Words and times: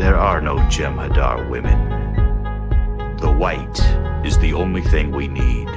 There 0.00 0.16
are 0.16 0.40
no 0.40 0.56
Jem'Hadar 0.56 1.50
women. 1.50 1.78
The 3.18 3.30
white 3.30 3.78
is 4.26 4.38
the 4.38 4.54
only 4.54 4.80
thing 4.80 5.10
we 5.10 5.28
need. 5.28 5.68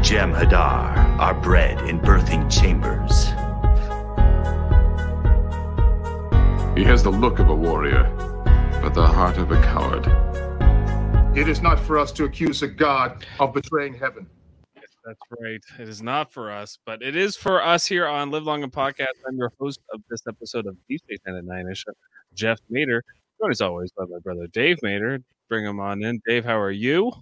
Jem'Hadar 0.00 1.18
are 1.18 1.34
bred 1.34 1.80
in 1.88 1.98
birthing 1.98 2.48
chambers. 2.48 3.24
He 6.78 6.84
has 6.84 7.02
the 7.02 7.10
look 7.10 7.40
of 7.40 7.48
a 7.48 7.54
warrior, 7.54 8.04
but 8.80 8.94
the 8.94 9.04
heart 9.04 9.38
of 9.38 9.50
a 9.50 9.60
coward. 9.62 10.06
It 11.36 11.48
is 11.48 11.62
not 11.62 11.80
for 11.80 11.98
us 11.98 12.12
to 12.12 12.26
accuse 12.26 12.62
a 12.62 12.68
god 12.68 13.26
of 13.40 13.54
betraying 13.54 13.94
heaven. 13.94 14.28
That's 15.04 15.18
right. 15.40 15.60
It 15.80 15.88
is 15.88 16.00
not 16.00 16.32
for 16.32 16.50
us, 16.50 16.78
but 16.86 17.02
it 17.02 17.16
is 17.16 17.36
for 17.36 17.62
us 17.62 17.86
here 17.86 18.06
on 18.06 18.30
Live 18.30 18.44
Long 18.44 18.62
and 18.62 18.72
Podcast. 18.72 19.08
I'm 19.26 19.36
your 19.36 19.52
host 19.58 19.80
of 19.92 20.00
this 20.08 20.22
episode 20.28 20.66
of 20.66 20.76
Deep 20.88 21.00
Space 21.00 21.18
Nine 21.26 21.36
at 21.36 21.44
Nine 21.44 21.68
Ish, 21.70 21.84
Jeff 22.34 22.60
Mater. 22.70 23.02
Joined 23.40 23.50
as 23.50 23.60
always 23.60 23.90
by 23.90 24.04
my 24.04 24.18
brother 24.20 24.46
Dave 24.46 24.78
Mater. 24.82 25.18
Bring 25.48 25.64
him 25.64 25.80
on 25.80 26.04
in. 26.04 26.20
Dave, 26.26 26.44
how 26.44 26.58
are 26.58 26.70
you? 26.70 27.12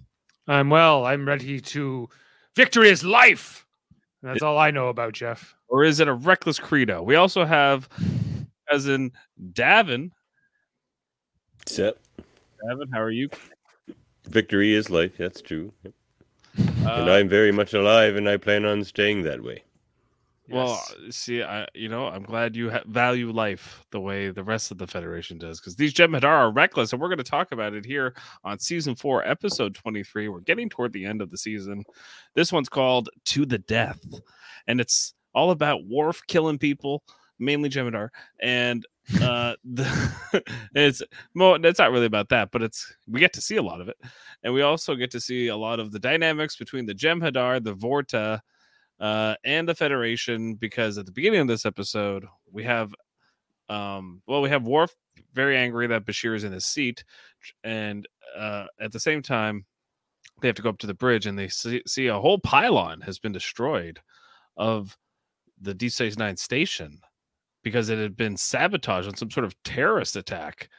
I'm 0.47 0.69
well. 0.69 1.05
I'm 1.05 1.27
ready 1.27 1.59
to. 1.59 2.07
Victory 2.55 2.89
is 2.89 3.03
life. 3.03 3.65
That's 4.21 4.43
all 4.43 4.59
I 4.59 4.69
know 4.69 4.89
about 4.89 5.13
Jeff. 5.13 5.55
Or 5.67 5.83
is 5.83 5.99
it 5.99 6.07
a 6.07 6.13
reckless 6.13 6.59
credo? 6.59 7.01
We 7.01 7.15
also 7.15 7.45
have, 7.45 7.89
as 8.71 8.87
in 8.87 9.11
Davin. 9.53 10.11
What's 11.57 11.79
up? 11.79 11.97
Davin, 12.63 12.93
how 12.93 13.01
are 13.01 13.09
you? 13.09 13.29
Victory 14.27 14.75
is 14.75 14.91
life. 14.91 15.13
That's 15.17 15.41
true. 15.41 15.73
Yep. 15.83 15.93
And 16.81 17.09
Uh, 17.09 17.13
I'm 17.13 17.29
very 17.29 17.51
much 17.51 17.73
alive, 17.73 18.15
and 18.15 18.27
I 18.27 18.37
plan 18.37 18.65
on 18.65 18.83
staying 18.83 19.23
that 19.23 19.43
way. 19.43 19.63
Well, 20.49 20.83
see, 21.11 21.41
I 21.43 21.65
you 21.73 21.87
know 21.87 22.07
I'm 22.07 22.23
glad 22.23 22.55
you 22.57 22.71
ha- 22.71 22.83
value 22.85 23.31
life 23.31 23.85
the 23.91 24.01
way 24.01 24.31
the 24.31 24.43
rest 24.43 24.69
of 24.71 24.77
the 24.77 24.87
Federation 24.87 25.37
does, 25.37 25.59
because 25.59 25.77
these 25.77 25.93
Jem'Hadar 25.93 26.25
are 26.25 26.51
reckless, 26.51 26.91
and 26.91 27.01
we're 27.01 27.07
going 27.07 27.19
to 27.19 27.23
talk 27.23 27.53
about 27.53 27.73
it 27.73 27.85
here 27.85 28.13
on 28.43 28.59
season 28.59 28.95
four, 28.95 29.25
episode 29.25 29.75
23. 29.75 30.27
We're 30.27 30.41
getting 30.41 30.69
toward 30.69 30.91
the 30.91 31.05
end 31.05 31.21
of 31.21 31.31
the 31.31 31.37
season. 31.37 31.85
This 32.35 32.51
one's 32.51 32.69
called 32.69 33.09
"To 33.25 33.45
the 33.45 33.59
Death," 33.59 34.01
and 34.67 34.81
it's 34.81 35.13
all 35.33 35.51
about 35.51 35.87
Worf 35.87 36.21
killing 36.27 36.57
people, 36.57 37.03
mainly 37.39 37.69
Jem'Hadar, 37.69 38.09
and 38.41 38.85
uh, 39.21 39.55
the, 39.63 40.43
it's 40.75 41.01
well, 41.35 41.63
it's 41.63 41.79
not 41.79 41.91
really 41.91 42.05
about 42.05 42.29
that, 42.29 42.49
but 42.51 42.61
it's 42.61 42.93
we 43.07 43.19
get 43.19 43.33
to 43.33 43.41
see 43.41 43.57
a 43.57 43.63
lot 43.63 43.81
of 43.81 43.89
it, 43.89 43.97
and 44.43 44.53
we 44.53 44.61
also 44.61 44.95
get 44.95 45.11
to 45.11 45.19
see 45.19 45.47
a 45.47 45.57
lot 45.57 45.79
of 45.79 45.91
the 45.91 45.99
dynamics 45.99 46.55
between 46.55 46.85
the 46.85 46.95
Jem'Hadar, 46.95 47.63
the 47.63 47.75
Vorta 47.75 48.41
uh, 48.99 49.35
and 49.43 49.67
the 49.67 49.75
Federation 49.75 50.55
because 50.55 50.97
at 50.97 51.05
the 51.05 51.11
beginning 51.11 51.41
of 51.41 51.47
this 51.47 51.65
episode 51.65 52.25
we 52.51 52.63
have, 52.63 52.93
um, 53.69 54.21
well, 54.27 54.41
we 54.41 54.49
have 54.49 54.63
Worf 54.63 54.95
very 55.33 55.57
angry 55.57 55.87
that 55.87 56.05
Bashir 56.05 56.35
is 56.35 56.43
in 56.43 56.51
his 56.51 56.65
seat, 56.65 57.03
and 57.63 58.07
uh, 58.37 58.67
at 58.79 58.91
the 58.91 58.99
same 58.99 59.21
time 59.21 59.65
they 60.41 60.47
have 60.47 60.55
to 60.55 60.61
go 60.61 60.69
up 60.69 60.79
to 60.79 60.87
the 60.87 60.93
bridge 60.93 61.25
and 61.27 61.37
they 61.37 61.47
see, 61.47 61.81
see 61.85 62.07
a 62.07 62.19
whole 62.19 62.39
pylon 62.39 63.01
has 63.01 63.19
been 63.19 63.31
destroyed 63.31 63.99
of 64.57 64.97
the 65.61 65.73
Deep 65.73 65.91
Space 65.91 66.17
Nine 66.17 66.35
station 66.35 66.99
because 67.63 67.89
it 67.89 67.99
had 67.99 68.15
been 68.17 68.37
sabotaged 68.37 69.07
on 69.07 69.15
some 69.15 69.31
sort 69.31 69.45
of 69.45 69.55
terrorist 69.63 70.15
attack. 70.15 70.69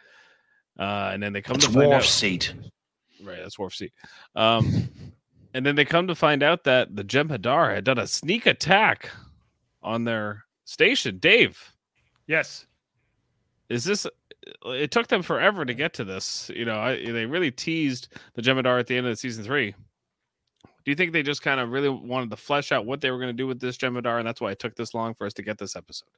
Uh, 0.78 1.10
and 1.12 1.22
then 1.22 1.32
they 1.32 1.42
come 1.42 1.56
It's 1.56 1.66
to 1.66 1.72
find 1.72 1.88
Worf's 1.90 2.06
out, 2.06 2.10
seat. 2.10 2.54
Right, 3.22 3.38
that's 3.42 3.58
Worf's 3.58 3.78
seat. 3.78 3.92
Um, 4.34 4.88
and 5.54 5.64
then 5.64 5.76
they 5.76 5.84
come 5.84 6.06
to 6.08 6.14
find 6.14 6.42
out 6.42 6.64
that 6.64 6.96
the 6.96 7.04
Jem'Hadar 7.04 7.74
had 7.74 7.84
done 7.84 7.98
a 7.98 8.06
sneak 8.06 8.46
attack 8.46 9.10
on 9.82 10.04
their 10.04 10.44
station. 10.64 11.18
Dave, 11.18 11.72
Yes. 12.26 12.66
is 13.68 13.84
this? 13.84 14.06
It 14.64 14.90
took 14.90 15.06
them 15.08 15.22
forever 15.22 15.64
to 15.64 15.74
get 15.74 15.94
to 15.94 16.04
this. 16.04 16.50
You 16.54 16.64
know, 16.64 16.78
I, 16.78 16.96
they 16.96 17.26
really 17.26 17.50
teased 17.52 18.08
the 18.34 18.42
Jem'Hadar 18.42 18.80
at 18.80 18.86
the 18.86 18.96
end 18.96 19.06
of 19.06 19.18
season 19.18 19.44
three. 19.44 19.72
Do 20.84 20.90
you 20.90 20.96
think 20.96 21.12
they 21.12 21.22
just 21.22 21.42
kind 21.42 21.60
of 21.60 21.70
really 21.70 21.88
wanted 21.88 22.30
to 22.30 22.36
flesh 22.36 22.72
out 22.72 22.86
what 22.86 23.00
they 23.00 23.10
were 23.12 23.18
going 23.18 23.28
to 23.28 23.32
do 23.32 23.46
with 23.46 23.60
this 23.60 23.76
Jem'Hadar, 23.76 24.18
and 24.18 24.26
that's 24.26 24.40
why 24.40 24.50
it 24.50 24.58
took 24.58 24.74
this 24.74 24.94
long 24.94 25.14
for 25.14 25.26
us 25.26 25.32
to 25.34 25.42
get 25.42 25.58
this 25.58 25.76
episode? 25.76 26.08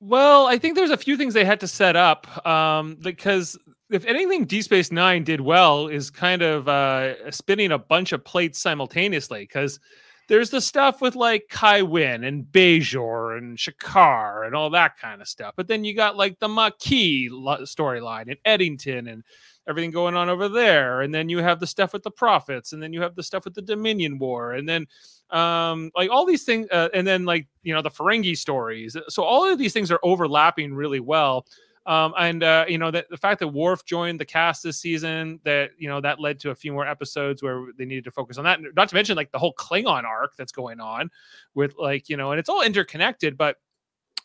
Well, 0.00 0.46
I 0.46 0.58
think 0.58 0.76
there's 0.76 0.90
a 0.90 0.96
few 0.96 1.16
things 1.16 1.32
they 1.34 1.44
had 1.44 1.60
to 1.60 1.68
set 1.68 1.96
up 1.96 2.46
um, 2.46 2.96
because 3.00 3.58
if 3.90 4.04
anything, 4.04 4.44
D 4.44 4.60
Space 4.62 4.92
Nine 4.92 5.24
did 5.24 5.40
well 5.40 5.86
is 5.88 6.10
kind 6.10 6.42
of 6.42 6.68
uh, 6.68 7.30
spinning 7.30 7.72
a 7.72 7.78
bunch 7.78 8.12
of 8.12 8.24
plates 8.24 8.60
simultaneously 8.60 9.40
because 9.44 9.80
there's 10.28 10.50
the 10.50 10.60
stuff 10.60 11.00
with 11.00 11.14
like 11.14 11.44
Kai 11.48 11.82
Wynn 11.82 12.24
and 12.24 12.44
Bajor 12.44 13.38
and 13.38 13.56
Shakaar 13.56 14.44
and 14.46 14.54
all 14.54 14.70
that 14.70 14.98
kind 14.98 15.22
of 15.22 15.28
stuff. 15.28 15.54
But 15.56 15.68
then 15.68 15.84
you 15.84 15.94
got 15.94 16.16
like 16.16 16.38
the 16.40 16.48
Maquis 16.48 17.30
storyline 17.30 18.28
and 18.28 18.36
Eddington 18.44 19.06
and 19.06 19.22
everything 19.68 19.90
going 19.90 20.16
on 20.16 20.28
over 20.28 20.48
there. 20.48 21.02
And 21.02 21.14
then 21.14 21.28
you 21.28 21.38
have 21.38 21.60
the 21.60 21.66
stuff 21.66 21.92
with 21.92 22.02
the 22.02 22.10
Prophets 22.10 22.72
and 22.72 22.82
then 22.82 22.92
you 22.92 23.00
have 23.02 23.14
the 23.14 23.22
stuff 23.22 23.44
with 23.44 23.54
the 23.54 23.62
Dominion 23.62 24.18
War 24.18 24.52
and 24.52 24.68
then 24.68 24.86
um 25.30 25.90
like 25.96 26.08
all 26.08 26.24
these 26.24 26.44
things 26.44 26.68
uh, 26.70 26.88
and 26.94 27.04
then 27.04 27.24
like 27.24 27.48
you 27.64 27.74
know 27.74 27.82
the 27.82 27.90
Ferengi 27.90 28.36
stories. 28.36 28.96
So 29.08 29.22
all 29.22 29.50
of 29.50 29.58
these 29.58 29.72
things 29.72 29.90
are 29.90 30.00
overlapping 30.02 30.74
really 30.74 31.00
well. 31.00 31.46
Um, 31.86 32.14
and 32.18 32.42
uh, 32.42 32.64
you 32.68 32.78
know 32.78 32.90
that 32.90 33.08
the 33.10 33.16
fact 33.16 33.38
that 33.40 33.48
Worf 33.48 33.84
joined 33.84 34.18
the 34.18 34.24
cast 34.24 34.64
this 34.64 34.78
season, 34.78 35.38
that 35.44 35.70
you 35.78 35.88
know 35.88 36.00
that 36.00 36.18
led 36.18 36.40
to 36.40 36.50
a 36.50 36.54
few 36.54 36.72
more 36.72 36.86
episodes 36.86 37.44
where 37.44 37.66
they 37.78 37.84
needed 37.84 38.04
to 38.04 38.10
focus 38.10 38.38
on 38.38 38.44
that. 38.44 38.58
Not 38.74 38.88
to 38.88 38.94
mention 38.96 39.16
like 39.16 39.30
the 39.30 39.38
whole 39.38 39.54
Klingon 39.54 40.02
arc 40.02 40.36
that's 40.36 40.50
going 40.50 40.80
on 40.80 41.10
with 41.54 41.74
like 41.78 42.08
you 42.08 42.16
know, 42.16 42.32
and 42.32 42.40
it's 42.40 42.48
all 42.48 42.62
interconnected. 42.62 43.38
But 43.38 43.58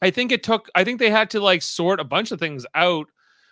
I 0.01 0.09
think 0.09 0.31
it 0.31 0.41
took. 0.41 0.69
I 0.73 0.83
think 0.83 0.99
they 0.99 1.11
had 1.11 1.29
to 1.31 1.39
like 1.39 1.61
sort 1.61 1.99
a 1.99 2.03
bunch 2.03 2.31
of 2.31 2.39
things 2.39 2.65
out 2.73 3.05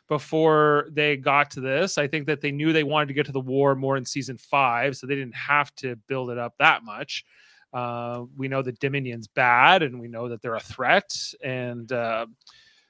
before 0.09 0.87
they 0.91 1.15
got 1.15 1.51
to 1.51 1.61
this. 1.61 1.97
I 1.97 2.07
think 2.07 2.25
that 2.25 2.41
they 2.41 2.51
knew 2.51 2.73
they 2.73 2.83
wanted 2.83 3.07
to 3.07 3.13
get 3.13 3.27
to 3.27 3.31
the 3.31 3.39
war 3.39 3.75
more 3.75 3.95
in 3.95 4.03
season 4.03 4.37
five, 4.37 4.97
so 4.97 5.07
they 5.07 5.15
didn't 5.15 5.35
have 5.35 5.73
to 5.75 5.95
build 6.07 6.31
it 6.31 6.37
up 6.37 6.55
that 6.57 6.83
much. 6.83 7.23
Uh, 7.71 8.23
we 8.35 8.47
know 8.47 8.63
that 8.63 8.79
Dominion's 8.79 9.27
bad, 9.27 9.83
and 9.83 10.01
we 10.01 10.07
know 10.07 10.27
that 10.27 10.41
they're 10.41 10.55
a 10.55 10.59
threat, 10.59 11.15
and 11.43 11.91
uh, 11.91 12.25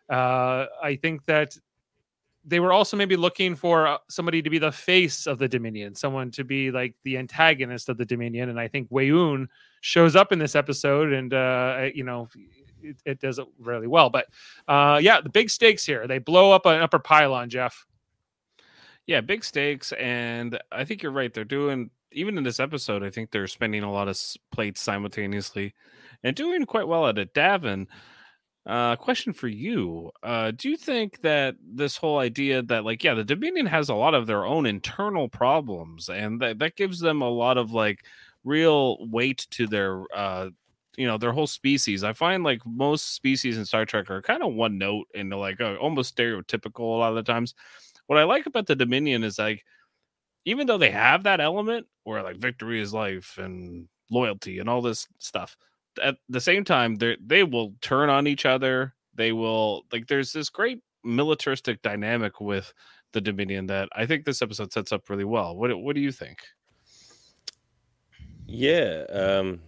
uh, 0.09 0.66
I 0.81 0.96
think 0.96 1.25
that 1.25 1.58
they 2.46 2.62
were 2.62 2.72
also 2.72 2.96
maybe 2.96 3.18
looking 3.18 3.53
for 3.53 3.85
uh, 3.85 3.97
somebody 4.08 4.41
to 4.41 4.50
be 4.50 4.58
the 4.58 4.72
face 4.72 5.28
of 5.28 5.38
the 5.38 5.47
Dominion, 5.50 5.94
someone 5.94 6.31
to 6.31 6.46
be 6.46 6.72
like 6.72 6.96
the 7.03 7.18
antagonist 7.18 7.90
of 7.90 7.97
the 7.97 8.06
Dominion, 8.06 8.47
and 8.47 8.58
I 8.58 8.69
think 8.69 8.90
Weyoun 8.90 9.47
shows 9.81 10.16
up 10.16 10.31
in 10.31 10.40
this 10.40 10.56
episode, 10.56 11.12
and 11.12 11.34
uh, 11.34 11.90
you 11.94 12.06
know. 12.06 12.29
It, 12.81 12.97
it 13.06 13.19
does 13.19 13.40
it 13.40 13.47
really 13.59 13.88
well, 13.88 14.09
but 14.09 14.28
uh, 14.67 15.00
yeah, 15.01 15.22
the 15.22 15.29
big 15.29 15.50
stakes 15.50 15.85
here. 15.85 16.07
They 16.07 16.19
blow 16.19 16.51
up 16.51 16.66
an 16.66 16.81
upper 16.81 17.00
pylon, 17.00 17.50
Jeff. 17.50 17.85
Yeah, 19.07 19.22
big 19.22 19.44
stakes, 19.44 19.91
and 19.94 20.59
I 20.72 20.85
think 20.85 21.01
you're 21.01 21.12
right. 21.12 21.34
They're 21.34 21.44
doing 21.44 21.90
even 22.12 22.38
in 22.38 22.44
this 22.44 22.59
episode. 22.59 23.03
I 23.03 23.09
think 23.09 23.31
they're 23.31 23.47
spending 23.47 23.84
a 23.84 23.91
lot 23.91 24.07
of 24.07 24.19
plates 24.51 24.81
simultaneously, 24.81 25.73
and 26.23 26.35
doing 26.35 26.66
quite 26.66 26.88
well 26.88 27.07
at 27.07 27.17
it. 27.17 27.34
Davin, 27.34 27.88
uh, 28.66 28.96
question 28.97 29.34
for 29.34 29.47
you: 29.47 30.11
uh, 30.22 30.51
Do 30.51 30.69
you 30.69 30.78
think 30.78 31.22
that 31.22 31.56
this 31.63 31.97
whole 31.97 32.19
idea 32.19 32.61
that, 32.63 32.85
like, 32.85 33.03
yeah, 33.03 33.16
the 33.16 33.23
Dominion 33.23 33.66
has 33.66 33.90
a 33.90 33.96
lot 33.96 34.13
of 34.13 34.28
their 34.28 34.46
own 34.46 34.66
internal 34.66 35.28
problems, 35.28 36.09
and 36.09 36.40
that 36.41 36.59
that 36.59 36.75
gives 36.75 37.00
them 37.00 37.22
a 37.22 37.29
lot 37.29 37.57
of 37.57 37.72
like 37.72 38.06
real 38.44 38.97
weight 39.09 39.47
to 39.51 39.67
their 39.67 40.03
uh 40.16 40.50
you 40.99 41.07
know 41.07 41.17
their 41.17 41.31
whole 41.31 41.47
species 41.47 42.03
i 42.03 42.11
find 42.11 42.43
like 42.43 42.61
most 42.65 43.15
species 43.15 43.57
in 43.57 43.65
star 43.65 43.85
trek 43.85 44.11
are 44.11 44.21
kind 44.21 44.43
of 44.43 44.53
one 44.53 44.77
note 44.77 45.07
and 45.15 45.31
they're 45.31 45.39
like 45.39 45.61
uh, 45.61 45.75
almost 45.77 46.15
stereotypical 46.15 46.79
a 46.79 46.99
lot 46.99 47.09
of 47.09 47.15
the 47.15 47.23
times 47.23 47.55
what 48.09 48.17
I 48.17 48.23
like 48.23 48.47
about 48.47 48.65
the 48.65 48.75
Dominion 48.75 49.23
is 49.23 49.37
like, 49.37 49.63
even 50.43 50.65
though 50.65 50.79
they 50.79 50.89
have 50.89 51.21
that 51.23 51.39
element 51.39 51.85
where 52.05 52.23
like 52.23 52.37
victory 52.37 52.81
is 52.81 52.91
life 52.91 53.37
and 53.37 53.87
loyalty 54.09 54.57
and 54.57 54.67
all 54.67 54.81
this 54.81 55.07
stuff, 55.19 55.55
at 56.01 56.17
the 56.27 56.41
same 56.41 56.63
time, 56.63 56.95
they 56.95 57.17
they 57.23 57.43
will 57.43 57.75
turn 57.81 58.09
on 58.09 58.25
each 58.25 58.47
other. 58.47 58.95
They 59.13 59.31
will 59.31 59.84
like. 59.91 60.07
There's 60.07 60.34
this 60.34 60.49
great 60.49 60.81
militaristic 61.03 61.84
dynamic 61.84 62.41
with 62.41 62.73
the 63.13 63.22
Dominion 63.22 63.67
that 63.67 63.90
I 63.95 64.07
think 64.07 64.25
this 64.25 64.41
episode 64.41 64.73
sets 64.73 64.91
up 64.91 65.07
really 65.07 65.23
well. 65.23 65.55
What 65.55 65.79
What 65.79 65.93
do 65.93 66.02
you 66.02 66.11
think? 66.11 66.40
Yeah, 68.47 69.03
um, 69.11 69.61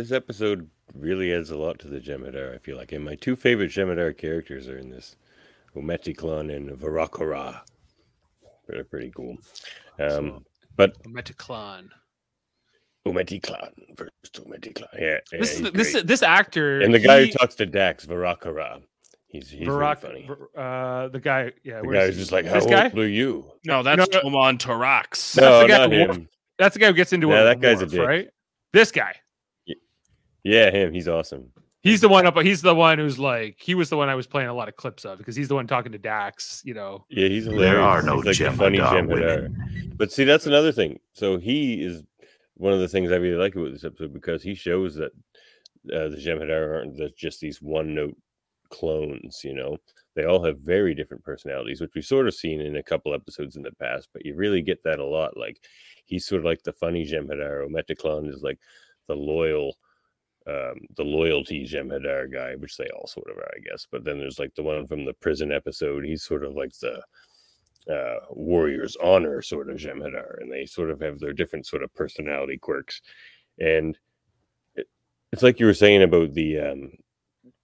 this 0.00 0.12
episode 0.12 0.68
really 0.94 1.32
adds 1.32 1.50
a 1.50 1.56
lot 1.56 1.78
to 1.80 1.88
the 1.88 2.00
Jem'Hadar. 2.00 2.54
I 2.54 2.58
feel 2.58 2.76
like, 2.76 2.92
and 2.92 3.04
my 3.04 3.14
two 3.14 3.36
favorite 3.36 3.70
Jem'Hadar 3.70 4.16
characters 4.16 4.68
are 4.68 4.78
in 4.78 4.90
this: 4.90 5.16
Omet'iklan 5.76 6.54
and 6.54 6.70
Virak'kara. 6.70 7.60
They're 8.68 8.84
pretty 8.84 9.10
cool. 9.14 9.36
Um, 9.98 10.44
but 10.76 11.02
Meticlan. 11.04 11.88
Omet'iklan 13.06 13.70
versus 13.96 14.12
Omet'iklan. 14.36 14.86
Yeah, 14.98 15.18
yeah 15.32 15.38
This 15.40 15.54
is 15.54 15.62
the- 15.62 15.70
this 15.70 15.92
great. 15.92 16.06
this 16.06 16.22
actor 16.22 16.80
and 16.80 16.92
the 16.94 16.98
guy 16.98 17.20
he- 17.22 17.26
who 17.26 17.32
talks 17.32 17.54
to 17.56 17.66
Dax, 17.66 18.06
Virak'kara. 18.06 18.82
He's 19.28 19.48
he's 19.50 19.68
really 19.68 19.94
funny. 19.94 20.28
uh, 20.56 21.06
the 21.08 21.20
guy, 21.20 21.52
yeah, 21.62 21.80
The 21.82 21.86
guy 21.86 22.00
he? 22.00 22.06
who's 22.06 22.16
just 22.16 22.32
like, 22.32 22.46
"How 22.46 22.54
this 22.54 22.64
old 22.64 22.72
guy. 22.72 22.88
are 22.90 23.06
you?" 23.06 23.50
No, 23.64 23.82
that's 23.84 24.10
No, 24.12 24.20
no. 24.22 24.28
Toman'torax. 24.30 25.40
No, 25.40 25.60
the 25.62 25.68
guy 25.68 25.78
not 25.78 25.92
who 25.92 25.98
wore- 25.98 26.08
him. 26.14 26.28
That's 26.58 26.74
the 26.74 26.80
guy 26.80 26.88
who 26.88 26.92
gets 26.94 27.12
into 27.12 27.28
Yeah, 27.28 27.42
it. 27.42 27.44
that 27.44 27.56
with 27.58 27.62
guy's 27.62 27.78
a 27.80 27.84
Worf, 27.84 27.90
dick. 27.92 28.00
right? 28.08 28.28
This 28.72 28.90
guy. 28.92 29.14
Yeah, 30.44 30.70
him. 30.70 30.92
He's 30.92 31.08
awesome. 31.08 31.52
He's 31.82 32.02
the 32.02 32.08
one 32.08 32.26
up. 32.26 32.36
He's 32.36 32.60
the 32.60 32.74
one 32.74 32.98
who's 32.98 33.18
like 33.18 33.56
he 33.58 33.74
was 33.74 33.88
the 33.88 33.96
one 33.96 34.08
I 34.10 34.14
was 34.14 34.26
playing 34.26 34.48
a 34.48 34.54
lot 34.54 34.68
of 34.68 34.76
clips 34.76 35.04
of 35.06 35.18
because 35.18 35.34
he's 35.34 35.48
the 35.48 35.54
one 35.54 35.66
talking 35.66 35.92
to 35.92 35.98
Dax. 35.98 36.60
You 36.64 36.74
know, 36.74 37.06
Yeah, 37.08 37.28
he's 37.28 37.44
hilarious. 37.44 37.72
There 37.72 37.80
are 37.80 38.02
no 38.02 38.20
he's 38.20 38.40
like 38.40 38.50
the 38.50 38.56
funny 38.56 38.78
Jem'Hadar 38.78 39.08
Jem'Hadar. 39.08 39.96
But 39.96 40.12
see, 40.12 40.24
that's 40.24 40.46
another 40.46 40.72
thing. 40.72 40.98
So 41.14 41.38
he 41.38 41.82
is 41.82 42.02
one 42.54 42.74
of 42.74 42.80
the 42.80 42.88
things 42.88 43.10
I 43.10 43.16
really 43.16 43.38
like 43.38 43.56
about 43.56 43.72
this 43.72 43.84
episode 43.84 44.12
because 44.12 44.42
he 44.42 44.54
shows 44.54 44.94
that 44.96 45.12
uh, 45.94 46.10
the 46.10 46.22
Jem'Hadar 46.22 46.76
aren't 46.76 47.16
just 47.16 47.40
these 47.40 47.62
one-note 47.62 48.16
clones. 48.68 49.40
You 49.42 49.54
know, 49.54 49.78
they 50.14 50.24
all 50.24 50.44
have 50.44 50.58
very 50.58 50.94
different 50.94 51.24
personalities, 51.24 51.80
which 51.80 51.92
we've 51.94 52.04
sort 52.04 52.28
of 52.28 52.34
seen 52.34 52.60
in 52.60 52.76
a 52.76 52.82
couple 52.82 53.14
episodes 53.14 53.56
in 53.56 53.62
the 53.62 53.72
past. 53.72 54.08
But 54.12 54.26
you 54.26 54.34
really 54.36 54.60
get 54.60 54.82
that 54.84 54.98
a 54.98 55.04
lot. 55.04 55.34
Like 55.34 55.64
he's 56.04 56.26
sort 56.26 56.40
of 56.40 56.44
like 56.44 56.62
the 56.62 56.74
funny 56.74 57.06
Jem'Hadar. 57.06 57.68
Metaclon 57.68 58.28
is 58.28 58.42
like 58.42 58.58
the 59.08 59.14
loyal 59.14 59.78
um, 60.50 60.76
the 60.96 61.04
loyalty 61.04 61.66
Jem'Hadar 61.66 62.32
guy, 62.32 62.54
which 62.56 62.76
they 62.76 62.88
all 62.94 63.06
sort 63.06 63.30
of 63.30 63.36
are, 63.36 63.52
I 63.56 63.60
guess. 63.60 63.86
But 63.90 64.04
then 64.04 64.18
there's 64.18 64.38
like 64.38 64.54
the 64.54 64.62
one 64.62 64.86
from 64.86 65.04
the 65.04 65.14
prison 65.24 65.52
episode. 65.52 66.04
He's 66.04 66.24
sort 66.24 66.44
of 66.44 66.54
like 66.54 66.72
the 66.78 66.96
uh, 67.94 68.20
warrior's 68.30 68.96
honor 69.02 69.42
sort 69.42 69.70
of 69.70 69.78
Jem'Hadar, 69.78 70.40
and 70.40 70.50
they 70.50 70.66
sort 70.66 70.90
of 70.90 71.00
have 71.00 71.18
their 71.18 71.32
different 71.32 71.66
sort 71.66 71.82
of 71.82 71.94
personality 71.94 72.58
quirks. 72.58 73.00
And 73.58 73.98
it, 74.74 74.86
it's 75.32 75.42
like 75.42 75.60
you 75.60 75.66
were 75.66 75.74
saying 75.74 76.02
about 76.02 76.34
the 76.34 76.58
um, 76.58 76.92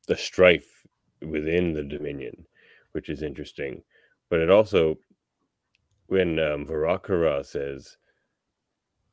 the 0.06 0.16
strife 0.16 0.70
within 1.20 1.72
the 1.72 1.82
Dominion, 1.82 2.46
which 2.92 3.08
is 3.08 3.22
interesting. 3.22 3.82
But 4.30 4.40
it 4.40 4.50
also, 4.50 4.98
when 6.06 6.38
um, 6.38 6.66
Virak'kara 6.66 7.44
says 7.44 7.96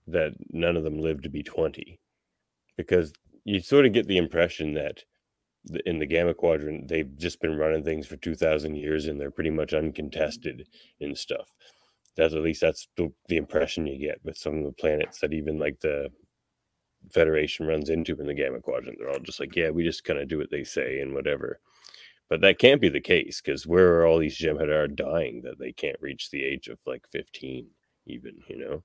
that 0.08 0.34
none 0.52 0.78
of 0.78 0.84
them 0.84 1.00
lived 1.00 1.24
to 1.24 1.30
be 1.30 1.44
twenty, 1.44 2.00
because 2.78 3.14
you 3.46 3.60
sort 3.60 3.86
of 3.86 3.94
get 3.94 4.08
the 4.08 4.18
impression 4.18 4.74
that 4.74 5.04
in 5.86 5.98
the 6.00 6.06
Gamma 6.06 6.34
Quadrant 6.34 6.88
they've 6.88 7.18
just 7.18 7.40
been 7.42 7.58
running 7.58 7.84
things 7.84 8.06
for 8.06 8.18
two 8.18 8.36
thousand 8.36 8.76
years 8.76 9.06
and 9.08 9.20
they're 9.20 9.32
pretty 9.32 9.50
much 9.50 9.70
mm-hmm. 9.70 9.86
uncontested 9.86 10.68
in 11.00 11.16
stuff. 11.16 11.54
That's 12.16 12.34
at 12.34 12.42
least 12.42 12.62
that's 12.62 12.88
the, 12.96 13.12
the 13.28 13.38
impression 13.38 13.88
you 13.88 13.98
get 13.98 14.20
with 14.24 14.38
some 14.38 14.58
of 14.58 14.66
the 14.66 14.72
planets 14.74 15.20
that 15.20 15.34
even 15.34 15.58
like 15.58 15.80
the 15.80 16.10
Federation 17.12 17.66
runs 17.68 17.90
into 17.90 18.16
in 18.20 18.28
the 18.28 18.34
Gamma 18.34 18.62
Quadrant. 18.62 18.98
They're 18.98 19.10
all 19.10 19.20
just 19.20 19.40
like, 19.40 19.56
yeah, 19.56 19.72
we 19.72 19.84
just 19.84 20.04
kind 20.04 20.20
of 20.20 20.28
do 20.28 20.38
what 20.38 20.52
they 20.52 20.64
say 20.64 21.00
and 21.00 21.14
whatever. 21.14 21.60
But 22.30 22.40
that 22.42 22.60
can't 22.60 22.80
be 22.80 22.90
the 22.90 23.02
case 23.02 23.42
because 23.42 23.68
where 23.68 23.96
are 23.96 24.06
all 24.06 24.20
these 24.20 24.38
Jem'Hadar 24.38 24.96
dying 24.96 25.42
that 25.44 25.60
they 25.60 25.74
can't 25.74 26.00
reach 26.00 26.30
the 26.30 26.44
age 26.44 26.68
of 26.68 26.80
like 26.86 27.06
fifteen, 27.12 27.68
even 28.06 28.36
you 28.48 28.58
know? 28.58 28.84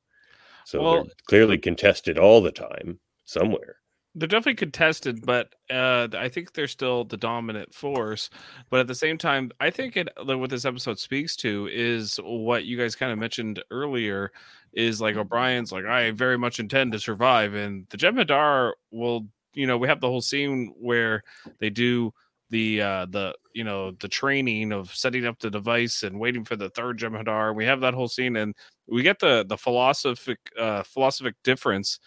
So 0.65 0.83
Well- 0.83 1.05
they're 1.05 1.13
clearly 1.27 1.59
contested 1.59 2.19
all 2.19 2.41
the 2.41 2.53
time 2.53 2.99
somewhere. 3.25 3.77
They're 4.19 4.29
definitely 4.29 4.57
contested, 4.57 5.25
but 5.25 5.55
uh, 5.71 6.09
I 6.17 6.29
think 6.29 6.53
they're 6.53 6.67
still 6.67 7.05
the 7.05 7.17
dominant 7.17 7.73
force. 7.73 8.31
But 8.69 8.81
at 8.81 8.89
the 8.89 8.95
same 8.95 9.17
time, 9.17 9.53
I 9.61 9.71
think 9.71 9.97
it 9.97 10.09
what 10.17 10.51
this 10.51 10.65
episode 10.65 10.99
speaks 10.99 11.37
to 11.37 11.69
is 11.73 12.19
what 12.23 12.65
you 12.65 12.77
guys 12.77 12.97
kind 12.97 13.13
of 13.13 13.19
mentioned 13.19 13.63
earlier. 13.71 14.33
Is 14.73 15.01
like 15.01 15.17
O'Brien's 15.17 15.73
like 15.73 15.87
I 15.87 16.11
very 16.11 16.37
much 16.37 16.61
intend 16.61 16.93
to 16.93 16.99
survive, 16.99 17.55
and 17.55 17.87
the 17.91 17.97
Jem'Hadar 17.97 18.73
will. 18.91 19.27
You 19.55 19.67
know, 19.67 19.79
we 19.79 19.89
have 19.89 20.01
the 20.01 20.09
whole 20.09 20.21
scene 20.21 20.75
where 20.79 21.23
they 21.59 21.71
do 21.71 22.13
the 22.51 22.81
uh 22.83 23.07
the 23.07 23.35
you 23.55 23.65
know 23.65 23.93
the 23.93 24.09
training 24.09 24.73
of 24.73 24.95
setting 24.95 25.27
up 25.27 25.39
the 25.39 25.51
device 25.51 26.03
and 26.03 26.19
waiting 26.21 26.45
for 26.45 26.57
the 26.57 26.71
third 26.71 26.99
Jem'Hadar. 26.99 27.55
We 27.55 27.65
have 27.65 27.81
that 27.81 27.95
whole 27.95 28.09
scene, 28.09 28.37
and 28.37 28.55
we 28.87 29.03
get 29.03 29.21
the 29.21 29.45
the 29.49 29.57
philosophic 29.57 30.39
uh 30.59 30.83
philosophic 30.83 31.35
difference 31.45 31.99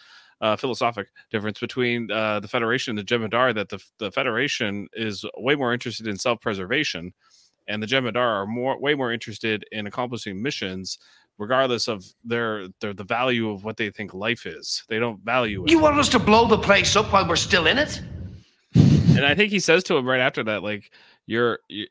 uh, 0.42 0.56
philosophic 0.56 1.08
difference 1.30 1.60
between 1.60 2.10
uh, 2.10 2.40
the 2.40 2.48
Federation 2.48 2.98
and 2.98 2.98
the 2.98 3.14
Jem'Hadar 3.14 3.54
that 3.54 3.68
the, 3.68 3.82
the 3.98 4.10
Federation 4.10 4.88
is 4.92 5.24
way 5.38 5.54
more 5.54 5.72
interested 5.72 6.06
in 6.08 6.18
self-preservation, 6.18 7.12
and 7.68 7.82
the 7.82 7.86
Jem'Hadar 7.86 8.16
are 8.16 8.46
more 8.46 8.78
way 8.78 8.94
more 8.94 9.12
interested 9.12 9.64
in 9.70 9.86
accomplishing 9.86 10.42
missions, 10.42 10.98
regardless 11.38 11.88
of 11.88 12.04
their 12.24 12.66
their 12.80 12.92
the 12.92 13.04
value 13.04 13.50
of 13.50 13.64
what 13.64 13.76
they 13.76 13.90
think 13.90 14.12
life 14.12 14.44
is. 14.44 14.82
They 14.88 14.98
don't 14.98 15.20
value 15.24 15.64
it. 15.64 15.70
You 15.70 15.78
want 15.78 15.98
us 15.98 16.08
to 16.10 16.18
blow 16.18 16.46
the 16.48 16.58
place 16.58 16.96
up 16.96 17.12
while 17.12 17.26
we're 17.26 17.36
still 17.36 17.66
in 17.68 17.78
it? 17.78 18.02
and 18.74 19.24
I 19.24 19.34
think 19.34 19.52
he 19.52 19.60
says 19.60 19.84
to 19.84 19.96
him 19.96 20.06
right 20.06 20.20
after 20.20 20.42
that, 20.44 20.62
like 20.64 20.92
your 21.26 21.60
you, 21.68 21.86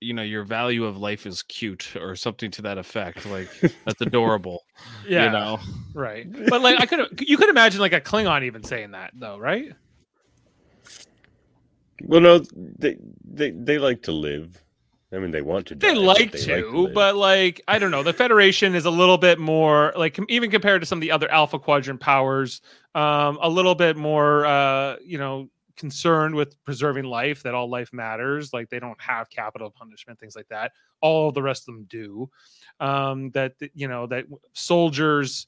you 0.00 0.12
know 0.14 0.22
your 0.22 0.44
value 0.44 0.84
of 0.84 0.96
life 0.98 1.26
is 1.26 1.42
cute 1.42 1.96
or 1.96 2.16
something 2.16 2.50
to 2.52 2.62
that 2.62 2.78
effect. 2.78 3.26
Like 3.26 3.48
that's 3.84 4.00
adorable. 4.00 4.64
yeah, 5.08 5.24
You 5.26 5.30
know. 5.30 5.58
right. 5.94 6.26
But 6.48 6.60
like 6.62 6.80
I 6.80 6.86
could, 6.86 7.20
you 7.26 7.36
could 7.36 7.48
imagine 7.48 7.80
like 7.80 7.92
a 7.92 8.00
Klingon 8.00 8.44
even 8.44 8.62
saying 8.62 8.92
that 8.92 9.12
though, 9.14 9.38
right? 9.38 9.72
Well, 12.02 12.20
no, 12.20 12.40
they 12.54 12.98
they 13.24 13.50
they 13.52 13.78
like 13.78 14.02
to 14.02 14.12
live. 14.12 14.62
I 15.12 15.18
mean, 15.18 15.30
they 15.30 15.40
want 15.40 15.66
to. 15.68 15.74
They 15.74 15.88
die, 15.88 15.94
but 15.94 16.02
like 16.02 16.32
they 16.32 16.60
to, 16.60 16.70
live. 16.82 16.94
but 16.94 17.16
like 17.16 17.62
I 17.68 17.78
don't 17.78 17.90
know. 17.90 18.02
The 18.02 18.12
Federation 18.12 18.74
is 18.74 18.84
a 18.84 18.90
little 18.90 19.16
bit 19.16 19.38
more 19.38 19.94
like 19.96 20.18
even 20.28 20.50
compared 20.50 20.82
to 20.82 20.86
some 20.86 20.98
of 20.98 21.00
the 21.00 21.10
other 21.12 21.30
Alpha 21.30 21.58
Quadrant 21.58 22.00
powers, 22.00 22.60
um, 22.94 23.38
a 23.40 23.48
little 23.48 23.74
bit 23.74 23.96
more, 23.96 24.44
uh, 24.44 24.96
you 25.04 25.16
know, 25.16 25.48
concerned 25.76 26.34
with 26.34 26.62
preserving 26.64 27.04
life. 27.04 27.42
That 27.42 27.54
all 27.54 27.68
life 27.68 27.92
matters. 27.92 28.52
Like 28.52 28.68
they 28.70 28.78
don't 28.78 29.00
have 29.00 29.30
capital 29.30 29.70
punishment, 29.70 30.18
things 30.18 30.36
like 30.36 30.48
that. 30.48 30.72
All 31.00 31.32
the 31.32 31.42
rest 31.42 31.68
of 31.68 31.74
them 31.74 31.84
do. 31.88 32.30
Um, 32.80 33.30
that 33.30 33.54
you 33.74 33.88
know 33.88 34.06
that 34.06 34.26
soldiers 34.52 35.46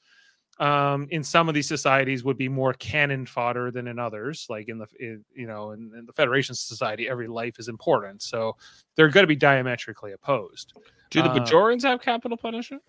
um, 0.60 1.06
in 1.10 1.22
some 1.22 1.48
of 1.48 1.54
these 1.54 1.69
societies 1.69 2.25
would 2.25 2.36
be 2.36 2.48
more 2.48 2.72
cannon 2.72 3.26
fodder 3.26 3.70
than 3.70 3.86
in 3.86 3.98
others. 3.98 4.46
Like 4.48 4.69
in 4.69 4.78
the 4.78 4.86
in, 4.98 5.25
you 5.34 5.46
know 5.46 5.70
in, 5.72 5.92
in 5.96 6.06
the 6.06 6.12
Federation 6.12 6.54
society, 6.54 7.08
every 7.08 7.28
life 7.28 7.58
is 7.58 7.69
important. 7.69 8.22
So 8.22 8.56
they're 8.96 9.08
going 9.08 9.24
to 9.24 9.28
be 9.28 9.36
diametrically 9.36 10.12
opposed. 10.12 10.72
Do 11.10 11.22
the 11.22 11.31
Uh, 11.31 11.38
Bajorans 11.38 11.82
have 11.82 12.00
capital 12.00 12.36
punishment? 12.36 12.82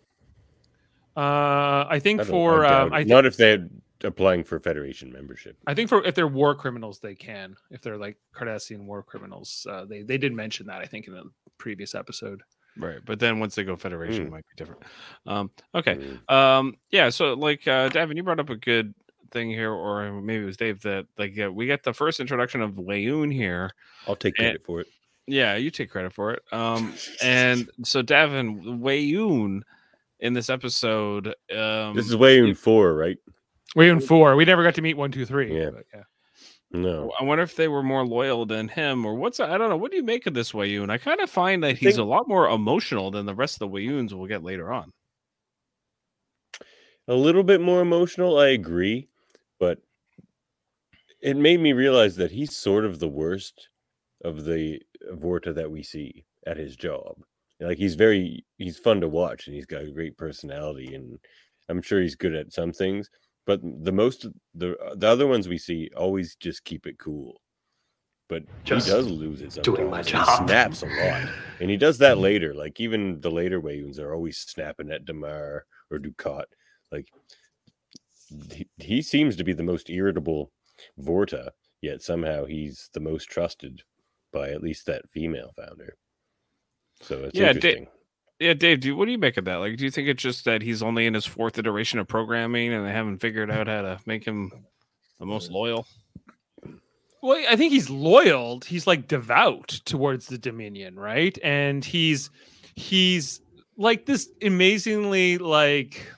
Uh, 1.16 1.86
I 1.90 2.00
think 2.00 2.22
I 2.22 2.24
for 2.24 2.66
I 2.66 2.82
um, 2.82 2.94
I, 2.94 3.00
it. 3.00 3.04
thi- 3.04 3.10
not 3.10 3.26
if 3.26 3.38
they're 3.38 3.68
applying 4.04 4.44
for 4.44 4.60
Federation 4.60 5.12
membership. 5.12 5.58
I 5.68 5.74
think 5.74 5.90
for 5.90 6.04
if 6.06 6.16
they're 6.16 6.28
war 6.28 6.56
criminals, 6.56 7.00
they 7.00 7.16
can. 7.16 7.56
If 7.72 7.82
they're 7.82 7.98
like 7.98 8.18
Cardassian 8.36 8.86
war 8.86 9.04
criminals, 9.04 9.66
uh, 9.70 9.86
they 9.86 10.04
they 10.04 10.18
did 10.18 10.34
mention 10.34 10.68
that 10.68 10.82
I 10.82 10.86
think 10.86 11.08
in 11.08 11.14
the 11.14 11.24
previous 11.58 11.96
episode. 11.96 12.42
Right, 12.78 13.00
but 13.04 13.20
then 13.20 13.40
once 13.40 13.56
they 13.56 13.64
go 13.64 13.76
Federation, 13.76 14.24
Mm. 14.24 14.28
it 14.28 14.32
might 14.32 14.46
be 14.48 14.56
different. 14.56 14.84
Um, 15.26 15.52
okay, 15.76 15.96
Mm. 15.96 16.32
um, 16.34 16.78
yeah. 16.92 17.10
So 17.10 17.34
like, 17.34 17.68
uh, 17.68 17.90
Davin, 17.90 18.16
you 18.16 18.24
brought 18.24 18.40
up 18.40 18.50
a 18.50 18.56
good 18.56 18.94
thing 19.32 19.50
here, 19.50 19.72
or 19.72 20.22
maybe 20.22 20.44
it 20.44 20.46
was 20.46 20.56
Dave 20.58 20.82
that 20.84 21.08
like 21.18 21.38
uh, 21.38 21.52
we 21.52 21.66
get 21.66 21.84
the 21.84 21.94
first 21.94 22.20
introduction 22.20 22.62
of 22.62 22.76
Weyoun 22.76 23.34
here. 23.34 23.72
I'll 24.08 24.16
take 24.16 24.38
And- 24.40 24.46
credit 24.46 24.66
for 24.66 24.82
it. 24.82 24.88
Yeah, 25.28 25.58
you 25.58 25.70
take 25.70 25.92
credit 25.92 26.14
for 26.14 26.32
it. 26.34 26.42
Um, 26.52 26.96
and 27.22 27.70
so 27.84 28.02
Davin 28.02 28.80
Weyoun 28.80 29.62
in 30.20 30.34
this 30.34 30.50
episode, 30.50 31.28
um, 31.56 31.96
This 31.96 32.08
is 32.08 32.16
way 32.16 32.40
in 32.40 32.56
four, 32.56 32.96
right? 32.96 33.18
Weyoun 33.78 34.02
four. 34.04 34.36
We 34.36 34.46
never 34.46 34.64
got 34.64 34.76
to 34.76 34.82
meet 34.82 34.98
one, 34.98 35.12
two, 35.12 35.26
three. 35.26 35.56
Yeah. 35.58 35.70
but 35.72 35.86
yeah. 35.94 36.04
No, 36.72 37.12
I 37.20 37.24
wonder 37.24 37.44
if 37.44 37.56
they 37.56 37.68
were 37.68 37.82
more 37.82 38.06
loyal 38.06 38.46
than 38.46 38.68
him, 38.68 39.04
or 39.06 39.16
what's 39.16 39.40
I 39.40 39.58
don't 39.58 39.70
know. 39.70 39.78
What 39.78 39.90
do 39.92 39.98
you 39.98 40.04
make 40.04 40.28
of 40.28 40.36
this 40.36 40.52
Weyoun? 40.52 40.92
I 40.92 41.00
kind 41.00 41.20
of 41.20 41.30
find 41.30 41.64
that 41.64 41.78
he's 41.78 41.96
think- 41.96 42.00
a 42.00 42.04
lot 42.04 42.28
more 42.28 42.48
emotional 42.50 43.10
than 43.10 43.26
the 43.26 43.34
rest 43.34 43.56
of 43.56 43.60
the 43.60 43.68
Weyouns 43.76 44.14
we'll 44.14 44.28
get 44.28 44.44
later 44.44 44.72
on. 44.72 44.92
a 47.08 47.16
little 47.16 47.44
bit 47.44 47.60
more 47.62 47.82
emotional. 47.82 48.38
I 48.38 48.50
agree, 48.50 49.08
but 49.60 49.80
it 51.22 51.36
made 51.38 51.60
me 51.60 51.74
realize 51.74 52.16
that 52.18 52.32
he's 52.32 52.56
sort 52.56 52.86
of 52.86 53.00
the 53.00 53.08
worst 53.08 53.68
of 54.24 54.46
the 54.46 54.80
Vorta 55.14 55.54
that 55.56 55.72
we 55.72 55.82
see 55.82 56.24
at 56.46 56.58
his 56.58 56.76
job. 56.76 57.16
Like 57.60 57.78
he's 57.80 57.96
very 57.96 58.46
he's 58.58 58.78
fun 58.78 59.02
to 59.02 59.10
watch 59.10 59.48
and 59.48 59.56
he's 59.56 59.66
got 59.66 59.84
a 59.84 59.92
great 59.92 60.18
personality 60.18 60.94
and 60.96 61.18
I'm 61.68 61.82
sure 61.82 62.00
he's 62.02 62.16
good 62.16 62.34
at 62.36 62.54
some 62.54 62.72
things, 62.72 63.10
but 63.50 63.62
the 63.64 63.92
most 63.92 64.28
the 64.54 64.78
the 64.96 65.08
other 65.08 65.26
ones 65.26 65.48
we 65.48 65.58
see 65.58 65.90
always 65.98 66.36
just 66.36 66.64
keep 66.64 66.86
it 66.86 67.00
cool. 67.00 67.42
But 68.28 68.44
Just 68.64 68.86
he 68.86 68.94
does 68.94 69.08
lose 69.10 69.42
it 69.42 69.54
sometimes. 69.54 69.76
doing 69.76 69.90
my 69.90 70.00
and 70.02 70.08
he 70.08 70.24
snaps 70.46 70.84
a 70.84 70.86
lot. 70.86 71.30
And 71.60 71.70
he 71.72 71.76
does 71.78 71.98
that 71.98 72.20
later. 72.20 72.54
Like 72.54 72.80
even 72.80 73.20
the 73.22 73.32
later 73.32 73.60
Weyouns 73.60 74.00
are 74.00 74.14
always 74.14 74.38
snapping 74.38 74.92
at 74.92 75.04
Damar 75.06 75.66
or 75.92 75.98
Dukat. 75.98 76.46
Like 76.92 77.08
he, 78.52 78.68
he 78.78 79.02
seems 79.02 79.36
to 79.38 79.44
be 79.44 79.54
the 79.54 79.64
most 79.64 79.90
irritable 79.90 80.52
Vorta, 81.02 81.50
yet 81.82 82.04
somehow 82.04 82.46
he's 82.46 82.90
the 82.94 83.00
most 83.00 83.26
trusted 83.30 83.82
by 84.32 84.52
at 84.52 84.62
least 84.62 84.86
that 84.86 85.10
female 85.12 85.52
founder. 85.58 85.98
So 87.02 87.24
it's 87.24 87.36
Yeah, 87.36 87.48
Da- 87.54 87.56
interesting. 87.58 87.88
Yeah, 88.40 88.54
Dave, 88.54 88.80
do, 88.80 88.96
what 88.96 89.06
do 89.06 89.12
you 89.12 89.18
make 89.18 89.36
of 89.36 89.46
that? 89.46 89.58
Like, 89.58 89.76
do 89.78 89.84
you 89.84 89.92
think 89.92 90.08
it's 90.08 90.24
just 90.24 90.46
that 90.46 90.62
he's 90.62 90.82
only 90.82 91.06
in 91.06 91.14
his 91.14 91.26
fourth 91.26 91.58
iteration 91.58 92.00
of 92.00 92.08
programming 92.08 92.74
and 92.74 92.86
they 92.86 92.92
haven't 92.92 93.18
figured 93.18 93.52
out 93.52 93.68
how 93.68 93.82
to 93.82 94.00
make 94.06 94.24
him 94.24 94.52
the 95.20 95.26
most 95.26 95.52
loyal? 95.52 95.86
Well, 97.22 97.44
I 97.50 97.58
think 97.58 97.74
he's 97.74 97.90
loyal. 97.90 98.62
He's 98.66 98.88
like 98.88 99.10
devout 99.10 99.68
towards 99.84 100.28
the 100.28 100.38
Dominion, 100.38 100.98
right? 100.98 101.38
And 101.44 101.84
he's 101.84 102.30
he's 102.76 103.42
like 103.78 104.06
this 104.06 104.30
amazingly 104.42 105.38
like 105.38 106.10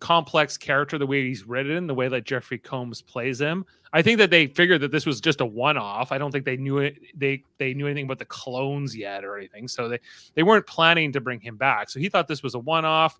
complex 0.00 0.56
character 0.56 0.96
the 0.96 1.06
way 1.06 1.26
he's 1.26 1.46
written, 1.46 1.86
the 1.86 1.94
way 1.94 2.08
that 2.08 2.24
Jeffrey 2.24 2.58
Combs 2.58 3.02
plays 3.02 3.38
him. 3.38 3.66
I 3.96 4.02
think 4.02 4.18
that 4.18 4.28
they 4.28 4.46
figured 4.48 4.82
that 4.82 4.92
this 4.92 5.06
was 5.06 5.22
just 5.22 5.40
a 5.40 5.46
one-off. 5.46 6.12
I 6.12 6.18
don't 6.18 6.30
think 6.30 6.44
they 6.44 6.58
knew 6.58 6.78
it. 6.78 6.98
They 7.14 7.42
they 7.56 7.72
knew 7.72 7.86
anything 7.86 8.04
about 8.04 8.18
the 8.18 8.26
clones 8.26 8.94
yet 8.94 9.24
or 9.24 9.38
anything, 9.38 9.68
so 9.68 9.88
they 9.88 10.00
they 10.34 10.42
weren't 10.42 10.66
planning 10.66 11.12
to 11.12 11.20
bring 11.20 11.40
him 11.40 11.56
back. 11.56 11.88
So 11.88 11.98
he 11.98 12.10
thought 12.10 12.28
this 12.28 12.42
was 12.42 12.54
a 12.54 12.58
one-off, 12.58 13.18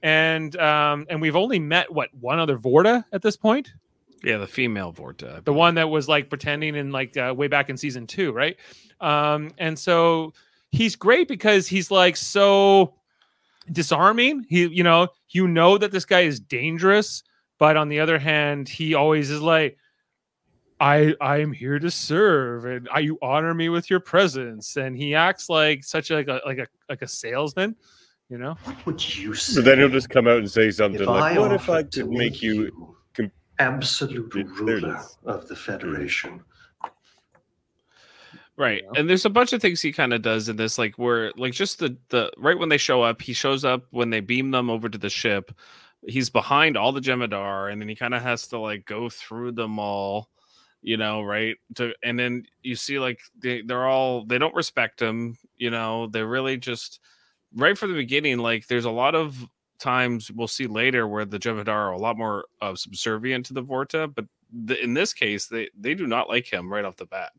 and 0.00 0.54
um 0.56 1.06
and 1.10 1.20
we've 1.20 1.34
only 1.34 1.58
met 1.58 1.92
what 1.92 2.08
one 2.20 2.38
other 2.38 2.56
Vorta 2.56 3.04
at 3.12 3.20
this 3.22 3.36
point, 3.36 3.72
Yeah, 4.22 4.36
the 4.38 4.46
female 4.46 4.92
Vorta. 4.92 5.42
the 5.44 5.52
one 5.52 5.74
that 5.74 5.90
was 5.90 6.08
like 6.08 6.28
pretending 6.28 6.76
in 6.76 6.92
like 6.92 7.16
uh, 7.16 7.34
way 7.36 7.48
back 7.48 7.68
in 7.68 7.76
season 7.76 8.06
two, 8.06 8.30
right? 8.30 8.56
Um 9.00 9.50
and 9.58 9.76
so 9.76 10.32
he's 10.70 10.94
great 10.94 11.26
because 11.26 11.66
he's 11.66 11.90
like 11.90 12.16
so 12.16 12.94
disarming. 13.72 14.46
He 14.48 14.66
you 14.68 14.84
know 14.84 15.08
you 15.30 15.48
know 15.48 15.78
that 15.78 15.90
this 15.90 16.04
guy 16.04 16.20
is 16.20 16.38
dangerous, 16.38 17.24
but 17.58 17.76
on 17.76 17.88
the 17.88 17.98
other 18.00 18.18
hand, 18.20 18.68
he 18.68 18.94
always 18.94 19.28
is 19.28 19.40
like 19.40 19.78
I 20.82 21.14
I 21.20 21.38
am 21.38 21.52
here 21.52 21.78
to 21.78 21.92
serve, 21.92 22.64
and 22.64 22.88
I, 22.92 22.98
you 22.98 23.16
honor 23.22 23.54
me 23.54 23.68
with 23.68 23.88
your 23.88 24.00
presence. 24.00 24.76
And 24.76 24.96
he 24.96 25.14
acts 25.14 25.48
like 25.48 25.84
such 25.84 26.10
a, 26.10 26.16
like 26.16 26.28
a 26.28 26.40
like 26.44 26.58
a 26.58 26.66
like 26.88 27.02
a 27.02 27.08
salesman, 27.08 27.76
you 28.28 28.36
know. 28.36 28.56
What 28.64 28.84
would 28.86 29.16
you 29.16 29.32
say? 29.34 29.60
But 29.60 29.64
then 29.64 29.78
he'll 29.78 29.88
just 29.88 30.10
come 30.10 30.26
out 30.26 30.38
and 30.38 30.50
say 30.50 30.72
something 30.72 31.00
if 31.00 31.06
like, 31.06 31.36
I 31.36 31.38
"What 31.38 31.52
if 31.52 31.70
I 31.70 31.74
offered 31.74 31.92
to 31.92 32.00
could 32.00 32.10
make 32.10 32.18
make 32.18 32.42
you?" 32.42 32.96
com- 33.14 33.30
absolute 33.60 34.34
ruler 34.34 35.00
of 35.24 35.46
the 35.46 35.54
Federation? 35.54 36.42
Right. 38.56 38.82
you 38.82 38.86
know? 38.86 38.92
And 38.96 39.08
there's 39.08 39.24
a 39.24 39.30
bunch 39.30 39.52
of 39.52 39.62
things 39.62 39.80
he 39.80 39.92
kind 39.92 40.12
of 40.12 40.20
does 40.20 40.48
in 40.48 40.56
this, 40.56 40.78
like 40.78 40.96
where 40.96 41.30
like 41.36 41.52
just 41.52 41.78
the 41.78 41.96
the 42.08 42.32
right 42.36 42.58
when 42.58 42.70
they 42.70 42.76
show 42.76 43.02
up, 43.02 43.22
he 43.22 43.34
shows 43.34 43.64
up 43.64 43.86
when 43.90 44.10
they 44.10 44.18
beam 44.18 44.50
them 44.50 44.68
over 44.68 44.88
to 44.88 44.98
the 44.98 45.10
ship. 45.10 45.52
He's 46.08 46.28
behind 46.28 46.76
all 46.76 46.90
the 46.90 47.00
Jem'Hadar, 47.00 47.70
and 47.70 47.80
then 47.80 47.88
he 47.88 47.94
kind 47.94 48.14
of 48.14 48.22
has 48.22 48.48
to 48.48 48.58
like 48.58 48.84
go 48.84 49.08
through 49.08 49.52
them 49.52 49.78
all, 49.78 50.31
you 50.82 50.96
know, 50.96 51.22
right? 51.22 51.56
To 51.76 51.92
and 52.02 52.18
then 52.18 52.44
you 52.62 52.76
see 52.76 52.98
like 52.98 53.20
they, 53.40 53.62
they're 53.62 53.86
all 53.86 54.24
they 54.24 54.38
don't 54.38 54.54
respect 54.54 55.00
him, 55.00 55.38
you 55.56 55.70
know, 55.70 56.08
they're 56.08 56.26
really 56.26 56.56
just 56.56 57.00
right 57.54 57.76
from 57.76 57.90
the 57.90 57.96
beginning, 57.96 58.38
like 58.38 58.66
there's 58.66 58.84
a 58.84 58.90
lot 58.90 59.14
of 59.14 59.36
times 59.78 60.30
we'll 60.30 60.48
see 60.48 60.66
later 60.66 61.08
where 61.08 61.24
the 61.24 61.38
Jem'Hadar 61.38 61.68
are 61.68 61.92
a 61.92 61.98
lot 61.98 62.16
more 62.16 62.44
uh, 62.60 62.74
subservient 62.74 63.46
to 63.46 63.54
the 63.54 63.62
Vorta, 63.62 64.12
but 64.12 64.26
the, 64.64 64.82
in 64.82 64.94
this 64.94 65.12
case, 65.12 65.46
they 65.46 65.68
they 65.78 65.94
do 65.94 66.06
not 66.06 66.28
like 66.28 66.52
him 66.52 66.72
right 66.72 66.84
off 66.84 66.96
the 66.96 67.06
bat. 67.06 67.32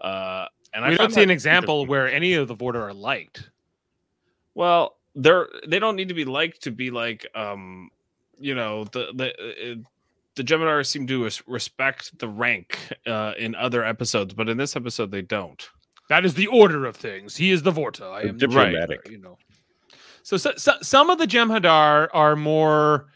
Uh, 0.00 0.46
and 0.74 0.84
I 0.84 0.90
we 0.90 0.96
find 0.96 1.08
don't 1.08 1.14
see 1.14 1.22
an 1.22 1.30
example 1.30 1.86
where 1.86 2.10
any 2.10 2.34
of 2.34 2.48
the 2.48 2.54
Vorta 2.54 2.76
are 2.76 2.94
liked. 2.94 3.50
Well, 4.54 4.96
they're 5.14 5.48
they 5.66 5.78
don't 5.78 5.96
need 5.96 6.08
to 6.08 6.14
be 6.14 6.24
liked 6.24 6.62
to 6.62 6.70
be 6.70 6.90
like 6.90 7.26
um, 7.34 7.90
you 8.38 8.54
know, 8.54 8.84
the 8.84 9.08
the 9.14 9.72
uh, 9.72 9.74
the 10.36 10.44
Jem'Hadar 10.44 10.86
seem 10.86 11.06
to 11.08 11.28
respect 11.46 12.18
the 12.18 12.28
rank 12.28 12.78
uh, 13.06 13.32
in 13.38 13.54
other 13.54 13.84
episodes, 13.84 14.34
but 14.34 14.48
in 14.48 14.56
this 14.56 14.76
episode 14.76 15.10
they 15.10 15.22
don't. 15.22 15.68
That 16.08 16.24
is 16.24 16.34
the 16.34 16.46
order 16.46 16.86
of 16.86 16.96
things. 16.96 17.36
He 17.36 17.50
is 17.50 17.62
the 17.62 17.72
Vorta. 17.72 18.12
I 18.12 18.20
am 18.22 18.38
the 18.38 18.46
diplomatic. 18.46 19.04
Jem'Hadar, 19.04 19.10
You 19.10 19.18
know. 19.18 19.38
So, 20.22 20.36
so, 20.36 20.52
so 20.56 20.72
some 20.82 21.10
of 21.10 21.18
the 21.18 21.26
Jem'Hadar 21.26 22.08
are 22.12 22.36
more 22.36 23.06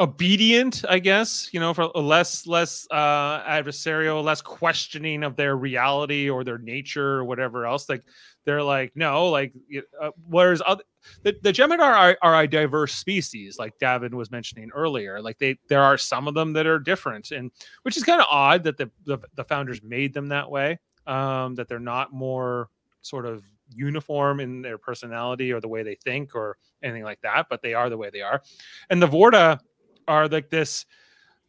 obedient, 0.00 0.84
I 0.88 0.98
guess. 0.98 1.48
You 1.52 1.60
know, 1.60 1.74
for 1.74 1.86
less 1.94 2.46
less 2.46 2.86
uh, 2.90 3.42
adversarial, 3.42 4.22
less 4.24 4.40
questioning 4.40 5.22
of 5.22 5.36
their 5.36 5.56
reality 5.56 6.30
or 6.30 6.44
their 6.44 6.58
nature 6.58 7.16
or 7.18 7.24
whatever 7.24 7.66
else. 7.66 7.88
Like 7.88 8.04
they're 8.44 8.62
like, 8.62 8.92
no, 8.94 9.28
like 9.28 9.52
uh, 10.00 10.10
whereas 10.28 10.62
other, 10.66 10.84
the 11.22 11.36
the 11.42 11.52
Jem'Hadar 11.52 11.80
are, 11.80 12.18
are 12.22 12.42
a 12.42 12.46
diverse 12.46 12.94
species, 12.94 13.58
like 13.58 13.78
Davin 13.78 14.14
was 14.14 14.30
mentioning 14.30 14.70
earlier. 14.74 15.20
Like 15.20 15.38
they 15.38 15.58
there 15.68 15.82
are 15.82 15.98
some 15.98 16.28
of 16.28 16.34
them 16.34 16.52
that 16.54 16.66
are 16.66 16.78
different, 16.78 17.30
and 17.30 17.50
which 17.82 17.96
is 17.96 18.04
kind 18.04 18.20
of 18.20 18.26
odd 18.30 18.64
that 18.64 18.76
the, 18.76 18.90
the 19.04 19.18
the 19.34 19.44
founders 19.44 19.82
made 19.82 20.14
them 20.14 20.28
that 20.28 20.50
way. 20.50 20.78
Um, 21.06 21.54
that 21.56 21.68
they're 21.68 21.78
not 21.78 22.14
more 22.14 22.70
sort 23.02 23.26
of 23.26 23.44
uniform 23.74 24.40
in 24.40 24.62
their 24.62 24.78
personality 24.78 25.52
or 25.52 25.60
the 25.60 25.68
way 25.68 25.82
they 25.82 25.96
think 25.96 26.34
or 26.34 26.56
anything 26.82 27.04
like 27.04 27.20
that, 27.22 27.46
but 27.50 27.60
they 27.60 27.74
are 27.74 27.90
the 27.90 27.96
way 27.96 28.08
they 28.10 28.22
are. 28.22 28.42
And 28.88 29.02
the 29.02 29.06
Vorta 29.06 29.58
are 30.06 30.28
like 30.28 30.50
this 30.50 30.86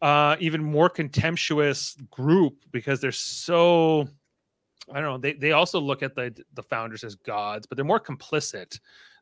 uh 0.02 0.36
even 0.40 0.62
more 0.62 0.90
contemptuous 0.90 1.96
group 2.12 2.66
because 2.72 3.00
they're 3.00 3.12
so 3.14 4.08
I 4.92 5.02
don't 5.02 5.10
know, 5.10 5.18
they 5.18 5.34
they 5.34 5.52
also 5.52 5.80
look 5.80 6.04
at 6.04 6.16
the 6.16 6.36
the 6.54 6.64
founders 6.64 7.04
as 7.04 7.16
gods, 7.16 7.68
but 7.68 7.76
they're 7.76 7.86
more 7.86 8.00
complicit. 8.00 8.80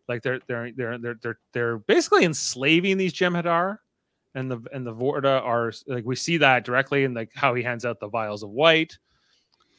Like 0.08 0.22
they're 0.22 0.39
they're 0.48 0.72
they're 0.72 0.98
they're 0.98 1.15
they're, 1.22 1.39
they're 1.53 1.77
basically 1.79 2.25
enslaving 2.25 2.98
these 2.98 3.13
Jem'Hadar. 3.13 3.77
And 4.36 4.50
the 4.50 4.60
and 4.74 4.86
the 4.86 4.93
Vorta 4.93 5.43
are 5.43 5.72
like 5.86 6.05
we 6.05 6.15
see 6.15 6.38
that 6.38 6.65
directly 6.65 7.03
in 7.03 7.13
like 7.13 7.29
how 7.36 7.53
he 7.53 7.62
hands 7.62 7.86
out 7.86 8.00
the 8.00 8.10
vials 8.10 8.41
of 8.41 8.50
white 8.50 8.98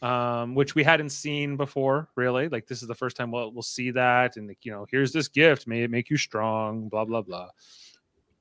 um, 0.05 0.55
which 0.55 0.75
we 0.75 0.85
hadn't 0.85 1.09
seen 1.09 1.57
before, 1.57 2.11
really. 2.15 2.49
Like 2.49 2.67
this 2.67 2.83
is 2.83 2.89
the 2.89 2.95
first 2.95 3.17
time 3.17 3.31
we'll 3.31 3.53
we'll 3.53 3.63
see 3.63 3.91
that, 3.93 4.37
and 4.37 4.47
like, 4.47 4.59
you 4.63 4.71
know, 4.71 4.87
here's 4.91 5.13
this 5.13 5.29
gift, 5.29 5.67
may 5.67 5.83
it 5.83 5.91
make 5.91 6.11
you 6.11 6.19
strong, 6.19 6.91
blah 6.91 7.07
blah 7.07 7.23
blah. 7.23 7.49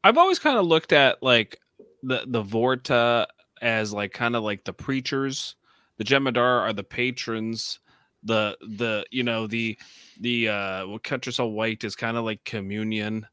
I've 0.04 0.18
always 0.18 0.40
kind 0.40 0.58
of 0.58 0.66
looked 0.66 0.92
at 0.92 1.24
like 1.24 1.58
the 2.04 2.24
the 2.28 2.44
Vorta 2.44 3.28
as 3.62 3.94
like 3.94 4.12
kind 4.12 4.36
of 4.36 4.44
like 4.44 4.66
the 4.66 4.74
preachers. 4.74 5.56
The 6.04 6.16
Jem'Hadar 6.16 6.62
are 6.62 6.74
the 6.74 6.84
patrons. 6.84 7.80
The 8.24 8.58
the 8.62 9.06
you 9.10 9.24
know 9.24 9.48
the 9.48 9.78
the 10.20 10.50
uh 10.50 10.88
what 10.88 11.04
catches 11.04 11.40
all 11.40 11.52
white 11.54 11.84
is 11.86 11.96
kind 11.96 12.18
of 12.18 12.26
like 12.26 12.44
communion. 12.44 13.26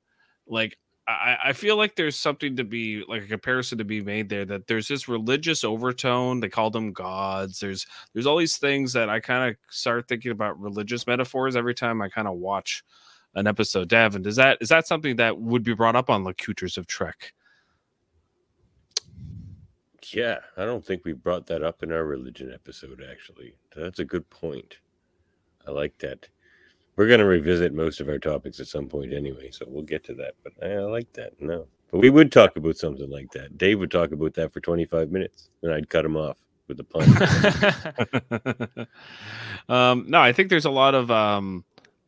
Like 0.47 0.77
I, 1.09 1.37
I 1.47 1.53
feel 1.53 1.77
like 1.77 1.97
there's 1.97 2.15
something 2.17 2.57
to 2.57 2.65
be 2.65 3.05
like 3.09 3.23
a 3.25 3.27
comparison 3.27 3.79
to 3.79 3.85
be 3.85 4.03
made 4.03 4.29
there 4.29 4.45
that 4.45 4.69
there's 4.69 4.87
this 4.87 5.09
religious 5.09 5.65
overtone. 5.65 6.39
They 6.39 6.49
call 6.49 6.71
them 6.71 6.93
gods. 6.93 7.59
There's 7.59 7.87
there's 8.15 8.27
all 8.27 8.37
these 8.37 8.57
things 8.59 8.93
that 8.93 9.11
I 9.11 9.19
kind 9.19 9.51
of 9.51 9.57
start 9.71 10.07
thinking 10.07 10.31
about 10.31 10.61
religious 10.61 11.07
metaphors 11.09 11.57
every 11.57 11.75
time 11.75 12.01
I 12.01 12.09
kind 12.09 12.29
of 12.29 12.37
watch 12.37 12.85
an 13.35 13.49
episode. 13.49 13.89
Davin, 13.89 14.23
does 14.23 14.37
that 14.37 14.59
is 14.61 14.69
that 14.69 14.87
something 14.87 15.17
that 15.17 15.39
would 15.41 15.65
be 15.65 15.75
brought 15.75 15.97
up 15.97 16.09
on 16.09 16.23
Locutors 16.23 16.79
of 16.79 16.87
Trek? 16.87 17.33
Yeah, 20.15 20.39
I 20.57 20.65
don't 20.65 20.85
think 20.85 21.05
we 21.05 21.13
brought 21.13 21.47
that 21.47 21.63
up 21.63 21.83
in 21.83 21.93
our 21.93 22.05
religion 22.05 22.53
episode, 22.53 23.05
actually. 23.09 23.55
That's 23.77 23.99
a 23.99 24.05
good 24.05 24.29
point. 24.31 24.79
I 25.67 25.71
like 25.71 25.99
that. 25.99 26.29
We're 26.97 27.07
going 27.07 27.21
to 27.21 27.27
revisit 27.27 27.73
most 27.73 28.01
of 28.01 28.09
our 28.09 28.19
topics 28.19 28.61
at 28.61 28.67
some 28.67 28.87
point 28.87 29.13
anyway, 29.13 29.51
so 29.51 29.65
we'll 29.69 29.85
get 29.85 30.05
to 30.05 30.15
that. 30.15 30.35
But 30.43 30.53
I, 30.63 30.79
like 30.81 31.13
that. 31.15 31.41
No. 31.41 31.67
But 31.91 32.01
we 32.01 32.11
would 32.11 32.31
talk 32.31 32.57
about 32.57 32.77
something 32.77 33.11
like 33.11 33.31
that. 33.33 33.59
Dave 33.59 33.79
would 33.79 33.91
talk 33.91 34.13
about 34.13 34.35
that 34.35 34.53
for 34.53 34.61
25 34.61 35.11
minutes, 35.11 35.51
and 35.63 35.73
I'd 35.73 35.89
cut 35.89 36.05
him 36.05 36.17
off 36.17 36.39
with 36.69 36.77
the 36.77 36.85
pun. 36.85 38.89
um, 39.69 40.05
no, 40.09 40.21
I 40.21 40.33
think 40.33 40.51
there's 40.51 40.67
a 40.67 40.71
lot 40.71 40.95
of 40.95 41.11
um, 41.11 41.65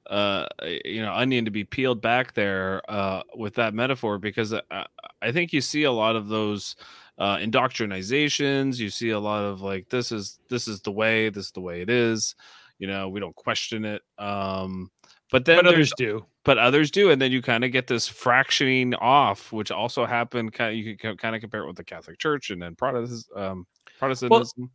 uh, 0.08 0.46
you 0.84 1.02
know 1.02 1.12
onion 1.12 1.44
to 1.44 1.50
be 1.50 1.64
peeled 1.64 2.00
back 2.00 2.34
there 2.34 2.82
uh, 2.88 3.22
with 3.34 3.54
that 3.54 3.74
metaphor 3.74 4.18
because 4.18 4.52
I, 4.52 4.86
I 5.20 5.32
think 5.32 5.52
you 5.52 5.60
see 5.60 5.84
a 5.84 5.92
lot 5.92 6.16
of 6.16 6.28
those 6.28 6.76
uh, 7.18 7.36
indoctrinizations. 7.36 8.78
You 8.78 8.90
see 8.90 9.10
a 9.10 9.20
lot 9.20 9.44
of 9.44 9.60
like 9.60 9.88
this 9.88 10.12
is 10.12 10.38
this 10.48 10.68
is 10.68 10.80
the 10.80 10.92
way, 10.92 11.28
this 11.28 11.46
is 11.46 11.52
the 11.52 11.60
way 11.60 11.80
it 11.80 11.90
is. 11.90 12.34
You 12.78 12.88
know, 12.88 13.08
we 13.08 13.20
don't 13.20 13.36
question 13.36 13.84
it. 13.84 14.02
Um, 14.18 14.90
but 15.32 15.46
then 15.46 15.56
but 15.56 15.66
others 15.66 15.92
do. 15.96 16.24
but 16.44 16.58
others 16.58 16.90
do 16.92 17.10
and 17.10 17.20
then 17.20 17.32
you 17.32 17.42
kind 17.42 17.64
of 17.64 17.72
get 17.72 17.88
this 17.88 18.08
fractioning 18.08 18.94
off 19.00 19.50
which 19.50 19.72
also 19.72 20.06
happened 20.06 20.52
kind 20.52 20.70
of 20.70 20.76
you 20.76 20.96
can 20.96 21.16
kind 21.16 21.34
of 21.34 21.40
compare 21.40 21.62
it 21.62 21.66
with 21.66 21.76
the 21.76 21.82
catholic 21.82 22.18
church 22.18 22.50
and 22.50 22.62
then 22.62 22.76
protestant 22.76 23.24
um 23.34 23.66
protestantism 23.98 24.70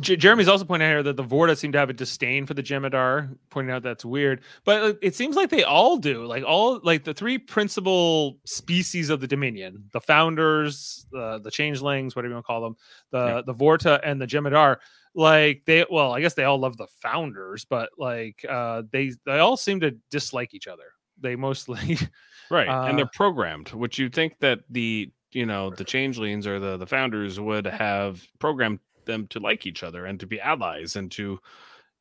J- 0.00 0.16
Jeremy's 0.16 0.48
also 0.48 0.64
pointing 0.64 0.86
out 0.88 0.92
here 0.92 1.02
that 1.02 1.16
the 1.16 1.24
Vorta 1.24 1.56
seem 1.56 1.72
to 1.72 1.78
have 1.78 1.90
a 1.90 1.92
disdain 1.92 2.46
for 2.46 2.54
the 2.54 2.62
Jem'Hadar, 2.62 3.36
pointing 3.50 3.72
out 3.74 3.82
that's 3.82 4.04
weird. 4.04 4.42
But 4.64 4.98
it 5.02 5.14
seems 5.14 5.36
like 5.36 5.50
they 5.50 5.64
all 5.64 5.96
do. 5.96 6.24
Like 6.24 6.44
all 6.44 6.80
like 6.82 7.04
the 7.04 7.12
three 7.14 7.36
principal 7.38 8.38
species 8.46 9.10
of 9.10 9.20
the 9.20 9.26
Dominion, 9.26 9.84
the 9.92 10.00
founders, 10.00 11.04
uh, 11.16 11.38
the 11.38 11.50
changelings, 11.50 12.14
whatever 12.16 12.30
you 12.30 12.34
want 12.36 12.44
to 12.44 12.46
call 12.46 12.60
them, 12.62 12.76
the 13.10 13.26
Yeah. 13.26 13.42
the 13.44 13.54
Vorta 13.54 14.00
and 14.04 14.20
the 14.20 14.26
Jem'Hadar. 14.26 14.76
Like 15.14 15.62
they 15.66 15.84
well, 15.90 16.12
I 16.12 16.20
guess 16.20 16.34
they 16.34 16.44
all 16.44 16.58
love 16.58 16.76
the 16.78 16.86
founders, 17.02 17.64
but 17.66 17.90
like 17.98 18.44
uh 18.48 18.82
they 18.92 19.12
they 19.26 19.40
all 19.40 19.56
seem 19.58 19.80
to 19.80 19.90
dislike 20.10 20.54
each 20.54 20.68
other. 20.68 20.84
They 21.20 21.36
mostly 21.36 21.98
right 22.50 22.68
and 22.68 22.92
Uh, 22.94 22.96
they're 22.96 23.06
programmed 23.12 23.72
which 23.72 23.98
you 23.98 24.08
think 24.08 24.38
that 24.40 24.60
the 24.70 25.10
you 25.32 25.44
know 25.46 25.70
the 25.70 25.84
changelings 25.84 26.46
or 26.46 26.58
the 26.58 26.76
the 26.78 26.86
founders 26.86 27.38
would 27.38 27.66
have 27.66 28.22
programmed 28.38 28.78
them 29.04 29.26
to 29.28 29.40
like 29.40 29.66
each 29.66 29.82
other 29.82 30.06
and 30.06 30.18
to 30.20 30.26
be 30.26 30.40
allies 30.40 30.96
and 30.96 31.10
to 31.12 31.38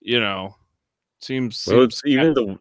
you 0.02 0.20
know 0.20 0.56
seems, 1.20 1.66
well, 1.68 1.82
seems 1.82 1.94
it's 1.94 2.02
even 2.06 2.34
the 2.34 2.58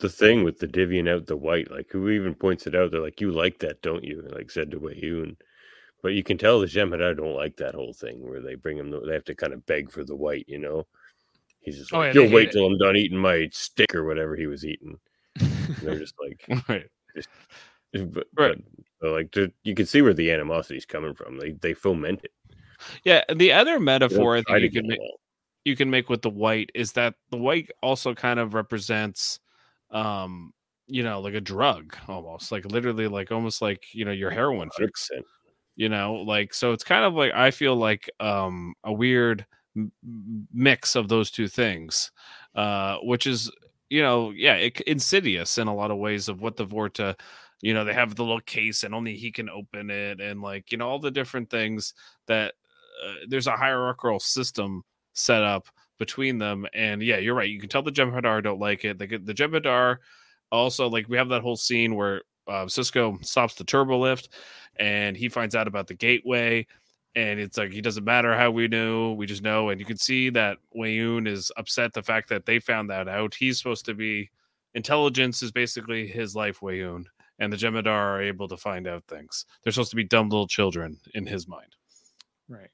the 0.00 0.08
thing 0.08 0.44
with 0.44 0.58
the 0.58 0.68
divvying 0.68 1.08
out 1.08 1.26
the 1.26 1.36
white. 1.36 1.70
Like, 1.70 1.90
who 1.90 2.08
even 2.10 2.34
points 2.34 2.66
it 2.66 2.74
out? 2.74 2.90
They're 2.90 3.00
like, 3.00 3.20
you 3.20 3.32
like 3.32 3.58
that, 3.60 3.82
don't 3.82 4.04
you? 4.04 4.22
Like, 4.32 4.50
said 4.50 4.70
to 4.70 4.80
Weyoun. 4.80 5.36
But 6.02 6.12
you 6.12 6.22
can 6.22 6.38
tell 6.38 6.60
the 6.60 6.66
Jem'Hadar 6.66 7.16
don't 7.16 7.34
like 7.34 7.56
that 7.56 7.74
whole 7.74 7.92
thing 7.92 8.28
where 8.28 8.40
they 8.40 8.54
bring 8.54 8.76
him, 8.78 8.90
the- 8.90 9.00
they 9.00 9.14
have 9.14 9.24
to 9.24 9.34
kind 9.34 9.52
of 9.52 9.66
beg 9.66 9.90
for 9.90 10.04
the 10.04 10.14
white, 10.14 10.44
you 10.48 10.58
know? 10.58 10.86
He's 11.60 11.78
just 11.78 11.92
Oh, 11.92 11.98
like, 11.98 12.08
yeah, 12.08 12.12
they 12.12 12.24
you'll 12.26 12.32
wait 12.32 12.40
hate 12.42 12.48
it. 12.50 12.52
till 12.52 12.66
I'm 12.66 12.78
done 12.78 12.96
eating 12.96 13.18
my 13.18 13.48
stick 13.52 13.92
or 13.94 14.04
whatever 14.04 14.36
he 14.36 14.46
was 14.46 14.64
eating. 14.64 14.96
And 15.40 15.76
they're 15.82 15.98
just 15.98 16.14
like, 16.20 16.44
right 16.68 16.86
but, 17.92 18.26
Right. 18.36 18.62
but, 19.00 19.10
like, 19.10 19.30
to, 19.32 19.50
you 19.64 19.74
can 19.74 19.86
see 19.86 20.02
where 20.02 20.14
the 20.14 20.30
animosity 20.30 20.76
is 20.76 20.86
coming 20.86 21.14
from. 21.14 21.38
They 21.38 21.52
they 21.52 21.74
foment 21.74 22.20
it. 22.24 22.32
Yeah, 23.04 23.22
the 23.34 23.52
other 23.52 23.80
metaphor 23.80 24.36
I 24.36 24.42
think 24.42 24.60
you 24.62 24.70
can 24.70 24.86
make 24.88 25.00
you 25.64 25.76
can 25.76 25.90
make 25.90 26.08
with 26.08 26.22
the 26.22 26.30
white 26.30 26.70
is 26.74 26.92
that 26.92 27.14
the 27.30 27.36
white 27.36 27.70
also 27.82 28.14
kind 28.14 28.40
of 28.40 28.54
represents 28.54 29.40
um 29.90 30.52
you 30.86 31.02
know 31.02 31.20
like 31.20 31.34
a 31.34 31.40
drug 31.40 31.96
almost 32.08 32.52
like 32.52 32.64
literally 32.66 33.08
like 33.08 33.30
almost 33.32 33.62
like 33.62 33.84
you 33.92 34.04
know 34.04 34.10
your 34.12 34.30
heroin 34.30 34.70
fix 34.76 35.10
100%. 35.10 35.26
you 35.76 35.88
know 35.88 36.14
like 36.14 36.54
so 36.54 36.72
it's 36.72 36.84
kind 36.84 37.04
of 37.04 37.14
like 37.14 37.32
i 37.34 37.50
feel 37.50 37.76
like 37.76 38.10
um 38.20 38.74
a 38.84 38.92
weird 38.92 39.46
m- 39.76 39.92
mix 40.52 40.96
of 40.96 41.08
those 41.08 41.30
two 41.30 41.48
things 41.48 42.10
uh 42.54 42.96
which 43.02 43.26
is 43.26 43.50
you 43.90 44.02
know 44.02 44.30
yeah 44.30 44.54
it, 44.54 44.80
insidious 44.82 45.58
in 45.58 45.68
a 45.68 45.74
lot 45.74 45.90
of 45.90 45.98
ways 45.98 46.28
of 46.28 46.40
what 46.40 46.56
the 46.56 46.66
vorta 46.66 47.14
you 47.62 47.74
know 47.74 47.84
they 47.84 47.94
have 47.94 48.14
the 48.14 48.22
little 48.24 48.40
case 48.40 48.82
and 48.84 48.94
only 48.94 49.16
he 49.16 49.30
can 49.30 49.48
open 49.50 49.90
it 49.90 50.20
and 50.20 50.40
like 50.42 50.70
you 50.72 50.78
know 50.78 50.88
all 50.88 50.98
the 50.98 51.10
different 51.10 51.50
things 51.50 51.94
that 52.26 52.54
uh, 53.04 53.14
there's 53.28 53.46
a 53.46 53.56
hierarchical 53.56 54.20
system 54.20 54.82
set 55.12 55.42
up 55.42 55.68
between 55.98 56.38
them. 56.38 56.66
And 56.74 57.02
yeah 57.02 57.18
you're 57.18 57.34
right. 57.34 57.50
You 57.50 57.60
can 57.60 57.68
tell 57.68 57.82
the 57.82 57.92
jem'hadar 57.92 58.42
don't 58.42 58.60
like 58.60 58.84
it. 58.84 58.98
The, 58.98 59.06
the 59.06 59.34
jem'hadar 59.34 59.96
also 60.50 60.88
like 60.88 61.08
we 61.08 61.16
have 61.16 61.28
that 61.28 61.42
whole 61.42 61.56
scene 61.56 61.94
where 61.94 62.22
uh, 62.46 62.64
sisko 62.64 63.22
stops 63.24 63.54
the 63.54 63.64
turbo 63.64 63.98
lift 63.98 64.30
and 64.76 65.16
he 65.16 65.28
finds 65.28 65.54
out 65.54 65.68
about 65.68 65.86
the 65.86 65.94
gateway. 65.94 66.66
And 67.14 67.40
it's 67.40 67.58
like 67.58 67.72
he 67.72 67.80
doesn't 67.80 68.04
matter 68.04 68.36
how 68.36 68.50
we 68.50 68.68
knew 68.68 69.12
we 69.12 69.26
just 69.26 69.42
know. 69.42 69.70
And 69.70 69.80
you 69.80 69.86
can 69.86 69.96
see 69.96 70.30
that 70.30 70.58
Weyoun 70.76 71.26
is 71.26 71.50
upset 71.56 71.92
the 71.92 72.02
fact 72.02 72.28
that 72.28 72.46
they 72.46 72.60
found 72.60 72.90
that 72.90 73.08
out. 73.08 73.34
He's 73.34 73.58
supposed 73.58 73.86
to 73.86 73.94
be 73.94 74.30
intelligence 74.74 75.42
is 75.42 75.50
basically 75.50 76.06
his 76.06 76.36
life 76.36 76.60
Weyoun. 76.60 77.06
And 77.40 77.52
the 77.52 77.56
Jem'Hadar 77.56 77.86
are 77.86 78.22
able 78.22 78.48
to 78.48 78.56
find 78.56 78.86
out 78.86 79.04
things. 79.06 79.46
They're 79.62 79.72
supposed 79.72 79.90
to 79.90 79.96
be 79.96 80.04
dumb 80.04 80.28
little 80.28 80.48
children 80.48 80.98
in 81.14 81.24
his 81.24 81.46
mind. 81.46 81.76
Right. 82.48 82.70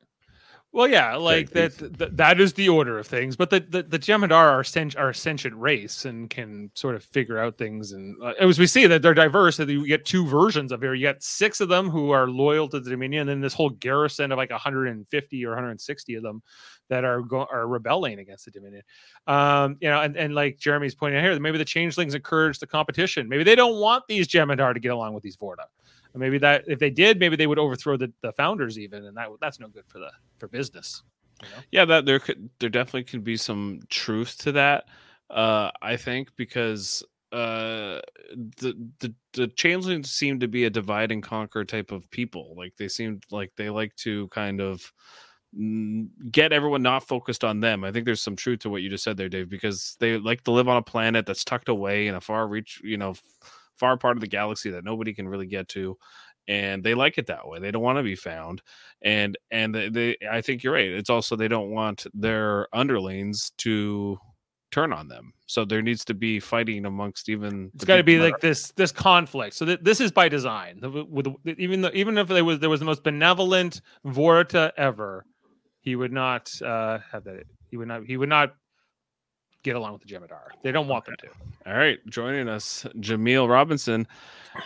Well, 0.75 0.89
yeah, 0.89 1.15
like 1.15 1.51
that, 1.51 1.79
that, 1.99 2.17
that 2.17 2.41
is 2.41 2.53
the 2.55 2.69
order 2.69 2.99
of 2.99 3.07
things. 3.07 3.37
But 3.37 3.49
the 3.49 3.61
the, 3.61 3.85
the 3.85 3.99
Jem'Hadar 3.99 4.33
are 4.33 4.65
sent, 4.65 4.97
are 4.97 5.11
a 5.11 5.15
sentient 5.15 5.55
race 5.55 6.05
and 6.05 6.29
can 6.29 6.69
sort 6.75 6.97
of 6.97 7.05
figure 7.05 7.39
out 7.39 7.57
things. 7.57 7.93
And 7.93 8.21
uh, 8.21 8.33
as 8.41 8.59
we 8.59 8.67
see 8.67 8.89
that 8.89 9.01
they're 9.01 9.15
diverse, 9.15 9.57
that 9.59 9.69
you 9.69 9.87
get 9.87 10.05
two 10.05 10.27
versions 10.27 10.73
of 10.73 10.83
here. 10.83 10.93
You 10.93 11.07
get 11.07 11.23
six 11.23 11.61
of 11.61 11.69
them 11.69 11.91
who 11.91 12.11
are 12.11 12.27
loyal 12.27 12.69
to 12.71 12.81
the 12.81 12.91
Dominion, 12.91 13.21
and 13.21 13.31
then 13.31 13.41
this 13.41 13.55
whole 13.55 13.71
garrison 13.71 14.33
of 14.33 14.37
like 14.37 14.51
150 14.51 15.47
or 15.47 15.51
160 15.51 16.15
of 16.17 16.23
them 16.25 16.43
that 16.89 17.05
are 17.05 17.23
go- 17.23 17.47
are 17.53 17.69
rebelling 17.69 18.19
against 18.19 18.47
the 18.47 18.51
Dominion. 18.51 18.83
Um, 19.29 19.77
you 19.81 19.89
know, 19.89 20.01
and, 20.01 20.17
and 20.17 20.35
like 20.35 20.59
Jeremy's 20.59 20.97
pointing 20.97 21.21
out 21.21 21.23
here, 21.23 21.39
maybe 21.39 21.59
the 21.59 21.65
changelings 21.65 22.17
encourage 22.17 22.59
the 22.59 22.67
competition. 22.67 23.29
Maybe 23.29 23.45
they 23.45 23.55
don't 23.55 23.79
want 23.79 24.09
these 24.09 24.27
Jem'Hadar 24.27 24.75
to 24.75 24.81
get 24.81 24.91
along 24.91 25.15
with 25.15 25.23
these 25.23 25.37
Vorta. 25.37 25.67
And 26.15 26.21
maybe 26.21 26.39
that 26.39 26.65
if 26.67 26.79
they 26.79 26.91
did, 26.91 27.19
maybe 27.19 27.37
they 27.37 27.47
would 27.47 27.59
overthrow 27.59 27.97
the, 27.97 28.13
the 28.23 28.33
founders 28.33 28.79
even, 28.79 29.05
and 29.05 29.17
that 29.17 29.29
that's 29.41 29.61
no 29.61 29.69
good 29.69 29.85
for 29.89 29.99
the 29.99 30.11
for 30.39 30.49
business. 30.49 31.03
You 31.43 31.49
know? 31.49 31.63
yeah 31.71 31.85
that 31.85 32.07
there 32.07 32.19
could 32.19 32.49
there 32.61 32.69
definitely 32.69 33.05
could 33.05 33.25
be 33.25 33.37
some 33.37 33.81
truth 33.89 34.39
to 34.39 34.53
that 34.53 34.85
uh 35.31 35.71
i 35.83 35.97
think 35.97 36.29
because 36.37 37.03
uh 37.33 38.01
the 38.59 38.75
the 39.01 39.15
the 39.33 39.49
changelings 39.49 40.11
seem 40.11 40.39
to 40.41 40.49
be 40.49 40.65
a 40.65 40.71
divide 40.71 41.11
and 41.11 41.23
conquer 41.23 41.65
type 41.65 41.91
of 41.91 42.09
people 42.11 42.55
like 42.57 42.75
they 42.77 42.89
seem 42.89 43.21
like 43.31 43.53
they 43.57 43.69
like 43.69 43.95
to 43.97 44.29
kind 44.29 44.61
of 44.61 44.93
mm, 45.59 46.07
get 46.31 46.53
everyone 46.53 46.83
not 46.83 47.07
focused 47.07 47.43
on 47.43 47.59
them 47.59 47.83
i 47.83 47.91
think 47.91 48.05
there's 48.05 48.23
some 48.23 48.37
truth 48.37 48.61
to 48.61 48.71
what 48.71 48.83
you 48.83 48.89
just 48.89 49.03
said 49.03 49.17
there 49.17 49.29
dave 49.29 49.49
because 49.49 49.97
they 49.99 50.17
like 50.19 50.45
to 50.45 50.53
live 50.53 50.69
on 50.69 50.77
a 50.77 50.83
planet 50.83 51.27
that's 51.27 51.45
tucked 51.45 51.69
away 51.69 52.07
in 52.07 52.15
a 52.15 52.21
far 52.21 52.47
reach 52.47 52.81
you 52.85 52.97
know 52.97 53.15
far 53.79 53.97
part 53.97 54.17
of 54.17 54.21
the 54.21 54.27
galaxy 54.27 54.71
that 54.71 54.85
nobody 54.85 55.13
can 55.15 55.29
really 55.29 55.47
get 55.47 55.69
to 55.69 55.97
and 56.47 56.85
they 56.85 56.95
like 56.95 57.17
it 57.19 57.27
that 57.27 57.47
way 57.49 57.59
they 57.59 57.71
don't 57.71 57.83
want 57.83 57.99
to 57.99 58.03
be 58.03 58.17
found 58.17 58.63
and 59.03 59.37
and 59.51 59.75
they, 59.75 59.89
they 59.89 60.17
i 60.31 60.41
think 60.41 60.63
you're 60.63 60.75
right 60.75 60.91
it's 60.91 61.11
also 61.11 61.37
they 61.37 61.49
don't 61.49 61.71
want 61.71 62.07
their 62.13 62.69
underlings 62.75 63.53
to 63.57 64.19
turn 64.71 64.93
on 64.93 65.09
them 65.09 65.33
so 65.47 65.65
there 65.65 65.83
needs 65.83 66.05
to 66.07 66.15
be 66.15 66.41
fighting 66.41 66.87
amongst 66.87 67.29
even 67.29 67.71
it's 67.75 67.85
got 67.85 67.97
to 67.97 68.03
be 68.03 68.19
like 68.19 68.41
this 68.41 68.73
this 68.73 68.93
conflict. 68.93 69.55
So 69.55 69.67
th- 69.67 69.81
this 69.83 70.01
is 70.01 70.11
by 70.11 70.29
design. 70.29 70.81
With 70.83 71.27
even 71.47 71.83
though 71.83 71.91
even 71.93 72.17
if 72.17 72.29
there 72.29 72.45
was 72.45 72.61
there 72.61 72.71
was 72.71 72.81
the 72.81 72.87
most 72.87 73.05
benevolent 73.05 73.83
Vorta 74.07 74.73
ever, 74.77 75.27
he 75.81 75.97
would 75.97 76.13
not 76.13 76.51
uh, 76.63 76.99
have 77.13 77.25
that. 77.25 77.45
He 77.71 77.77
would 77.77 77.89
not. 77.89 78.05
He 78.05 78.17
would 78.17 78.29
not 78.29 78.55
get 79.65 79.75
along 79.75 79.95
with 79.95 80.03
the 80.03 80.15
Jem'Hadar. 80.15 80.49
They 80.63 80.71
don't 80.71 80.87
want 80.87 81.07
them 81.07 81.17
to. 81.19 81.29
All 81.67 81.77
right, 81.77 81.99
joining 82.07 82.49
us, 82.49 82.87
Jameel 82.99 83.49
Robinson, 83.49 84.07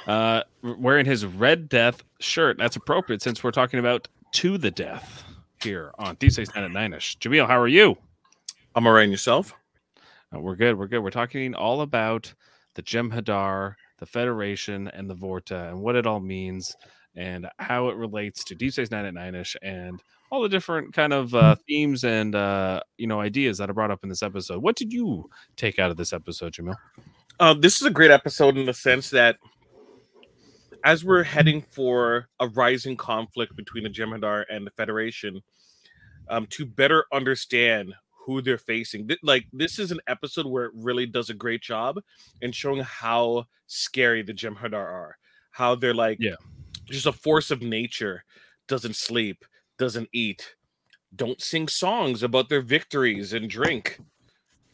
uh, 0.06 0.42
wearing 0.62 1.06
his 1.06 1.24
Red 1.24 1.68
Death 1.70 2.02
shirt. 2.20 2.58
That's 2.58 2.76
appropriate 2.76 3.22
since 3.22 3.42
we're 3.42 3.52
talking 3.52 3.80
about 3.80 4.08
To 4.32 4.58
the 4.58 4.70
Death 4.70 5.24
here 5.62 5.92
on 5.98 6.16
D6 6.16 6.54
9 6.54 6.64
at 6.64 6.70
9 6.72 6.92
ish. 6.92 7.16
Jameel, 7.18 7.46
how 7.46 7.58
are 7.58 7.68
you? 7.68 7.96
I'm 8.74 8.86
all 8.86 8.92
right. 8.92 9.04
And 9.04 9.12
yourself? 9.12 9.54
Uh, 10.34 10.40
we're 10.40 10.56
good. 10.56 10.78
We're 10.78 10.88
good. 10.88 11.00
We're 11.00 11.10
talking 11.10 11.54
all 11.54 11.80
about 11.80 12.34
the 12.74 12.82
Jem'Hadar, 12.82 13.74
the 13.98 14.06
Federation, 14.06 14.88
and 14.88 15.08
the 15.08 15.14
Vorta, 15.14 15.70
and 15.70 15.80
what 15.80 15.96
it 15.96 16.06
all 16.06 16.20
means, 16.20 16.76
and 17.16 17.48
how 17.58 17.88
it 17.88 17.96
relates 17.96 18.44
to 18.44 18.54
Deep 18.54 18.72
Space 18.72 18.90
Nine 18.90 19.06
at 19.06 19.14
Nine 19.14 19.34
ish, 19.34 19.56
and 19.62 20.00
all 20.30 20.42
the 20.42 20.48
different 20.48 20.92
kind 20.92 21.12
of 21.12 21.34
uh, 21.34 21.56
themes 21.66 22.04
and 22.04 22.34
uh, 22.34 22.80
you 22.96 23.06
know 23.06 23.20
ideas 23.20 23.58
that 23.58 23.70
are 23.70 23.74
brought 23.74 23.90
up 23.90 24.00
in 24.02 24.08
this 24.08 24.22
episode. 24.22 24.62
What 24.62 24.76
did 24.76 24.92
you 24.92 25.28
take 25.56 25.78
out 25.78 25.90
of 25.90 25.96
this 25.96 26.12
episode, 26.12 26.52
Jamil? 26.52 26.76
Uh, 27.40 27.54
this 27.54 27.80
is 27.80 27.86
a 27.86 27.90
great 27.90 28.10
episode 28.10 28.56
in 28.56 28.66
the 28.66 28.74
sense 28.74 29.10
that 29.10 29.36
as 30.84 31.04
we're 31.04 31.22
heading 31.22 31.62
for 31.70 32.28
a 32.40 32.48
rising 32.48 32.96
conflict 32.96 33.56
between 33.56 33.84
the 33.84 33.90
Jem'Hadar 33.90 34.44
and 34.50 34.66
the 34.66 34.70
Federation, 34.70 35.42
um, 36.28 36.46
to 36.50 36.64
better 36.64 37.04
understand 37.12 37.94
who 38.24 38.42
they're 38.42 38.58
facing, 38.58 39.08
like 39.22 39.46
this 39.52 39.78
is 39.78 39.90
an 39.90 40.00
episode 40.06 40.46
where 40.46 40.66
it 40.66 40.72
really 40.74 41.06
does 41.06 41.30
a 41.30 41.34
great 41.34 41.62
job 41.62 41.98
in 42.42 42.52
showing 42.52 42.82
how 42.82 43.46
scary 43.66 44.22
the 44.22 44.34
Jem'Hadar 44.34 44.74
are, 44.74 45.16
how 45.50 45.74
they're 45.74 45.94
like 45.94 46.18
Yeah. 46.20 46.34
just 46.86 47.06
a 47.06 47.12
force 47.12 47.50
of 47.50 47.62
nature, 47.62 48.24
doesn't 48.68 48.96
sleep, 48.96 49.44
doesn't 49.78 50.08
eat, 50.12 50.54
don't 51.16 51.40
sing 51.40 51.68
songs 51.68 52.22
about 52.22 52.48
their 52.48 52.60
victories 52.60 53.32
and 53.32 53.48
drink, 53.48 53.98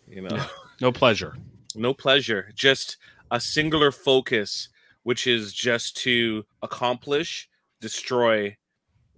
you 0.09 0.23
know? 0.23 0.45
No 0.81 0.90
pleasure. 0.90 1.37
no 1.77 1.95
pleasure 1.95 2.51
just 2.55 2.97
a 3.31 3.38
singular 3.40 3.93
focus 3.93 4.69
which 5.05 5.27
is 5.29 5.53
just 5.53 5.97
to 5.99 6.45
accomplish 6.62 7.49
destroy. 7.81 8.57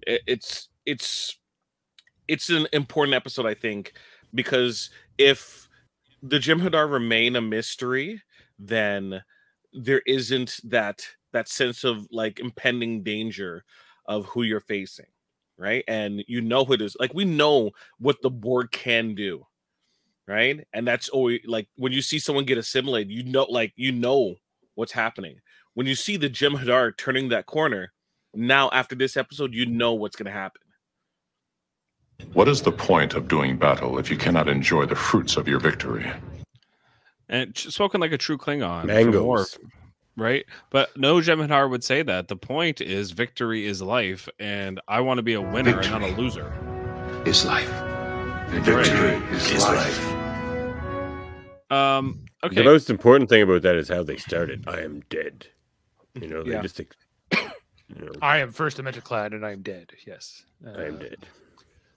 It's 0.07 0.68
it's 0.85 1.38
it's 2.29 2.51
an 2.51 2.66
important 2.72 3.14
episode 3.14 3.46
i 3.46 3.55
think 3.55 3.92
because 4.35 4.90
if 5.16 5.68
the 6.22 6.38
jem'hadar 6.38 6.90
remain 6.90 7.37
a 7.37 7.40
mystery 7.40 8.20
then 8.59 9.22
there 9.72 10.03
isn't 10.07 10.61
that 10.64 11.07
that 11.33 11.49
sense 11.49 11.85
of 11.85 12.07
like 12.11 12.38
impending 12.40 13.03
danger 13.03 13.64
of 14.07 14.27
who 14.27 14.42
you're 14.42 14.61
facing 14.61 15.07
right 15.59 15.85
and 15.88 16.23
you 16.29 16.40
know 16.40 16.64
who 16.64 16.75
it 16.75 16.83
is 16.83 16.97
like 17.01 17.14
we 17.14 17.25
know 17.25 17.71
what 17.99 18.21
the 18.23 18.31
Borg 18.31 18.71
can 18.71 19.14
do 19.14 19.47
right? 20.27 20.66
And 20.73 20.87
that's 20.87 21.09
always 21.09 21.40
like 21.47 21.69
when 21.77 21.92
you 21.92 22.03
see 22.03 22.19
someone 22.19 22.45
get 22.45 22.59
assimilated, 22.59 23.11
you 23.11 23.23
know, 23.25 23.45
like 23.45 23.73
you 23.77 23.92
know 23.92 24.37
what's 24.75 24.92
happening. 24.92 25.40
When 25.75 25.87
you 25.87 25.95
see 25.95 26.16
the 26.16 26.31
Jem'Hadar 26.31 26.97
turning 26.97 27.29
that 27.29 27.47
corner, 27.47 27.92
now 28.35 28.71
after 28.73 28.95
this 28.95 29.16
episode, 29.16 29.55
you 29.55 29.66
know 29.66 29.95
what's 29.95 30.16
going 30.16 30.27
to 30.27 30.33
happen. 30.33 30.62
What 32.33 32.49
is 32.49 32.62
the 32.62 32.73
point 32.73 33.14
of 33.14 33.29
doing 33.29 33.59
battle 33.59 33.99
if 33.99 34.11
you 34.11 34.16
cannot 34.16 34.49
enjoy 34.49 34.87
the 34.87 34.95
fruits 34.95 35.37
of 35.37 35.47
your 35.47 35.61
victory? 35.61 36.11
And 37.29 37.57
spoken 37.57 38.01
like 38.01 38.12
a 38.12 38.19
true 38.19 38.38
Klingon. 38.38 38.87
Mangoes. 38.87 39.59
More, 40.16 40.26
right? 40.26 40.44
But 40.70 40.96
no 40.96 41.16
Jem'Hadar 41.16 41.70
would 41.70 41.85
say 41.85 42.02
that. 42.02 42.29
The 42.29 42.37
point 42.37 42.81
is 42.81 43.11
victory 43.12 43.66
is 43.66 43.83
life, 43.83 44.29
and 44.38 44.81
I 44.88 45.00
want 45.00 45.18
to 45.18 45.22
be 45.22 45.35
a 45.35 45.40
winner 45.40 45.81
and 45.81 45.90
not 45.90 46.02
a 46.02 46.09
loser. 46.09 46.52
Is 47.26 47.44
life. 47.44 47.70
Right. 47.70 48.46
Victory 48.50 49.37
is 49.37 49.62
life. 49.64 50.12
Um, 51.70 52.24
okay. 52.44 52.55
The 52.55 52.64
most 52.64 52.90
important 52.90 53.29
thing 53.29 53.42
about 53.42 53.62
that 53.62 53.76
is 53.76 53.88
how 53.88 54.02
they 54.02 54.16
started. 54.16 54.64
I 54.68 54.81
am 54.83 55.00
dead. 55.11 55.46
You 56.14 56.29
know, 56.29 56.42
they 56.44 56.52
Yeah. 56.52 56.62
just, 56.62 56.79
ex- 56.81 56.96
you 57.33 58.05
know, 58.05 58.12
I 58.22 58.38
am 58.38 58.52
first 58.52 58.76
dimension 58.76 59.02
clad 59.02 59.33
and 59.33 59.44
I 59.44 59.52
am 59.52 59.62
dead. 59.62 59.92
Yes. 60.07 60.44
I 60.64 60.85
am 60.85 60.94
Uh, 60.94 60.98
dead. 60.98 61.26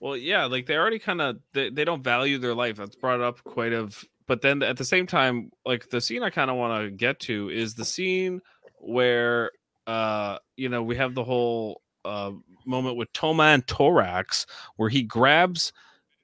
Well, 0.00 0.16
yeah, 0.16 0.46
like 0.46 0.66
they 0.66 0.76
already 0.76 0.98
kind 0.98 1.20
of 1.20 1.36
they, 1.52 1.68
they 1.70 1.84
don't 1.84 2.02
value 2.02 2.38
their 2.38 2.54
life. 2.54 2.76
That's 2.76 2.96
brought 2.96 3.20
up 3.20 3.44
quite 3.44 3.72
of 3.72 4.04
but 4.30 4.42
then 4.42 4.62
at 4.62 4.76
the 4.76 4.84
same 4.84 5.08
time, 5.08 5.50
like 5.66 5.90
the 5.90 6.00
scene 6.00 6.22
I 6.22 6.30
kind 6.30 6.52
of 6.52 6.56
want 6.56 6.84
to 6.84 6.90
get 6.92 7.18
to 7.22 7.48
is 7.48 7.74
the 7.74 7.84
scene 7.84 8.40
where 8.78 9.50
uh 9.88 10.38
you 10.56 10.68
know, 10.68 10.84
we 10.84 10.94
have 10.94 11.16
the 11.16 11.24
whole 11.24 11.82
uh 12.04 12.30
moment 12.64 12.96
with 12.96 13.12
Toman'torax 13.12 14.46
where 14.76 14.88
he 14.88 15.02
grabs 15.02 15.72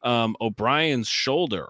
um 0.05 0.37
O'Brien's 0.41 1.09
shoulder 1.09 1.67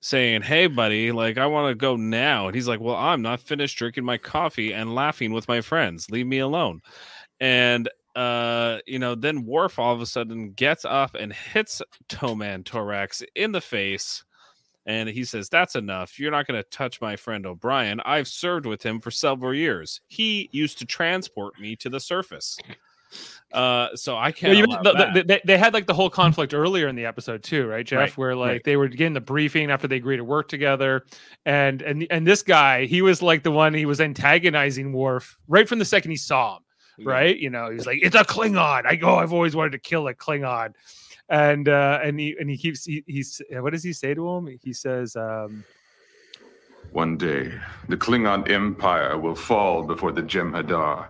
saying, 0.00 0.42
"Hey 0.42 0.66
buddy, 0.66 1.12
like 1.12 1.38
I 1.38 1.46
want 1.46 1.70
to 1.70 1.74
go 1.74 1.96
now." 1.96 2.48
And 2.48 2.54
he's 2.54 2.68
like, 2.68 2.80
"Well, 2.80 2.96
I'm 2.96 3.22
not 3.22 3.40
finished 3.40 3.78
drinking 3.78 4.04
my 4.04 4.18
coffee 4.18 4.74
and 4.74 4.94
laughing 4.94 5.32
with 5.32 5.48
my 5.48 5.62
friends. 5.62 6.10
Leave 6.10 6.26
me 6.26 6.40
alone." 6.40 6.82
And 7.40 7.88
uh, 8.14 8.80
you 8.86 8.98
know, 8.98 9.14
then 9.14 9.46
Worf 9.46 9.78
all 9.78 9.94
of 9.94 10.02
a 10.02 10.06
sudden 10.06 10.52
gets 10.52 10.84
up 10.84 11.14
and 11.14 11.32
hits 11.32 11.80
Toman'torax 12.10 13.24
in 13.34 13.52
the 13.52 13.62
face. 13.62 14.24
And 14.88 15.06
he 15.08 15.22
says, 15.24 15.48
That's 15.50 15.76
enough. 15.76 16.18
You're 16.18 16.30
not 16.32 16.46
going 16.46 16.60
to 16.60 16.68
touch 16.70 17.00
my 17.00 17.14
friend 17.14 17.44
O'Brien. 17.46 18.00
I've 18.00 18.26
served 18.26 18.64
with 18.66 18.82
him 18.82 19.00
for 19.00 19.10
several 19.10 19.54
years. 19.54 20.00
He 20.08 20.48
used 20.50 20.78
to 20.78 20.86
transport 20.86 21.60
me 21.60 21.76
to 21.76 21.90
the 21.90 22.00
surface. 22.00 22.58
Uh, 23.52 23.88
so 23.94 24.16
I 24.16 24.32
can't. 24.32 24.66
Well, 24.68 24.82
the- 24.82 25.10
the- 25.14 25.24
they, 25.24 25.40
they 25.44 25.56
had 25.58 25.72
like 25.72 25.86
the 25.86 25.94
whole 25.94 26.10
conflict 26.10 26.52
earlier 26.52 26.88
in 26.88 26.96
the 26.96 27.06
episode 27.06 27.42
too, 27.42 27.66
right, 27.66 27.84
Jeff? 27.86 27.98
Right, 27.98 28.16
Where 28.18 28.34
like 28.36 28.48
right. 28.50 28.64
they 28.64 28.76
were 28.76 28.88
getting 28.88 29.14
the 29.14 29.20
briefing 29.20 29.70
after 29.70 29.88
they 29.88 29.96
agreed 29.96 30.18
to 30.18 30.24
work 30.24 30.48
together, 30.48 31.04
and 31.46 31.80
and 31.82 32.06
and 32.10 32.26
this 32.26 32.42
guy, 32.42 32.84
he 32.84 33.00
was 33.00 33.22
like 33.22 33.42
the 33.42 33.50
one 33.50 33.72
he 33.72 33.86
was 33.86 34.00
antagonizing 34.00 34.92
Worf 34.92 35.38
right 35.48 35.66
from 35.68 35.78
the 35.78 35.86
second 35.86 36.10
he 36.10 36.18
saw 36.18 36.56
him, 36.56 36.62
Yeah. 36.98 37.10
right? 37.12 37.36
You 37.38 37.48
know, 37.48 37.70
he 37.70 37.76
was 37.76 37.86
like, 37.86 38.00
"It's 38.02 38.14
a 38.16 38.24
Klingon." 38.24 38.84
I 38.84 38.96
go, 38.96 39.16
I've 39.16 39.32
always 39.32 39.56
wanted 39.56 39.72
to 39.72 39.78
kill 39.78 40.06
a 40.08 40.12
Klingon, 40.14 40.74
and 41.28 41.68
uh 41.68 42.00
and 42.02 42.18
he 42.18 42.36
and 42.38 42.48
he 42.48 42.56
keeps 42.56 42.84
he, 42.84 43.04
he's 43.06 43.40
what 43.50 43.72
does 43.72 43.84
he 43.84 43.92
say 43.92 44.14
to 44.14 44.28
him? 44.28 44.58
He 44.62 44.72
says, 44.72 45.16
um, 45.16 45.64
One 46.92 47.16
day, 47.16 47.52
the 47.88 47.96
Klingon 47.96 48.50
Empire 48.50 49.18
will 49.18 49.34
fall 49.34 49.82
before 49.82 50.12
the 50.12 50.22
Jem'Hadar. 50.22 51.08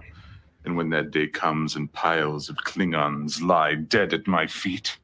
And 0.65 0.77
when 0.77 0.91
that 0.91 1.13
day 1.13 1.29
comes 1.29 1.77
and 1.77 1.91
piles 1.93 2.49
of 2.49 2.57
Klingons 2.57 3.41
lie 3.41 3.75
dead 3.75 4.13
at 4.13 4.27
my 4.27 4.47
feet, 4.47 4.99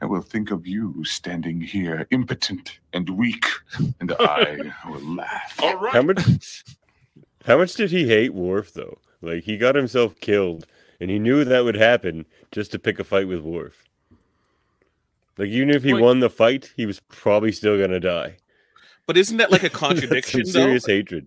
I 0.00 0.06
will 0.06 0.22
think 0.22 0.50
of 0.50 0.66
you 0.66 1.04
standing 1.04 1.60
here, 1.60 2.06
impotent 2.10 2.80
and 2.92 3.08
weak, 3.10 3.44
and 4.00 4.12
I 4.18 4.72
will 4.86 5.14
laugh. 5.14 5.60
All 5.62 5.76
right. 5.76 5.92
How 5.92 6.02
much? 6.02 6.64
How 7.44 7.58
much 7.58 7.74
did 7.74 7.90
he 7.90 8.08
hate 8.08 8.34
Worf 8.34 8.72
though? 8.72 8.98
Like 9.20 9.44
he 9.44 9.56
got 9.56 9.74
himself 9.74 10.18
killed, 10.20 10.66
and 11.00 11.10
he 11.10 11.18
knew 11.18 11.44
that 11.44 11.64
would 11.64 11.76
happen 11.76 12.26
just 12.50 12.72
to 12.72 12.78
pick 12.78 12.98
a 12.98 13.04
fight 13.04 13.28
with 13.28 13.40
Worf. 13.40 13.83
Like 15.38 15.48
even 15.48 15.70
if 15.70 15.82
he 15.82 15.94
Wait. 15.94 16.02
won 16.02 16.20
the 16.20 16.30
fight, 16.30 16.72
he 16.76 16.86
was 16.86 17.00
probably 17.00 17.52
still 17.52 17.78
gonna 17.78 18.00
die. 18.00 18.36
But 19.06 19.16
isn't 19.16 19.36
that 19.38 19.50
like 19.50 19.62
a 19.62 19.68
That's 19.68 19.78
contradiction 19.78 20.44
some 20.46 20.52
though? 20.52 20.66
serious 20.66 20.86
hatred. 20.86 21.26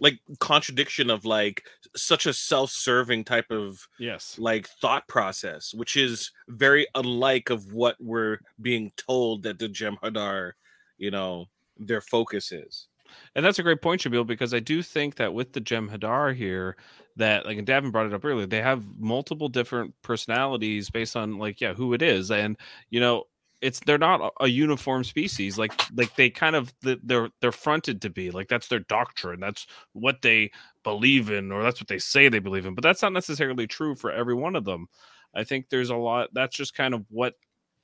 Like 0.00 0.18
contradiction 0.38 1.10
of 1.10 1.24
like 1.24 1.64
such 1.94 2.26
a 2.26 2.32
self-serving 2.32 3.24
type 3.24 3.50
of 3.50 3.86
yes. 3.98 4.38
like 4.38 4.68
thought 4.68 5.06
process, 5.08 5.74
which 5.74 5.96
is 5.96 6.30
very 6.48 6.86
unlike 6.94 7.50
of 7.50 7.72
what 7.72 7.96
we're 8.00 8.38
being 8.62 8.92
told 8.96 9.42
that 9.42 9.58
the 9.58 9.68
Jem'Hadar, 9.68 10.52
you 10.96 11.10
know, 11.10 11.46
their 11.78 12.00
focus 12.00 12.50
is. 12.50 12.86
And 13.34 13.44
that's 13.44 13.58
a 13.58 13.62
great 13.62 13.82
point, 13.82 14.02
Shabil, 14.02 14.26
because 14.26 14.54
I 14.54 14.60
do 14.60 14.82
think 14.82 15.16
that 15.16 15.34
with 15.34 15.52
the 15.52 15.60
Jem'Hadar 15.60 16.34
here, 16.34 16.76
that 17.20 17.46
like 17.46 17.58
and 17.58 17.66
Davin 17.66 17.92
brought 17.92 18.06
it 18.06 18.14
up 18.14 18.24
earlier, 18.24 18.46
they 18.46 18.62
have 18.62 18.84
multiple 18.98 19.48
different 19.48 19.94
personalities 20.02 20.90
based 20.90 21.16
on 21.16 21.38
like 21.38 21.60
yeah 21.60 21.74
who 21.74 21.94
it 21.94 22.02
is, 22.02 22.30
and 22.30 22.56
you 22.90 23.00
know 23.00 23.24
it's 23.60 23.80
they're 23.80 23.98
not 23.98 24.32
a- 24.40 24.48
uniform 24.48 25.04
species 25.04 25.58
like 25.58 25.72
like 25.94 26.14
they 26.16 26.30
kind 26.30 26.56
of 26.56 26.72
they're 26.82 27.28
they're 27.40 27.52
fronted 27.52 28.00
to 28.02 28.10
be 28.10 28.30
like 28.30 28.48
that's 28.48 28.68
their 28.68 28.80
doctrine 28.80 29.38
that's 29.40 29.66
what 29.92 30.22
they 30.22 30.50
believe 30.82 31.30
in 31.30 31.52
or 31.52 31.62
that's 31.62 31.80
what 31.80 31.88
they 31.88 31.98
say 31.98 32.28
they 32.28 32.38
believe 32.38 32.66
in 32.66 32.74
but 32.74 32.82
that's 32.82 33.02
not 33.02 33.12
necessarily 33.12 33.66
true 33.66 33.94
for 33.94 34.10
every 34.10 34.34
one 34.34 34.56
of 34.56 34.64
them. 34.64 34.86
I 35.34 35.44
think 35.44 35.68
there's 35.68 35.90
a 35.90 35.96
lot 35.96 36.30
that's 36.32 36.56
just 36.56 36.74
kind 36.74 36.94
of 36.94 37.04
what 37.08 37.34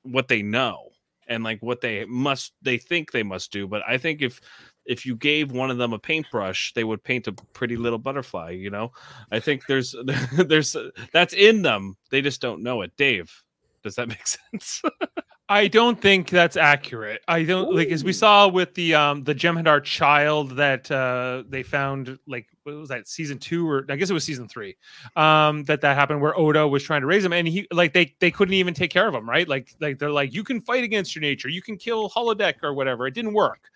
what 0.03 0.27
they 0.27 0.41
know 0.41 0.89
and 1.27 1.43
like 1.43 1.61
what 1.61 1.81
they 1.81 2.05
must 2.05 2.53
they 2.61 2.77
think 2.77 3.11
they 3.11 3.23
must 3.23 3.51
do 3.51 3.67
but 3.67 3.81
i 3.87 3.97
think 3.97 4.21
if 4.21 4.39
if 4.87 5.05
you 5.05 5.15
gave 5.15 5.51
one 5.51 5.69
of 5.69 5.77
them 5.77 5.93
a 5.93 5.99
paintbrush 5.99 6.73
they 6.73 6.83
would 6.83 7.03
paint 7.03 7.27
a 7.27 7.33
pretty 7.53 7.77
little 7.77 7.99
butterfly 7.99 8.51
you 8.51 8.69
know? 8.69 8.91
I 9.31 9.39
think 9.39 9.65
there's 9.67 9.95
there's 10.33 10.75
that's 11.11 11.33
in 11.33 11.61
them. 11.61 11.97
They 12.09 12.21
just 12.21 12.41
don't 12.41 12.63
know 12.63 12.81
it. 12.81 12.91
Dave 12.97 13.31
does 13.83 13.95
that 13.95 14.07
make 14.07 14.27
sense? 14.51 14.81
I 15.49 15.69
don't 15.69 15.99
think 16.01 16.29
that's 16.29 16.57
accurate. 16.57 17.21
I 17.29 17.43
don't 17.43 17.73
like 17.73 17.87
as 17.87 18.03
we 18.03 18.11
saw 18.11 18.49
with 18.49 18.73
the 18.73 18.95
um 18.95 19.23
the 19.23 19.33
Jem'Hadar 19.33 19.81
child 19.83 20.57
that 20.57 20.91
uh 20.91 21.43
they 21.47 21.63
found 21.63 22.19
like 22.27 22.47
what 22.63 22.75
was 22.75 22.89
that 22.89 23.07
season 23.07 23.37
two 23.37 23.69
or 23.69 23.85
I 23.87 23.95
guess 23.95 24.09
it 24.09 24.13
was 24.13 24.25
season 24.25 24.49
three 24.49 24.75
um 25.15 25.63
that 25.63 25.79
that 25.81 25.95
happened 25.95 26.21
where 26.21 26.37
Odo 26.37 26.67
was 26.67 26.83
trying 26.83 26.99
to 26.99 27.07
raise 27.07 27.23
him 27.23 27.31
and 27.31 27.47
he 27.47 27.65
like 27.71 27.93
they 27.93 28.13
they 28.19 28.29
couldn't 28.29 28.55
even 28.55 28.73
take 28.73 28.91
care 28.91 29.07
of 29.07 29.15
him 29.15 29.29
right? 29.29 29.47
Like 29.47 29.73
like 29.79 29.99
they're 29.99 30.11
like 30.11 30.33
you 30.33 30.43
can 30.43 30.59
fight 30.59 30.83
against 30.83 31.15
your 31.15 31.21
nature. 31.21 31.47
You 31.47 31.61
can 31.61 31.77
kill 31.77 32.09
holodeck 32.09 32.55
or 32.61 32.73
whatever. 32.73 33.07
It 33.07 33.13
didn't 33.13 33.33
work. 33.33 33.69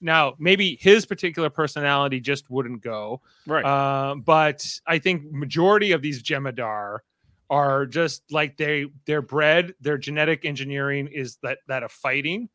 Now 0.00 0.34
maybe 0.38 0.78
his 0.80 1.06
particular 1.06 1.50
personality 1.50 2.20
just 2.20 2.50
wouldn't 2.50 2.82
go, 2.82 3.22
right. 3.46 3.64
Uh, 3.64 4.16
but 4.16 4.66
I 4.86 4.98
think 4.98 5.30
majority 5.32 5.92
of 5.92 6.02
these 6.02 6.22
Jem'Hadar 6.22 6.98
are 7.48 7.86
just 7.86 8.22
like 8.30 8.56
they 8.56 8.86
they're 9.06 9.22
bred 9.22 9.74
their 9.80 9.98
genetic 9.98 10.44
engineering 10.44 11.08
is 11.12 11.36
that 11.42 11.58
that 11.68 11.82
of 11.82 11.92
fighting. 11.92 12.48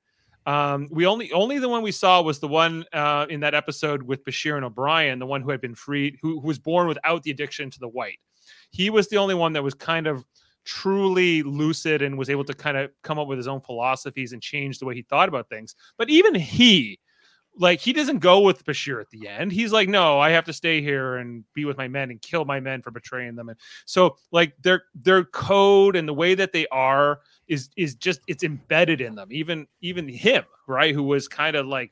Um 0.45 0.87
we 0.91 1.05
only 1.05 1.31
only 1.31 1.59
the 1.59 1.69
one 1.69 1.83
we 1.83 1.91
saw 1.91 2.21
was 2.21 2.39
the 2.39 2.47
one 2.47 2.85
uh 2.93 3.25
in 3.29 3.39
that 3.41 3.53
episode 3.53 4.03
with 4.03 4.25
bashir 4.25 4.55
and 4.55 4.65
o'brien 4.65 5.19
the 5.19 5.25
one 5.25 5.41
who 5.41 5.51
had 5.51 5.61
been 5.61 5.75
freed 5.75 6.17
who, 6.21 6.39
who 6.41 6.47
was 6.47 6.59
born 6.59 6.87
without 6.87 7.23
the 7.23 7.31
addiction 7.31 7.69
to 7.69 7.79
the 7.79 7.87
white. 7.87 8.19
He 8.71 8.89
was 8.89 9.07
the 9.07 9.17
only 9.17 9.35
one 9.35 9.53
that 9.53 9.63
was 9.63 9.73
kind 9.73 10.07
of 10.07 10.25
truly 10.63 11.43
lucid 11.43 12.01
and 12.01 12.17
was 12.17 12.29
able 12.29 12.43
to 12.43 12.53
kind 12.53 12.77
of 12.77 12.91
come 13.03 13.19
up 13.19 13.27
with 13.27 13.37
his 13.37 13.47
own 13.47 13.61
philosophies 13.61 14.33
and 14.33 14.41
change 14.41 14.79
the 14.79 14.85
way 14.85 14.95
he 14.95 15.01
thought 15.03 15.29
about 15.29 15.49
things. 15.49 15.75
But 15.97 16.09
even 16.09 16.35
he 16.35 16.99
like 17.57 17.79
he 17.79 17.93
doesn't 17.93 18.19
go 18.19 18.41
with 18.41 18.65
Bashir 18.65 19.01
at 19.01 19.09
the 19.09 19.27
end. 19.27 19.51
He's 19.51 19.71
like, 19.71 19.89
no, 19.89 20.19
I 20.19 20.29
have 20.31 20.45
to 20.45 20.53
stay 20.53 20.81
here 20.81 21.17
and 21.17 21.43
be 21.53 21.65
with 21.65 21.77
my 21.77 21.87
men 21.87 22.09
and 22.09 22.21
kill 22.21 22.45
my 22.45 22.59
men 22.59 22.81
for 22.81 22.91
betraying 22.91 23.35
them. 23.35 23.49
And 23.49 23.57
so 23.85 24.17
like 24.31 24.53
their 24.61 24.83
their 24.95 25.25
code 25.25 25.95
and 25.95 26.07
the 26.07 26.13
way 26.13 26.33
that 26.35 26.53
they 26.53 26.67
are 26.67 27.19
is 27.47 27.69
is 27.75 27.95
just 27.95 28.21
it's 28.27 28.43
embedded 28.43 29.01
in 29.01 29.15
them. 29.15 29.27
Even 29.31 29.67
even 29.81 30.07
him, 30.07 30.43
right, 30.67 30.93
who 30.93 31.03
was 31.03 31.27
kind 31.27 31.55
of 31.55 31.67
like 31.67 31.91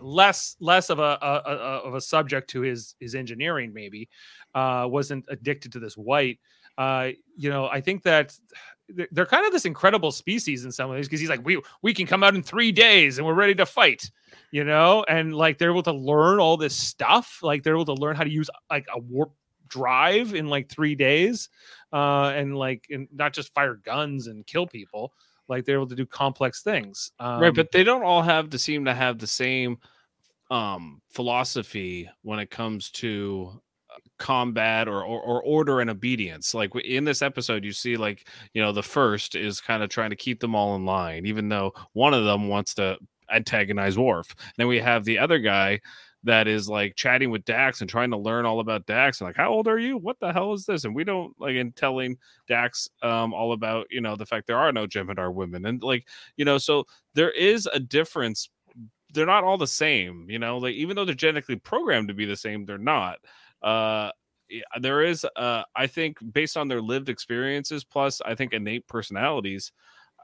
less 0.00 0.56
less 0.60 0.90
of 0.90 0.98
a, 0.98 1.18
a, 1.22 1.42
a 1.46 1.56
of 1.86 1.94
a 1.94 2.00
subject 2.00 2.50
to 2.50 2.60
his 2.60 2.94
his 3.00 3.14
engineering 3.14 3.72
maybe 3.72 4.08
uh 4.54 4.86
wasn't 4.88 5.24
addicted 5.28 5.72
to 5.72 5.78
this 5.78 5.96
white 5.96 6.38
uh 6.78 7.10
you 7.36 7.48
know 7.48 7.68
i 7.68 7.80
think 7.80 8.02
that 8.02 8.36
they're- 9.12 9.26
kind 9.26 9.46
of 9.46 9.52
this 9.52 9.64
incredible 9.64 10.10
species 10.10 10.64
in 10.64 10.72
some 10.72 10.90
ways 10.90 11.06
because 11.06 11.20
he's 11.20 11.28
like 11.28 11.44
we 11.44 11.60
we 11.82 11.94
can 11.94 12.06
come 12.06 12.22
out 12.24 12.34
in 12.34 12.42
three 12.42 12.72
days 12.72 13.18
and 13.18 13.26
we're 13.26 13.34
ready 13.34 13.54
to 13.54 13.64
fight 13.64 14.10
you 14.54 14.62
know 14.62 15.04
and 15.08 15.34
like 15.34 15.58
they're 15.58 15.72
able 15.72 15.82
to 15.82 15.92
learn 15.92 16.38
all 16.38 16.56
this 16.56 16.76
stuff 16.76 17.40
like 17.42 17.64
they're 17.64 17.74
able 17.74 17.84
to 17.84 17.94
learn 17.94 18.14
how 18.14 18.22
to 18.22 18.30
use 18.30 18.48
like 18.70 18.86
a 18.94 19.00
warp 19.00 19.32
drive 19.66 20.32
in 20.32 20.46
like 20.46 20.68
three 20.68 20.94
days 20.94 21.48
uh 21.92 22.32
and 22.36 22.56
like 22.56 22.84
and 22.88 23.08
not 23.12 23.32
just 23.32 23.52
fire 23.52 23.74
guns 23.84 24.28
and 24.28 24.46
kill 24.46 24.64
people 24.64 25.12
like 25.48 25.64
they're 25.64 25.74
able 25.74 25.88
to 25.88 25.96
do 25.96 26.06
complex 26.06 26.62
things 26.62 27.10
um, 27.18 27.40
right 27.40 27.54
but 27.54 27.72
they 27.72 27.82
don't 27.82 28.04
all 28.04 28.22
have 28.22 28.48
to 28.48 28.56
seem 28.56 28.84
to 28.84 28.94
have 28.94 29.18
the 29.18 29.26
same 29.26 29.76
um 30.52 31.02
philosophy 31.10 32.08
when 32.22 32.38
it 32.38 32.48
comes 32.48 32.92
to 32.92 33.60
uh, 33.90 33.98
combat 34.20 34.86
or, 34.86 35.02
or 35.02 35.20
or 35.20 35.42
order 35.42 35.80
and 35.80 35.90
obedience 35.90 36.54
like 36.54 36.70
in 36.84 37.04
this 37.04 37.22
episode 37.22 37.64
you 37.64 37.72
see 37.72 37.96
like 37.96 38.28
you 38.52 38.62
know 38.62 38.70
the 38.70 38.82
first 38.84 39.34
is 39.34 39.60
kind 39.60 39.82
of 39.82 39.88
trying 39.88 40.10
to 40.10 40.16
keep 40.16 40.38
them 40.38 40.54
all 40.54 40.76
in 40.76 40.86
line 40.86 41.26
even 41.26 41.48
though 41.48 41.72
one 41.92 42.14
of 42.14 42.24
them 42.24 42.46
wants 42.46 42.74
to 42.74 42.96
antagonize 43.30 43.98
Worf. 43.98 44.34
Then 44.56 44.68
we 44.68 44.78
have 44.80 45.04
the 45.04 45.18
other 45.18 45.38
guy 45.38 45.80
that 46.24 46.48
is 46.48 46.68
like 46.68 46.96
chatting 46.96 47.30
with 47.30 47.44
Dax 47.44 47.80
and 47.80 47.88
trying 47.88 48.10
to 48.10 48.16
learn 48.16 48.46
all 48.46 48.60
about 48.60 48.86
Dax 48.86 49.20
and 49.20 49.28
like, 49.28 49.36
how 49.36 49.50
old 49.50 49.68
are 49.68 49.78
you? 49.78 49.98
What 49.98 50.18
the 50.20 50.32
hell 50.32 50.54
is 50.54 50.64
this? 50.64 50.84
And 50.84 50.94
we 50.94 51.04
don't 51.04 51.38
like 51.38 51.54
in 51.54 51.72
telling 51.72 52.16
Dax 52.48 52.88
um 53.02 53.34
all 53.34 53.52
about 53.52 53.86
you 53.90 54.00
know 54.00 54.16
the 54.16 54.26
fact 54.26 54.46
there 54.46 54.58
are 54.58 54.72
no 54.72 54.86
Jem'Hadar 54.86 55.32
women 55.32 55.66
and 55.66 55.82
like 55.82 56.08
you 56.36 56.44
know 56.44 56.58
so 56.58 56.84
there 57.14 57.30
is 57.30 57.68
a 57.72 57.78
difference. 57.78 58.48
They're 59.12 59.26
not 59.26 59.44
all 59.44 59.58
the 59.58 59.66
same, 59.66 60.26
you 60.28 60.38
know. 60.38 60.58
Like 60.58 60.74
even 60.74 60.96
though 60.96 61.04
they're 61.04 61.14
genetically 61.14 61.56
programmed 61.56 62.08
to 62.08 62.14
be 62.14 62.24
the 62.24 62.36
same, 62.36 62.64
they're 62.64 62.78
not. 62.78 63.18
Uh, 63.62 64.10
there 64.80 65.02
is 65.02 65.26
uh 65.36 65.62
i 65.74 65.86
think 65.86 66.18
based 66.32 66.56
on 66.56 66.68
their 66.68 66.82
lived 66.82 67.08
experiences 67.08 67.82
plus 67.82 68.20
i 68.26 68.34
think 68.34 68.52
innate 68.52 68.86
personalities 68.86 69.72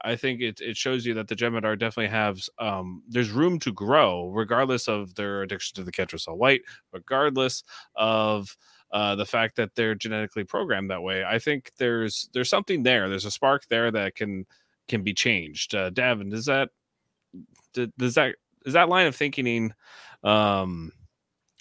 i 0.03 0.15
think 0.15 0.41
it, 0.41 0.59
it 0.61 0.77
shows 0.77 1.05
you 1.05 1.13
that 1.13 1.27
the 1.27 1.35
Jem'Hadar 1.35 1.77
definitely 1.77 2.09
have 2.09 2.39
um 2.59 3.03
there's 3.07 3.29
room 3.29 3.59
to 3.59 3.71
grow 3.71 4.29
regardless 4.29 4.87
of 4.87 5.15
their 5.15 5.41
addiction 5.43 5.75
to 5.75 5.83
the 5.83 5.91
Ketracel 5.91 6.37
white 6.37 6.61
regardless 6.91 7.63
of 7.95 8.55
uh 8.91 9.15
the 9.15 9.25
fact 9.25 9.55
that 9.55 9.73
they're 9.75 9.95
genetically 9.95 10.43
programmed 10.43 10.89
that 10.91 11.01
way. 11.01 11.23
I 11.23 11.39
think 11.39 11.71
there's 11.77 12.29
there's 12.33 12.49
something 12.49 12.83
there. 12.83 13.09
There's 13.09 13.25
a 13.25 13.31
spark 13.31 13.65
there 13.69 13.91
that 13.91 14.15
can 14.15 14.45
can 14.87 15.03
be 15.03 15.13
changed. 15.13 15.73
Uh 15.73 15.91
davin 15.91 16.29
does 16.29 16.45
that 16.45 16.69
does 17.73 18.15
that 18.15 18.35
is 18.65 18.73
that 18.73 18.89
line 18.89 19.07
of 19.07 19.15
thinking 19.15 19.73
um 20.23 20.91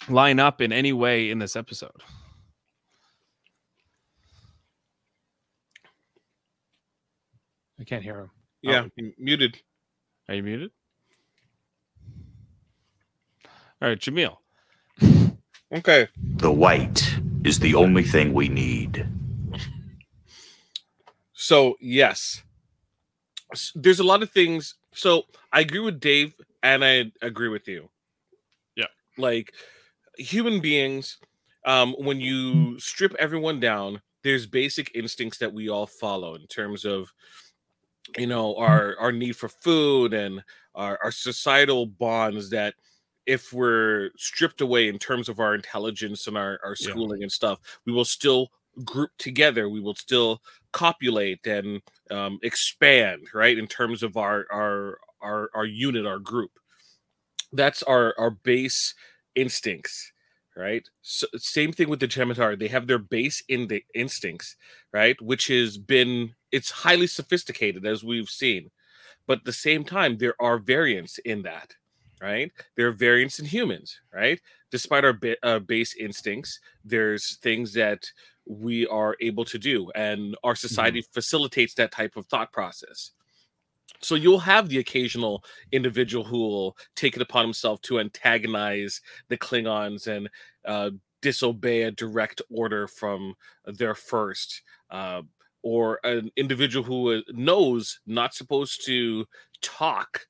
line 0.09 0.41
up 0.41 0.61
in 0.61 0.73
any 0.73 0.93
way 0.93 1.31
in 1.31 1.39
this 1.39 1.57
episode 1.57 2.03
i 7.81 7.85
can't 7.85 8.03
hear 8.03 8.21
him 8.21 8.31
Yeah, 8.63 8.87
Oh. 8.87 9.03
muted. 9.19 9.59
Are 10.29 10.35
you 10.35 10.43
muted? 10.43 10.71
All 13.83 13.89
right, 13.89 13.99
Jamil. 13.99 14.37
Okay. 15.73 16.09
The 16.37 16.53
white 16.53 17.17
is 17.45 17.59
the 17.59 17.75
only 17.75 18.05
thing 18.05 18.35
we 18.35 18.49
need. 18.49 19.07
So 21.33 21.77
yes, 21.81 22.43
there's 23.75 23.99
a 24.01 24.05
lot 24.05 24.23
of 24.23 24.31
things. 24.31 24.75
So 24.93 25.25
I 25.53 25.61
agree 25.61 25.81
with 25.81 25.99
Dave, 26.01 26.35
and 26.63 26.85
I 26.85 27.11
agree 27.23 27.49
with 27.49 27.67
you. 27.69 27.89
Yeah. 28.77 28.87
like 29.17 29.53
human 30.19 30.61
beings, 30.61 31.19
um, 31.65 31.95
when 31.99 32.21
you 32.21 32.79
strip 32.79 33.15
everyone 33.19 33.59
down, 33.61 34.03
there's 34.23 34.47
basic 34.47 34.91
instincts 34.95 35.39
that 35.39 35.53
we 35.55 35.69
all 35.71 35.87
follow 35.87 36.35
in 36.35 36.47
terms 36.47 36.85
of, 36.85 37.13
you 38.19 38.27
know, 38.27 38.57
our 38.57 38.97
our 38.99 39.13
need 39.13 39.37
for 39.37 39.49
food 39.49 40.15
and 40.15 40.43
our, 40.75 40.99
our 41.03 41.13
societal 41.13 41.87
bonds 41.87 42.51
that 42.51 42.75
if 43.27 43.53
we're 43.53 44.11
stripped 44.17 44.61
away 44.61 44.89
in 44.89 44.99
terms 44.99 45.29
of 45.29 45.41
our 45.41 45.55
intelligence 45.55 46.27
and 46.27 46.37
our, 46.39 46.59
our 46.65 46.75
Yeah. 46.79 46.91
schooling 46.91 47.23
and 47.23 47.31
stuff, 47.33 47.61
we 47.87 47.93
will 47.93 48.05
still 48.05 48.51
group 48.85 49.11
together. 49.19 49.69
We 49.69 49.81
will 49.81 49.95
still 49.95 50.43
copulate 50.73 51.47
and 51.47 51.83
um, 52.11 52.39
expand, 52.43 53.29
right? 53.35 53.59
In 53.59 53.67
terms 53.67 54.03
of 54.03 54.17
our 54.17 54.47
our 54.53 54.99
our 55.23 55.51
our 55.55 55.67
unit, 55.67 56.07
our 56.07 56.19
group. 56.19 56.53
That's 57.53 57.83
our 57.83 58.15
our 58.19 58.31
base 58.31 58.95
instincts, 59.35 60.13
right? 60.57 60.89
So, 61.03 61.27
same 61.37 61.73
thing 61.73 61.89
with 61.89 62.01
the 62.01 62.09
Jem'Hadar. 62.09 62.59
They 62.59 62.69
have 62.69 62.87
their 62.87 62.99
base 62.99 63.43
in 63.49 63.69
the 63.69 63.83
instincts, 63.95 64.57
right? 64.93 65.21
Which 65.21 65.49
has 65.49 65.79
been 65.79 66.35
it's 66.53 66.71
highly 66.71 67.07
sophisticated 67.07 67.87
as 67.87 68.05
we've 68.05 68.29
seen, 68.29 68.71
but 69.27 69.39
at 69.39 69.45
the 69.45 69.53
same 69.53 69.85
time 69.85 70.19
there 70.19 70.35
are 70.41 70.59
variants 70.59 71.19
in 71.19 71.43
that, 71.43 71.75
right? 72.21 72.51
There 72.77 72.89
are 72.89 72.93
variants 72.93 73.39
in 73.39 73.47
humans, 73.47 74.01
right? 74.13 74.41
Despite 74.71 75.05
our 75.05 75.13
ba- 75.13 75.37
uh, 75.43 75.59
base 75.61 75.95
instincts, 75.97 76.61
there's 76.85 77.37
things 77.37 77.73
that 77.75 78.05
we 78.47 78.87
are 78.87 79.17
able 79.21 79.45
to 79.45 79.59
do, 79.59 79.91
and 79.95 80.37
our 80.43 80.57
society 80.57 81.03
facilitates 81.13 81.75
that 81.75 81.93
type 81.93 82.17
of 82.17 82.27
thought 82.27 82.53
process. 82.53 83.13
So 84.03 84.15
you'll 84.15 84.39
have 84.41 84.69
the 84.69 84.79
occasional 84.79 85.45
individual 85.73 86.25
who 86.25 86.39
will 86.39 86.77
take 86.97 87.17
it 87.17 87.23
upon 87.23 87.45
himself 87.45 87.83
to 87.83 88.01
antagonize 88.01 89.01
the 89.29 89.37
Klingons 89.37 90.07
and 90.07 90.29
uh, 90.65 90.91
disobey 91.21 91.83
a 91.83 91.91
direct 91.91 92.41
order 92.51 92.89
from 92.89 93.35
their 93.67 93.95
first, 93.95 94.63
uh, 94.91 95.23
or 95.63 96.01
an 96.05 96.31
individual 96.37 96.85
who 96.85 97.19
uh, 97.19 97.21
knows 97.29 98.01
not 98.07 98.35
supposed 98.35 98.85
to 98.87 99.27
talk 99.63 100.27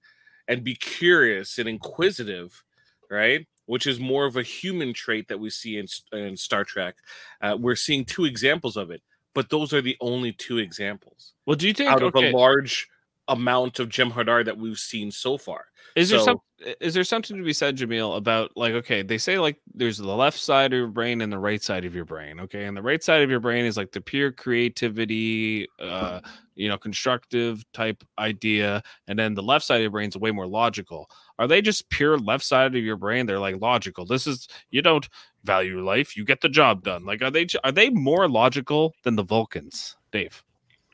and 0.49 0.65
be 0.65 0.75
curious 0.75 1.59
and 1.59 1.69
inquisitive, 1.69 2.65
right? 3.11 3.47
Which 3.67 3.87
is 3.87 4.01
more 4.01 4.27
of 4.27 4.37
a 4.37 4.43
human 4.43 4.93
trait 4.93 5.29
that 5.29 5.39
we 5.39 5.51
see 5.51 5.79
in, 5.79 5.87
in 6.13 6.37
Star 6.37 6.65
Trek. 6.65 6.97
Uh, 7.41 7.57
we're 7.59 7.77
seeing 7.77 8.05
two 8.05 8.25
examples 8.25 8.77
of 8.77 8.91
it, 8.91 9.03
but 9.35 9.51
those 9.51 9.73
are 9.73 9.83
the 9.83 9.97
only 10.01 10.33
two 10.33 10.59
examples 10.59 11.35
Well, 11.47 11.57
do 11.57 11.69
you 11.69 11.75
think 11.75 11.91
out 11.91 12.03
of 12.03 12.15
okay, 12.15 12.31
a 12.31 12.37
large 12.37 12.89
amount 13.31 13.79
of 13.79 13.89
Jem'Hadar 13.89 14.45
that 14.45 14.59
we've 14.59 14.79
seen 14.79 15.11
so 15.11 15.39
far. 15.39 15.67
Is 15.97 16.09
there 16.09 16.19
so- 16.19 16.25
some 16.25 16.41
is 16.81 16.93
there 16.93 17.05
something 17.05 17.39
to 17.39 17.43
be 17.43 17.55
said, 17.55 17.77
Jamil, 17.77 18.17
about 18.17 18.51
like 18.55 18.75
okay, 18.75 19.03
they 19.03 19.17
say 19.19 19.39
like 19.39 19.59
there's 19.73 19.97
the 19.99 20.07
left 20.15 20.39
side 20.39 20.73
of 20.73 20.77
your 20.77 20.89
brain 20.89 21.21
and 21.23 21.33
the 21.33 21.39
right 21.39 21.63
side 21.63 21.85
of 21.85 21.95
your 21.95 22.05
brain. 22.05 22.39
Okay, 22.41 22.65
and 22.65 22.77
the 22.77 22.83
right 22.83 23.03
side 23.03 23.23
of 23.23 23.31
your 23.31 23.41
brain 23.41 23.65
is 23.65 23.77
like 23.77 23.93
the 23.93 24.01
pure 24.01 24.31
creativity, 24.31 25.67
uh, 25.81 26.21
you 26.55 26.69
know, 26.69 26.77
constructive 26.77 27.65
type 27.73 28.05
idea, 28.19 28.83
and 29.09 29.19
then 29.19 29.35
the 29.35 29.43
left 29.43 29.65
side 29.65 29.77
of 29.77 29.83
your 29.83 29.91
brain 29.91 30.09
is 30.09 30.17
way 30.17 30.31
more 30.31 30.47
logical. 30.47 31.09
Are 31.39 31.49
they 31.49 31.63
just 31.63 31.89
pure 31.89 32.19
left 32.19 32.45
side 32.45 32.75
of 32.77 32.85
your 32.85 32.97
brain? 32.97 33.25
They're 33.27 33.39
like 33.39 33.61
logical. 33.61 34.05
This 34.05 34.27
is 34.27 34.47
you 34.71 34.83
don't 34.83 35.09
value 35.45 35.83
life, 35.83 36.17
you 36.17 36.25
get 36.25 36.43
the 36.43 36.51
job 36.51 36.83
done. 36.83 37.07
Like 37.07 37.23
are 37.23 37.31
they 37.31 37.47
are 37.65 37.73
they 37.73 37.89
more 37.89 38.29
logical 38.29 38.95
than 39.05 39.17
the 39.17 39.25
Vulcans, 39.25 39.97
Dave? 40.13 40.43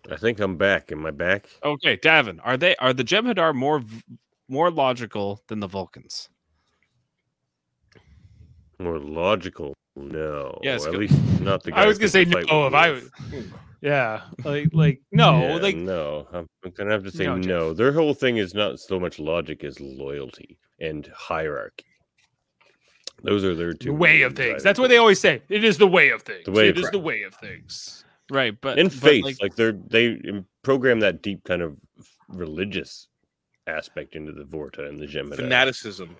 I 0.08 0.16
think 0.16 0.38
I'm 0.38 0.56
back. 0.56 0.92
Am 0.92 1.04
I 1.04 1.10
back? 1.10 1.48
Okay, 1.64 1.96
Davin, 1.96 2.38
are 2.44 2.56
they 2.56 2.76
are 2.76 2.92
the 2.92 3.02
Jem'Hadar 3.02 3.52
more 3.54 3.80
v- 3.80 4.02
more 4.48 4.70
logical 4.70 5.42
than 5.48 5.60
the 5.60 5.66
Vulcans? 5.66 6.28
More 8.78 8.98
logical? 8.98 9.74
No. 9.96 10.58
Yes, 10.62 10.84
Or 10.84 10.90
at 10.90 10.94
least 10.96 11.40
not 11.40 11.62
the. 11.62 11.72
I 11.74 11.86
was 11.86 11.98
gonna 11.98 12.08
say 12.08 12.24
can 12.24 12.32
fight 12.32 12.46
no 12.48 12.64
with 12.64 12.68
if 12.68 12.74
I 12.74 12.90
was. 12.90 13.10
Hmm. 13.30 13.56
Yeah, 13.82 14.22
like 14.44 14.70
like 14.72 15.00
no, 15.12 15.40
Yeah, 15.40 15.54
like 15.56 15.76
no. 15.76 16.26
I'm, 16.32 16.46
I'm 16.64 16.70
gonna 16.72 16.90
have 16.90 17.04
to 17.04 17.10
say 17.10 17.24
No, 17.24 17.36
no. 17.36 17.72
Their 17.74 17.92
whole 17.92 18.14
thing 18.14 18.38
is 18.38 18.54
not 18.54 18.78
so 18.78 18.98
much 18.98 19.18
logic 19.18 19.64
as 19.64 19.78
loyalty 19.80 20.58
and 20.80 21.06
hierarchy. 21.14 21.84
Those 23.22 23.44
are 23.44 23.54
their 23.54 23.72
two 23.72 23.90
the 23.90 23.94
way 23.94 24.22
of 24.22 24.34
things. 24.34 24.62
That's 24.62 24.78
what 24.78 24.88
they 24.88 24.98
always 24.98 25.20
say. 25.20 25.42
It 25.48 25.64
is 25.64 25.78
the 25.78 25.86
way 25.86 26.10
of 26.10 26.22
things. 26.22 26.44
The 26.44 26.52
way 26.52 26.68
it 26.68 26.76
of 26.76 26.84
is 26.84 26.90
the 26.90 26.98
way 26.98 27.22
of 27.22 27.34
things. 27.34 28.04
Right, 28.30 28.58
but 28.60 28.78
and 28.78 28.90
but, 28.90 28.98
faith 28.98 29.24
like, 29.24 29.36
like, 29.40 29.56
they're 29.56 29.72
they 29.72 30.20
program 30.62 31.00
that 31.00 31.22
deep 31.22 31.44
kind 31.44 31.62
of 31.62 31.76
religious 32.28 33.08
aspect 33.66 34.14
into 34.14 34.32
the 34.32 34.44
vorta 34.44 34.88
and 34.88 34.98
the 34.98 35.06
Jem'Hadar. 35.06 35.36
Fanaticism, 35.36 36.16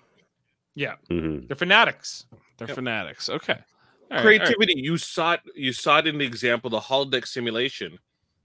Yeah, 0.75 0.95
hmm 1.09 1.39
they're 1.47 1.55
fanatics. 1.55 2.25
they're 2.57 2.67
Yep. 2.67 2.75
fanatics. 2.75 3.29
Okay, 3.29 3.53
All 3.53 3.59
right, 3.59 4.11
all 4.11 4.17
right. 4.17 4.21
creativity. 4.21 4.73
You 4.77 4.97
saw 4.97 5.33
it. 5.33 5.41
You 5.55 5.73
saw 5.73 5.99
it 5.99 6.07
in 6.07 6.17
the 6.17 6.25
example, 6.25 6.69
the 6.69 6.79
holodeck 6.79 7.25
simulation, 7.27 7.97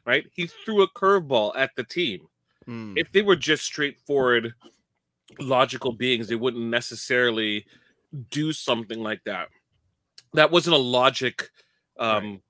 right? 0.07 0.27
He 0.33 0.47
threw 0.47 0.83
a 0.83 0.91
curveball 0.91 1.53
at 1.57 1.71
the 1.77 1.85
team. 1.85 2.27
Hmm. 2.67 2.97
If 2.97 3.11
they 3.13 3.23
were 3.23 3.37
just 3.37 3.65
straightforward, 3.65 4.55
logical 5.41 5.93
beings, 5.93 6.29
they 6.29 6.37
wouldn't 6.37 6.65
necessarily 6.65 7.67
do 8.31 8.53
something 8.53 9.01
like 9.01 9.23
that. 9.25 9.49
That 10.35 10.51
wasn't 10.51 10.77
a 10.77 10.79
logic 10.79 11.51
um, 11.99 12.41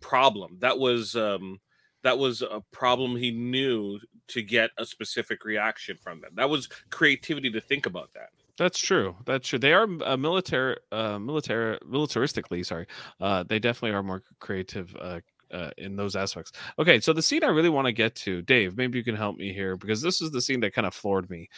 problem. 0.00 0.58
That 0.60 0.78
was 0.78 1.14
um, 1.14 1.60
that 2.02 2.18
was 2.18 2.42
a 2.42 2.62
problem 2.72 3.16
he 3.16 3.30
knew 3.30 3.98
to 4.30 4.42
get 4.42 4.70
a 4.78 4.84
specific 4.86 5.44
reaction 5.44 5.96
from 6.02 6.20
them. 6.20 6.30
That 6.34 6.48
was 6.50 6.68
creativity 6.90 7.50
to 7.50 7.60
think 7.60 7.86
about 7.86 8.12
that. 8.14 8.30
That's 8.56 8.78
true. 8.78 9.16
That's 9.24 9.48
true. 9.48 9.58
They 9.58 9.72
are 9.72 9.88
uh, 10.04 10.16
military, 10.16 10.76
uh, 10.92 11.18
military, 11.18 11.78
militaristically. 11.78 12.64
Sorry, 12.66 12.86
uh, 13.20 13.42
they 13.44 13.58
definitely 13.58 13.96
are 13.96 14.02
more 14.02 14.22
creative 14.38 14.94
uh, 15.00 15.20
uh, 15.50 15.70
in 15.78 15.96
those 15.96 16.14
aspects. 16.14 16.52
Okay, 16.78 17.00
so 17.00 17.12
the 17.12 17.22
scene 17.22 17.42
I 17.42 17.48
really 17.48 17.70
want 17.70 17.86
to 17.86 17.92
get 17.92 18.14
to, 18.16 18.42
Dave. 18.42 18.76
Maybe 18.76 18.98
you 18.98 19.04
can 19.04 19.16
help 19.16 19.36
me 19.38 19.52
here 19.52 19.76
because 19.76 20.02
this 20.02 20.20
is 20.20 20.30
the 20.30 20.42
scene 20.42 20.60
that 20.60 20.74
kind 20.74 20.86
of 20.86 20.94
floored 20.94 21.30
me. 21.30 21.48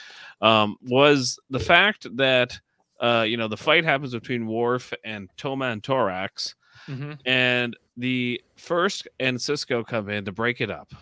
Um, 0.40 0.76
was 0.82 1.38
the 1.50 1.58
fact 1.60 2.06
that 2.16 2.58
uh, 3.00 3.24
you 3.26 3.36
know 3.36 3.48
the 3.48 3.56
fight 3.56 3.84
happens 3.84 4.12
between 4.12 4.46
Worf 4.46 4.92
and 5.04 5.28
Toman'torax, 5.36 6.54
Mhm. 6.88 7.18
and 7.26 7.76
the 7.96 8.40
first 8.56 9.08
and 9.18 9.36
Sisko 9.36 9.84
come 9.86 10.08
in 10.08 10.24
to 10.24 10.32
break 10.32 10.60
it 10.60 10.70
up, 10.70 10.92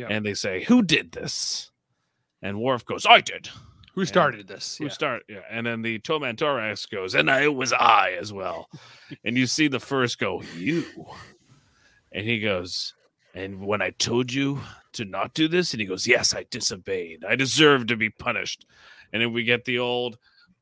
Yeah. 0.00 0.06
and 0.08 0.24
they 0.24 0.34
say, 0.34 0.64
"Who 0.64 0.82
did 0.82 1.12
this?" 1.12 1.70
And 2.42 2.58
Worf 2.60 2.84
goes, 2.86 3.04
"I 3.06 3.20
did." 3.20 3.50
Who 3.94 4.04
started 4.06 4.46
this? 4.48 4.78
Who 4.78 4.84
Yeah. 4.84 4.90
start? 4.90 5.22
Yeah, 5.28 5.42
and 5.50 5.66
then 5.66 5.82
the 5.82 5.98
Toman'torax 5.98 6.88
goes, 6.90 7.14
and 7.14 7.30
I, 7.30 7.42
it 7.42 7.54
was 7.54 7.72
I 7.72 8.12
as 8.12 8.32
well. 8.32 8.70
and 9.24 9.36
you 9.36 9.46
see 9.46 9.68
the 9.68 9.80
first 9.80 10.18
go, 10.18 10.42
you, 10.56 10.84
and 12.12 12.24
he 12.24 12.38
goes, 12.40 12.94
and 13.34 13.60
when 13.60 13.82
I 13.82 13.90
told 13.90 14.32
you 14.32 14.60
to 14.92 15.04
not 15.04 15.34
do 15.34 15.48
this, 15.48 15.72
and 15.74 15.80
he 15.80 15.86
goes, 15.86 16.06
yes, 16.06 16.34
I 16.34 16.44
disobeyed. 16.50 17.24
I 17.24 17.34
deserve 17.36 17.88
to 17.88 17.96
be 17.96 18.10
punished. 18.10 18.64
And 19.12 19.20
then 19.20 19.32
we 19.32 19.42
get 19.44 19.64
the 19.64 19.80
old 19.80 20.18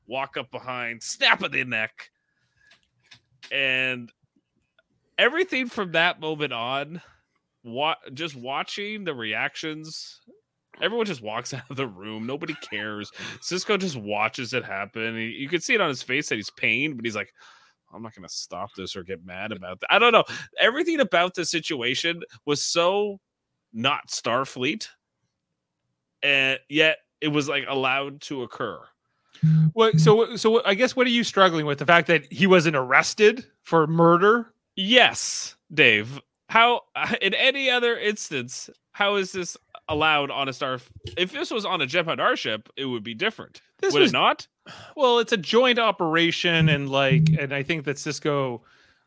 walk 0.07 0.37
up 0.39 0.51
behind, 0.51 1.03
snap 1.03 1.43
of 1.43 1.53
the 1.53 1.65
neck, 1.65 2.11
and 3.53 4.11
everything 5.19 5.69
from 5.69 5.93
that 5.93 6.19
moment 6.19 6.53
on. 6.55 7.03
What 7.63 7.99
just 8.15 8.37
watching 8.37 9.05
the 9.05 9.15
reactions 9.15 10.21
Everyone 10.81 11.07
just 11.07 11.23
walks 11.23 11.53
out 11.55 11.69
of 11.71 11.77
the 11.77 11.87
room. 11.87 12.27
Nobody 12.27 12.55
cares. 12.55 13.11
Sisko 13.41 13.79
just 13.79 13.97
watches 13.97 14.53
it 14.53 14.65
happen. 14.65 15.17
He, 15.17 15.27
you 15.27 15.49
can 15.49 15.61
see 15.61 15.75
it 15.75 15.81
on 15.81 15.89
his 15.89 16.03
face 16.03 16.29
that 16.29 16.37
he's 16.37 16.51
pained, 16.51 16.97
but 16.97 17.05
he's 17.05 17.17
like, 17.17 17.33
I'm 17.93 18.03
not 18.03 18.15
going 18.15 18.29
to 18.29 18.35
stop 18.35 18.71
this 18.77 18.97
or 18.97 19.03
get 19.03 19.25
mad 19.25 19.53
about 19.53 19.81
that. 19.81 19.93
I 19.93 19.99
don't 19.99 20.13
know. 20.13 20.25
Everything 20.59 21.01
about 21.01 21.35
the 21.35 21.45
situation 21.45 22.23
was 22.45 22.63
so 22.63 23.19
not 23.73 24.09
Starfleet, 24.09 24.89
and 26.23 26.59
yet 26.69 26.99
it 27.21 27.29
was 27.29 27.49
like 27.49 27.65
allowed 27.67 28.21
to 28.23 28.43
occur. 28.43 28.81
What? 29.73 30.01
So 30.01 30.37
so 30.37 30.65
I 30.65 30.75
guess 30.75 30.97
what 30.97 31.07
are 31.07 31.11
you 31.11 31.25
struggling 31.25 31.65
with? 31.65 31.79
The 31.79 31.87
fact 31.87 32.09
that 32.09 32.31
he 32.31 32.47
wasn't 32.47 32.77
arrested 32.77 33.47
for 33.63 33.87
murder? 33.87 34.53
Yes, 34.75 35.57
Dave. 35.73 36.21
How 36.49 36.83
in 37.23 37.35
any 37.35 37.71
other 37.71 37.97
instance, 37.99 38.69
how 38.93 39.17
is 39.17 39.33
this 39.33 39.57
allowed 39.89 40.31
on 40.31 40.49
a 40.49 40.53
star? 40.53 40.81
If 41.17 41.33
this 41.33 41.51
was 41.51 41.65
on 41.65 41.81
a 41.81 41.87
Jem'Hadar 41.87 42.37
ship, 42.37 42.69
it 42.77 42.85
would 42.87 43.03
be 43.05 43.15
different. 43.15 43.63
This 43.79 43.93
would 43.95 44.01
was 44.03 44.11
it 44.11 44.15
not? 44.15 44.47
Well, 44.97 45.19
it's 45.19 45.33
a 45.33 45.37
joint 45.37 45.79
operation, 45.79 46.69
and 46.69 46.89
like, 46.91 47.29
and 47.39 47.55
I 47.55 47.63
think 47.63 47.85
that 47.85 47.97
Sisko, 47.97 48.61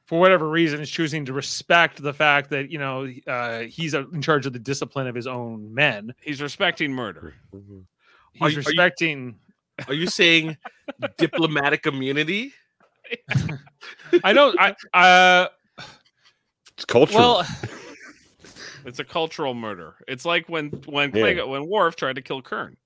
for 0.06 0.20
whatever 0.20 0.50
reason, 0.50 0.80
is 0.82 0.90
choosing 0.90 1.26
to 1.26 1.34
respect 1.34 2.02
the 2.02 2.14
fact 2.14 2.50
that 2.52 2.72
you 2.72 2.80
know 2.80 3.12
uh, 3.28 3.60
he's 3.62 3.94
uh, 3.94 4.08
in 4.10 4.22
charge 4.22 4.46
of 4.46 4.54
the 4.54 4.60
discipline 4.60 5.08
of 5.08 5.14
his 5.16 5.28
own 5.28 5.74
men. 5.74 6.14
He's 6.22 6.42
respecting 6.42 6.94
murder. 6.94 7.34
Mhm. 7.54 7.84
He's 8.34 8.42
Are 8.42 8.50
you- 8.50 8.50
are 8.50 8.50
you- 8.52 8.58
respecting. 8.58 9.36
Are 9.88 9.94
you 9.96 10.08
saying 10.08 10.58
diplomatic 11.18 11.86
immunity? 11.88 12.54
I 14.24 14.32
know. 14.34 14.54
I 14.60 14.76
uh, 14.94 15.48
It's 16.82 16.86
cultural. 16.86 17.20
well, 17.20 17.48
It's 18.86 18.98
a 18.98 19.04
cultural 19.04 19.54
murder. 19.54 19.96
It's 20.08 20.26
like 20.26 20.50
when 20.50 20.70
when 20.88 21.16
Yeah. 21.16 21.44
When 21.44 21.68
Worf 21.68 21.96
tried 21.96 22.16
to 22.16 22.22
kill 22.22 22.42
Kurn. 22.42 22.78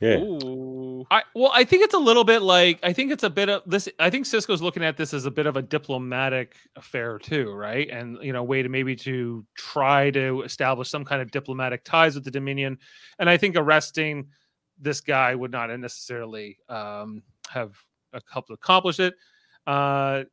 Yeah. 0.00 0.18
Ooh. 0.18 1.06
I 1.08 1.22
well, 1.34 1.52
I 1.54 1.62
think 1.62 1.84
it's 1.84 1.94
a 1.94 1.98
little 1.98 2.24
bit 2.24 2.42
like 2.42 2.80
I 2.82 2.92
think 2.92 3.12
it's 3.12 3.22
a 3.22 3.30
bit 3.30 3.48
of 3.48 3.62
this. 3.66 3.88
I 4.00 4.10
think 4.10 4.26
Sisko's 4.26 4.60
looking 4.60 4.84
at 4.84 4.96
this 4.96 5.14
as 5.14 5.24
a 5.24 5.30
bit 5.30 5.46
of 5.46 5.56
a 5.56 5.62
diplomatic 5.62 6.56
affair 6.74 7.18
too, 7.18 7.52
right? 7.52 7.88
And 7.88 8.18
you 8.20 8.32
know, 8.32 8.42
way 8.42 8.62
to 8.62 8.68
maybe 8.68 8.96
to 8.96 9.44
try 9.56 10.10
to 10.10 10.42
establish 10.42 10.90
some 10.90 11.04
kind 11.04 11.22
of 11.22 11.30
diplomatic 11.30 11.84
ties 11.84 12.16
with 12.16 12.24
the 12.24 12.30
Dominion. 12.32 12.78
And 13.20 13.30
I 13.30 13.36
think 13.36 13.56
arresting 13.56 14.28
this 14.80 15.00
guy 15.00 15.36
would 15.36 15.52
not 15.52 15.70
necessarily 15.78 16.58
um, 16.68 17.22
have 17.48 17.76
a 18.12 18.20
helped 18.28 18.50
accomplish 18.50 18.98
it. 18.98 19.14
Uh, 19.66 20.24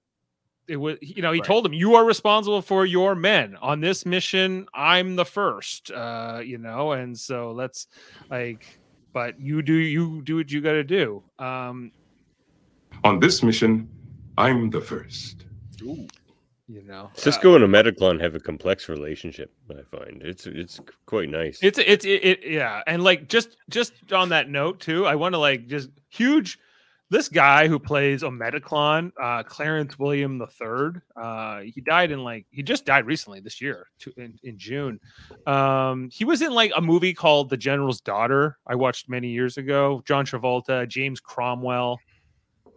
it 0.67 0.77
was, 0.77 0.97
you 1.01 1.21
know, 1.21 1.31
he 1.31 1.39
Right. 1.39 1.47
told 1.47 1.65
him, 1.65 1.73
"You 1.73 1.95
are 1.95 2.05
responsible 2.05 2.61
for 2.61 2.85
your 2.85 3.15
men 3.15 3.55
on 3.61 3.81
this 3.81 4.05
mission. 4.05 4.67
I'm 4.73 5.15
the 5.15 5.25
first, 5.25 5.91
uh, 5.91 6.41
you 6.43 6.57
know, 6.57 6.91
and 6.93 7.17
so 7.17 7.51
let's 7.51 7.87
like." 8.29 8.79
but 9.13 9.39
you 9.39 9.61
do 9.61 9.71
you 9.73 10.21
do 10.23 10.35
what 10.35 10.51
you 10.51 10.59
got 10.59 10.73
to 10.73 10.83
do. 10.83 11.23
Um, 11.39 11.93
On 13.05 13.17
this 13.17 13.41
mission, 13.43 13.87
I'm 14.37 14.69
the 14.69 14.81
first. 14.81 15.45
you 16.67 16.81
know, 16.83 17.05
uh, 17.05 17.17
Sisko 17.17 17.55
and 17.55 17.63
Omet'iklan 17.63 18.19
have 18.19 18.35
a 18.35 18.39
complex 18.41 18.89
relationship. 18.89 19.53
I 19.69 19.83
find 19.83 20.21
it's 20.21 20.47
it's 20.47 20.81
quite 21.05 21.29
nice. 21.29 21.59
it's 21.61 21.79
it's 21.79 22.03
it, 22.05 22.25
it 22.25 22.39
yeah, 22.45 22.81
and 22.87 23.03
like 23.05 23.29
just 23.29 23.55
just 23.69 23.93
on 24.11 24.27
that 24.29 24.49
note 24.49 24.81
too, 24.81 25.05
I 25.05 25.15
want 25.15 25.31
to 25.33 25.39
like 25.39 25.67
just 25.67 25.89
huge. 26.09 26.59
This 27.09 27.29
guy 27.29 27.67
who 27.67 27.77
plays 27.77 28.23
Omet'iklan, 28.23 29.11
uh, 29.21 29.43
Clarence 29.43 29.99
William 29.99 30.41
III, 30.41 31.01
uh, 31.15 31.59
he 31.59 31.79
died 31.81 32.11
in 32.11 32.23
like 32.23 32.47
he 32.49 32.63
just 32.63 32.83
died 32.83 33.05
recently 33.05 33.39
this 33.39 33.61
year 33.61 33.87
to, 33.99 34.13
in, 34.17 34.39
in 34.43 34.57
June. 34.57 34.99
Um, 35.45 36.09
he 36.11 36.25
was 36.25 36.41
in 36.41 36.51
like 36.51 36.71
a 36.75 36.81
movie 36.81 37.13
called 37.13 37.51
The 37.51 37.57
General's 37.57 38.01
Daughter. 38.01 38.57
I 38.65 38.73
watched 38.73 39.07
many 39.07 39.27
years 39.27 39.57
ago. 39.57 40.01
John 40.07 40.25
Travolta, 40.25 40.87
James 40.87 41.19
Cromwell, 41.19 41.99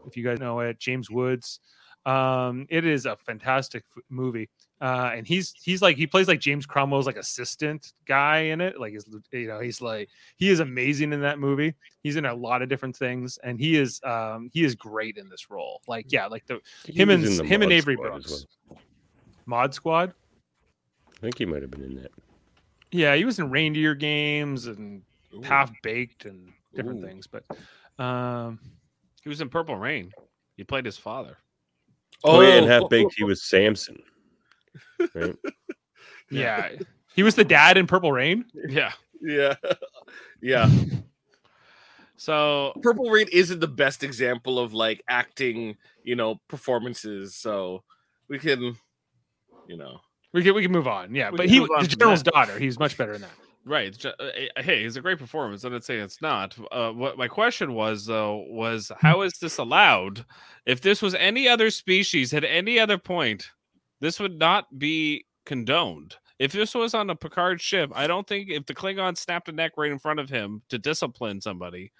if 0.07 0.17
you 0.17 0.25
guys 0.25 0.39
know 0.39 0.61
it, 0.61 0.79
James 0.79 1.11
Woods. 1.11 1.61
Um, 2.05 2.67
it 2.69 2.85
is 2.87 3.07
a 3.07 3.17
fantastic 3.17 3.85
movie. 4.11 4.51
Uh, 4.81 5.11
and 5.15 5.27
he's 5.27 5.53
he's 5.61 5.83
like 5.83 5.97
he 5.97 6.07
plays 6.07 6.29
like 6.29 6.39
James 6.41 6.65
Cromwell's 6.65 7.07
like 7.07 7.17
assistant 7.17 7.93
guy 8.07 8.39
in 8.39 8.61
it. 8.61 8.79
Like 8.79 8.93
his 8.93 9.07
you 9.33 9.49
know 9.49 9.59
he's 9.59 9.81
like 9.81 10.09
he 10.37 10.51
is 10.51 10.61
amazing 10.61 11.13
in 11.13 11.21
that 11.23 11.41
movie. 11.41 11.75
He's 12.03 12.17
in 12.17 12.25
a 12.27 12.35
lot 12.35 12.63
of 12.63 12.69
different 12.69 12.97
things, 12.97 13.39
and 13.43 13.59
he 13.59 13.77
is 13.77 14.01
um 14.05 14.51
he 14.53 14.65
is 14.65 14.77
great 14.77 15.17
in 15.17 15.29
this 15.29 15.51
role. 15.51 15.81
Like 15.89 16.13
yeah, 16.13 16.27
like 16.27 16.47
the 16.47 16.61
him 16.85 17.11
and 17.11 17.25
the 17.25 17.45
him 17.45 17.63
and 17.63 17.73
Avery 17.73 17.97
Brooks, 17.97 18.47
well. 18.69 18.79
Mod 19.47 19.75
Squad. 19.75 20.15
I 21.09 21.21
think 21.21 21.39
he 21.39 21.45
might 21.45 21.63
have 21.63 21.73
been 21.73 21.83
in 21.83 21.97
that. 21.97 22.13
Yeah, 22.93 23.17
he 23.17 23.25
was 23.25 23.41
in 23.41 23.51
Reindeer 23.51 23.95
Games 23.97 24.67
and 24.67 25.03
Half 25.43 25.73
Baked 25.83 26.25
and 26.25 26.53
different 26.75 27.03
Ooh. 27.03 27.07
things. 27.07 27.27
But 27.27 27.45
um, 28.03 28.61
He 29.23 29.29
was 29.29 29.41
in 29.41 29.49
Purple 29.49 29.77
Rain. 29.77 30.13
He 30.57 30.65
played 30.65 30.85
his 30.85 30.97
father. 30.97 31.37
Oh, 32.25 32.41
yeah, 32.41 32.55
and 32.55 32.67
half 32.67 32.89
baked. 32.89 33.15
He 33.17 33.25
was 33.25 33.43
Samson. 33.43 34.03
Right? 35.15 35.37
yeah, 36.31 36.71
he 37.15 37.23
was 37.23 37.35
the 37.35 37.45
dad 37.45 37.77
in 37.77 37.87
Purple 37.87 38.13
Rain. 38.13 38.45
Yeah. 38.69 38.93
Yeah. 39.23 39.55
yeah. 40.43 40.69
So 42.17 42.73
Purple 42.83 43.11
Rain 43.11 43.27
isn't 43.33 43.61
the 43.61 43.69
best 43.69 44.03
example 44.03 44.59
of 44.59 44.75
like 44.75 45.03
acting, 45.09 45.77
you 46.03 46.17
know, 46.17 46.41
performances. 46.49 47.35
So 47.37 47.85
we 48.29 48.39
can, 48.39 48.77
you 49.69 49.77
know, 49.77 50.01
We 50.33 50.43
can 50.43 50.55
we 50.55 50.63
can 50.63 50.73
move 50.73 50.89
on. 50.89 51.15
Yeah, 51.15 51.31
We 51.31 51.37
but 51.37 51.49
he 51.49 51.61
move 51.61 51.71
on 51.77 51.83
the 51.85 51.89
from 51.89 51.99
general's 51.99 52.23
that. 52.25 52.35
daughter. 52.35 52.59
He's 52.59 52.79
much 52.79 52.97
better 52.99 53.13
in 53.15 53.21
that. 53.21 53.31
Right. 53.65 53.89
it's 53.89 53.99
ju- 53.99 54.13
uh, 54.19 54.31
uh, 54.57 54.63
Hey, 54.63 54.85
it's 54.85 54.97
a 54.97 55.01
great 55.01 55.19
performance. 55.19 55.63
I'm 55.63 55.73
not 55.73 55.85
saying 55.85 56.01
it's 56.01 56.23
not. 56.23 56.57
Uh, 56.73 56.91
what 56.91 57.19
my 57.19 57.29
question 57.29 57.75
was 57.75 58.07
though 58.07 58.45
was 58.49 58.91
how 58.99 59.21
is 59.23 59.35
this 59.41 59.59
allowed? 59.59 60.25
If 60.67 60.81
this 60.81 61.01
was 61.03 61.15
any 61.15 61.47
other 61.49 61.71
species 61.71 62.33
at 62.35 62.45
any 62.45 62.81
other 62.81 62.99
point, 62.99 63.51
this 64.01 64.21
would 64.21 64.39
not 64.39 64.79
be 64.79 65.27
condoned. 65.45 66.17
If 66.39 66.53
this 66.53 66.75
was 66.75 66.95
on 66.95 67.11
a 67.11 67.17
Picard 67.17 67.61
ship, 67.61 67.91
I 67.95 68.07
don't 68.07 68.27
think 68.27 68.49
if 68.49 68.67
the 68.67 68.75
Klingon 68.75 69.17
snapped 69.17 69.49
a 69.49 69.53
neck 69.53 69.73
right 69.77 69.91
in 69.91 69.99
front 69.99 70.21
of 70.21 70.31
him 70.31 70.63
to 70.69 70.79
discipline 70.79 71.41
somebody, 71.41 71.93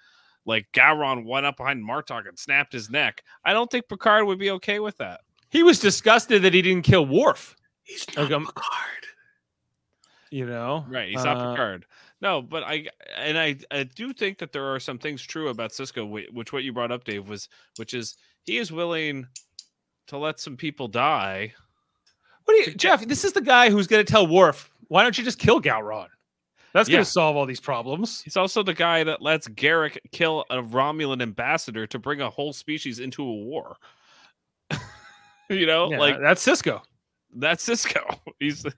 like 0.45 0.71
Gowron 0.71 1.25
went 1.25 1.45
up 1.45 1.57
behind 1.57 1.83
Martok 1.83 2.27
and 2.27 2.39
snapped 2.39 2.71
his 2.71 2.89
neck, 2.89 3.23
I 3.43 3.51
don't 3.51 3.69
think 3.69 3.89
Picard 3.89 4.25
would 4.25 4.39
be 4.39 4.51
okay 4.51 4.79
with 4.79 4.97
that. 4.97 5.21
He 5.49 5.63
was 5.63 5.79
disgusted 5.79 6.43
that 6.43 6.53
he 6.53 6.61
didn't 6.61 6.83
kill 6.83 7.05
Worf. 7.05 7.55
he's 7.83 8.07
Like, 8.15 8.29
not 8.29 8.37
um, 8.37 8.45
Picard. 8.45 9.05
You 10.31 10.45
know, 10.45 10.85
Right, 10.87 11.09
he's 11.09 11.23
not 11.23 11.37
Uh, 11.37 11.51
Picard. 11.51 11.85
No, 12.21 12.41
but 12.41 12.63
I 12.63 12.87
and 13.17 13.37
I 13.37 13.55
I 13.71 13.83
do 13.83 14.13
think 14.13 14.37
that 14.39 14.51
there 14.51 14.65
are 14.65 14.79
some 14.79 14.99
things 14.99 15.21
true 15.21 15.47
about 15.47 15.71
Sisko, 15.71 16.31
which 16.31 16.53
what 16.53 16.63
you 16.63 16.73
brought 16.73 16.91
up, 16.91 17.03
Dave, 17.03 17.27
was 17.27 17.47
which 17.77 17.93
is 17.93 18.15
he 18.43 18.57
is 18.57 18.71
willing 18.71 19.25
to 20.07 20.17
let 20.17 20.39
some 20.39 20.57
people 20.57 20.87
die. 20.87 21.53
What 22.49 22.65
do 22.65 22.71
you, 22.71 22.75
Jeff? 22.77 23.05
This 23.07 23.23
is 23.23 23.33
the 23.33 23.41
guy 23.41 23.69
who's 23.69 23.85
going 23.85 24.03
to 24.03 24.11
tell 24.11 24.25
Worf, 24.25 24.71
"Why 24.87 25.03
don't 25.03 25.15
you 25.15 25.23
just 25.23 25.37
kill 25.37 25.61
Gowron? 25.61 26.07
That's 26.73 26.89
going 26.89 26.97
Yeah. 26.97 27.03
to 27.03 27.09
solve 27.11 27.35
all 27.37 27.45
these 27.45 27.59
problems." 27.59 28.23
He's 28.23 28.35
also 28.37 28.63
the 28.63 28.73
guy 28.73 29.03
that 29.03 29.21
lets 29.21 29.47
Garak 29.47 29.99
kill 30.11 30.45
a 30.49 30.55
Romulan 30.57 31.21
ambassador 31.21 31.85
to 31.85 31.99
bring 31.99 32.21
a 32.21 32.29
whole 32.31 32.51
species 32.51 32.97
into 32.99 33.21
a 33.21 33.31
war. 33.31 33.77
you 35.51 35.67
know, 35.67 35.91
Yeah, 35.91 35.99
like 35.99 36.19
that's 36.19 36.43
Sisko. 36.43 36.81
that's 37.35 37.63
Sisko. 37.63 38.17
He's 38.39 38.63
you 38.63 38.71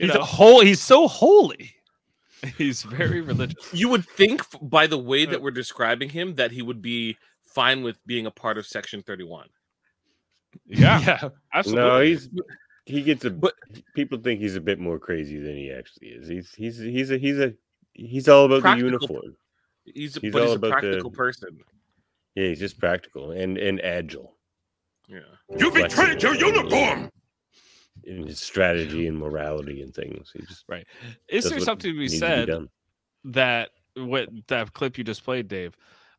He's 0.00 0.12
know 0.12 0.20
a 0.20 0.24
whole. 0.24 0.60
He's 0.60 0.82
so 0.82 1.08
holy. 1.08 1.74
he's 2.58 2.82
very 2.82 3.22
religious. 3.22 3.72
You 3.72 3.88
would 3.88 4.06
think 4.06 4.42
by 4.60 4.86
the 4.86 4.98
way 4.98 5.24
that 5.24 5.38
uh, 5.38 5.40
we're 5.40 5.50
describing 5.50 6.10
him 6.10 6.34
that 6.34 6.50
he 6.50 6.60
would 6.60 6.82
be 6.82 7.16
fine 7.42 7.82
with 7.82 7.96
being 8.06 8.26
a 8.26 8.30
part 8.30 8.58
of 8.58 8.66
Section 8.66 9.02
31. 9.02 9.48
Yeah, 10.66 11.00
yeah. 11.00 11.28
absolutely. 11.54 11.82
No, 11.88 12.00
he's 12.00 12.28
he 12.86 13.02
gets 13.02 13.24
a. 13.24 13.30
But- 13.30 13.54
people 13.94 14.18
think 14.18 14.40
he's 14.40 14.56
a 14.56 14.60
bit 14.60 14.78
more 14.78 14.98
crazy 14.98 15.38
than 15.38 15.56
he 15.56 15.70
actually 15.72 16.08
is. 16.08 16.28
He's 16.28 16.54
he's 16.54 16.78
he's 16.78 17.10
a 17.10 17.18
he's 17.18 17.38
a 17.38 17.54
he's 17.92 18.28
all 18.28 18.44
about 18.46 18.62
Practical. 18.62 18.90
the 18.90 18.96
uniform. 18.98 19.36
He's, 19.84 20.16
a, 20.16 20.20
He's 20.20 20.32
but 20.32 20.42
he's 20.42 20.46
all 20.48 20.52
a 20.52 20.56
about 20.56 20.68
the- 20.68 20.88
practical 20.88 21.10
person. 21.10 21.58
Yeah, 22.34 22.48
he's 22.48 22.58
just 22.58 22.78
practical 22.78 23.30
and 23.32 23.56
and 23.58 23.80
agile. 23.84 24.36
Yeah. 25.08 25.20
You 25.58 25.70
betrayed 25.70 26.22
your 26.22 26.34
uniform! 26.34 27.10
In 28.04 28.26
his 28.26 28.40
strategy 28.40 29.06
and 29.06 29.16
morality 29.18 29.82
and 29.82 29.94
things. 29.94 30.30
He 30.32 30.40
just 30.46 30.64
Right. 30.68 30.86
Is 31.28 31.48
there 31.48 31.60
something 31.60 31.90
to 31.92 31.94
be 31.94 32.00
needs 32.06 32.18
said 32.18 32.48
done. 32.48 32.68
that 33.24 33.70
what 33.96 34.28
that 34.48 34.72
clip 34.72 34.98
you 34.98 35.04
just 35.04 35.22
played, 35.24 35.46
Dave, 35.48 35.76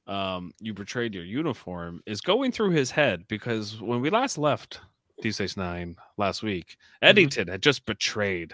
um, 0.07 0.51
you 0.61 0.73
betrayed 0.73 1.13
your 1.13 1.25
uniform 1.25 2.01
is 2.05 2.21
going 2.21 2.51
through 2.51 2.71
his 2.71 2.91
head 2.91 3.27
because 3.27 3.81
when 3.81 3.99
we 4.01 4.09
last 4.09 4.37
left 4.37 4.79
D 5.21 5.31
Space 5.31 5.57
Nine 5.57 5.95
last 6.17 6.43
week, 6.43 6.67
mm-hmm. 6.67 7.07
Eddington 7.07 7.47
had 7.47 7.61
just 7.61 7.85
betrayed 7.85 8.53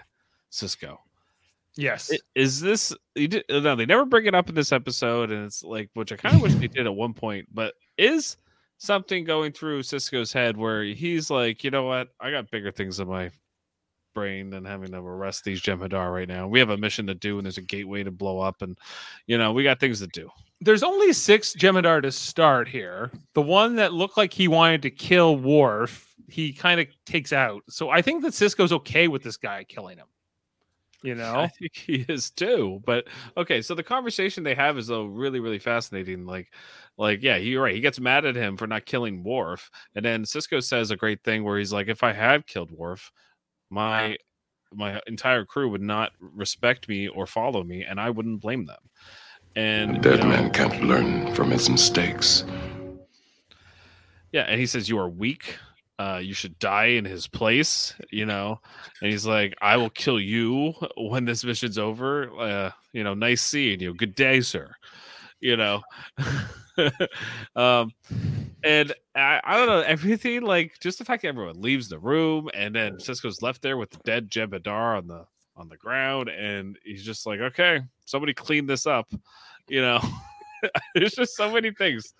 Sisko. 0.50 0.98
Yes. 1.76 2.10
Is 2.34 2.60
this 2.60 2.92
you 3.14 3.28
did, 3.28 3.44
no? 3.48 3.74
They 3.74 3.86
never 3.86 4.04
bring 4.04 4.26
it 4.26 4.34
up 4.34 4.48
in 4.48 4.54
this 4.54 4.72
episode, 4.72 5.30
and 5.30 5.46
it's 5.46 5.62
like 5.62 5.90
which 5.94 6.12
I 6.12 6.16
kind 6.16 6.34
of 6.34 6.42
wish 6.42 6.54
they 6.54 6.68
did 6.68 6.86
at 6.86 6.94
one 6.94 7.14
point. 7.14 7.48
But 7.52 7.74
is 7.96 8.36
something 8.78 9.24
going 9.24 9.52
through 9.52 9.82
Sisko's 9.82 10.32
head 10.32 10.56
where 10.56 10.82
he's 10.84 11.30
like, 11.30 11.64
you 11.64 11.70
know 11.70 11.84
what? 11.84 12.08
I 12.20 12.30
got 12.30 12.50
bigger 12.50 12.72
things 12.72 13.00
in 13.00 13.08
my 13.08 13.30
brain 14.14 14.50
than 14.50 14.64
having 14.64 14.90
to 14.90 14.98
arrest 14.98 15.44
these 15.44 15.62
Jem'Hadar 15.62 16.12
right 16.12 16.28
now. 16.28 16.46
We 16.46 16.58
have 16.58 16.70
a 16.70 16.76
mission 16.76 17.06
to 17.06 17.14
do, 17.14 17.38
and 17.38 17.46
there's 17.46 17.58
a 17.58 17.62
gateway 17.62 18.02
to 18.02 18.10
blow 18.10 18.40
up, 18.40 18.60
and 18.60 18.78
you 19.26 19.38
know 19.38 19.52
we 19.52 19.62
got 19.62 19.80
things 19.80 20.00
to 20.00 20.06
do. 20.08 20.30
There's 20.60 20.82
only 20.82 21.12
six 21.12 21.54
Jem'Hadar 21.54 22.02
to 22.02 22.12
start 22.12 22.68
here. 22.68 23.10
The 23.34 23.42
one 23.42 23.76
that 23.76 23.94
looked 23.94 24.16
like 24.16 24.32
he 24.32 24.46
wanted 24.46 24.82
to 24.82 24.90
kill 24.90 25.36
Worf, 25.36 26.11
he 26.32 26.52
kind 26.52 26.80
of 26.80 26.86
takes 27.04 27.32
out. 27.32 27.62
So 27.68 27.90
I 27.90 28.00
think 28.00 28.22
that 28.22 28.32
Sisko's 28.32 28.72
okay 28.72 29.06
with 29.06 29.22
this 29.22 29.36
guy 29.36 29.64
killing 29.64 29.98
him. 29.98 30.06
You 31.02 31.14
know, 31.16 31.40
I 31.40 31.48
think 31.48 31.76
he 31.76 32.06
is 32.08 32.30
too. 32.30 32.80
But 32.86 33.06
okay, 33.36 33.60
so 33.60 33.74
the 33.74 33.82
conversation 33.82 34.42
they 34.42 34.54
have 34.54 34.78
is 34.78 34.86
though 34.86 35.04
really, 35.04 35.40
really 35.40 35.58
fascinating. 35.58 36.24
Like, 36.24 36.52
like 36.96 37.22
yeah, 37.22 37.36
you're 37.36 37.62
right. 37.62 37.74
He 37.74 37.80
gets 37.80 38.00
mad 38.00 38.24
at 38.24 38.36
him 38.36 38.56
for 38.56 38.66
not 38.66 38.86
killing 38.86 39.22
Worf, 39.22 39.70
and 39.94 40.04
then 40.04 40.24
Sisko 40.24 40.62
says 40.62 40.90
a 40.90 40.96
great 40.96 41.22
thing 41.22 41.44
where 41.44 41.58
he's 41.58 41.72
like, 41.72 41.88
"If 41.88 42.02
I 42.02 42.12
had 42.12 42.46
killed 42.46 42.70
Worf, 42.70 43.12
my 43.68 44.16
my 44.72 45.00
entire 45.06 45.44
crew 45.44 45.68
would 45.68 45.82
not 45.82 46.12
respect 46.18 46.88
me 46.88 47.08
or 47.08 47.26
follow 47.26 47.62
me, 47.62 47.84
and 47.84 48.00
I 48.00 48.10
wouldn't 48.10 48.40
blame 48.40 48.64
them." 48.64 48.80
And 49.54 49.96
you 49.96 50.00
Dead 50.00 50.20
know, 50.20 50.28
man 50.28 50.50
can't 50.50 50.82
learn 50.84 51.34
from 51.34 51.50
his 51.50 51.68
mistakes. 51.68 52.44
Yeah, 54.32 54.42
and 54.42 54.58
he 54.58 54.66
says 54.66 54.88
you 54.88 54.98
are 54.98 55.10
weak. 55.10 55.58
Uh, 56.02 56.18
you 56.18 56.34
should 56.34 56.58
die 56.58 56.86
in 56.86 57.04
his 57.04 57.28
place, 57.28 57.94
you 58.10 58.26
know. 58.26 58.60
And 59.00 59.12
he's 59.12 59.24
like, 59.24 59.54
"I 59.62 59.76
will 59.76 59.90
kill 59.90 60.18
you 60.18 60.72
when 60.96 61.24
this 61.26 61.44
mission's 61.44 61.78
over." 61.78 62.28
Uh, 62.36 62.70
you 62.92 63.04
know, 63.04 63.14
nice 63.14 63.40
seeing 63.40 63.78
you. 63.78 63.94
Good 63.94 64.16
day, 64.16 64.40
sir. 64.40 64.74
You 65.38 65.56
know, 65.56 65.82
um, 67.54 67.92
and 68.64 68.92
I, 69.14 69.40
I 69.44 69.56
don't 69.56 69.68
know 69.68 69.80
everything. 69.80 70.42
Like 70.42 70.72
just 70.80 70.98
the 70.98 71.04
fact 71.04 71.22
that 71.22 71.28
everyone 71.28 71.60
leaves 71.60 71.88
the 71.88 72.00
room, 72.00 72.50
and 72.52 72.74
then 72.74 72.96
Sisko's 72.96 73.40
left 73.40 73.62
there 73.62 73.76
with 73.76 73.90
the 73.90 74.00
dead 74.04 74.28
Jem'Hadar 74.28 74.98
on 74.98 75.06
the 75.06 75.24
on 75.54 75.68
the 75.68 75.76
ground, 75.76 76.30
and 76.30 76.76
he's 76.84 77.04
just 77.04 77.26
like, 77.26 77.38
"Okay, 77.38 77.80
somebody 78.06 78.34
clean 78.34 78.66
this 78.66 78.86
up." 78.86 79.08
You 79.68 79.82
know, 79.82 80.00
there's 80.96 81.14
just 81.14 81.36
so 81.36 81.52
many 81.52 81.70
things 81.70 82.12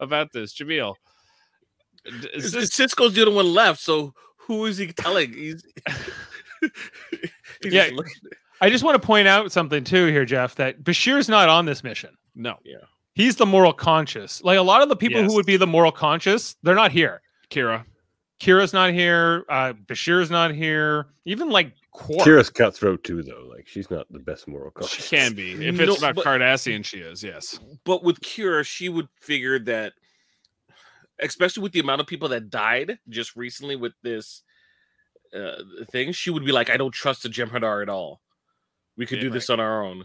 about 0.00 0.32
this, 0.32 0.54
Jameel. 0.54 0.94
D- 2.20 2.28
Sisko's 2.38 3.14
the 3.14 3.22
only 3.22 3.34
one 3.34 3.52
left, 3.52 3.80
so 3.80 4.14
who 4.38 4.64
is 4.66 4.78
he 4.78 4.88
telling? 4.92 5.32
He's, 5.32 5.64
he's 7.62 7.72
Yeah. 7.72 7.90
I 8.60 8.70
just 8.70 8.84
want 8.84 9.00
to 9.00 9.06
point 9.06 9.28
out 9.28 9.52
something 9.52 9.84
too 9.84 10.06
here, 10.06 10.24
Jeff, 10.24 10.54
that 10.56 10.82
Bashir's 10.82 11.28
not 11.28 11.48
on 11.48 11.66
this 11.66 11.84
mission. 11.84 12.10
no, 12.34 12.56
Yeah. 12.64 12.76
He's 13.14 13.36
the 13.36 13.46
moral 13.46 13.72
conscious. 13.72 14.42
Like 14.44 14.58
a 14.58 14.62
lot 14.62 14.82
of 14.82 14.90
the 14.90 14.96
people 14.96 15.22
Yes. 15.22 15.30
who 15.30 15.36
would 15.36 15.46
be 15.46 15.56
the 15.56 15.66
moral 15.66 15.90
conscious, 15.92 16.54
they're 16.62 16.74
not 16.74 16.92
here. 16.92 17.22
Kira. 17.50 17.84
Kira's 18.40 18.74
not 18.74 18.92
here. 18.92 19.46
Uh, 19.48 19.72
Bashir's 19.72 20.30
not 20.30 20.54
here. 20.54 21.06
Even 21.24 21.48
like 21.48 21.72
Quark. 21.92 22.26
Kira's 22.26 22.50
cutthroat 22.50 23.02
too, 23.04 23.22
though. 23.22 23.46
Like 23.50 23.66
she's 23.66 23.90
not 23.90 24.06
the 24.12 24.18
best 24.18 24.46
moral 24.46 24.70
conscious. 24.70 25.06
She 25.06 25.16
can 25.16 25.32
be 25.32 25.52
if 25.52 25.74
No, 25.76 25.84
it's 25.84 25.98
about 25.98 26.16
but- 26.16 26.26
Cardassian. 26.26 26.84
She 26.84 26.98
is, 26.98 27.22
yes. 27.22 27.58
but 27.84 28.04
with 28.04 28.20
Kira, 28.20 28.66
she 28.66 28.90
would 28.90 29.08
figure 29.18 29.58
that, 29.60 29.94
especially 31.20 31.62
with 31.62 31.72
the 31.72 31.80
amount 31.80 32.00
of 32.00 32.06
people 32.06 32.28
that 32.28 32.50
died 32.50 32.98
just 33.08 33.36
recently 33.36 33.76
with 33.76 33.92
this 34.02 34.42
uh, 35.34 35.62
thing, 35.90 36.12
she 36.12 36.30
would 36.30 36.44
be 36.44 36.52
like, 36.52 36.70
"I 36.70 36.76
don't 36.76 36.92
trust 36.94 37.22
the 37.22 37.28
Jem'Hadar 37.28 37.82
at 37.82 37.88
all. 37.88 38.20
We 38.96 39.06
could 39.06 39.18
Yeah, 39.18 39.22
do 39.22 39.30
this 39.30 39.50
on 39.50 39.60
our 39.60 39.84
own." 39.84 40.04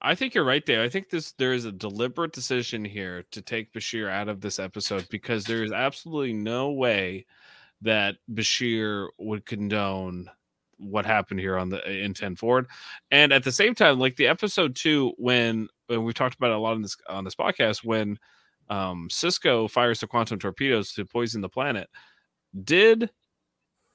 I 0.00 0.14
think 0.14 0.34
you're 0.34 0.44
right 0.44 0.64
there. 0.66 0.82
I 0.82 0.88
think 0.88 1.08
this 1.10 1.32
there 1.32 1.52
is 1.54 1.64
a 1.64 1.72
deliberate 1.72 2.32
decision 2.32 2.84
here 2.84 3.24
to 3.30 3.42
take 3.42 3.72
Bashir 3.72 4.10
out 4.10 4.28
of 4.28 4.40
this 4.40 4.58
episode 4.58 5.06
because 5.10 5.44
there 5.44 5.64
is 5.64 5.72
absolutely 5.72 6.34
no 6.34 6.72
way 6.72 7.26
that 7.82 8.16
Bashir 8.30 9.08
would 9.18 9.46
condone 9.46 10.30
what 10.78 11.06
happened 11.06 11.40
here 11.40 11.56
on 11.56 11.70
the 11.70 11.90
in 11.90 12.12
10 12.14 12.36
forward. 12.36 12.66
And 13.10 13.32
at 13.32 13.44
the 13.44 13.52
same 13.52 13.74
time, 13.74 13.98
like 13.98 14.16
the 14.16 14.26
episode 14.26 14.76
two, 14.76 15.14
when, 15.16 15.68
when 15.86 16.04
we 16.04 16.12
talked 16.12 16.36
about 16.36 16.50
it 16.50 16.56
a 16.56 16.58
lot 16.58 16.74
on 16.74 16.82
this 16.82 16.96
on 17.08 17.24
this 17.24 17.34
podcast, 17.34 17.84
when 17.84 18.18
um 18.68 19.08
Sisko 19.10 19.70
fires 19.70 20.00
the 20.00 20.06
quantum 20.06 20.38
torpedoes 20.38 20.92
to 20.92 21.04
poison 21.04 21.40
the 21.40 21.48
planet, 21.48 21.88
did 22.64 23.10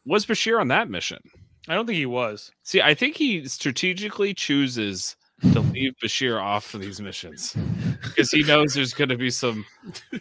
was 0.05 0.25
Bashir 0.25 0.59
on 0.59 0.67
that 0.69 0.89
mission? 0.89 1.19
I 1.67 1.75
don't 1.75 1.85
think 1.85 1.97
he 1.97 2.07
was. 2.07 2.51
See, 2.63 2.81
I 2.81 2.93
think 2.93 3.15
he 3.15 3.47
strategically 3.47 4.33
chooses 4.33 5.15
to 5.53 5.59
leave 5.59 5.93
Bashir 6.03 6.41
off 6.41 6.73
of 6.73 6.81
these 6.81 7.01
missions 7.01 7.55
because 8.03 8.31
he 8.31 8.43
knows 8.43 8.73
there's 8.73 8.93
going 8.93 9.09
to 9.09 9.17
be 9.17 9.29
some 9.29 9.65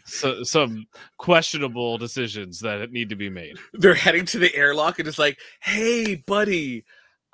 so, 0.05 0.43
some 0.43 0.87
questionable 1.19 1.99
decisions 1.99 2.61
that 2.61 2.91
need 2.91 3.09
to 3.11 3.17
be 3.17 3.31
made. 3.31 3.59
They're 3.75 3.95
heading 3.95 4.27
to 4.27 4.39
the 4.39 4.55
airlock, 4.55 4.99
and 4.99 5.09
it's 5.09 5.19
like, 5.19 5.39
"Hey, 5.61 6.17
buddy." 6.27 6.85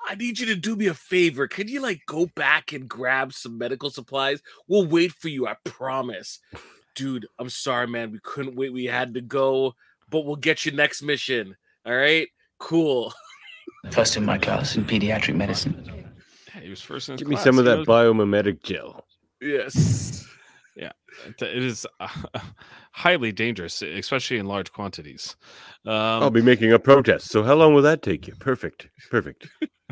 I 0.09 0.15
need 0.15 0.39
you 0.39 0.45
to 0.45 0.55
do 0.55 0.75
me 0.75 0.85
a 0.87 0.93
favor. 0.93 1.47
Can 1.47 1.67
you 1.67 1.81
like 1.81 2.01
go 2.05 2.27
back 2.27 2.71
and 2.71 2.87
grab 2.87 3.33
some 3.33 3.57
medical 3.57 3.89
supplies? 3.89 4.41
We'll 4.67 4.85
wait 4.85 5.11
for 5.11 5.27
you, 5.27 5.47
I 5.47 5.55
promise. 5.65 6.39
Dude, 6.97 7.27
I'm 7.37 7.49
sorry, 7.49 7.85
man. 7.87 8.11
We 8.11 8.19
couldn't 8.23 8.55
wait. 8.55 8.73
We 8.73 8.85
had 8.85 9.13
to 9.13 9.21
go, 9.21 9.75
but 10.09 10.25
we'll 10.25 10.35
get 10.35 10.65
you 10.65 10.71
next 10.71 11.03
mission. 11.03 11.55
All 11.85 11.95
right? 11.95 12.27
Cool. 12.57 13.13
First 13.91 14.17
in 14.17 14.25
my 14.25 14.39
class 14.39 14.75
in 14.75 14.83
pediatric 14.83 15.35
medicine. 15.35 16.09
Yeah, 16.55 16.61
he 16.61 16.69
was 16.71 16.81
first 16.81 17.07
in 17.07 17.13
his 17.13 17.19
Give 17.19 17.27
me 17.27 17.35
some 17.37 17.59
of 17.59 17.65
that 17.65 17.85
biomimetic 17.85 18.63
gel. 18.63 19.05
Yes. 19.39 20.25
Yeah, 20.75 20.91
it 21.25 21.63
is 21.63 21.87
uh, 21.99 22.07
highly 22.91 23.31
dangerous, 23.31 23.81
especially 23.81 24.37
in 24.37 24.45
large 24.45 24.71
quantities. 24.71 25.35
Um, 25.87 25.91
I'll 25.91 26.29
be 26.29 26.43
making 26.43 26.71
a 26.71 26.77
protest. 26.77 27.31
So 27.31 27.41
how 27.41 27.55
long 27.55 27.73
will 27.73 27.81
that 27.81 28.03
take 28.03 28.27
you? 28.27 28.35
Perfect. 28.35 28.87
Perfect. 29.09 29.47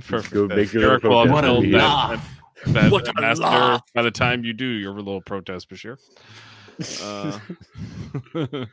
perfect. 0.05 0.31
go 0.31 0.45
make 0.45 0.73
your 0.73 0.91
Eric 0.91 1.03
little 1.03 1.17
will 1.17 1.25
have 1.25 1.33
What 1.33 1.43
a 1.43 1.47
killed 1.47 1.73
that- 1.73 2.19
that 2.67 2.91
What 2.91 3.07
a 3.07 3.13
master 3.19 3.41
laugh. 3.43 3.81
by 3.95 4.03
the 4.03 4.11
time 4.11 4.43
you 4.43 4.53
do 4.53 4.67
your 4.67 4.93
little 4.93 5.21
protest, 5.21 5.71
Bashir. 5.71 5.97
Uh, 7.01 7.39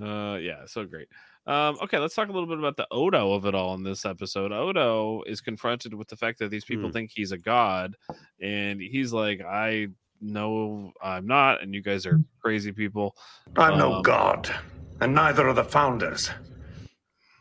uh, 0.00 0.36
yeah, 0.36 0.64
so 0.66 0.84
great. 0.84 1.08
Um, 1.46 1.78
okay, 1.82 1.98
let's 1.98 2.14
talk 2.14 2.28
a 2.28 2.32
little 2.32 2.48
bit 2.48 2.58
about 2.58 2.76
the 2.76 2.86
Odo 2.90 3.32
of 3.32 3.46
it 3.46 3.54
all 3.54 3.74
in 3.74 3.82
this 3.82 4.04
episode. 4.04 4.52
Odo 4.52 5.22
is 5.22 5.40
confronted 5.40 5.94
with 5.94 6.08
the 6.08 6.16
fact 6.16 6.38
that 6.38 6.50
these 6.50 6.64
people 6.64 6.88
Hmm. 6.88 6.92
think 6.92 7.10
he's 7.12 7.32
a 7.32 7.38
god, 7.38 7.96
and 8.40 8.80
he's 8.80 9.12
like, 9.12 9.40
"I 9.40 9.88
know 10.20 10.92
I'm 11.02 11.26
not, 11.26 11.62
and 11.62 11.74
you 11.74 11.82
guys 11.82 12.06
are 12.06 12.20
crazy 12.42 12.72
people." 12.72 13.16
I'm 13.56 13.78
no 13.78 13.94
Um, 13.94 14.02
god, 14.02 14.54
and 15.00 15.14
neither 15.14 15.48
are 15.48 15.54
the 15.54 15.64
founders. 15.64 16.30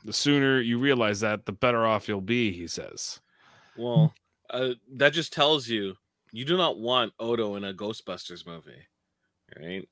The 0.06 0.14
sooner 0.14 0.62
you 0.62 0.80
realize 0.80 1.20
that, 1.20 1.46
the 1.46 1.52
better 1.52 1.86
off 1.86 2.08
you'll 2.08 2.22
be, 2.22 2.52
he 2.54 2.68
says. 2.68 3.20
Well, 3.78 4.14
uh, 4.50 4.72
that 4.94 5.14
just 5.14 5.34
tells 5.34 5.68
you 5.68 5.96
you 6.32 6.46
do 6.46 6.56
not 6.58 6.80
want 6.80 7.14
Odo 7.20 7.56
in 7.56 7.64
a 7.66 7.74
Ghostbusters 7.74 8.46
movie. 8.48 8.88
Right? 9.58 9.88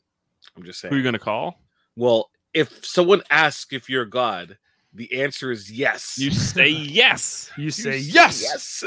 I'm 0.55 0.63
just 0.63 0.79
saying. 0.79 0.91
Who 0.91 0.95
are 0.95 0.97
you 0.97 1.03
going 1.03 1.13
to 1.13 1.19
call? 1.19 1.61
Well, 1.95 2.29
if 2.53 2.85
someone 2.85 3.21
asks 3.29 3.73
if 3.73 3.89
you're 3.89 4.05
god, 4.05 4.57
the 4.93 5.21
answer 5.21 5.51
is 5.51 5.71
yes. 5.71 6.17
You 6.17 6.31
say 6.31 6.67
yes. 6.69 7.51
You 7.57 7.71
say 7.71 7.91
say 7.91 7.97
yes. 7.99 8.83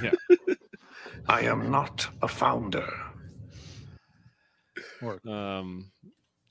yes. 0.00 0.18
I 1.28 1.42
am 1.42 1.70
not 1.70 2.06
a 2.22 2.28
founder. 2.28 2.88
Um, 5.28 5.90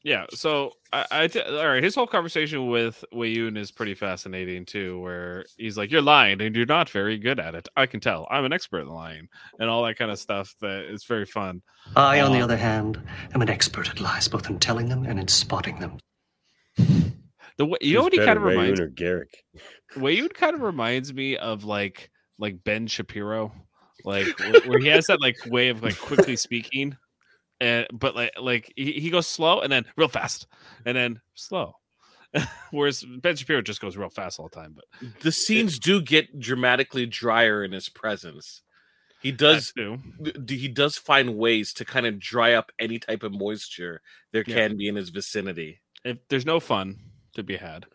yeah. 0.03 0.25
So 0.31 0.73
I, 0.91 1.05
I 1.11 1.27
t- 1.27 1.41
all 1.41 1.67
right. 1.67 1.83
His 1.83 1.95
whole 1.95 2.07
conversation 2.07 2.67
with 2.67 3.03
Weyoun 3.13 3.57
is 3.57 3.71
pretty 3.71 3.95
fascinating 3.95 4.65
too, 4.65 4.99
where 4.99 5.45
he's 5.57 5.77
like, 5.77 5.91
"You're 5.91 6.01
lying, 6.01 6.41
and 6.41 6.55
you're 6.55 6.65
not 6.65 6.89
very 6.89 7.17
good 7.17 7.39
at 7.39 7.55
it. 7.55 7.67
I 7.75 7.85
can 7.85 7.99
tell. 7.99 8.27
I'm 8.29 8.45
an 8.45 8.53
expert 8.53 8.81
in 8.81 8.87
lying, 8.89 9.27
and 9.59 9.69
all 9.69 9.83
that 9.85 9.97
kind 9.97 10.11
of 10.11 10.19
stuff. 10.19 10.53
That 10.61 10.85
is 10.91 11.05
very 11.05 11.25
fun." 11.25 11.61
I, 11.95 12.19
on 12.21 12.31
the 12.31 12.37
Um, 12.37 12.43
other 12.43 12.57
hand, 12.57 13.01
am 13.33 13.41
an 13.41 13.49
expert 13.49 13.89
at 13.89 13.99
lies, 13.99 14.27
both 14.27 14.49
in 14.49 14.59
telling 14.59 14.89
them 14.89 15.05
and 15.05 15.19
in 15.19 15.27
spotting 15.27 15.79
them. 15.79 15.97
The 17.57 17.65
way 17.65 17.77
you 17.81 17.95
know 17.95 18.03
what 18.03 18.13
he 18.13 18.17
kind 18.19 18.27
better, 18.29 18.39
of 18.39 18.45
reminds 18.45 18.79
Weyoun 18.79 18.83
or 18.83 18.89
Garak? 18.89 19.33
Weyoun 19.95 20.33
kind 20.33 20.55
of 20.55 20.61
reminds 20.61 21.13
me 21.13 21.37
of 21.37 21.63
like 21.63 22.09
like 22.39 22.63
Ben 22.63 22.87
Shapiro, 22.87 23.53
like 24.05 24.37
where, 24.39 24.61
where 24.61 24.79
he 24.79 24.87
has 24.87 25.05
that 25.05 25.21
like 25.21 25.37
way 25.45 25.69
of 25.69 25.83
like 25.83 25.97
quickly 25.99 26.35
speaking, 26.47 26.97
and 27.64 27.88
but 27.93 28.16
like 28.16 28.34
like 28.39 28.74
he, 28.76 28.93
he 28.93 29.09
goes 29.09 29.28
slow 29.28 29.61
and 29.61 29.72
then 29.72 29.86
real 29.95 30.07
fast 30.09 30.47
and 30.86 30.95
then 30.97 31.22
slow. 31.34 31.76
Whereas 32.72 33.03
Ben 33.22 33.36
Shapiro 33.36 33.61
just 33.61 33.80
goes 33.80 33.95
real 33.95 34.09
fast 34.09 34.39
all 34.39 34.49
the 34.49 34.55
time, 34.55 34.76
but 34.76 34.86
The 35.22 35.32
scenes 35.32 35.78
do 35.80 36.01
get 36.01 36.39
dramatically 36.39 37.05
drier 37.05 37.64
in 37.64 37.72
his 37.72 37.89
presence. 37.89 38.61
He 39.22 39.32
does 39.32 39.72
too. 39.72 39.99
he 40.49 40.68
does 40.68 40.97
find 40.97 41.38
ways 41.38 41.72
to 41.76 41.86
kind 41.86 42.05
of 42.05 42.20
dry 42.20 42.53
up 42.53 42.72
any 42.80 42.99
type 42.99 43.24
of 43.24 43.32
moisture 43.32 44.01
there 44.34 44.43
Yeah. 44.45 44.55
can 44.55 44.78
be 44.78 44.88
in 44.88 44.95
his 44.95 45.09
vicinity. 45.09 45.80
if 46.03 46.18
there's 46.28 46.45
no 46.45 46.59
fun 46.59 46.97
to 47.36 47.43
be 47.43 47.55
had, 47.55 47.86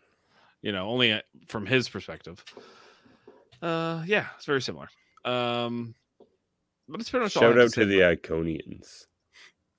you 0.63 0.71
know, 0.71 0.87
only 0.89 1.11
uh, 1.13 1.21
from 1.47 1.65
his 1.67 1.87
perspective. 1.89 2.43
Uh, 3.61 4.03
yeah, 4.07 4.27
it's 4.37 4.45
very 4.45 4.61
similar. 4.61 4.87
Um, 5.25 5.93
but 6.87 6.99
it's 7.01 7.09
pretty 7.09 7.25
much 7.25 7.35
all 7.37 7.43
I 7.43 7.45
Shout 7.47 7.57
have 7.57 7.65
out 7.67 7.73
to 7.73 7.85
the 7.85 7.99
Iconians. 7.99 9.05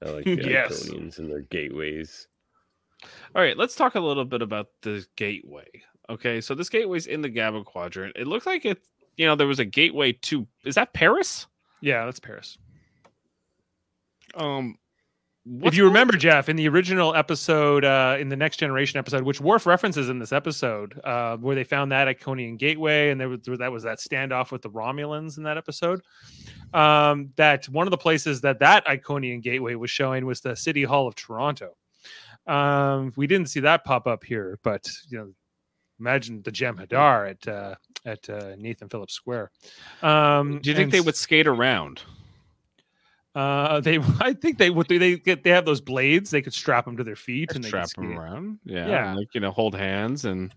I 0.05 0.11
like 0.11 0.24
the 0.24 0.36
Yes. 0.48 0.88
Iconians 0.88 1.18
and 1.18 1.30
their 1.30 1.40
gateways. 1.40 2.28
All 3.34 3.42
right, 3.42 3.57
let's 3.57 3.74
talk 3.74 3.94
a 3.94 4.01
little 4.01 4.24
bit 4.24 4.42
about 4.42 4.68
the 4.82 5.07
gateway. 5.16 5.68
Okay, 6.09 6.40
so 6.40 6.55
this 6.55 6.68
gateway's 6.68 7.07
in 7.07 7.22
the 7.22 7.28
Gamma 7.28 7.64
Quadrant. 7.64 8.16
It 8.16 8.26
looks 8.26 8.44
like 8.46 8.64
it, 8.64 8.82
you 9.16 9.26
know, 9.26 9.36
there 9.36 9.46
was 9.46 9.59
a 9.61 9.64
gateway 9.64 10.12
to. 10.12 10.46
Is 10.64 10.74
that 10.74 10.92
Paris? 10.92 11.46
Yeah, 11.80 12.05
that's 12.05 12.20
Paris. 12.20 12.59
Um, 14.34 14.76
if 15.62 15.74
you 15.74 15.84
remember, 15.84 16.16
Jeff, 16.16 16.49
in 16.49 16.57
the 16.57 16.68
original 16.68 17.14
episode, 17.14 17.84
uh, 17.84 18.16
in 18.20 18.28
the 18.28 18.36
Next 18.36 18.59
Generation 18.59 18.99
episode, 18.99 19.22
which 19.22 19.41
Worf 19.41 19.64
references 19.64 20.11
in 20.11 20.18
this 20.18 20.32
episode, 20.32 21.01
uh, 21.03 21.38
where 21.38 21.55
they 21.55 21.64
found 21.64 21.91
that 21.93 22.09
Iconian 22.09 22.59
Gateway, 22.59 23.11
and 23.11 23.20
there 23.20 23.28
was 23.28 23.41
that 23.59 23.72
was 23.72 23.82
that 23.84 23.99
standoff 23.99 24.53
with 24.53 24.61
the 24.61 24.70
Romulans 24.70 25.38
in 25.38 25.45
that 25.45 25.57
episode. 25.57 26.03
Um, 26.74 27.30
that 27.36 27.68
one 27.70 27.86
of 27.86 27.91
the 27.91 27.99
places 27.99 28.43
that 28.43 28.59
that 28.61 28.86
Iconian 28.86 29.43
Gateway 29.43 29.74
was 29.74 29.91
showing 29.91 30.26
was 30.26 30.41
the 30.41 30.55
City 30.55 30.84
Hall 30.84 31.09
of 31.09 31.14
Toronto. 31.14 31.70
Um, 32.47 33.12
we 33.16 33.26
didn't 33.26 33.49
see 33.49 33.61
that 33.61 33.84
pop 33.84 34.07
up 34.07 34.24
here, 34.24 34.59
but 34.62 34.86
you 35.09 35.18
know, 35.18 35.32
imagine 35.99 36.43
the 36.43 36.53
Jem'Hadar 36.53 37.30
at 37.30 37.49
uh, 37.49 37.74
at 38.05 38.28
uh, 38.28 38.57
Nathan 38.59 38.91
Phillips 38.91 39.14
Square. 39.14 39.53
Um, 40.03 40.61
do 40.61 40.68
you 40.68 40.76
think 40.76 40.86
and 40.86 40.93
they 40.93 41.01
would 41.01 41.16
skate 41.16 41.47
around? 41.47 42.03
Uh, 43.34 43.80
they, 43.80 43.98
I 44.20 44.32
think 44.32 44.58
they 44.58 44.70
would. 44.70 44.88
They 44.88 45.16
get. 45.18 45.44
They 45.44 45.50
have 45.50 45.64
those 45.64 45.80
blades. 45.80 46.30
They 46.30 46.42
could 46.42 46.54
strap 46.54 46.84
them 46.84 46.96
to 46.96 47.04
their 47.04 47.16
feet 47.16 47.52
and 47.54 47.62
they 47.62 47.68
Strap 47.68 47.88
could 47.94 48.04
them 48.04 48.10
skate. 48.10 48.18
around, 48.18 48.58
yeah, 48.64 48.88
Yeah. 48.88 49.08
and, 49.10 49.18
like 49.18 49.28
you 49.34 49.40
know, 49.40 49.50
hold 49.52 49.74
hands 49.74 50.24
and 50.24 50.52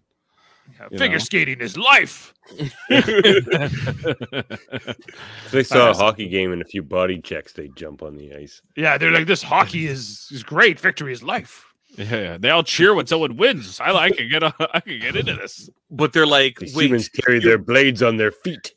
Yeah, 0.80 0.88
Figure 0.98 1.18
know. 1.18 1.24
skating 1.24 1.60
is 1.62 1.78
life. 1.78 2.34
If 2.58 2.74
they 5.52 5.64
saw 5.64 5.92
a 5.92 5.94
hockey 5.94 6.28
game 6.30 6.52
and 6.52 6.62
a 6.62 6.66
few 6.66 6.82
body 6.82 7.20
checks, 7.22 7.54
they'd 7.54 7.76
jump 7.76 8.02
on 8.02 8.16
the 8.16 8.34
ice. 8.34 8.62
Yeah, 8.76 8.98
they're 8.98 9.12
like 9.12 9.28
this. 9.28 9.44
Hockey 9.44 9.86
is 9.88 10.28
is 10.32 10.42
great. 10.44 10.80
Victory 10.80 11.14
is 11.14 11.22
life. 11.22 11.66
Yeah, 11.96 12.16
yeah. 12.16 12.38
They 12.40 12.50
all 12.50 12.64
cheer 12.64 12.96
when 12.96 13.06
someone 13.06 13.38
wins. 13.38 13.80
I 13.80 13.92
like 13.92 14.18
can 14.18 14.28
get. 14.30 14.42
I 14.44 14.80
can 14.80 15.00
get 15.00 15.16
into 15.16 15.36
this. 15.36 15.70
But 15.92 16.12
they're 16.12 16.26
like, 16.26 16.58
The 16.58 16.72
wait, 16.74 16.86
humans 16.88 17.08
carry 17.10 17.36
you're- 17.38 17.46
their 17.50 17.60
blades 17.60 18.02
on 18.02 18.18
their 18.18 18.32
feet. 18.32 18.74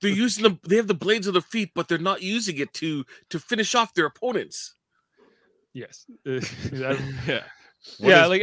They're 0.00 0.10
using 0.10 0.42
them. 0.44 0.60
They 0.66 0.76
have 0.76 0.86
the 0.86 0.94
blades 0.94 1.26
of 1.26 1.32
their 1.34 1.42
feet, 1.42 1.70
but 1.74 1.88
they're 1.88 1.98
not 1.98 2.22
using 2.22 2.58
it 2.58 2.72
to 2.74 3.04
to 3.30 3.38
finish 3.38 3.74
off 3.74 3.94
their 3.94 4.06
opponents. 4.06 4.74
Yes. 5.72 6.06
That- 6.24 6.98
Yeah. 7.98 8.08
yeah, 8.08 8.24
is 8.24 8.30
like 8.30 8.40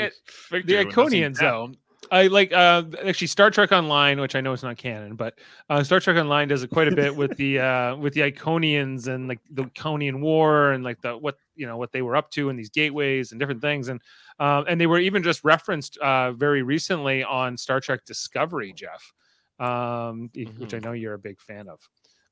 the 0.65 0.73
Iconians, 0.85 1.37
though. 1.39 1.71
I 2.11 2.27
like 2.27 2.53
uh 2.53 2.83
actually 3.05 3.27
Star 3.27 3.49
Trek 3.51 3.71
Online, 3.71 4.19
which 4.21 4.35
I 4.35 4.41
know 4.41 4.53
is 4.53 4.63
not 4.63 4.77
canon, 4.77 5.15
but 5.15 5.39
uh, 5.69 5.83
Star 5.83 5.99
Trek 5.99 6.17
Online 6.17 6.47
does 6.47 6.63
it 6.63 6.69
quite 6.69 6.87
a 6.87 6.95
bit 6.95 7.15
with 7.15 7.35
the 7.35 7.59
uh 7.69 7.95
with 7.97 8.13
the 8.13 8.21
Iconians 8.21 9.07
and 9.07 9.27
like 9.27 9.39
the 9.49 9.63
Iconian 9.63 10.21
War 10.21 10.71
and 10.71 10.83
like 10.83 11.01
the 11.01 11.17
what 11.17 11.37
you 11.55 11.65
know 11.67 11.77
what 11.77 11.91
they 11.91 12.01
were 12.01 12.15
up 12.15 12.31
to 12.31 12.49
in 12.49 12.55
these 12.55 12.69
gateways 12.69 13.31
and 13.31 13.39
different 13.39 13.59
things 13.61 13.87
and 13.89 13.99
um 14.39 14.65
and 14.69 14.79
they 14.79 14.87
were 14.87 14.99
even 14.99 15.21
just 15.23 15.43
referenced 15.43 15.97
uh 15.97 16.31
very 16.31 16.61
recently 16.63 17.23
on 17.23 17.57
Star 17.57 17.79
Trek 17.81 18.05
Discovery, 18.05 18.71
Jeff, 18.71 19.11
um 19.59 20.29
e- 20.33 20.45
which 20.57 20.73
I 20.73 20.79
know 20.79 20.91
you're 20.93 21.13
a 21.13 21.19
big 21.19 21.39
fan 21.41 21.67
of. 21.69 21.79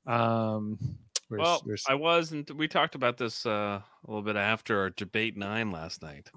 Um, 0.06 0.78
where's, 1.28 1.40
Well, 1.40 1.60
where's- 1.64 1.84
I 1.88 1.94
was, 1.94 2.32
and 2.32 2.48
we 2.50 2.68
talked 2.68 2.94
about 2.94 3.16
this 3.16 3.46
uh, 3.46 3.80
a 3.80 3.84
little 4.06 4.22
bit 4.22 4.36
after 4.36 4.78
our 4.80 4.90
debate 4.90 5.36
nine 5.36 5.70
last 5.72 6.02
night, 6.02 6.30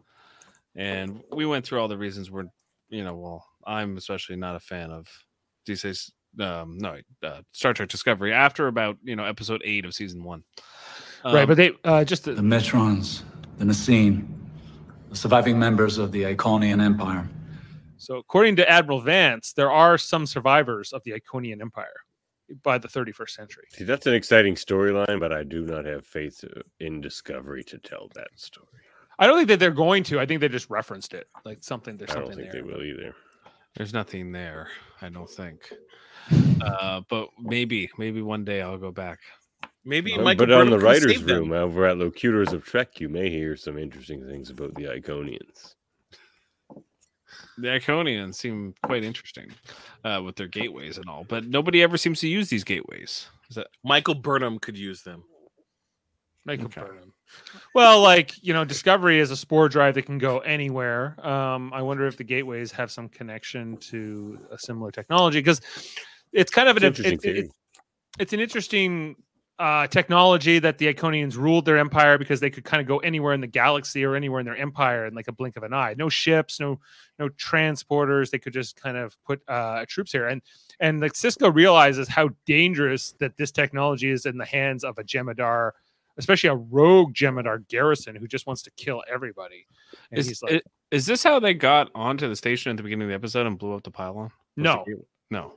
and 0.76 1.22
we 1.32 1.46
went 1.46 1.66
through 1.66 1.80
all 1.82 1.88
the 1.88 1.98
reasons 1.98 2.32
we're, 2.32 2.46
you 2.90 3.04
know, 3.04 3.16
well, 3.16 3.46
I'm 3.66 3.98
especially 3.98 4.38
not 4.38 4.56
a 4.56 4.60
fan 4.62 4.92
of 4.92 5.08
DC's, 5.68 6.12
um, 6.40 6.78
no, 6.78 6.98
uh, 7.24 7.42
Star 7.52 7.74
Trek 7.74 7.90
Discovery 7.90 8.32
after 8.32 8.68
about 8.68 8.98
you 9.04 9.16
know 9.16 9.26
episode 9.26 9.62
eight 9.66 9.84
of 9.86 9.94
season 9.94 10.24
one. 10.24 10.44
right, 11.26 11.42
Um, 11.42 11.48
but 11.48 11.58
they 11.58 11.72
uh 11.84 12.06
just 12.06 12.24
The 12.26 12.34
Metrons, 12.36 13.24
the 13.58 13.66
Nassim, 13.66 14.28
the 15.10 15.16
surviving 15.18 15.58
members 15.60 15.98
of 15.98 16.12
the 16.14 16.24
Iconian 16.24 16.82
Empire. 16.82 17.28
So, 17.98 18.18
according 18.18 18.56
to 18.58 18.70
Admiral 18.70 19.02
Vance, 19.02 19.54
there 19.54 19.72
are 19.72 19.98
some 19.98 20.26
survivors 20.26 20.94
of 20.94 21.04
the 21.04 21.12
Iconian 21.12 21.62
Empire 21.62 21.88
by 22.64 22.78
the 22.78 22.88
31st 22.88 23.30
century. 23.30 23.66
See, 23.72 23.84
that's 23.84 24.06
an 24.08 24.14
exciting 24.14 24.56
storyline, 24.56 25.20
but 25.20 25.34
I 25.34 25.44
do 25.44 25.66
not 25.66 25.86
have 25.86 26.06
faith 26.06 26.44
uh, 26.44 26.62
in 26.80 27.02
Discovery 27.02 27.64
to 27.66 27.78
tell 27.78 28.10
that 28.16 28.30
story. 28.36 28.68
I 29.20 29.26
don't 29.28 29.36
think 29.38 29.50
that 29.50 29.60
they're 29.60 29.72
going 29.72 30.04
to. 30.04 30.20
I 30.20 30.26
think 30.26 30.42
they 30.42 30.48
just 30.48 30.70
referenced 30.70 31.14
it, 31.14 31.28
like 31.44 31.64
something. 31.64 31.98
There's 31.98 32.12
I 32.12 32.16
don't 32.16 32.26
something 32.28 32.40
think 32.40 32.52
there. 32.54 32.62
they 32.62 32.68
will 32.68 32.84
either. 32.84 33.16
There's 33.76 33.94
nothing 33.94 34.32
there, 34.32 34.70
I 35.02 35.10
don't 35.10 35.30
think. 35.30 35.72
Uh, 36.62 37.02
but 37.10 37.30
maybe, 37.40 37.90
maybe 37.98 38.22
one 38.22 38.44
day 38.44 38.62
I'll 38.62 38.78
go 38.78 38.92
back. 38.92 39.20
Maybe 39.86 40.14
Well, 40.16 40.24
Michael 40.26 40.48
but 40.48 40.56
on 40.56 40.70
the 40.70 40.80
writers' 40.80 41.14
save 41.18 41.26
them. 41.26 41.50
room 41.50 41.52
over 41.54 41.86
at 41.86 41.98
Locutors 41.98 42.54
of 42.54 42.64
Trek, 42.66 43.00
you 43.00 43.08
may 43.10 43.30
hear 43.30 43.56
some 43.56 43.78
interesting 43.78 44.26
things 44.28 44.50
about 44.50 44.74
the 44.76 44.84
Iconians. 44.84 45.76
The 47.58 47.68
Iconians 47.70 48.36
seem 48.36 48.74
quite 48.84 49.04
interesting 49.04 49.52
uh, 50.04 50.22
with 50.24 50.36
their 50.36 50.48
gateways 50.48 50.98
and 50.98 51.10
all, 51.10 51.26
but 51.28 51.46
nobody 51.46 51.82
ever 51.82 51.98
seems 51.98 52.20
to 52.20 52.28
use 52.28 52.50
these 52.50 52.64
gateways. 52.64 53.28
Is 53.50 53.56
that 53.56 53.68
Michael 53.84 54.16
Burnham 54.16 54.60
could 54.60 54.78
use 54.78 55.02
them. 55.02 55.24
Michael 56.46 56.70
Burnham. 56.70 57.14
Well, 57.76 58.02
like 58.02 58.32
you 58.42 58.54
know, 58.54 58.64
Discovery 58.64 59.20
is 59.20 59.32
a 59.32 59.36
spore 59.38 59.68
drive 59.70 59.96
that 59.96 60.04
can 60.04 60.18
go 60.18 60.40
anywhere. 60.40 61.16
Um, 61.28 61.74
I 61.74 61.82
wonder 61.82 62.08
if 62.08 62.16
the 62.16 62.24
gateways 62.24 62.72
have 62.72 62.90
some 62.90 63.10
connection 63.10 63.76
to 63.78 64.40
a 64.52 64.58
similar 64.58 64.92
technology 64.92 65.40
because 65.40 65.60
it's 66.32 66.52
kind 66.52 66.70
of 66.70 66.78
an 66.78 66.84
It's 66.84 67.00
interesting 67.00 67.16
it's, 67.16 67.26
it's, 67.26 67.36
theory. 67.36 67.52
it's 68.20 68.34
an 68.34 68.40
interesting 68.40 69.16
uh, 69.60 69.88
technology 69.88 70.60
that 70.60 70.78
the 70.78 70.94
Iconians 70.94 71.36
ruled 71.36 71.66
their 71.66 71.78
empire 71.78 72.18
because 72.18 72.40
they 72.40 72.50
could 72.50 72.64
kind 72.64 72.80
of 72.80 72.88
go 72.88 73.00
anywhere 73.00 73.34
in 73.34 73.42
the 73.42 73.48
galaxy 73.48 74.04
or 74.04 74.16
anywhere 74.16 74.40
in 74.40 74.46
their 74.46 74.56
empire 74.56 75.08
in 75.08 75.16
like 75.16 75.28
a 75.28 75.32
blink 75.32 75.58
of 75.58 75.64
an 75.64 75.74
eye. 75.74 75.96
No 75.98 76.10
ships, 76.10 76.60
no 76.60 76.80
no 77.18 77.30
transporters. 77.30 78.30
They 78.30 78.38
could 78.38 78.54
just 78.54 78.80
kind 78.80 78.98
of 78.98 79.18
put 79.24 79.42
uh, 79.48 79.86
troops 79.88 80.12
here, 80.12 80.28
and 80.28 80.42
and 80.80 81.00
like 81.00 81.14
Sisko 81.14 81.54
realizes 81.54 82.08
how 82.08 82.30
dangerous 82.46 83.16
that 83.20 83.36
this 83.38 83.52
technology 83.52 84.12
is 84.12 84.26
in 84.28 84.38
the 84.38 84.46
hands 84.46 84.84
of 84.84 85.00
a 85.00 85.04
Jem'Hadar, 85.04 85.72
especially 86.18 86.50
a 86.50 86.56
rogue 86.56 87.16
Jem'Hadar 87.16 87.68
garrison 87.68 88.16
who 88.16 88.28
just 88.28 88.46
wants 88.46 88.62
to 88.64 88.72
kill 88.72 89.04
everybody. 89.12 89.66
And 90.12 90.20
is, 90.20 90.28
he's 90.28 90.44
like, 90.44 90.64
is 90.92 91.08
this 91.08 91.24
how 91.24 91.40
they 91.40 91.56
got 91.56 91.90
onto 91.96 92.30
the 92.30 92.36
station 92.36 92.70
at 92.70 92.78
the 92.78 92.84
beginning 92.84 93.06
of 93.06 93.10
the 93.10 93.16
episode 93.16 93.48
and 93.48 93.58
blew 93.58 93.74
up 93.74 93.84
the 93.84 93.92
pylon? 93.92 94.26
Was 94.26 94.32
No. 94.56 94.86
no. 95.32 95.54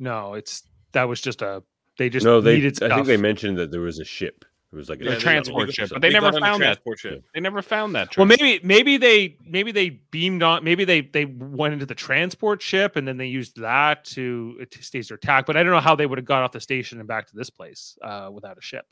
no, 0.00 0.34
it's 0.34 0.64
that 0.90 1.04
was 1.04 1.20
just 1.20 1.42
a 1.42 1.62
they 1.98 2.08
just 2.08 2.24
no, 2.24 2.40
they. 2.40 2.56
needed 2.56 2.82
I 2.82 2.94
think 2.94 3.06
they 3.06 3.16
mentioned 3.16 3.58
that 3.58 3.70
there 3.70 3.80
was 3.80 3.98
a 3.98 4.04
ship. 4.04 4.44
It 4.72 4.76
was 4.76 4.88
like 4.90 5.00
a 5.00 5.04
The 5.04 5.10
they- 5.10 5.16
transport 5.18 5.72
ship, 5.72 5.88
but 5.90 6.02
they 6.02 6.08
they, 6.08 6.12
never 6.14 6.32
got 6.32 6.36
on 6.36 6.42
a 6.42 6.46
found 6.46 6.62
that. 6.62 6.66
transport 6.66 6.98
ship. 6.98 7.24
They 7.32 7.40
never 7.40 7.62
found 7.62 7.94
that. 7.94 8.16
Well, 8.16 8.26
maybe 8.26 8.60
maybe 8.62 8.96
they 8.96 9.36
maybe 9.46 9.70
they 9.72 9.90
beamed 10.10 10.42
on 10.42 10.64
maybe 10.64 10.84
they 10.84 11.02
they 11.02 11.24
went 11.24 11.72
into 11.74 11.86
the 11.86 11.94
transport 11.94 12.60
ship 12.60 12.96
and 12.96 13.06
then 13.06 13.16
they 13.16 13.26
used 13.26 13.60
that 13.60 14.04
to 14.06 14.64
to 14.70 14.82
stage 14.82 15.08
their 15.08 15.16
attack. 15.16 15.46
But 15.46 15.56
I 15.56 15.62
don't 15.62 15.72
know 15.72 15.80
how 15.80 15.94
they 15.94 16.04
would 16.04 16.18
have 16.18 16.24
got 16.26 16.42
off 16.42 16.52
the 16.52 16.60
station 16.60 16.98
and 16.98 17.06
back 17.08 17.28
to 17.28 17.36
this 17.36 17.48
place 17.48 17.96
uh, 18.02 18.28
without 18.32 18.58
a 18.58 18.62
ship. 18.62 18.86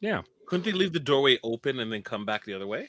yeah. 0.00 0.22
Couldn't 0.46 0.64
they 0.64 0.72
leave 0.72 0.92
the 0.92 1.00
doorway 1.00 1.38
open 1.44 1.78
and 1.78 1.92
then 1.92 2.02
come 2.02 2.24
back 2.24 2.44
the 2.44 2.54
other 2.54 2.66
way? 2.66 2.88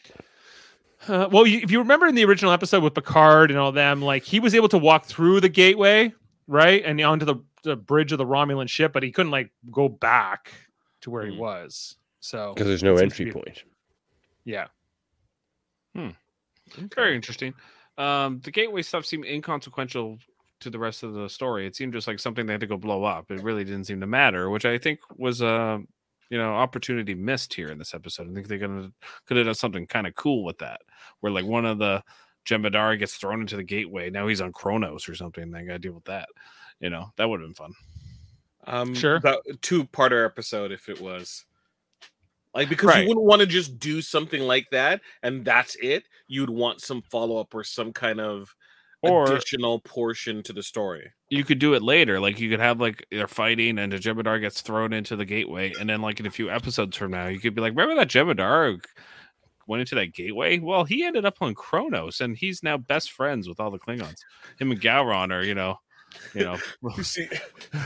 Uh, 1.08 1.28
well, 1.32 1.46
you, 1.46 1.60
if 1.60 1.70
you 1.72 1.80
remember 1.80 2.08
in 2.08 2.16
the 2.16 2.26
original 2.26 2.52
episode 2.52 2.82
with 2.84 2.94
Picard 2.96 3.52
and 3.52 3.60
all 3.60 3.72
them, 3.72 4.02
like 4.02 4.24
he 4.24 4.40
was 4.40 4.56
able 4.56 4.70
to 4.70 4.78
walk 4.80 5.06
through 5.06 5.40
the 5.42 5.50
gateway, 5.50 6.12
right, 6.48 6.84
and 6.84 7.00
onto 7.02 7.26
the, 7.26 7.36
the 7.64 7.76
bridge 7.76 8.12
of 8.12 8.18
the 8.18 8.26
Romulan 8.26 8.70
ship, 8.70 8.94
but 8.94 9.04
he 9.04 9.12
couldn't 9.12 9.32
like 9.32 9.52
go 9.72 9.90
back 9.90 10.52
to 11.02 11.10
where 11.10 11.26
he 11.26 11.34
hmm. 11.34 11.40
was. 11.40 11.96
So 12.20 12.54
because 12.54 12.68
there's 12.68 12.84
no 12.84 12.94
it 12.94 13.00
seems 13.00 13.14
to 13.14 13.24
entry 13.24 13.26
be- 13.26 13.32
point. 13.32 13.64
Yeah. 14.46 14.68
Hmm. 15.96 16.10
Very 16.96 17.16
interesting. 17.16 17.54
Um, 17.98 18.40
the 18.44 18.52
gateway 18.52 18.82
stuff 18.82 19.06
seemed 19.06 19.26
inconsequential 19.26 20.18
to 20.62 20.70
the 20.70 20.80
rest 20.80 21.04
of 21.04 21.14
the 21.14 21.28
story. 21.28 21.68
It 21.68 21.76
seemed 21.76 21.94
just 21.94 22.08
like 22.08 22.20
something 22.20 22.46
they 22.46 22.54
had 22.54 22.62
to 22.62 22.68
go 22.68 22.78
blow 22.78 23.04
up. 23.04 23.30
It 23.30 23.44
really 23.44 23.64
didn't 23.64 23.86
seem 23.86 24.00
to 24.00 24.08
matter, 24.08 24.50
which 24.50 24.66
I 24.66 24.78
think 24.78 25.00
was 25.18 25.42
a 25.42 25.82
you 26.30 26.38
know 26.38 26.54
opportunity 26.54 27.14
missed 27.14 27.54
here 27.54 27.70
in 27.70 27.78
this 27.78 27.94
episode. 27.94 28.30
I 28.30 28.34
think 28.34 28.48
they're 28.48 28.58
gonna 28.58 28.92
could 29.26 29.38
have 29.38 29.48
done 29.48 29.56
something 29.56 29.86
kind 29.88 30.08
of 30.08 30.16
cool 30.16 30.44
with 30.44 30.60
that, 30.60 30.82
where 31.20 31.32
like 31.32 31.46
one 31.46 31.66
of 31.66 31.78
the 31.78 32.04
Jem'Hadar 32.46 32.98
gets 32.98 33.16
thrown 33.16 33.42
into 33.42 33.58
the 33.58 33.64
gateway. 33.64 34.10
Now 34.10 34.28
he's 34.28 34.42
on 34.42 34.54
Kronos 34.54 35.08
or 35.08 35.16
something. 35.16 35.52
They 35.52 35.64
got 35.64 35.74
to 35.74 35.80
deal 35.80 35.94
with 35.94 36.06
that. 36.06 36.30
You 36.82 36.90
know 36.90 37.12
that 37.18 37.30
would 37.30 37.40
have 37.40 37.48
been 37.48 37.54
fun. 37.54 37.74
Um, 38.68 38.94
Sure. 38.94 39.20
That 39.22 39.40
two 39.62 39.86
parter 39.86 40.26
episode, 40.26 40.72
if 40.72 40.90
it 40.90 41.00
was 41.02 41.46
like, 42.54 42.70
because 42.70 42.88
Right. 42.90 43.04
you 43.04 43.08
wouldn't 43.08 43.26
want 43.26 43.40
to 43.42 43.46
just 43.48 43.80
do 43.80 44.02
something 44.02 44.42
like 44.42 44.70
that 44.72 45.02
and 45.24 45.46
that's 45.46 45.76
it. 45.82 46.04
You'd 46.28 46.50
want 46.50 46.82
some 46.82 47.02
follow 47.04 47.38
up 47.40 47.54
or 47.56 47.64
some 47.64 47.94
kind 47.94 48.20
of 48.20 48.54
Or- 49.04 49.24
additional 49.32 49.80
portion 49.80 50.44
to 50.44 50.54
the 50.54 50.62
story. 50.62 51.12
you 51.30 51.44
could 51.44 51.58
do 51.60 51.74
it 51.74 51.82
later. 51.82 52.20
Like 52.20 52.40
you 52.40 52.50
could 52.50 52.60
have 52.60 52.80
like 52.82 53.06
they're 53.10 53.28
fighting 53.28 53.80
and 53.80 53.92
the 53.92 53.98
Jem'Hadar 53.98 54.40
gets 54.42 54.62
thrown 54.62 54.92
into 54.94 55.16
the 55.16 55.26
gateway, 55.26 55.74
and 55.80 55.90
then 55.90 56.02
like 56.02 56.20
in 56.20 56.26
a 56.28 56.32
few 56.32 56.52
episodes 56.52 56.98
from 56.98 57.12
now, 57.12 57.28
you 57.28 57.40
could 57.40 57.56
be 57.56 57.62
like, 57.62 57.72
remember 57.72 57.96
that 57.96 58.10
Jem'Hadar 58.10 58.84
went 59.66 59.80
into 59.82 59.96
that 59.96 60.14
gateway? 60.14 60.60
Well, 60.60 60.84
he 60.84 61.04
ended 61.04 61.26
up 61.26 61.38
on 61.42 61.56
Kronos, 61.56 62.22
and 62.22 62.38
he's 62.38 62.62
now 62.62 62.78
best 62.78 63.12
friends 63.12 63.48
with 63.48 63.60
all 63.60 63.72
the 63.72 63.80
Klingons. 63.80 64.18
Him 64.60 64.72
and 64.72 64.80
Gowron 64.82 65.32
are, 65.32 65.44
you 65.44 65.56
know, 65.56 65.80
you 66.34 66.44
know, 66.44 66.58
You 66.98 67.04
see, 67.04 67.28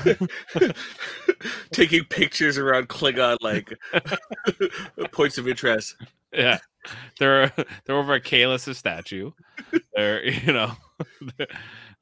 taking 1.71 2.03
pictures 2.05 2.57
around 2.57 2.89
Klingon 2.89 3.37
like 3.41 3.73
points 5.11 5.37
of 5.37 5.47
interest. 5.47 5.95
yeah, 6.33 6.59
they're 7.19 7.51
they're 7.85 7.95
over 7.95 8.13
at 8.15 8.23
Kahless' 8.23 8.75
statue. 8.75 9.31
They're 9.95 10.25
you 10.25 10.53
know, 10.53 10.71
they're, 11.37 11.47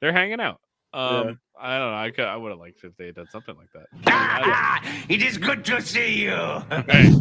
they're 0.00 0.12
hanging 0.12 0.40
out. 0.40 0.60
Um, 0.92 1.40
I 1.60 1.78
don't 1.78 1.90
know. 1.90 1.96
I 1.96 2.10
could, 2.10 2.24
I 2.26 2.36
would 2.36 2.50
have 2.50 2.58
liked 2.60 2.84
if 2.84 2.96
they 2.96 3.06
had 3.06 3.16
done 3.16 3.28
something 3.30 3.56
like 3.56 3.70
that. 3.72 5.06
it 5.08 5.22
is 5.22 5.38
good 5.38 5.64
to 5.64 5.80
see 5.82 6.22
you. 6.22 6.32
Right. 6.34 7.12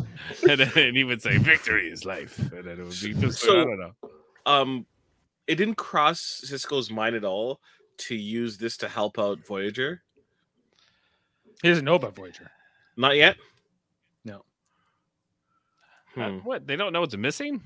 and 0.48 0.60
then 0.62 0.94
he 0.94 1.04
would 1.04 1.22
say, 1.24 1.38
"Victory 1.38 1.90
is 1.90 2.06
life," 2.06 2.38
and 2.38 2.66
then 2.66 2.80
it 2.80 2.84
would 2.84 3.00
be 3.02 3.14
just 3.16 3.40
So- 3.40 3.62
I 3.62 3.64
don't 3.66 3.80
know. 3.80 3.92
Um, 4.46 4.86
it 5.48 5.56
didn't 5.56 5.76
cross 5.76 6.44
Sisko's 6.46 6.92
mind 6.92 7.16
at 7.16 7.24
all 7.26 7.60
to 8.00 8.16
use 8.16 8.58
this 8.58 8.78
to 8.78 8.88
help 8.88 9.18
out 9.20 9.46
Voyager. 9.46 10.02
He 11.62 11.70
doesn't 11.70 11.86
know 11.86 11.96
about 11.96 12.16
Voyager. 12.16 12.52
Not 12.98 13.16
yet. 13.16 13.38
No. 14.26 14.44
Uh, 16.18 16.30
Hmm. 16.30 16.38
what 16.40 16.68
they 16.68 16.76
don't 16.76 16.94
know 16.94 17.04
it's 17.04 17.16
missing. 17.18 17.62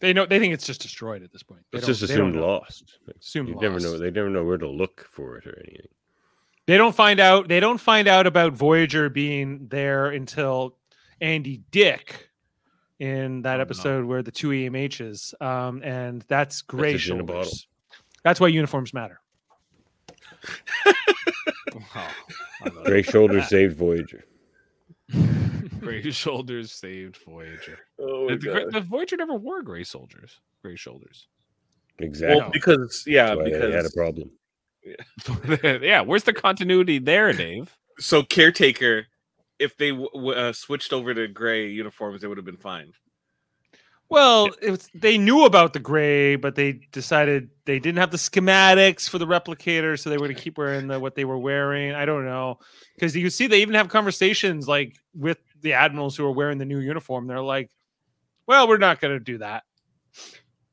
They 0.00 0.12
know 0.12 0.26
they 0.26 0.40
think 0.40 0.52
it's 0.52 0.66
just 0.66 0.80
destroyed 0.82 1.22
at 1.22 1.30
this 1.32 1.42
point. 1.44 1.62
They 1.70 1.78
It's 1.78 1.86
just 1.86 2.02
assumed 2.02 2.34
lost. 2.34 2.98
Like, 3.06 3.16
Assumed 3.20 3.50
you 3.50 3.54
never 3.60 3.78
know. 3.78 3.90
lost. 3.90 4.00
They 4.02 4.10
never 4.10 4.28
know 4.30 4.44
where 4.44 4.58
to 4.58 4.68
look 4.68 5.06
for 5.08 5.36
it 5.36 5.46
or 5.46 5.56
anything. 5.60 5.86
They 6.66 6.76
don't 6.76 6.94
find 6.94 7.20
out. 7.20 7.48
They 7.48 7.60
don't 7.60 7.78
find 7.78 8.08
out 8.08 8.26
about 8.26 8.52
Voyager 8.52 9.08
being 9.08 9.68
there 9.68 10.08
until 10.10 10.76
Andy 11.20 11.62
Dick 11.70 12.30
in 12.98 13.38
Oh, 13.38 13.42
that 13.42 13.60
episode 13.60 14.04
where 14.04 14.22
the 14.22 14.30
two 14.32 14.48
EMHs, 14.48 15.40
um, 15.40 15.82
and 15.84 16.22
that's 16.28 16.62
gray 16.62 16.92
Message 16.92 17.10
in 17.10 17.20
a 17.20 17.24
bottle. 17.24 17.42
shoulders. 17.44 17.66
That's 18.24 18.40
why 18.40 18.48
uniforms 18.48 18.92
matter. 18.94 19.20
Oh, 21.94 22.82
Gray 22.84 23.02
shoulders 23.02 23.48
saved 23.48 23.76
Voyager. 23.76 24.24
Gray 25.80 26.10
shoulders 26.10 26.72
saved 26.72 27.16
Voyager. 27.24 27.78
Oh 27.98 28.28
my 28.28 28.36
the, 28.36 28.68
the 28.72 28.80
Voyager 28.80 29.16
never 29.16 29.34
wore 29.34 29.62
gray 29.62 29.82
soldiers. 29.84 30.40
Gray 30.62 30.76
shoulders. 30.76 31.26
Exactly. 31.98 32.40
Well, 32.40 32.50
because 32.52 33.04
yeah, 33.06 33.34
That's 33.34 33.38
why 33.38 33.44
they 33.44 33.72
had 33.72 33.86
a 33.86 33.90
because 33.90 33.94
problem. 33.94 34.30
yeah, 35.82 36.00
where's 36.02 36.24
the 36.24 36.32
continuity 36.32 36.98
there, 36.98 37.32
Dave? 37.32 37.76
so 37.98 38.22
caretaker, 38.22 39.06
if 39.58 39.76
they 39.76 39.90
w- 39.90 40.08
w- 40.12 40.32
uh, 40.34 40.52
switched 40.52 40.92
over 40.92 41.14
to 41.14 41.28
gray 41.28 41.68
uniforms, 41.68 42.20
they 42.20 42.28
would 42.28 42.38
have 42.38 42.46
been 42.46 42.56
fine. 42.56 42.92
Well, 44.12 44.50
it 44.60 44.70
was, 44.70 44.90
they 44.94 45.16
knew 45.16 45.44
about 45.44 45.72
the 45.72 45.78
gray, 45.78 46.36
but 46.36 46.54
they 46.54 46.72
decided 46.92 47.50
they 47.64 47.78
didn't 47.78 47.98
have 47.98 48.10
the 48.10 48.18
schematics 48.18 49.08
for 49.08 49.18
the 49.18 49.26
replicator, 49.26 49.98
so 49.98 50.10
they 50.10 50.16
were 50.16 50.26
going 50.26 50.36
to 50.36 50.42
keep 50.42 50.58
wearing 50.58 50.86
the, 50.86 51.00
what 51.00 51.14
they 51.14 51.24
were 51.24 51.38
wearing. 51.38 51.94
I 51.94 52.04
don't 52.04 52.24
know 52.24 52.58
because 52.94 53.16
you 53.16 53.30
see 53.30 53.46
they 53.46 53.62
even 53.62 53.74
have 53.74 53.88
conversations 53.88 54.68
like 54.68 54.96
with 55.14 55.38
the 55.62 55.72
admirals 55.72 56.16
who 56.16 56.24
are 56.26 56.32
wearing 56.32 56.58
the 56.58 56.64
new 56.64 56.78
uniform. 56.78 57.26
They're 57.26 57.40
like, 57.40 57.70
"Well, 58.46 58.68
we're 58.68 58.78
not 58.78 59.00
going 59.00 59.14
to 59.14 59.20
do 59.20 59.38
that." 59.38 59.64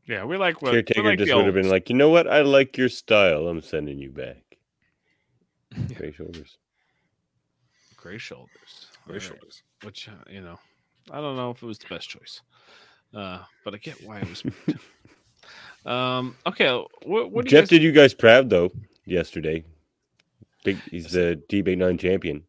Yeah, 0.06 0.26
we 0.26 0.38
like 0.38 0.62
what 0.62 0.74
we 0.74 0.84
Caretaker 0.84 1.04
like 1.04 1.20
just 1.20 1.34
would 1.34 1.46
have 1.46 1.54
been 1.54 1.70
like, 1.70 1.90
you 1.90 1.96
know 1.96 2.10
what? 2.10 2.28
I 2.28 2.42
like 2.42 2.78
your 2.78 2.90
style. 2.90 3.48
I'm 3.48 3.62
sending 3.62 4.00
you 4.00 4.10
back. 4.10 4.58
Gray 5.96 6.12
shoulders. 6.12 6.58
gray 7.96 8.18
shoulders. 8.18 8.88
Gray 9.06 9.16
Alright. 9.16 9.22
shoulders. 9.22 9.64
Which 9.84 10.10
uh, 10.10 10.24
you 10.28 10.42
know, 10.42 10.58
I 11.12 11.22
don't 11.22 11.36
know 11.36 11.52
if 11.52 11.62
it 11.62 11.66
was 11.66 11.78
the 11.78 11.88
best 11.88 12.10
choice, 12.10 12.42
uh, 13.14 13.40
but 13.64 13.74
I 13.74 13.78
get 13.78 14.04
why 14.06 14.20
it 14.20 14.30
was. 14.30 14.44
um. 15.86 16.36
Okay. 16.46 16.70
What, 17.04 17.32
what 17.32 17.46
do 17.46 17.50
you 17.50 17.52
Jeff 17.52 17.64
guys- 17.64 17.70
did 17.70 17.84
you 17.84 17.92
guys 17.92 18.14
proud 18.14 18.50
though 18.50 18.72
yesterday. 19.06 19.64
Big, 20.64 20.78
he's 20.92 21.12
the 21.12 21.42
DB 21.50 21.78
nine 21.78 21.98
champion. 21.98 22.44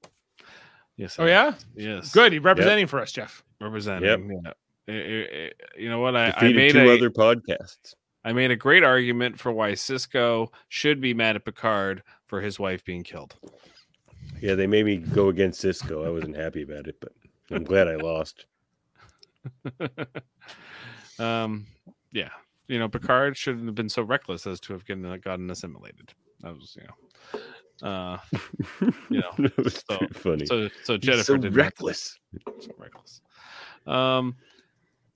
Yes. 0.96 1.16
Oh 1.18 1.26
yeah, 1.26 1.54
Yes. 1.76 2.12
good. 2.12 2.32
You're 2.32 2.42
representing 2.42 2.86
for 2.86 3.00
us, 3.00 3.12
Jeff. 3.12 3.42
Representing. 3.61 4.40
Yeah. 4.44 4.52
Eh, 4.88 4.92
eh, 4.92 5.26
eh, 5.32 5.50
You 5.78 5.88
know 5.88 6.00
what? 6.00 6.16
I, 6.16 6.34
I 6.36 6.52
made 6.52 6.72
two 6.72 6.80
a, 6.80 6.94
other 6.94 7.11
podcasts. 7.11 7.94
I 8.24 8.32
made 8.32 8.50
a 8.50 8.56
great 8.56 8.82
argument 8.82 9.38
for 9.38 9.52
why 9.52 9.72
Sisko 9.72 10.48
should 10.68 11.00
be 11.00 11.14
mad 11.14 11.36
at 11.36 11.44
Picard 11.44 12.02
for 12.26 12.40
his 12.40 12.58
wife 12.58 12.84
being 12.84 13.02
killed. 13.04 13.36
Yeah, 14.42 14.56
they 14.56 14.66
made 14.66 14.84
me 14.84 14.96
go 14.98 15.28
against 15.28 15.62
Sisko. 15.64 16.04
I 16.06 16.11
wasn't 16.11 16.36
happy 16.36 16.62
about 16.62 16.86
it, 16.86 16.96
but 17.00 17.12
I'm 17.50 17.64
glad 17.64 17.88
I 17.88 17.94
lost. 17.96 18.46
um, 21.18 21.66
yeah, 22.12 22.30
you 22.68 22.78
know, 22.78 22.88
Picard 22.88 23.36
shouldn't 23.36 23.66
have 23.66 23.74
been 23.74 23.88
so 23.88 24.03
reckless 24.03 24.47
as 24.47 24.61
to 24.61 24.72
have 24.72 24.84
gotten, 24.84 25.20
gotten 25.20 25.51
assimilated. 25.51 26.12
That 26.41 26.55
was, 26.55 26.76
you 26.76 26.86
know, 27.82 27.88
uh, 27.88 28.18
you 29.11 29.20
know, 29.20 29.49
so, 29.68 29.99
funny. 30.12 30.47
So, 30.47 30.68
so 30.84 30.97
Jennifer 30.97 31.38
so 31.41 31.49
reckless. 31.51 32.18
so 32.61 32.70
reckless. 32.78 33.20
Um, 33.86 34.36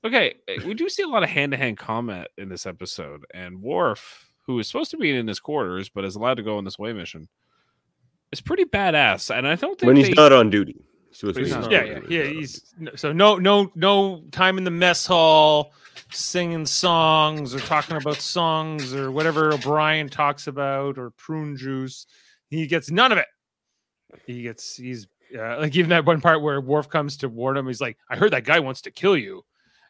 okay, 0.05 0.35
eh, 0.49 0.59
we 0.67 0.75
do 0.75 0.89
see 0.89 1.03
a 1.03 1.09
lot 1.09 1.23
of 1.23 1.29
hand-to-hand 1.31 1.79
combat 1.79 2.29
in 2.39 2.49
this 2.49 2.67
episode, 2.67 3.25
and 3.33 3.63
Worf, 3.63 4.31
who 4.47 4.59
is 4.59 4.67
supposed 4.67 4.91
to 4.91 4.97
be 4.97 5.11
in 5.17 5.27
his 5.29 5.41
quarters 5.41 5.89
but 5.89 6.05
is 6.05 6.17
allowed 6.17 6.35
to 6.35 6.43
go 6.43 6.59
on 6.59 6.65
this 6.65 6.79
way 6.79 6.93
mission, 6.93 7.29
is 8.33 8.41
pretty 8.41 8.65
badass. 8.65 9.35
And 9.35 9.47
I 9.47 9.55
don't 9.55 9.79
think 9.79 9.87
When 9.87 9.97
he's 9.97 10.09
they- 10.09 10.15
not 10.15 10.33
on 10.33 10.51
duty. 10.51 10.85
So 11.15 11.29
When 11.29 11.45
he's 11.45 11.53
not 11.55 11.71
Yeah, 11.71 11.85
yeah, 11.85 12.01
yeah. 12.09 12.25
He's 12.25 12.75
no- 12.77 12.95
so 12.97 13.13
no, 13.13 13.37
no, 13.37 13.71
no 13.77 14.25
time 14.33 14.59
in 14.59 14.65
the 14.65 14.71
mess 14.71 15.07
hall 15.07 15.73
singing 16.11 16.67
songs 16.67 17.55
or 17.55 17.61
talking 17.61 17.97
about 17.97 18.17
songs 18.17 18.93
or 18.95 19.13
whatever 19.13 19.53
O'Brien 19.53 20.09
talks 20.09 20.49
about 20.49 20.99
or 20.99 21.11
prune 21.11 21.57
juice. 21.57 22.07
He 22.51 22.67
gets 22.67 22.91
none 22.91 23.13
of 23.13 23.19
it. 23.19 23.27
He 24.27 24.43
gets 24.43 24.77
he's 24.77 25.07
uh, 25.39 25.59
like 25.59 25.77
even 25.77 25.91
that 25.91 26.05
one 26.05 26.21
part 26.21 26.43
where 26.43 26.61
Worf 26.61 26.89
comes 26.89 27.17
to 27.19 27.29
warn 27.29 27.57
him. 27.57 27.67
He's 27.69 27.81
like, 27.81 27.97
"I 28.11 28.17
heard 28.17 28.33
that 28.33 28.45
guy 28.45 28.59
wants 28.61 28.83
to 28.83 28.91
kill 28.91 29.17
you," 29.17 29.45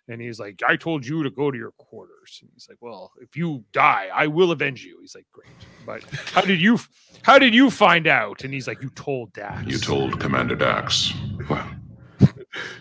and 0.09 0.21
he's 0.21 0.39
like, 0.39 0.63
"I 0.67 0.77
told 0.77 1.07
you 1.07 1.23
to 1.23 1.31
go 1.31 1.51
to 1.51 1.57
your 1.57 1.73
quarters." 1.73 2.39
And 2.43 2.51
he's 2.55 2.67
like, 2.69 2.79
"Well, 2.81 3.13
if 3.21 3.37
you 3.37 3.65
die, 3.73 4.09
I 4.13 4.27
will 4.27 4.51
avenge 4.51 4.85
you." 4.85 4.99
He's 5.01 5.15
like, 5.15 5.27
"Great, 5.33 5.49
but 5.87 6.03
how 6.31 6.43
did 6.43 6.61
you 6.61 6.79
how 7.23 7.39
did 7.39 7.55
you 7.55 7.71
find 7.71 8.07
out?" 8.07 8.45
And 8.45 8.53
he's 8.53 8.67
like, 8.69 8.83
"You 8.83 8.91
told 8.91 9.33
Dax." 9.33 9.67
You 9.67 9.79
told 9.79 10.21
Commander 10.21 10.57
Dax. 10.57 11.13
Well, 11.49 11.67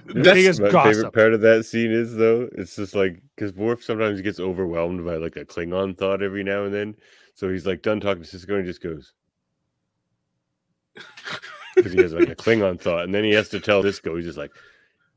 That's 0.05 0.28
biggest 0.30 0.61
my 0.61 0.69
gossip. 0.69 0.93
favorite 0.95 1.13
part 1.13 1.34
of 1.34 1.41
that 1.41 1.65
scene 1.65 1.91
is 1.91 2.15
though. 2.15 2.49
It's 2.53 2.76
just 2.76 2.95
like 2.95 3.21
because 3.36 3.53
Worf 3.53 3.84
sometimes 3.84 4.21
gets 4.21 4.39
overwhelmed 4.39 5.05
by 5.05 5.15
like 5.15 5.36
a 5.38 5.45
Klingon 5.45 5.97
thought 5.97 6.21
every 6.21 6.43
now 6.43 6.65
and 6.65 6.74
then. 6.74 6.95
So 7.36 7.49
he's 7.49 7.65
like 7.65 7.82
done 7.82 7.99
talking 7.99 8.21
to 8.24 8.30
Sisko 8.38 8.49
and 8.55 8.65
he 8.65 8.69
just 8.69 8.84
goes 8.84 9.13
because 11.76 11.91
he 11.91 12.01
has 12.01 12.13
like 12.13 12.30
a 12.30 12.36
Klingon 12.36 12.80
thought, 12.80 13.05
and 13.05 13.15
then 13.15 13.24
he 13.24 13.32
has 13.32 13.49
to 13.49 13.59
tell 13.59 13.82
Sisko. 13.82 14.15
He's 14.15 14.26
just 14.26 14.38
like, 14.38 14.51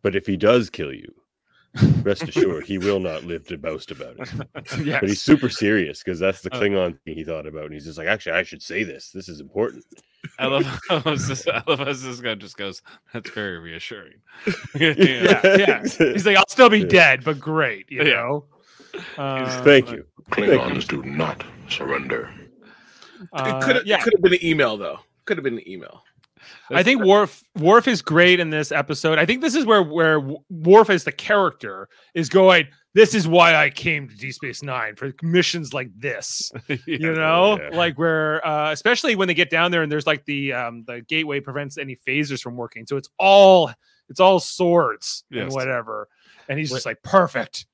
"But 0.02 0.16
if 0.16 0.26
he 0.26 0.36
does 0.36 0.70
kill 0.70 0.92
you, 0.94 1.12
rest 2.02 2.22
assured 2.24 2.64
he 2.64 2.78
will 2.78 3.00
not 3.00 3.24
live 3.24 3.46
to 3.48 3.58
boast 3.58 3.90
about 3.90 4.16
it." 4.18 4.32
yes. 4.84 5.00
But 5.00 5.08
he's 5.08 5.22
super 5.22 5.48
serious 5.48 6.02
because 6.02 6.18
that's 6.18 6.40
the 6.42 6.52
Uh, 6.54 6.60
Klingon 6.60 6.98
thing 7.04 7.14
he 7.14 7.24
thought 7.24 7.46
about, 7.46 7.64
and 7.64 7.74
he's 7.74 7.84
just 7.84 7.98
like, 7.98 8.08
"Actually, 8.08 8.32
I 8.32 8.42
should 8.42 8.62
say 8.62 8.82
this. 8.84 9.10
This 9.10 9.28
is 9.28 9.40
important." 9.40 9.84
I 10.38 10.46
love 10.46 10.64
how 10.88 10.98
this, 11.00 11.46
I 11.46 11.62
love 11.66 11.78
how 11.78 11.84
this 11.84 12.20
guy 12.20 12.34
just 12.34 12.56
goes. 12.56 12.82
That's 13.12 13.30
very 13.30 13.58
reassuring. 13.58 14.14
yeah, 14.74 15.40
yeah. 15.56 15.82
He's 15.82 16.26
like, 16.26 16.36
I'll 16.36 16.48
still 16.48 16.68
be 16.68 16.84
dead, 16.84 17.22
but 17.24 17.38
great, 17.38 17.90
you 17.90 18.02
Yeah. 18.02 18.14
know. 18.14 18.44
Uh, 19.16 19.62
Thank 19.62 19.90
you. 19.92 20.04
Klingons 20.30 20.88
do 20.88 21.02
not 21.04 21.44
surrender. 21.68 22.30
uh, 23.32 23.44
it 23.60 23.64
could 23.64 23.76
have 23.76 23.86
yeah. 23.86 24.00
could 24.00 24.14
have 24.14 24.22
been 24.22 24.32
an 24.34 24.44
email 24.44 24.76
though. 24.76 24.98
Could 25.26 25.36
have 25.36 25.44
been 25.44 25.58
an 25.58 25.68
email. 25.68 26.02
I 26.70 26.82
think 26.82 27.04
Worf 27.04 27.42
Worf 27.56 27.88
is 27.88 28.02
great 28.02 28.40
in 28.40 28.50
this 28.50 28.72
episode. 28.72 29.18
I 29.18 29.26
think 29.26 29.40
this 29.40 29.54
is 29.54 29.64
where 29.64 29.82
where 29.82 30.20
Worf 30.50 30.90
as 30.90 31.04
the 31.04 31.12
character 31.12 31.88
is 32.14 32.28
going. 32.28 32.66
This 32.94 33.14
is 33.14 33.28
why 33.28 33.54
I 33.54 33.68
came 33.70 34.08
to 34.08 34.16
Deep 34.16 34.32
Space 34.32 34.62
Nine 34.62 34.96
for 34.96 35.12
missions 35.22 35.74
like 35.74 35.90
this. 35.98 36.50
you 36.86 37.12
know, 37.12 37.58
yeah. 37.60 37.76
like 37.76 37.98
where 37.98 38.44
uh, 38.46 38.72
especially 38.72 39.14
when 39.16 39.28
they 39.28 39.34
get 39.34 39.50
down 39.50 39.70
there 39.70 39.82
and 39.82 39.92
there's 39.92 40.06
like 40.06 40.24
the 40.24 40.52
um 40.54 40.84
the 40.86 41.02
gateway 41.02 41.40
prevents 41.40 41.76
any 41.78 41.96
phasers 42.08 42.40
from 42.40 42.56
working, 42.56 42.86
so 42.86 42.96
it's 42.96 43.08
all 43.18 43.70
it's 44.08 44.20
all 44.20 44.40
swords 44.40 45.24
and 45.30 45.52
whatever. 45.52 46.08
And 46.48 46.58
he's 46.58 46.70
just 46.70 46.86
like 46.86 47.02
perfect. 47.02 47.66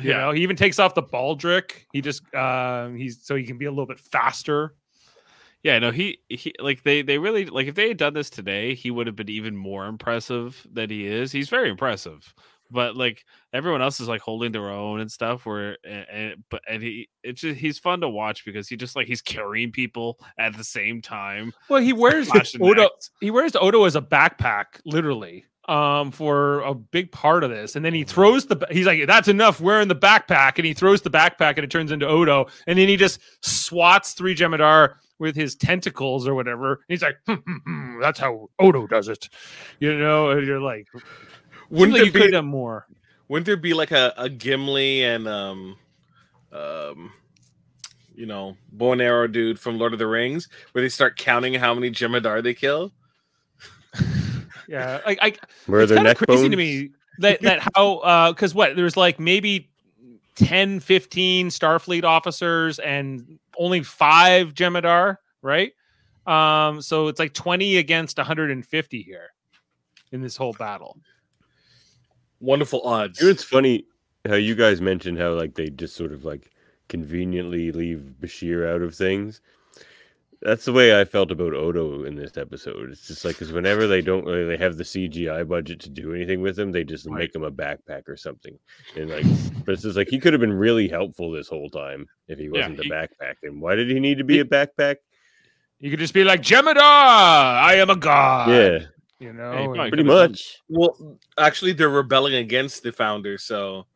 You 0.00 0.10
Yeah. 0.10 0.18
know, 0.18 0.32
he 0.32 0.42
even 0.42 0.56
takes 0.56 0.78
off 0.78 0.94
the 0.94 1.02
baldric. 1.02 1.72
He 1.92 2.00
just 2.00 2.22
um 2.34 2.96
he's 2.96 3.24
so 3.24 3.36
he 3.36 3.44
can 3.44 3.58
be 3.58 3.66
a 3.66 3.70
little 3.70 3.86
bit 3.86 3.98
faster. 4.00 4.74
Yeah, 5.62 5.78
no, 5.78 5.90
he 5.90 6.20
he 6.28 6.54
like 6.58 6.82
they 6.84 7.02
they 7.02 7.18
really 7.18 7.46
like 7.46 7.66
if 7.66 7.74
they 7.74 7.88
had 7.88 7.98
done 7.98 8.14
this 8.14 8.30
today, 8.30 8.74
he 8.74 8.90
would 8.90 9.06
have 9.06 9.16
been 9.16 9.28
even 9.28 9.56
more 9.56 9.86
impressive 9.86 10.66
than 10.72 10.88
he 10.88 11.06
is. 11.06 11.32
He's 11.32 11.50
very 11.50 11.68
impressive, 11.68 12.34
but 12.70 12.96
like 12.96 13.26
everyone 13.52 13.82
else 13.82 14.00
is 14.00 14.08
like 14.08 14.22
holding 14.22 14.52
their 14.52 14.70
own 14.70 15.00
and 15.00 15.12
stuff. 15.12 15.44
Where 15.44 15.76
and, 15.84 16.06
and 16.10 16.44
but 16.50 16.62
and 16.66 16.82
he 16.82 17.10
it's 17.22 17.42
just 17.42 17.60
he's 17.60 17.78
fun 17.78 18.00
to 18.00 18.08
watch 18.08 18.46
because 18.46 18.68
he 18.68 18.76
just 18.76 18.96
like 18.96 19.06
he's 19.06 19.20
carrying 19.20 19.70
people 19.70 20.18
at 20.38 20.56
the 20.56 20.64
same 20.64 21.02
time. 21.02 21.52
Well, 21.68 21.82
he 21.82 21.92
wears 21.92 22.30
Odo. 22.58 22.82
necks. 22.82 23.10
He 23.20 23.30
wears 23.30 23.54
Odo 23.54 23.84
as 23.84 23.96
a 23.96 24.02
backpack, 24.02 24.80
literally, 24.86 25.44
um, 25.68 26.10
for 26.10 26.60
a 26.60 26.74
big 26.74 27.12
part 27.12 27.44
of 27.44 27.50
this. 27.50 27.76
And 27.76 27.84
then 27.84 27.92
he 27.92 28.04
throws 28.04 28.46
the. 28.46 28.66
He's 28.70 28.86
like, 28.86 29.06
"That's 29.06 29.28
enough 29.28 29.60
wearing 29.60 29.88
the 29.88 29.94
backpack," 29.94 30.52
and 30.56 30.64
he 30.64 30.72
throws 30.72 31.02
the 31.02 31.10
backpack, 31.10 31.56
and 31.56 31.64
it 31.64 31.70
turns 31.70 31.92
into 31.92 32.08
Odo. 32.08 32.46
And 32.66 32.78
then 32.78 32.88
he 32.88 32.96
just 32.96 33.20
swats 33.42 34.14
three 34.14 34.34
Jem'Hadar 34.34 34.94
with 35.20 35.36
his 35.36 35.54
tentacles 35.54 36.26
or 36.26 36.34
whatever. 36.34 36.72
And 36.72 36.80
he's 36.88 37.02
like, 37.02 37.18
"Hmm, 37.26 37.34
hmm, 37.34 37.56
hmm, 37.64 38.00
"That's 38.00 38.18
how 38.18 38.48
Odo 38.58 38.88
does 38.88 39.06
it," 39.06 39.28
you 39.78 39.96
know. 39.96 40.30
And 40.30 40.44
you're 40.44 40.60
like, 40.60 40.88
Wouldn't 40.92 41.70
"Wouldn't 41.70 41.94
there 41.96 42.04
you 42.06 42.12
be- 42.12 42.20
could 42.20 42.34
have 42.34 42.44
more?" 42.44 42.86
Wouldn't 43.28 43.46
there 43.46 43.56
be 43.56 43.74
like 43.74 43.92
a, 43.92 44.12
a 44.16 44.28
Gimli 44.28 45.04
and 45.04 45.28
um 45.28 45.76
um 46.52 47.12
you 48.12 48.26
know 48.26 48.56
bow 48.72 48.90
and 48.92 49.00
arrow 49.00 49.28
dude 49.28 49.60
from 49.60 49.78
Lord 49.78 49.92
of 49.92 50.00
the 50.00 50.06
Rings 50.08 50.48
where 50.72 50.82
they 50.82 50.88
start 50.88 51.16
counting 51.16 51.54
how 51.54 51.72
many 51.72 51.90
Jem'Hadar 51.92 52.42
they 52.42 52.54
kill? 52.54 52.92
Yeah, 54.68 55.00
like 55.04 55.18
I. 55.20 55.34
Where 55.66 55.80
are 55.80 55.82
it's 55.82 55.90
their 55.90 55.98
kinda 55.98 56.10
neck 56.10 56.18
crazy 56.18 56.42
bones? 56.42 56.50
to 56.52 56.56
me 56.56 56.90
that 57.18 57.40
that 57.42 57.68
how 57.74 57.96
uh 57.98 58.32
because 58.32 58.54
what 58.54 58.76
there's 58.76 58.96
like 58.96 59.18
maybe 59.18 59.68
10 60.36 60.78
15 60.80 61.48
starfleet 61.48 62.04
officers 62.04 62.78
and 62.78 63.38
only 63.60 63.82
five 63.84 64.54
Jem'Hadar 64.54 65.18
right 65.42 65.72
um 66.26 66.82
so 66.82 67.06
it's 67.06 67.20
like 67.20 67.32
20 67.32 67.76
against 67.76 68.18
150 68.18 69.02
here 69.02 69.30
in 70.10 70.20
this 70.20 70.36
whole 70.36 70.52
battle 70.54 70.98
Wonderful 72.40 72.80
odds. 72.82 73.20
You 73.20 73.26
know, 73.26 73.32
it's 73.32 73.44
funny 73.44 73.84
how 74.26 74.34
you 74.34 74.54
guys 74.54 74.80
mentioned 74.80 75.18
how 75.18 75.34
like 75.34 75.54
they 75.54 75.68
just 75.68 75.94
sort 75.94 76.12
of 76.12 76.24
like 76.24 76.50
conveniently 76.88 77.70
leave 77.70 78.14
Bashir 78.20 78.66
out 78.66 78.82
of 78.82 78.94
things. 78.94 79.42
That's 80.42 80.64
the 80.64 80.72
way 80.72 80.98
I 80.98 81.04
felt 81.04 81.30
about 81.30 81.52
Odo 81.52 82.04
in 82.04 82.16
this 82.16 82.38
episode. 82.38 82.90
It's 82.90 83.06
just 83.06 83.26
like 83.26 83.34
because 83.34 83.52
whenever 83.52 83.86
they 83.86 84.00
don't 84.00 84.24
really 84.24 84.56
have 84.56 84.78
the 84.78 84.84
CGI 84.84 85.46
budget 85.46 85.80
to 85.80 85.90
do 85.90 86.14
anything 86.14 86.40
with 86.40 86.58
him, 86.58 86.72
they 86.72 86.82
just 86.82 87.06
make 87.08 87.34
him 87.34 87.42
a 87.42 87.50
backpack 87.50 88.08
or 88.08 88.16
something. 88.16 88.58
And 88.96 89.10
like, 89.10 89.26
but 89.66 89.72
it's 89.74 89.82
just 89.82 89.98
like 89.98 90.08
he 90.08 90.18
could 90.18 90.32
have 90.32 90.40
been 90.40 90.52
really 90.52 90.88
helpful 90.88 91.30
this 91.30 91.48
whole 91.48 91.68
time 91.68 92.06
if 92.26 92.38
he 92.38 92.48
wasn't 92.48 92.80
he- 92.80 92.88
a 92.88 92.92
backpack. 92.92 93.34
And 93.42 93.60
why 93.60 93.74
did 93.74 93.90
he 93.90 94.00
need 94.00 94.16
to 94.18 94.24
be 94.24 94.40
a 94.40 94.44
backpack? 94.44 94.96
you 95.80 95.90
could 95.90 95.98
just 95.98 96.12
be 96.14 96.24
like 96.24 96.42
Jem'Hadar 96.42 96.76
i 96.78 97.74
am 97.76 97.88
a 97.88 97.96
god 97.96 98.50
Yeah, 98.50 98.78
You 99.18 99.32
know, 99.32 99.72
Hey, 99.74 99.88
Pretty 99.88 100.02
much. 100.04 100.58
Well, 100.68 101.18
actually, 101.38 101.72
they're 101.72 101.88
rebelling 101.88 102.34
against 102.34 102.82
the 102.82 102.92
founders. 102.92 103.42
So 103.44 103.86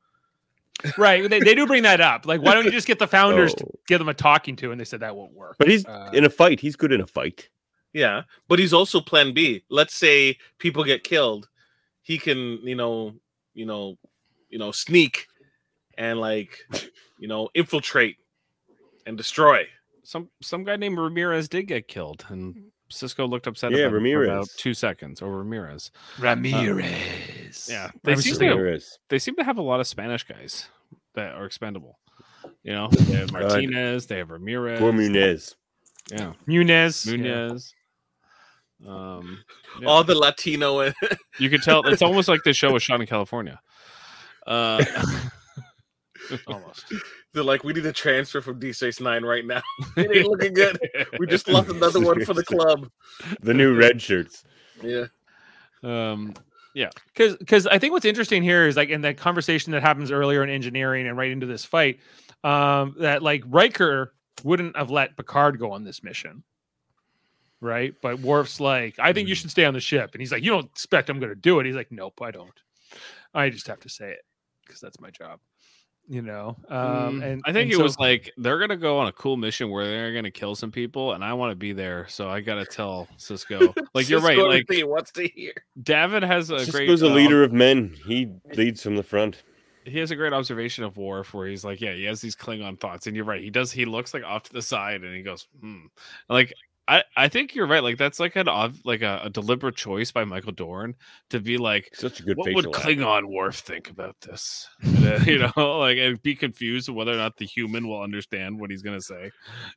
right? 0.99 1.29
They, 1.29 1.41
they 1.41 1.55
do 1.55 1.67
bring 1.67 1.83
that 1.85 2.01
up. 2.01 2.27
Like, 2.27 2.43
why 2.43 2.55
don't 2.55 2.65
you 2.65 2.71
just 2.71 2.87
get 2.87 2.99
the 2.99 3.07
founders 3.07 3.55
to 3.55 3.65
Oh. 3.65 3.71
give 3.87 3.99
them 3.99 4.09
a 4.09 4.15
talking 4.15 4.57
to? 4.57 4.71
And 4.71 4.81
they 4.81 4.85
said 4.85 5.01
that 5.01 5.17
won't 5.17 5.33
work. 5.33 5.57
But 5.59 5.69
he's 5.69 5.87
Uh, 5.87 6.11
in 6.13 6.25
a 6.25 6.31
fight. 6.31 6.61
He's 6.61 6.77
good 6.77 6.93
in 6.93 7.01
a 7.01 7.07
fight. 7.07 7.49
yeah, 7.93 8.23
but 8.49 8.59
he's 8.59 8.73
also 8.73 9.01
Plan 9.01 9.33
B. 9.35 9.65
Let's 9.71 9.95
say 9.95 10.37
people 10.59 10.85
get 10.85 11.05
killed, 11.05 11.49
he 12.03 12.19
can, 12.19 12.59
you 12.67 12.75
know, 12.75 13.15
you 13.55 13.67
know, 13.67 13.97
you 14.51 14.59
know, 14.59 14.73
sneak 14.73 15.27
and 15.97 16.19
like, 16.21 16.59
you 17.19 17.29
know, 17.29 17.49
infiltrate 17.55 18.17
and 19.07 19.17
destroy. 19.17 19.67
some 20.03 20.29
some 20.43 20.65
guy 20.65 20.77
named 20.77 20.99
Ramirez 20.99 21.49
did 21.49 21.67
get 21.67 21.89
killed, 21.89 22.25
and 22.29 22.71
Cisco 22.91 23.27
looked 23.27 23.47
upset. 23.47 23.73
Yeah, 23.73 23.85
about 23.87 23.95
Ramirez. 23.95 24.29
about 24.29 24.49
two 24.59 24.75
seconds, 24.75 25.23
or 25.23 25.31
Ramirez. 25.39 25.91
Ramirez. 26.19 27.44
Yeah, 27.69 27.91
they 28.03 28.17
seem 28.17 28.35
to 28.35 28.39
thinking- 28.39 28.67
have, 28.67 28.83
they 29.09 29.19
seem 29.19 29.37
to 29.37 29.45
have 29.45 29.59
a 29.59 29.63
lot 29.63 29.81
of 29.81 29.87
Spanish 29.87 30.25
guys 30.25 30.69
that 31.15 31.35
are 31.35 31.45
expendable. 31.45 31.99
You 32.63 32.73
know, 32.73 32.89
they 32.89 33.15
have 33.17 33.33
Martinez, 33.33 34.07
they 34.07 34.19
have 34.19 34.31
Ramirez, 34.31 34.79
Poor 34.79 34.93
Muniz. 34.93 35.55
yeah, 36.11 36.33
Muniz. 36.47 37.07
yeah. 37.07 37.57
Um, 38.87 39.43
yeah. 39.81 39.89
All 39.89 40.05
the 40.05 40.15
Latino 40.15 40.81
and 40.81 40.95
you 41.39 41.49
could 41.49 41.63
tell 41.63 41.83
it's 41.89 42.03
almost 42.03 42.29
like 42.29 42.41
the 42.45 42.53
show 42.53 42.73
was 42.73 42.83
shot 42.83 43.01
in 43.01 43.07
California. 43.07 43.61
Uh, 44.47 44.85
Almost. 46.47 46.87
they're 47.35 47.45
like, 47.45 47.65
we 47.65 47.73
need 47.75 47.85
a 47.87 47.93
transfer 47.93 48.41
from 48.41 48.59
D 48.59 48.73
Space 48.73 48.99
Nine 49.01 49.25
right 49.25 49.45
now. 49.45 49.63
it 49.97 50.11
ain't 50.17 50.27
looking 50.27 50.55
good. 50.55 50.79
We 51.19 51.27
just 51.27 51.49
lost 51.49 51.69
another 51.69 52.01
one 52.01 52.25
for 52.25 52.33
the 52.35 52.45
club. 52.45 52.89
The 53.41 53.53
new 53.55 53.75
red 53.77 54.01
shirts. 54.01 54.43
Yeah. 54.83 55.07
um, 55.83 56.33
yeah, 56.75 56.91
because 57.07 57.37
because 57.37 57.67
I 57.69 57.79
think 57.79 57.93
what's 57.93 58.05
interesting 58.05 58.43
here 58.43 58.67
is 58.67 58.77
like 58.77 58.89
in 58.89 59.01
the 59.01 59.15
conversation 59.15 59.73
that 59.73 59.83
happens 59.83 60.11
earlier 60.11 60.43
in 60.43 60.51
engineering 60.51 61.07
and 61.07 61.17
right 61.17 61.31
into 61.31 61.47
this 61.47 61.65
fight, 61.65 62.01
um, 62.43 62.97
that 62.99 63.23
like 63.23 63.45
Riker 63.47 64.13
wouldn't 64.43 64.77
have 64.77 64.91
let 64.91 65.17
Picard 65.17 65.61
go 65.61 65.71
on 65.71 65.85
this 65.85 66.03
mission, 66.03 66.43
right? 67.61 67.95
But 68.03 68.19
Worf's 68.19 68.59
like, 68.59 68.99
I 68.99 69.13
think 69.13 69.29
you 69.29 69.37
should 69.37 69.53
stay 69.53 69.65
on 69.65 69.73
the 69.73 69.81
ship, 69.81 70.11
and 70.15 70.21
he's 70.21 70.33
like, 70.33 70.43
you 70.43 70.51
don't 70.51 70.67
expect 70.67 71.09
I'm 71.11 71.21
going 71.21 71.31
to 71.31 71.37
do 71.37 71.61
it. 71.61 71.67
He's 71.67 71.77
like, 71.77 71.93
nope, 71.93 72.21
I 72.21 72.33
don't. 72.33 72.51
I 73.33 73.51
just 73.51 73.69
have 73.69 73.81
to 73.81 73.89
say 73.89 74.11
it 74.11 74.25
because 74.67 74.81
that's 74.81 75.01
my 75.01 75.11
job, 75.11 75.39
you 76.09 76.23
know. 76.23 76.57
Um, 76.69 77.21
Mm, 77.21 77.23
and 77.25 77.43
I 77.45 77.53
think 77.53 77.65
and 77.65 77.73
it 77.73 77.77
so- 77.77 77.83
was 77.83 77.99
like 77.99 78.33
they're 78.37 78.59
gonna 78.59 78.77
go 78.77 78.99
on 78.99 79.07
a 79.07 79.13
cool 79.13 79.37
mission 79.37 79.71
where 79.71 79.85
they're 79.87 80.13
gonna 80.15 80.31
kill 80.31 80.55
some 80.55 80.71
people, 80.71 81.13
and 81.13 81.25
I 81.25 81.33
want 81.35 81.53
to 81.53 81.57
be 81.57 81.73
there, 81.73 82.07
so 82.09 82.29
I 82.29 82.41
gotta 82.41 82.65
tell 82.67 83.09
Sisko. 83.19 83.75
Like 83.95 84.09
you're 84.09 84.21
right. 84.21 84.39
Like 84.39 84.67
he 84.71 84.83
wants 84.85 85.13
to 85.13 85.27
hear. 85.29 85.53
David 85.83 86.23
has 86.25 86.51
a 86.51 86.57
great. 86.71 86.89
Sisko's 86.89 87.03
a 87.03 87.09
uh, 87.11 87.15
leader 87.15 87.43
of 87.45 87.53
men. 87.53 87.95
He 88.07 88.29
leads 88.55 88.83
from 88.83 88.97
the 88.97 89.03
front. 89.03 89.43
he 89.85 89.99
has 89.99 90.11
a 90.11 90.17
great 90.17 90.33
observation 90.33 90.83
of 90.85 90.97
Worf 90.97 91.33
where 91.35 91.47
he's 91.47 91.65
like, 91.65 91.81
yeah, 91.81 91.93
he 91.93 92.05
has 92.05 92.21
these 92.21 92.35
Klingon 92.35 92.81
thoughts, 92.81 93.07
and 93.07 93.15
you're 93.15 93.25
right. 93.25 93.43
He 93.43 93.51
does. 93.51 93.71
He 93.71 93.85
looks 93.85 94.13
like 94.15 94.25
off 94.25 94.45
to 94.45 94.53
the 94.53 94.63
side, 94.63 95.03
and 95.03 95.15
he 95.15 95.23
goes, 95.23 95.47
hmm. 95.61 95.87
Like 96.29 96.53
I, 96.87 97.03
I 97.17 97.29
think 97.29 97.55
you're 97.55 97.67
right. 97.67 97.83
Like 97.83 97.97
that's 97.97 98.21
like 98.21 98.37
an 98.37 98.47
ob- 98.49 98.77
like 98.85 99.01
a, 99.03 99.23
a 99.25 99.31
deliberate 99.31 99.77
choice 99.77 100.13
by 100.13 100.25
Michael 100.25 100.53
Dorn 100.53 100.95
to 101.31 101.41
be 101.41 101.57
like, 101.57 101.89
Such 101.95 102.21
a 102.21 102.23
good 102.23 102.37
what 102.37 102.53
would 102.55 102.65
facial 102.67 102.77
actor. 102.77 102.89
Klingon 102.89 103.25
Worf 103.33 103.57
think 103.57 103.89
about 103.91 104.17
this? 104.21 104.69
And, 104.83 105.07
uh, 105.07 105.19
you 105.25 105.39
know, 105.39 105.79
like 105.79 105.97
and 105.99 106.21
be 106.23 106.35
confused 106.35 106.89
whether 106.91 107.13
or 107.13 107.17
not 107.17 107.37
the 107.39 107.47
human 107.47 107.89
will 107.89 108.03
understand 108.03 108.59
what 108.61 108.71
he's 108.71 108.83
gonna 108.83 109.01
say. 109.01 109.31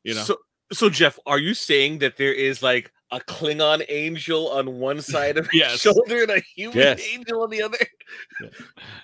You 0.03 0.15
know, 0.15 0.23
So, 0.23 0.37
so 0.73 0.89
Jeff, 0.89 1.17
are 1.25 1.39
you 1.39 1.53
saying 1.53 1.99
that 1.99 2.17
there 2.17 2.33
is 2.33 2.61
like 2.61 2.91
a 3.11 3.19
Klingon 3.21 3.85
angel 3.87 4.49
on 4.49 4.79
one 4.79 5.01
side 5.01 5.37
of 5.37 5.45
his 5.51 5.61
Yes. 5.61 5.79
shoulder 5.79 6.23
and 6.23 6.31
a 6.31 6.41
human 6.55 6.77
Yes. 6.77 7.07
angel 7.13 7.41
on 7.43 7.49
the 7.49 7.61
other? 7.61 7.77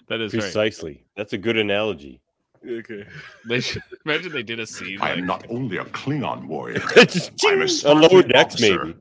that 0.09 0.19
is 0.21 0.33
right. 0.33 0.41
Precisely. 0.41 1.05
That's 1.15 1.31
a 1.33 1.37
good 1.37 1.57
analogy. 1.57 2.19
Okay. 2.67 3.05
They 3.47 3.59
should 3.59 3.81
imagine 4.05 4.31
they 4.31 4.43
did 4.43 4.59
a 4.59 4.65
scene. 4.67 4.99
I 5.01 5.09
like, 5.09 5.17
am 5.19 5.25
not 5.25 5.45
only 5.49 5.77
a 5.77 5.85
Klingon 5.85 6.45
warrior. 6.47 6.79
Just 6.95 7.31
I'm 7.45 7.61
a 7.61 7.63
on 7.91 8.01
lower 8.01 8.21
Starfleet 8.23 8.31
decks, 8.31 8.55
officer. 8.55 8.85
maybe. 8.85 8.99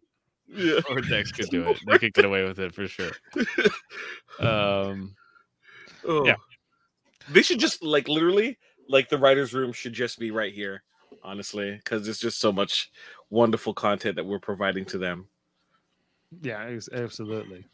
Yeah. 0.55 0.81
or 0.91 1.01
Dex 1.01 1.33
could 1.33 1.49
do 1.49 1.69
it. 1.71 1.79
They 1.87 1.99
could 1.99 2.13
get 2.13 2.25
away 2.27 2.45
with 2.45 2.59
it 2.59 2.75
for 2.75 2.87
sure. 2.87 3.11
Um, 4.41 5.15
Oh. 6.05 6.27
Yeah. 6.27 6.35
They 7.31 7.43
should 7.43 7.61
just 7.61 7.83
like 7.85 8.09
literally 8.09 8.59
like 8.89 9.09
the 9.09 9.17
writers' 9.19 9.55
room 9.55 9.73
should 9.73 9.93
just 9.93 10.19
be 10.19 10.33
right 10.33 10.53
here, 10.53 10.83
honestly, 11.23 11.77
because 11.77 12.05
there's 12.05 12.19
just 12.19 12.41
so 12.41 12.51
much 12.53 12.91
wonderful 13.31 13.73
content 13.73 14.17
that 14.17 14.27
we're 14.27 14.41
providing 14.41 14.85
to 14.87 14.99
them. 14.99 15.29
yeah, 16.43 16.65
ex- 16.65 16.89
absolutely. 16.93 17.65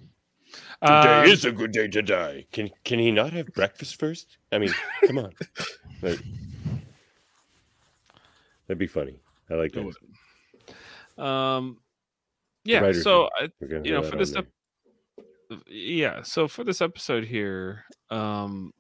Today 0.83 1.23
Um, 1.23 1.25
is 1.27 1.45
a 1.45 1.53
good 1.53 1.73
day 1.73 1.89
to 1.89 2.03
die. 2.03 2.47
Can 2.53 2.71
can 2.85 2.99
he 2.99 3.11
not 3.11 3.33
have 3.33 3.47
breakfast 3.55 3.99
first? 3.99 4.39
I 4.53 4.59
mean, 4.59 4.73
come 5.07 5.19
on. 5.19 5.33
Like, 6.01 6.21
that'd 8.69 8.79
be 8.79 8.87
funny. 8.87 9.19
I 9.51 9.55
like 9.55 9.73
that. 9.73 11.23
um, 11.23 11.79
yeah. 12.65 12.93
So 12.93 13.23
room. 13.23 13.29
I, 13.41 13.49
you 13.83 13.93
know, 13.93 14.03
for 14.03 14.17
this, 14.17 14.35
ep- 14.37 14.47
yeah. 15.67 16.23
So 16.23 16.47
for 16.47 16.63
this 16.63 16.81
episode 16.81 17.25
here, 17.25 17.85
um, 18.11 18.73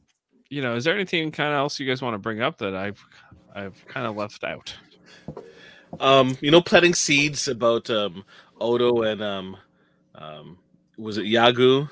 you 0.48 0.62
know, 0.62 0.76
is 0.76 0.84
there 0.84 0.94
anything 0.94 1.32
kind 1.32 1.52
of 1.52 1.58
else 1.58 1.80
you 1.80 1.86
guys 1.88 2.00
want 2.00 2.14
to 2.14 2.18
bring 2.18 2.40
up 2.40 2.58
that 2.58 2.76
I've 2.76 3.04
I've 3.54 3.84
kind 3.88 4.06
of 4.06 4.16
left 4.16 4.44
out? 4.44 4.74
Um, 5.98 6.36
you 6.40 6.50
know, 6.52 6.60
planting 6.60 6.94
seeds 6.94 7.48
about 7.48 7.90
um 7.90 8.24
Odo 8.60 9.02
and 9.02 9.22
um 9.22 9.56
um 10.14 10.58
was 10.98 11.16
it 11.16 11.24
Yagu? 11.24 11.88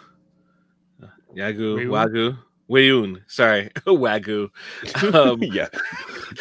Uh, 1.03 1.07
Yagu, 1.35 1.87
Weyoun? 1.87 1.89
Wagu, 1.89 2.39
Weyoun. 2.69 3.23
Sorry, 3.29 3.71
Wagu. 3.87 4.51
Um, 5.15 5.43
yeah. 5.43 5.69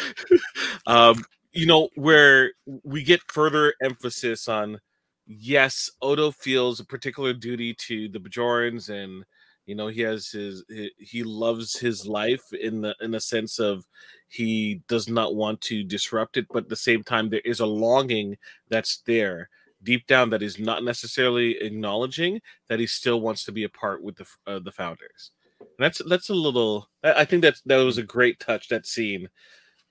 um, 0.86 1.24
you 1.52 1.66
know, 1.66 1.88
where 1.94 2.52
we 2.82 3.02
get 3.02 3.22
further 3.28 3.72
emphasis 3.80 4.48
on 4.48 4.80
yes, 5.26 5.90
Odo 6.02 6.30
feels 6.30 6.80
a 6.80 6.84
particular 6.84 7.32
duty 7.32 7.72
to 7.74 8.08
the 8.08 8.18
Bajorans, 8.18 8.90
and 8.90 9.24
you 9.64 9.74
know 9.74 9.86
he 9.86 10.02
has 10.02 10.28
his 10.28 10.64
he, 10.68 10.90
he 10.98 11.22
loves 11.22 11.78
his 11.78 12.06
life 12.06 12.52
in 12.52 12.82
the 12.82 12.94
in 13.00 13.12
the 13.12 13.20
sense 13.20 13.58
of 13.58 13.86
he 14.28 14.82
does 14.88 15.08
not 15.08 15.36
want 15.36 15.60
to 15.62 15.84
disrupt 15.84 16.36
it, 16.36 16.46
but 16.50 16.64
at 16.64 16.68
the 16.68 16.76
same 16.76 17.04
time 17.04 17.30
there 17.30 17.40
is 17.44 17.60
a 17.60 17.66
longing 17.66 18.36
that's 18.68 18.98
there 19.06 19.48
deep 19.86 20.06
down 20.06 20.28
that 20.30 20.42
he's 20.42 20.58
not 20.58 20.84
necessarily 20.84 21.56
acknowledging 21.62 22.42
that 22.68 22.78
he 22.78 22.86
still 22.86 23.22
wants 23.22 23.44
to 23.44 23.52
be 23.52 23.64
a 23.64 23.68
part 23.70 24.02
with 24.02 24.16
the 24.16 24.26
uh, 24.46 24.58
the 24.58 24.72
founders. 24.72 25.30
And 25.60 25.68
that's 25.78 26.02
that's 26.06 26.28
a 26.28 26.34
little. 26.34 26.90
I 27.02 27.22
I 27.22 27.24
think 27.24 27.40
that 27.42 27.54
that 27.64 27.76
was 27.76 27.96
a 27.96 28.02
great 28.02 28.38
touch. 28.38 28.68
That 28.68 28.86
scene 28.86 29.28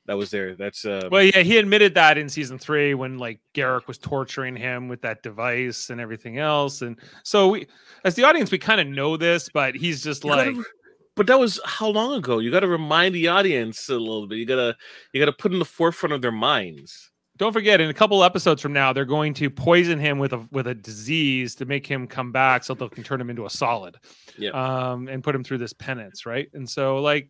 that 0.05 0.17
was 0.17 0.29
there. 0.29 0.55
That's 0.55 0.85
uh. 0.85 1.09
Well, 1.11 1.23
yeah, 1.23 1.39
he 1.39 1.57
admitted 1.57 1.95
that 1.95 2.17
in 2.17 2.29
season 2.29 2.59
three 2.59 2.93
when 2.93 3.17
like 3.17 3.39
Garak 3.53 3.87
was 3.87 3.97
torturing 3.97 4.55
him 4.55 4.87
with 4.87 5.01
that 5.01 5.23
device 5.23 5.89
and 5.89 5.99
everything 5.99 6.37
else. 6.37 6.81
And 6.81 6.99
so 7.23 7.49
we, 7.49 7.67
as 8.03 8.15
the 8.15 8.23
audience, 8.23 8.51
we 8.51 8.57
kind 8.57 8.79
of 8.79 8.87
know 8.87 9.17
this, 9.17 9.49
but 9.49 9.75
he's 9.75 10.03
just 10.03 10.23
You 10.23 10.29
like, 10.31 10.47
re- 10.47 10.63
but 11.15 11.27
that 11.27 11.39
was 11.39 11.59
how 11.65 11.87
long 11.87 12.13
ago? 12.13 12.39
You 12.39 12.51
got 12.51 12.59
to 12.59 12.67
remind 12.67 13.15
the 13.15 13.27
audience 13.29 13.89
a 13.89 13.97
little 13.97 14.27
bit. 14.27 14.37
You 14.37 14.45
gotta 14.45 14.75
you 15.13 15.19
gotta 15.19 15.33
put 15.33 15.53
in 15.53 15.59
the 15.59 15.65
forefront 15.65 16.13
of 16.13 16.21
their 16.21 16.31
minds. 16.31 17.11
Don't 17.37 17.51
forget, 17.51 17.81
in 17.81 17.89
a 17.89 17.93
couple 17.93 18.23
episodes 18.23 18.61
from 18.61 18.71
now, 18.71 18.93
they're 18.93 19.03
going 19.03 19.33
to 19.35 19.49
poison 19.49 19.99
him 19.99 20.19
with 20.19 20.31
a 20.33 20.47
with 20.51 20.67
a 20.67 20.75
disease 20.75 21.55
to 21.55 21.65
make 21.65 21.85
him 21.85 22.07
come 22.07 22.31
back, 22.31 22.63
so 22.63 22.73
they 22.73 22.87
can 22.89 23.03
turn 23.03 23.19
him 23.19 23.29
into 23.29 23.45
a 23.45 23.49
solid, 23.49 23.97
Yeah. 24.37 24.51
um, 24.51 25.07
and 25.09 25.23
put 25.23 25.35
him 25.35 25.43
through 25.43 25.57
this 25.57 25.73
penance, 25.73 26.25
right? 26.25 26.47
And 26.53 26.69
so, 26.69 26.97
like, 27.01 27.29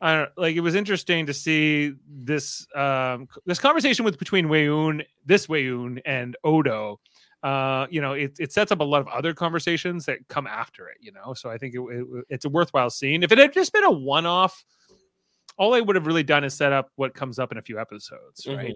I 0.00 0.14
don't 0.16 0.30
like 0.36 0.54
it 0.54 0.60
was 0.60 0.74
interesting 0.76 1.26
to 1.26 1.34
see 1.34 1.94
this 2.08 2.66
um 2.76 3.26
this 3.46 3.58
conversation 3.58 4.04
with 4.04 4.18
between 4.18 4.46
Weyoun, 4.46 5.04
this 5.26 5.46
Weyoun, 5.48 6.00
and 6.04 6.36
Odo. 6.44 7.00
Uh, 7.42 7.86
you 7.90 8.00
know, 8.00 8.12
it, 8.14 8.34
it 8.38 8.52
sets 8.52 8.72
up 8.72 8.80
a 8.80 8.84
lot 8.84 9.00
of 9.02 9.08
other 9.08 9.34
conversations 9.34 10.06
that 10.06 10.18
come 10.28 10.46
after 10.46 10.88
it. 10.88 10.96
You 11.00 11.12
know, 11.12 11.34
so 11.34 11.50
I 11.50 11.58
think 11.58 11.74
it, 11.74 11.80
it- 11.80 12.24
it's 12.30 12.44
a 12.44 12.48
worthwhile 12.48 12.88
scene. 12.88 13.22
If 13.22 13.32
it 13.32 13.38
had 13.38 13.52
just 13.52 13.72
been 13.72 13.84
a 13.84 13.90
one 13.90 14.24
off, 14.26 14.64
all 15.58 15.74
I 15.74 15.80
would 15.80 15.94
have 15.96 16.06
really 16.06 16.22
done 16.22 16.42
is 16.44 16.54
set 16.54 16.72
up 16.72 16.90
what 16.96 17.14
comes 17.14 17.38
up 17.38 17.52
in 17.52 17.58
a 17.58 17.62
few 17.62 17.78
episodes, 17.78 18.46
right? 18.46 18.74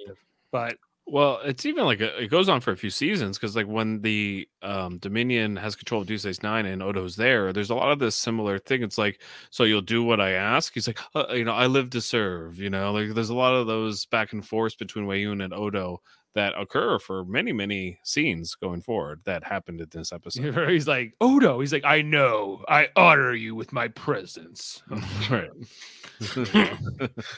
But 0.53 0.77
Well, 1.07 1.41
it's 1.45 1.65
even 1.67 1.85
like 1.87 2.01
a, 2.01 2.23
it 2.23 2.29
goes 2.29 2.49
on 2.49 2.61
for 2.61 2.73
a 2.73 2.77
few 2.77 2.91
seasons 2.91 3.39
because 3.39 3.57
like 3.57 3.67
when 3.67 4.03
the 4.03 4.49
um, 4.63 4.99
Dominion 4.99 5.57
has 5.57 5.75
control 5.77 6.03
of 6.03 6.21
Space 6.21 6.43
Nine 6.43 6.67
and 6.67 6.83
Odo's 6.83 7.17
there, 7.17 7.53
there's 7.53 7.71
a 7.71 7.75
lot 7.75 7.93
of 7.93 7.99
this 7.99 8.17
similar 8.17 8.59
thing. 8.59 8.83
It's 8.83 8.99
like, 8.99 9.23
so 9.51 9.65
you'll 9.65 9.81
do 9.81 10.03
what 10.03 10.21
I 10.21 10.33
ask. 10.33 10.75
He's 10.75 10.87
like, 10.87 11.01
uh, 11.15 11.33
you 11.33 11.45
know, 11.45 11.55
I 11.55 11.67
live 11.67 11.91
to 11.91 12.01
serve. 12.01 12.59
You 12.59 12.71
know, 12.71 12.93
like 12.93 13.15
there's 13.15 13.31
a 13.31 13.35
lot 13.35 13.55
of 13.55 13.67
those 13.67 14.07
back 14.07 14.33
and 14.33 14.47
forth 14.47 14.79
between 14.79 15.07
Weyoun 15.07 15.43
and 15.43 15.55
Odo 15.55 16.03
that 16.39 16.55
occur 16.57 17.01
for 17.01 17.25
many 17.25 17.53
many 17.53 17.99
scenes 18.05 18.55
going 18.55 18.81
forward 18.81 19.21
that 19.25 19.43
happened 19.43 19.81
in 19.81 19.89
this 19.91 20.13
episode. 20.13 20.69
he's 20.71 20.87
like 20.87 21.15
Odo. 21.21 21.59
He's 21.59 21.73
like, 21.73 21.85
I 21.85 22.01
know. 22.01 22.65
I 22.69 22.91
honor 22.95 23.35
you 23.35 23.57
with 23.57 23.73
my 23.73 23.89
presence. 23.89 24.81
right. 25.31 25.51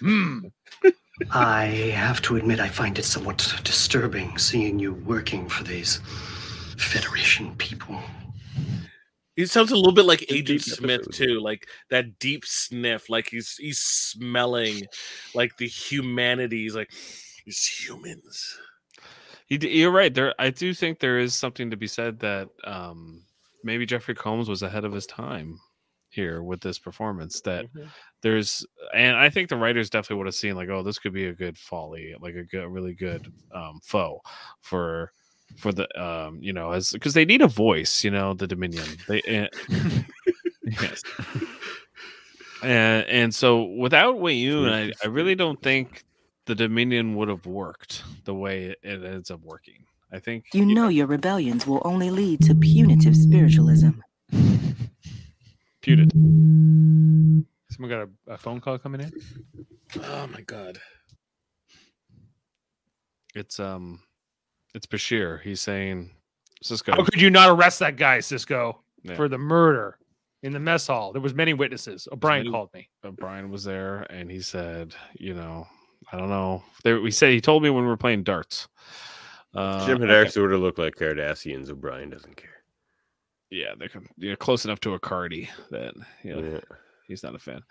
Hmm. 0.00 0.40
I 1.30 1.64
have 1.94 2.20
to 2.22 2.36
admit, 2.36 2.60
I 2.60 2.68
find 2.68 2.98
it 2.98 3.06
somewhat 3.06 3.54
disturbing 3.64 4.36
seeing 4.36 4.78
you 4.78 4.92
working 4.92 5.48
for 5.48 5.64
these 5.64 6.00
Federation 6.76 7.54
people. 7.56 7.98
He 9.36 9.46
sounds 9.46 9.72
a 9.72 9.76
little 9.76 9.92
bit 9.92 10.04
like 10.04 10.30
Agent 10.30 10.60
Smith 10.60 11.10
too, 11.12 11.40
like 11.40 11.66
that 11.88 12.18
deep 12.18 12.44
sniff, 12.44 13.08
like 13.08 13.28
he's 13.30 13.56
he's 13.56 13.78
smelling 13.78 14.82
like 15.34 15.56
the 15.56 15.68
humanities, 15.68 16.74
like 16.74 16.90
these 17.46 17.64
humans. 17.66 18.58
You're 19.50 19.90
right. 19.90 20.14
There, 20.14 20.32
I 20.38 20.50
do 20.50 20.72
think 20.72 21.00
there 21.00 21.18
is 21.18 21.34
something 21.34 21.70
to 21.70 21.76
be 21.76 21.88
said 21.88 22.20
that 22.20 22.48
um, 22.64 23.22
maybe 23.64 23.84
Jeffrey 23.84 24.14
Combs 24.14 24.48
was 24.48 24.62
ahead 24.62 24.84
of 24.84 24.92
his 24.92 25.06
time 25.06 25.58
here 26.08 26.42
with 26.42 26.60
this 26.60 26.78
performance. 26.78 27.40
That 27.42 27.66
Mhm. 27.74 27.88
there's, 28.22 28.64
and 28.94 29.16
I 29.16 29.28
think 29.28 29.48
the 29.48 29.56
writers 29.56 29.90
definitely 29.90 30.16
would 30.18 30.26
have 30.28 30.34
seen 30.36 30.54
like, 30.54 30.68
oh, 30.68 30.82
this 30.84 30.98
could 31.00 31.12
be 31.12 31.26
a 31.26 31.32
good 31.34 31.58
folly, 31.58 32.14
like 32.20 32.36
a 32.36 32.44
good, 32.44 32.68
really 32.68 32.94
good 32.94 33.32
um, 33.52 33.80
foe 33.82 34.20
for 34.60 35.12
for 35.56 35.72
the 35.72 36.00
um 36.00 36.38
you 36.40 36.52
know 36.52 36.70
as 36.70 36.92
because 36.92 37.12
they 37.12 37.24
need 37.24 37.42
a 37.42 37.48
voice 37.48 38.04
you 38.04 38.10
know 38.12 38.32
the 38.34 38.46
dominion 38.46 38.86
they 39.08 39.20
and, 39.22 39.48
yes 40.80 41.02
and 42.62 43.04
and 43.08 43.34
so 43.34 43.64
without 43.64 44.14
Weyoun, 44.16 44.70
I, 44.72 44.92
I 45.02 45.08
really 45.08 45.34
don't 45.34 45.60
think 45.60 46.04
the 46.50 46.56
Dominion 46.56 47.14
would 47.14 47.28
have 47.28 47.46
worked 47.46 48.02
the 48.24 48.34
way 48.34 48.74
it 48.82 49.04
ends 49.04 49.30
up 49.30 49.40
working. 49.44 49.84
I 50.12 50.18
think 50.18 50.46
You 50.52 50.66
know 50.66 50.88
your 50.88 51.06
rebellions 51.06 51.64
will 51.64 51.80
only 51.84 52.10
lead 52.10 52.40
to 52.42 52.56
punitive 52.56 53.14
spiritualism. 53.16 53.90
punitive. 55.80 56.10
Someone 57.70 57.88
got 57.88 58.00
a, 58.02 58.08
a 58.32 58.36
phone 58.36 58.60
call 58.60 58.78
coming 58.78 59.02
in. 59.02 59.12
Oh 60.02 60.26
my 60.26 60.40
god. 60.40 60.80
It's 63.36 63.60
um, 63.60 64.00
it's 64.74 64.86
Bashir. 64.86 65.40
He's 65.42 65.60
saying, 65.60 66.10
Sisko. 66.64 66.96
How 66.96 67.04
could 67.04 67.20
you 67.20 67.30
not 67.30 67.48
arrest 67.48 67.78
that 67.78 67.94
guy, 67.96 68.18
Sisko, 68.18 68.74
Yeah. 69.04 69.14
for 69.14 69.28
the 69.28 69.38
murder 69.38 69.98
in 70.42 70.52
the 70.52 70.58
mess 70.58 70.88
hall? 70.88 71.12
There 71.12 71.22
was 71.22 71.32
many 71.32 71.54
witnesses. 71.54 72.08
O'Brien 72.10 72.40
many- 72.40 72.50
called 72.50 72.70
me. 72.74 72.88
O'Brien 73.04 73.50
was 73.52 73.62
there, 73.62 74.02
and 74.10 74.28
he 74.28 74.40
said, 74.40 74.96
you 75.14 75.34
know, 75.34 75.68
I 76.12 76.18
don't 76.18 76.28
know. 76.28 76.62
There, 76.84 77.00
we 77.00 77.10
said 77.10 77.32
he 77.32 77.40
told 77.40 77.62
me 77.62 77.70
when 77.70 77.84
we 77.84 77.88
were 77.88 77.96
playing 77.96 78.24
darts. 78.24 78.68
Uh, 79.54 79.86
Jem'Hadar 79.86 80.22
okay. 80.22 80.30
sort 80.30 80.52
of 80.52 80.60
look 80.60 80.78
like 80.78 80.94
Cardassians. 80.96 81.70
O'Brien 81.70 82.10
doesn't 82.10 82.36
care. 82.36 82.62
Yeah, 83.50 83.74
they're 83.78 83.88
com- 83.88 84.08
yeah, 84.16 84.36
close 84.36 84.64
enough 84.64 84.80
to 84.80 84.94
a 84.94 84.98
Cardi 84.98 85.50
that 85.70 85.94
you 86.22 86.34
know, 86.34 86.52
Yeah. 86.52 86.76
he's 87.06 87.22
not 87.22 87.34
a 87.34 87.38
fan. 87.38 87.62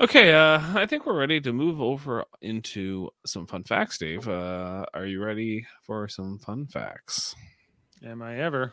Okay, 0.00 0.32
uh, 0.32 0.60
I 0.74 0.86
think 0.86 1.06
we're 1.06 1.18
ready 1.18 1.40
to 1.40 1.52
move 1.52 1.80
over 1.80 2.24
into 2.40 3.10
some 3.26 3.46
fun 3.46 3.62
facts, 3.64 3.98
Dave. 3.98 4.26
Uh, 4.26 4.84
are 4.94 5.06
you 5.06 5.22
ready 5.22 5.66
for 5.82 6.08
some 6.08 6.38
fun 6.38 6.66
facts? 6.66 7.34
Am 8.04 8.22
I 8.22 8.38
ever? 8.40 8.72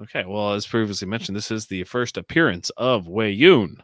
Okay, 0.00 0.24
well, 0.24 0.52
as 0.52 0.66
previously 0.66 1.08
mentioned, 1.08 1.36
this 1.36 1.50
is 1.50 1.66
the 1.66 1.84
first 1.84 2.16
appearance 2.16 2.70
of 2.76 3.06
Weyoun. 3.06 3.76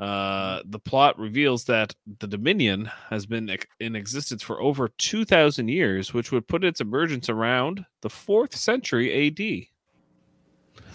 Uh, 0.00 0.62
the 0.64 0.78
plot 0.78 1.18
reveals 1.18 1.64
that 1.64 1.94
the 2.20 2.26
Dominion 2.26 2.90
has 3.10 3.26
been 3.26 3.54
in 3.80 3.94
existence 3.94 4.42
for 4.42 4.60
over 4.62 4.88
2,000 4.88 5.68
years, 5.68 6.14
which 6.14 6.32
would 6.32 6.48
put 6.48 6.64
its 6.64 6.80
emergence 6.80 7.28
around 7.28 7.84
the 8.00 8.08
4th 8.08 8.54
century 8.54 9.26
AD. 9.26 9.66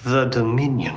The 0.04 0.26
Dominion 0.26 0.96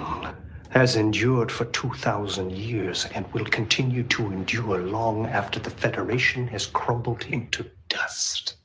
has 0.71 0.97
endured 0.97 1.53
for 1.53 1.67
2,000 1.67 2.51
years 2.53 3.07
and 3.15 3.31
will 3.35 3.45
continue 3.45 4.05
to 4.05 4.33
endure 4.33 4.83
long 4.83 5.27
after 5.27 5.61
the 5.61 5.71
Federation 5.71 6.49
has 6.49 6.67
crumbled 6.67 7.25
into 7.27 7.71
dust. 7.89 8.57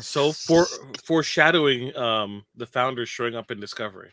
So 0.00 0.32
for 0.32 0.66
foreshadowing 1.04 1.96
um 1.96 2.44
the 2.56 2.66
founders 2.66 3.08
showing 3.08 3.34
up 3.34 3.50
in 3.50 3.58
Discovery. 3.58 4.10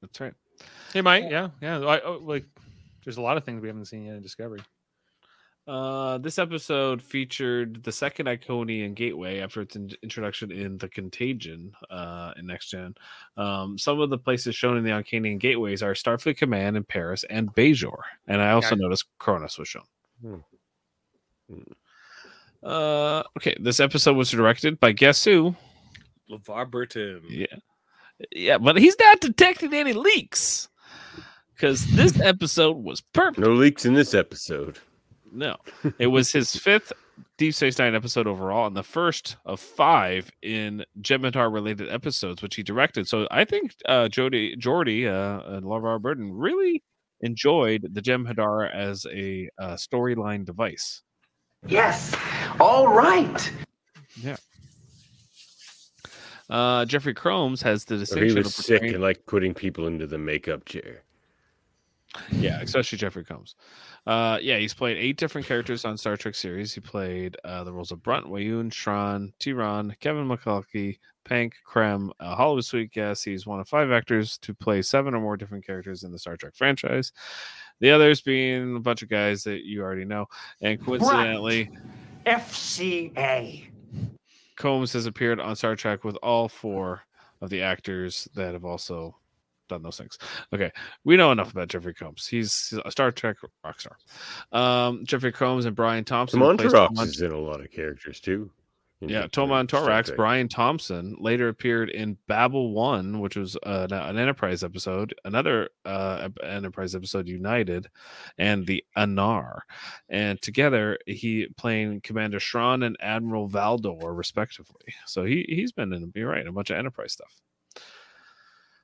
That's 0.00 0.20
right. 0.20 0.34
He 0.94 1.02
might. 1.02 1.30
Yeah, 1.30 1.50
yeah. 1.60 1.80
I, 1.80 2.00
oh, 2.00 2.20
like, 2.22 2.46
there's 3.04 3.18
a 3.18 3.20
lot 3.22 3.36
of 3.36 3.44
things 3.44 3.60
we 3.60 3.68
haven't 3.68 3.84
seen 3.86 4.04
yet 4.06 4.14
in 4.14 4.22
Discovery. 4.22 4.60
Uh, 5.66 6.18
this 6.18 6.38
episode 6.38 7.00
featured 7.02 7.82
the 7.84 7.90
second 7.92 8.26
Iconian 8.26 8.94
gateway 8.94 9.40
after 9.40 9.62
its 9.62 9.76
in- 9.76 9.90
introduction 10.02 10.52
in 10.52 10.76
the 10.78 10.88
Contagion 10.88 11.72
uh, 11.90 12.32
in 12.36 12.46
Next 12.46 12.68
Gen. 12.70 12.94
Um, 13.38 13.76
some 13.78 13.98
of 14.00 14.10
the 14.10 14.18
places 14.18 14.54
shown 14.54 14.76
in 14.76 14.84
the 14.84 14.90
Iconian 14.90 15.38
gateways 15.40 15.82
are 15.82 15.94
Starfleet 15.94 16.36
Command 16.36 16.76
in 16.76 16.84
Paris 16.84 17.24
and 17.30 17.52
Bajor, 17.54 17.96
and 18.28 18.40
I 18.42 18.50
also 18.52 18.76
Yeah. 18.76 18.82
noticed 18.82 19.06
Kronos 19.18 19.58
was 19.58 19.68
shown. 19.68 19.84
Hmm. 20.22 20.36
Uh, 22.62 23.22
okay, 23.36 23.56
this 23.60 23.80
episode 23.80 24.16
was 24.16 24.30
directed 24.30 24.78
by 24.80 24.92
guess 24.92 25.24
who? 25.24 25.54
LeVar 26.30 26.70
Burton. 26.70 27.22
Yeah, 27.28 27.46
yeah, 28.32 28.58
but 28.58 28.78
he's 28.78 28.96
not 28.98 29.20
detecting 29.20 29.74
any 29.74 29.92
leaks 29.92 30.68
because 31.54 31.86
this 31.92 32.20
episode 32.22 32.76
was 32.76 33.00
perfect. 33.00 33.38
No 33.38 33.52
leaks 33.52 33.84
in 33.84 33.94
this 33.94 34.14
episode. 34.14 34.78
No, 35.32 35.56
it 35.98 36.08
was 36.08 36.30
his 36.30 36.54
fifth 36.60 36.92
Deep 37.38 37.54
Space 37.54 37.78
Nine 37.78 37.94
episode 37.94 38.26
overall, 38.26 38.66
and 38.66 38.76
the 38.76 38.82
first 38.82 39.36
of 39.44 39.60
five 39.60 40.30
in 40.42 40.84
Jem'Hadar 41.00 41.52
related 41.52 41.88
episodes, 41.90 42.42
which 42.42 42.54
he 42.54 42.62
directed. 42.62 43.08
So 43.08 43.26
I 43.30 43.44
think 43.44 43.74
uh, 43.86 44.08
Jody 44.08 44.56
Geordi 44.56 45.06
uh, 45.06 45.54
and 45.54 45.64
LeVar 45.64 46.00
Burton 46.00 46.32
really 46.32 46.82
enjoyed 47.20 47.88
the 47.92 48.00
Jem'Hadar 48.00 48.72
as 48.72 49.06
a 49.12 49.48
uh, 49.58 49.74
storyline 49.74 50.44
device. 50.44 51.02
Yes. 51.66 52.14
All 52.60 52.88
right. 52.88 53.52
Yeah. 54.16 54.36
Uh, 56.50 56.84
Jeffrey 56.84 57.14
Combs 57.14 57.62
has 57.62 57.84
the 57.86 57.94
Or 57.94 58.24
he 58.24 58.34
was 58.34 58.46
of 58.46 58.52
sick 58.52 58.82
and 58.82 59.00
like 59.00 59.24
putting 59.26 59.54
people 59.54 59.86
into 59.86 60.06
the 60.06 60.18
makeup 60.18 60.66
chair. 60.66 61.02
Yeah, 62.30 62.60
especially 62.60 62.98
Jeffrey 62.98 63.24
Combs. 63.24 63.56
Uh, 64.06 64.38
yeah, 64.40 64.58
he's 64.58 64.74
played 64.74 64.96
eight 64.96 65.16
different 65.16 65.46
characters 65.46 65.84
on 65.84 65.96
Star 65.96 66.16
Trek 66.16 66.34
series. 66.34 66.72
He 66.74 66.80
played 66.80 67.36
uh, 67.44 67.64
the 67.64 67.72
roles 67.72 67.92
of 67.92 68.02
Brunt, 68.02 68.26
Weyoun, 68.26 68.70
Shran, 68.70 69.32
Tiron, 69.40 69.98
Kevin 70.00 70.28
Mulkahey, 70.28 70.98
Penk, 71.24 71.54
Krem, 71.66 72.10
a 72.20 72.34
Hollywood 72.34 72.64
Suite 72.64 72.92
guest. 72.92 73.24
He's 73.24 73.46
one 73.46 73.60
of 73.60 73.68
five 73.68 73.90
actors 73.90 74.38
to 74.38 74.54
play 74.54 74.82
seven 74.82 75.14
or 75.14 75.20
more 75.20 75.36
different 75.36 75.66
characters 75.66 76.02
in 76.02 76.12
the 76.12 76.18
Star 76.18 76.36
Trek 76.36 76.54
franchise. 76.54 77.12
The 77.80 77.90
others 77.90 78.20
being 78.20 78.76
a 78.76 78.80
bunch 78.80 79.02
of 79.02 79.08
guys 79.08 79.44
that 79.44 79.64
you 79.64 79.82
already 79.82 80.04
know. 80.04 80.26
And 80.60 80.82
coincidentally, 80.84 81.70
FCA. 82.26 83.64
Combs 84.56 84.92
has 84.92 85.06
appeared 85.06 85.40
on 85.40 85.56
Star 85.56 85.74
Trek 85.74 86.04
with 86.04 86.16
all 86.16 86.48
four 86.48 87.02
of 87.40 87.50
the 87.50 87.62
actors 87.62 88.28
that 88.34 88.52
have 88.52 88.64
also 88.64 89.16
done 89.68 89.82
those 89.82 89.98
things. 89.98 90.18
Okay, 90.52 90.70
we 91.04 91.16
know 91.16 91.32
enough 91.32 91.52
about 91.52 91.68
Jeffrey 91.68 91.94
Combs. 91.94 92.26
He's 92.26 92.74
a 92.84 92.90
Star 92.90 93.10
Trek 93.10 93.36
rock 93.64 93.80
star. 93.80 93.96
Um, 94.52 95.04
Jeffrey 95.04 95.32
Combs 95.32 95.64
and 95.64 95.76
Brian 95.76 96.04
Thompson. 96.04 96.40
Tom 96.40 96.50
replaced 96.50 96.74
Tom 96.74 96.98
is 96.98 97.20
in 97.20 97.32
a 97.32 97.38
lot 97.38 97.60
of 97.60 97.70
characters 97.70 98.20
too. 98.20 98.50
in 99.00 99.08
yeah, 99.08 99.26
Toman'torax, 99.26 100.14
Brian 100.16 100.48
Thompson 100.48 101.16
later 101.18 101.48
appeared 101.48 101.90
in 101.90 102.16
Babel 102.26 102.72
One, 102.72 103.20
which 103.20 103.36
was 103.36 103.56
uh, 103.64 103.86
an 103.90 104.18
Enterprise 104.18 104.64
episode, 104.64 105.14
another 105.24 105.68
uh, 105.84 106.28
Enterprise 106.42 106.94
episode, 106.94 107.28
United, 107.28 107.88
and 108.38 108.66
the 108.66 108.84
Aenar, 108.96 109.60
and 110.08 110.40
together 110.40 110.98
he 111.06 111.48
playing 111.56 112.00
Commander 112.02 112.38
Shran 112.38 112.84
and 112.84 112.96
Admiral 113.00 113.48
Valdore 113.48 114.16
respectively. 114.16 114.94
So 115.06 115.24
he 115.24 115.44
he's 115.48 115.72
been 115.72 115.92
in 115.92 116.12
you're 116.14 116.30
right 116.30 116.46
a 116.46 116.52
bunch 116.52 116.70
of 116.70 116.78
Enterprise 116.78 117.12
stuff. 117.12 117.40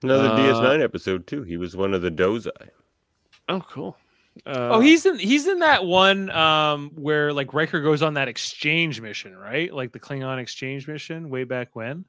Another 0.03 0.29
Uh, 0.29 0.37
DS9 0.37 0.83
episode 0.83 1.27
too. 1.27 1.43
He 1.43 1.57
was 1.57 1.77
one 1.77 1.95
of 1.95 2.03
the 2.03 2.11
Dosi. 2.11 2.51
Oh, 3.49 3.61
cool. 3.61 3.97
Uh, 4.47 4.71
oh, 4.73 4.81
he's 4.81 5.05
in 5.07 5.19
he's 5.19 5.47
in 5.49 5.59
that 5.59 5.85
one 5.85 6.31
um 6.31 6.91
where 6.95 7.33
like 7.33 7.53
Riker 7.53 7.81
goes 7.83 8.01
on 8.01 8.15
that 8.15 8.29
exchange 8.29 9.01
mission, 9.01 9.37
right? 9.37 9.75
Like 9.75 9.93
the 9.93 9.99
Klingon 10.01 10.39
exchange 10.39 10.87
mission 10.87 11.29
way 11.31 11.45
back 11.45 11.75
when. 11.75 12.05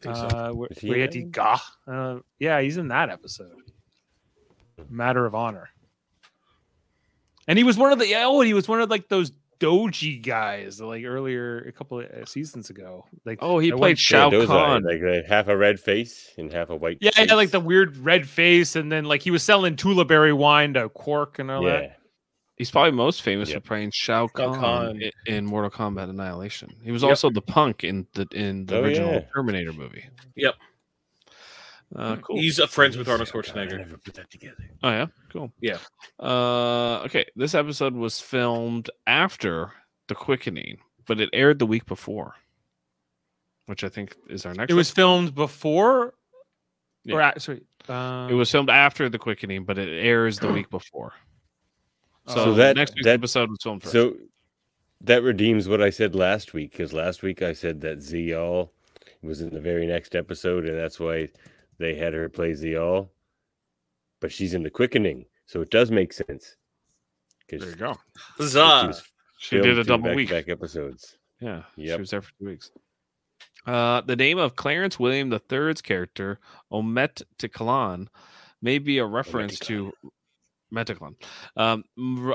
think 0.00 0.16
so. 0.16 0.22
Uh, 0.22 0.50
where, 0.52 0.68
Is 0.70 0.78
he 0.78 0.88
where 0.88 0.96
he 0.96 1.02
had 1.02 1.12
to 1.12 1.20
that 1.20 1.32
gah. 1.32 1.60
Uh, 1.86 2.18
yeah, 2.38 2.60
he's 2.62 2.78
in 2.78 2.88
that 2.88 3.10
episode. 3.10 3.52
Matter 4.88 5.26
of 5.26 5.34
honor. 5.34 5.68
And 7.46 7.58
he 7.58 7.64
was 7.64 7.76
one 7.76 7.92
of 7.92 7.98
the 7.98 8.14
oh, 8.16 8.40
he 8.40 8.54
was 8.54 8.66
one 8.66 8.80
of 8.80 8.90
like 8.90 9.08
those 9.08 9.30
doji 9.60 10.22
guys 10.22 10.80
like 10.80 11.04
earlier 11.04 11.58
a 11.60 11.72
couple 11.72 12.00
of 12.00 12.06
uh, 12.06 12.24
seasons 12.26 12.70
ago. 12.70 13.06
Like 13.24 13.38
Oh, 13.42 13.58
he 13.58 13.70
played 13.70 13.80
one- 13.80 13.96
Shao 13.96 14.30
Dozai, 14.30 14.46
Kahn. 14.46 14.82
like 14.82 15.02
uh, 15.02 15.26
half 15.28 15.48
a 15.48 15.56
red 15.56 15.78
face 15.80 16.32
and 16.38 16.52
half 16.52 16.70
a 16.70 16.76
white. 16.76 16.98
Yeah, 17.00 17.10
face. 17.10 17.28
yeah, 17.28 17.34
like 17.34 17.50
the 17.50 17.60
weird 17.60 17.96
red 17.98 18.28
face, 18.28 18.76
and 18.76 18.90
then 18.90 19.04
like 19.04 19.22
he 19.22 19.30
was 19.30 19.42
selling 19.42 19.76
Tulaberry 19.76 20.36
wine 20.36 20.74
to 20.74 20.88
Quark 20.88 21.38
and 21.38 21.50
all 21.50 21.62
yeah. 21.64 21.80
that. 21.80 21.96
He's 22.56 22.70
probably 22.70 22.92
most 22.92 23.20
famous 23.20 23.50
Yep. 23.50 23.62
for 23.62 23.68
playing 23.68 23.90
Shao 23.92 24.28
Kahn, 24.28 24.54
Kahn. 24.58 25.02
i- 25.02 25.30
in 25.30 25.44
Mortal 25.44 25.70
Kombat 25.70 26.08
Annihilation. 26.08 26.70
He 26.82 26.90
was 26.90 27.02
Yep. 27.02 27.10
also 27.10 27.30
the 27.30 27.42
punk 27.42 27.84
in 27.84 28.06
the 28.14 28.26
in 28.32 28.64
the 28.66 28.78
Oh, 28.78 28.82
original 28.82 29.12
yeah. 29.12 29.20
Terminator 29.34 29.72
movie. 29.74 30.04
Yep. 30.36 30.54
Uh, 31.94 32.16
cool. 32.16 32.36
He's 32.36 32.58
a 32.58 32.66
friends 32.66 32.96
with 32.96 33.08
Arnold 33.08 33.28
I 33.32 33.36
Schwarzenegger. 33.38 33.78
never 33.78 33.96
put 33.98 34.14
that 34.14 34.30
together. 34.30 34.56
Oh 34.82 34.90
yeah, 34.90 35.06
cool. 35.32 35.52
Yeah. 35.60 35.78
Uh, 36.18 37.02
okay. 37.04 37.24
This 37.36 37.54
episode 37.54 37.94
was 37.94 38.20
filmed 38.20 38.90
after 39.06 39.72
the 40.08 40.14
quickening, 40.16 40.78
but 41.06 41.20
it 41.20 41.30
aired 41.32 41.58
the 41.58 41.66
week 41.66 41.86
before. 41.86 42.34
which 43.66 43.82
I 43.82 43.88
think 43.88 44.14
is 44.28 44.46
our 44.46 44.54
next. 44.54 44.70
It 44.70 44.74
was 44.74 44.90
one. 44.90 44.94
filmed 44.94 45.34
before, 45.34 46.14
Yeah. 47.04 47.14
or 47.16 47.20
a- 47.20 47.40
sorry, 47.40 47.62
um, 47.88 48.30
It 48.30 48.34
was 48.34 48.48
filmed 48.48 48.70
after 48.70 49.08
the 49.08 49.18
quickening, 49.18 49.64
but 49.64 49.76
it 49.76 49.88
airs 49.88 50.38
the 50.38 50.52
week 50.52 50.70
before. 50.70 51.14
So, 52.28 52.34
So 52.34 52.54
that- 52.54 52.76
next 52.76 52.94
week's 52.94 53.06
that- 53.06 53.14
episode 53.14 53.50
was 53.50 53.58
filmed 53.62 53.82
first. 53.82 53.92
So 53.92 54.16
that 55.00 55.24
redeems 55.24 55.68
what 55.68 55.82
I 55.82 55.90
said 55.90 56.14
last 56.14 56.54
week 56.54 56.70
because 56.72 56.92
last 56.92 57.24
week 57.24 57.42
I 57.42 57.52
said 57.54 57.80
that 57.80 57.98
Ziyal 57.98 58.70
was 59.22 59.40
in 59.40 59.50
the 59.50 59.60
very 59.60 59.84
next 59.86 60.14
episode, 60.14 60.64
and 60.66 60.78
that's 60.78 61.00
why 61.00 61.28
they 61.78 61.94
had 61.94 62.14
her 62.14 62.28
play 62.28 62.52
Ziyal. 62.52 63.08
But 64.20 64.32
she's 64.32 64.54
in 64.54 64.62
the 64.62 64.70
quickening, 64.70 65.26
so 65.44 65.60
it 65.60 65.70
does 65.70 65.90
make 65.90 66.12
sense. 66.12 66.56
there 67.50 67.60
you 67.60 67.76
go. 67.76 67.94
Huzzah. 68.38 68.94
She 69.38 69.60
did 69.60 69.78
a 69.78 69.84
double 69.84 70.14
week. 70.14 70.30
back 70.30 70.48
episodes. 70.48 71.18
Yeah, 71.40 71.62
she 71.76 71.94
was 71.94 72.10
there 72.10 72.22
for 72.22 72.30
two 72.38 72.46
weeks. 72.46 72.70
Uh, 73.66 74.00
the 74.00 74.16
name 74.16 74.38
of 74.38 74.56
Clarence 74.56 74.98
William 74.98 75.30
III's 75.32 75.82
character, 75.82 76.38
Omet 76.72 77.22
Tiklan, 77.38 78.06
may 78.62 78.78
be 78.78 78.98
a 78.98 79.04
reference 79.04 79.58
to 79.58 79.92
Meticlan. 80.72 81.14
Um, 81.56 81.84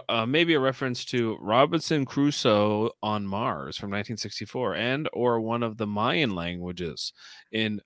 uh, 0.10 0.26
maybe 0.26 0.54
a 0.54 0.60
reference 0.60 1.06
to 1.06 1.38
Robinson 1.39 2.06
Crusoe 2.06 2.92
on 3.02 3.26
Mars 3.26 3.78
from 3.78 3.89
1964, 3.89 4.76
and 4.76 5.10
or 5.14 5.39
one 5.39 5.64
of 5.64 5.78
the 5.78 5.88
Mayan 5.88 6.36
languages. 6.36 7.14
In 7.52 7.82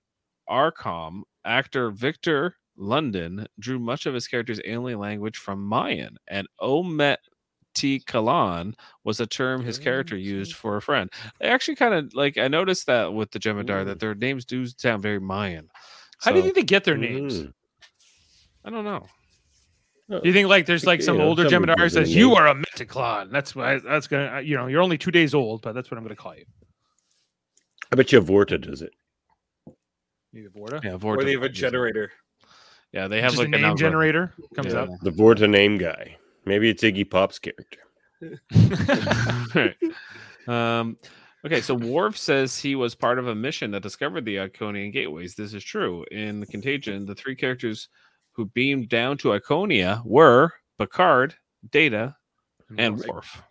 Arcom, 0.48 1.22
actor 1.46 1.90
Victor 1.90 2.56
London 2.76 3.46
drew 3.58 3.78
much 3.78 4.06
of 4.06 4.14
his 4.14 4.28
character's 4.28 4.60
alien 4.64 4.98
language 4.98 5.38
from 5.38 5.64
Mayan, 5.64 6.18
and 6.28 6.46
Omet 6.60 7.18
Kalan 7.76 8.74
was 9.04 9.20
a 9.20 9.26
term 9.26 9.62
his 9.62 9.78
character 9.78 10.16
used 10.16 10.54
for 10.54 10.76
a 10.76 10.82
friend. 10.82 11.10
They 11.40 11.48
actually 11.48 11.76
kind 11.76 11.94
of 11.94 12.14
like 12.14 12.38
I 12.38 12.48
noticed 12.48 12.86
that 12.86 13.12
with 13.12 13.30
the 13.30 13.38
Jem'Hadar 13.38 13.84
that 13.86 14.00
their 14.00 14.14
names 14.14 14.44
do 14.44 14.66
sound 14.66 15.02
very 15.02 15.20
Mayan. 15.20 15.68
How 16.20 16.30
do 16.30 16.38
you 16.38 16.42
So, 16.42 16.44
think 16.44 16.54
they 16.56 16.62
get 16.62 16.84
their 16.84 16.96
names? 16.96 17.42
Mm. 17.42 17.52
I 18.64 18.70
don't 18.70 18.84
know. 18.84 19.06
Do 20.08 20.20
you 20.22 20.32
think 20.32 20.48
like 20.48 20.66
there's 20.66 20.86
like 20.86 21.02
some 21.02 21.16
You 21.16 21.22
know, 21.22 21.28
older 21.28 21.44
Jem'Hadar 21.44 21.90
says 21.90 22.14
you 22.14 22.34
are 22.34 22.46
a 22.46 22.54
Metaclon? 22.54 23.30
That's 23.30 23.54
why 23.54 23.78
that's 23.78 24.06
gonna 24.06 24.40
you 24.40 24.56
know 24.56 24.68
you're 24.68 24.82
only 24.82 24.98
two 24.98 25.10
days 25.10 25.34
old, 25.34 25.62
but 25.62 25.72
that's 25.74 25.90
what 25.90 25.98
I'm 25.98 26.04
gonna 26.04 26.16
call 26.16 26.36
you. 26.36 26.44
I 27.92 27.96
bet 27.96 28.12
you 28.12 28.20
Vorta 28.20 28.60
does 28.60 28.82
it. 28.82 28.92
Maybe 30.36 30.48
Vorta. 30.48 30.84
Yeah, 30.84 30.92
Or 30.92 30.98
Vorta 30.98 31.24
they 31.24 31.32
have 31.32 31.42
a 31.44 31.48
generator. 31.48 32.12
Yeah, 32.92 33.08
they 33.08 33.22
have 33.22 33.30
Just 33.32 33.38
like 33.38 33.48
a 33.48 33.50
name 33.52 33.64
algorithm. 33.64 33.78
generator 33.92 34.34
comes 34.54 34.74
Yeah. 34.74 34.80
up. 34.82 34.90
The 35.02 35.10
Vorta 35.10 35.48
name 35.48 35.78
guy. 35.78 36.18
Maybe 36.44 36.68
it's 36.68 36.82
Iggy 36.82 37.08
Pop's 37.08 37.38
character. 37.38 37.80
Right. 39.54 39.76
Um, 40.46 40.96
okay, 41.44 41.60
so 41.62 41.74
Worf 41.74 42.16
says 42.18 42.58
he 42.58 42.74
was 42.76 42.94
part 42.94 43.18
of 43.18 43.26
a 43.28 43.34
mission 43.34 43.70
that 43.72 43.82
discovered 43.82 44.24
the 44.26 44.36
Iconian 44.36 44.92
gateways. 44.92 45.34
This 45.34 45.54
is 45.54 45.64
true. 45.64 46.04
In 46.10 46.38
the 46.40 46.46
Contagion, 46.46 47.06
the 47.06 47.14
three 47.14 47.34
characters 47.34 47.88
who 48.32 48.44
beamed 48.46 48.88
down 48.90 49.16
to 49.18 49.28
Iconia 49.28 50.02
were 50.04 50.52
Picard, 50.78 51.34
Data, 51.70 52.14
and 52.76 52.98
Worf. 53.08 53.42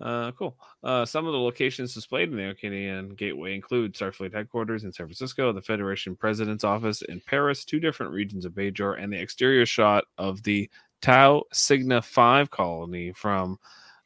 Uh, 0.00 0.30
cool. 0.32 0.56
Uh, 0.84 1.04
some 1.04 1.26
of 1.26 1.32
the 1.32 1.38
locations 1.38 1.92
displayed 1.92 2.28
in 2.30 2.36
the 2.36 2.42
Iconian 2.54 3.16
Gateway 3.16 3.54
include 3.54 3.94
Starfleet 3.94 4.32
headquarters 4.32 4.84
in 4.84 4.92
San 4.92 5.06
Francisco, 5.06 5.52
the 5.52 5.60
Federation 5.60 6.14
President's 6.14 6.62
office 6.64 7.02
in 7.02 7.20
Paris, 7.26 7.64
two 7.64 7.80
different 7.80 8.12
regions 8.12 8.44
of 8.44 8.52
Bajor, 8.52 9.02
and 9.02 9.12
the 9.12 9.20
exterior 9.20 9.66
shot 9.66 10.04
of 10.16 10.42
the 10.44 10.70
Tau 11.02 11.42
Cygna 11.52 12.02
5 12.04 12.50
colony 12.50 13.12
from 13.12 13.58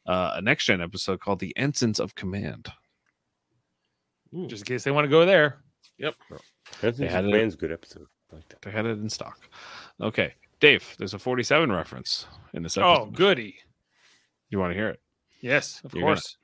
uh, 0.07 0.33
a 0.35 0.41
next 0.41 0.65
gen 0.65 0.81
episode 0.81 1.19
called 1.19 1.39
The 1.39 1.53
Ensigns 1.57 1.99
of 1.99 2.15
Command. 2.15 2.71
Just 4.47 4.63
in 4.63 4.65
case 4.65 4.83
they 4.83 4.91
want 4.91 5.05
to 5.05 5.09
go 5.09 5.25
there. 5.27 5.57
Yep. 5.99 6.15
That's 6.81 6.97
They 6.97 7.05
a 7.07 7.11
had 7.11 7.25
it- 7.25 7.59
good 7.59 7.71
episode. 7.71 8.07
Like 8.31 8.47
that. 8.49 8.63
They 8.63 8.71
had 8.71 8.87
it 8.87 8.97
in 8.97 9.09
stock. 9.11 9.37
Okay, 10.01 10.33
Dave, 10.59 10.95
there's 10.97 11.13
a 11.13 11.19
47 11.19 11.71
reference 11.71 12.25
in 12.55 12.63
this 12.63 12.77
episode. 12.77 13.01
Oh, 13.01 13.05
goody. 13.11 13.57
You 14.49 14.57
want 14.57 14.71
to 14.71 14.75
hear 14.75 14.89
it? 14.89 14.99
Yes, 15.43 15.81
of 15.83 15.93
You're 15.93 16.03
gonna- 16.03 16.15
course. 16.15 16.37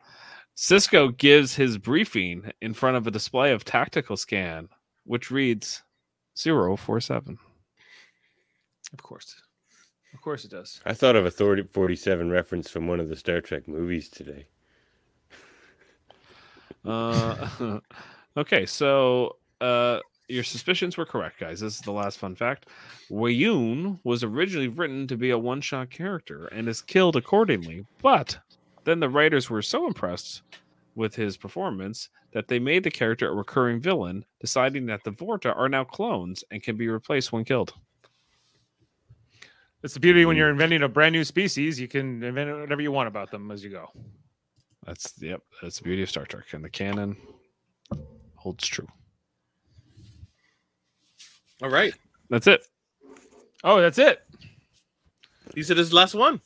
Sisko 0.58 1.16
gives 1.18 1.56
his 1.56 1.78
briefing 1.78 2.52
in 2.62 2.74
front 2.74 2.98
of 2.98 3.08
a 3.08 3.12
display 3.12 3.54
of 3.54 3.64
tactical 3.64 4.18
scan, 4.18 4.68
which 5.06 5.32
reads 5.32 5.84
047. 6.36 7.40
Of 8.92 9.02
course. 9.02 9.42
Of 10.14 10.22
course 10.22 10.44
it 10.44 10.52
does. 10.52 10.82
I 10.86 10.94
thought 10.94 11.16
of 11.16 11.26
a 11.26 11.32
47 11.32 12.30
reference 12.30 12.70
from 12.70 12.88
one 12.88 13.00
of 13.00 13.08
the 13.08 13.16
Star 13.16 13.40
Trek 13.40 13.70
movies 13.70 14.10
today. 14.10 14.48
Uh, 16.84 17.80
okay, 18.38 18.66
so 18.66 19.38
uh, 19.62 20.00
your 20.28 20.44
suspicions 20.44 20.98
were 20.98 21.06
correct, 21.06 21.40
guys. 21.40 21.62
This 21.62 21.76
is 21.76 21.82
the 21.82 21.92
last 21.94 22.18
fun 22.18 22.36
fact. 22.36 22.66
Weyoun 23.10 24.00
was 24.04 24.24
originally 24.24 24.68
written 24.68 25.08
to 25.08 25.16
be 25.16 25.30
a 25.30 25.38
one 25.38 25.62
shot 25.62 25.90
character 25.90 26.48
and 26.48 26.68
is 26.68 26.82
killed 26.82 27.16
accordingly, 27.16 27.86
but 28.02 28.40
then 28.90 29.00
the 29.00 29.10
writers 29.10 29.50
were 29.50 29.62
so 29.62 29.88
impressed 29.88 30.42
with 30.96 31.16
his 31.16 31.38
performance 31.38 32.10
that 32.34 32.48
they 32.48 32.60
made 32.60 32.84
the 32.84 32.92
character 32.92 33.30
a 33.30 33.34
recurring 33.34 33.80
villain, 33.80 34.26
deciding 34.40 34.86
that 34.88 35.04
the 35.04 35.12
Vorta 35.12 35.56
are 35.56 35.70
now 35.70 35.84
clones 35.84 36.44
and 36.52 36.64
can 36.64 36.76
be 36.76 36.88
replaced 36.88 37.32
when 37.32 37.46
killed. 37.46 37.74
It's 39.84 39.94
the 39.94 40.00
beauty 40.00 40.26
when 40.26 40.36
hmm. 40.36 40.40
you're 40.40 40.50
inventing 40.50 40.84
a 40.84 40.90
brand 40.90 41.14
new 41.14 41.24
species, 41.24 41.80
you 41.80 41.88
can 41.88 42.22
invent 42.24 42.60
whatever 42.60 42.82
you 42.82 42.92
want 42.92 43.08
about 43.08 43.32
them 43.32 43.52
as 43.52 43.64
you 43.64 43.70
go. 43.70 43.88
That's 44.86 45.14
yep, 45.22 45.42
that's 45.62 45.78
the 45.78 45.84
beauty 45.84 46.02
of 46.02 46.10
Star 46.10 46.26
Trek, 46.26 46.54
and 46.54 46.64
the 46.64 46.70
canon 46.70 47.16
holds 48.36 48.66
true. 48.68 48.88
All 51.62 51.70
right. 51.70 51.94
That's 52.30 52.48
it. 52.48 52.66
Oh, 53.64 53.82
that's 53.82 54.00
it. 54.00 54.22
He 55.56 55.64
said 55.64 55.78
his 55.78 55.92
last 55.92 56.16
one. 56.16 56.42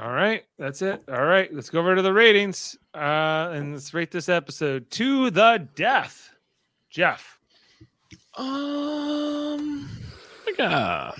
All 0.00 0.12
right, 0.12 0.42
that's 0.58 0.82
it. 0.82 1.02
All 1.08 1.24
right, 1.24 1.52
let's 1.54 1.70
go 1.70 1.78
over 1.78 1.94
to 1.94 2.02
the 2.02 2.12
ratings 2.12 2.76
uh, 2.94 3.50
and 3.52 3.72
let's 3.74 3.94
rate 3.94 4.10
this 4.10 4.28
episode 4.28 4.90
to 4.92 5.30
the 5.30 5.68
death. 5.76 6.34
Jeff, 6.90 7.38
Um, 8.36 9.88
like 10.46 10.58
a 10.58 11.14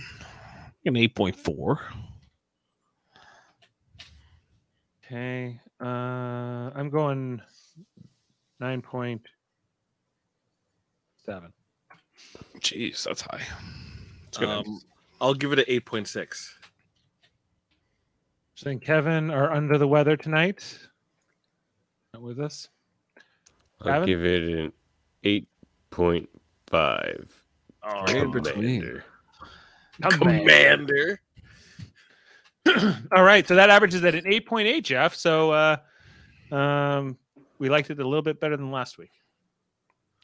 an 0.87 0.97
eight 0.97 1.14
point 1.14 1.37
four. 1.37 1.81
okay. 5.05 5.61
Uh, 5.81 5.85
I'm 6.75 6.91
going 6.91 7.41
nine 8.61 8.83
point 8.83 9.22
seven. 11.25 11.53
Jeez, 12.59 13.05
that's 13.05 13.20
high. 13.22 13.43
It's 14.29 14.39
good. 14.39 14.49
Um, 14.49 14.81
I'll 15.20 15.35
give 15.35 15.53
it 15.53 15.59
an 15.61 15.64
eight 15.68 15.85
point 15.87 16.09
six. 16.09 16.59
So 18.55 18.76
Kevin 18.78 19.30
are 19.30 19.52
under 19.52 19.78
the 19.78 19.88
weather 19.88 20.16
tonight. 20.16 20.78
Not 22.12 22.22
with 22.22 22.38
us. 22.40 22.68
I'll 23.80 23.86
Gavin? 23.88 24.07
give 24.07 24.24
it 24.24 24.42
an 24.44 24.72
8.5. 25.24 27.28
Oh, 27.82 28.00
Right 28.02 28.16
in 28.16 28.30
between. 28.30 29.02
Commander. 30.11 31.20
All 33.12 33.22
right, 33.24 33.46
so 33.46 33.55
that 33.57 33.70
averages 33.70 34.05
at 34.05 34.14
an 34.14 34.24
8.8, 34.24 34.82
Jeff. 34.82 35.14
So 35.14 35.50
uh, 35.50 35.76
um, 36.55 37.18
we 37.59 37.68
liked 37.68 37.90
it 37.90 37.98
a 38.00 38.05
little 38.09 38.22
bit 38.22 38.40
better 38.40 38.57
than 38.57 38.70
last 38.70 38.96
week. 38.98 39.11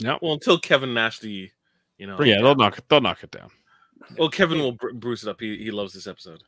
No, 0.03 0.19
Well, 0.23 0.33
until 0.35 0.59
Kevin 0.59 0.95
Nash 0.95 1.19
the, 1.19 1.51
you 1.99 2.07
know. 2.07 2.19
yeah, 2.23 2.41
they'll 2.41 2.55
knock 2.55 2.79
it. 2.79 2.85
They'll 2.89 3.03
knock 3.03 3.23
it 3.23 3.31
down. 3.31 3.51
Well, 4.17 4.31
Kevin 4.31 4.59
will 4.59 4.73
br- 4.73 4.93
bruise 4.95 5.23
it 5.25 5.29
up. 5.29 5.39
He, 5.41 5.59
he 5.59 5.71
loves 5.71 5.93
this 5.93 6.07
episode. 6.07 6.43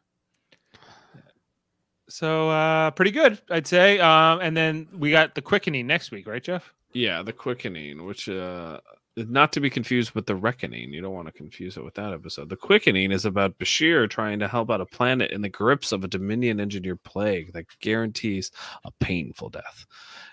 So 2.12 2.50
uh, 2.50 2.90
pretty 2.90 3.10
good, 3.10 3.40
I'd 3.48 3.66
say. 3.66 3.98
Um, 3.98 4.40
and 4.42 4.54
then 4.54 4.86
we 4.92 5.10
got 5.10 5.34
the 5.34 5.40
quickening 5.40 5.86
next 5.86 6.10
week, 6.10 6.26
right, 6.26 6.44
Jeff? 6.44 6.74
Yeah, 6.92 7.22
the 7.22 7.32
quickening, 7.32 8.04
which 8.04 8.28
uh 8.28 8.80
not 9.16 9.50
to 9.52 9.60
be 9.60 9.70
confused 9.70 10.12
with 10.12 10.26
the 10.26 10.34
reckoning. 10.34 10.92
You 10.92 11.00
don't 11.00 11.14
want 11.14 11.26
to 11.28 11.32
confuse 11.32 11.78
it 11.78 11.84
with 11.84 11.94
that 11.94 12.12
episode. 12.12 12.50
The 12.50 12.56
quickening 12.56 13.12
is 13.12 13.24
about 13.24 13.58
Bashir 13.58 14.08
trying 14.10 14.38
to 14.40 14.48
help 14.48 14.70
out 14.70 14.82
a 14.82 14.86
planet 14.86 15.30
in 15.30 15.40
the 15.40 15.48
grips 15.48 15.90
of 15.90 16.04
a 16.04 16.08
Dominion 16.08 16.60
engineered 16.60 17.02
plague 17.02 17.54
that 17.54 17.64
guarantees 17.80 18.50
a 18.84 18.90
painful 19.00 19.48
death, 19.48 19.86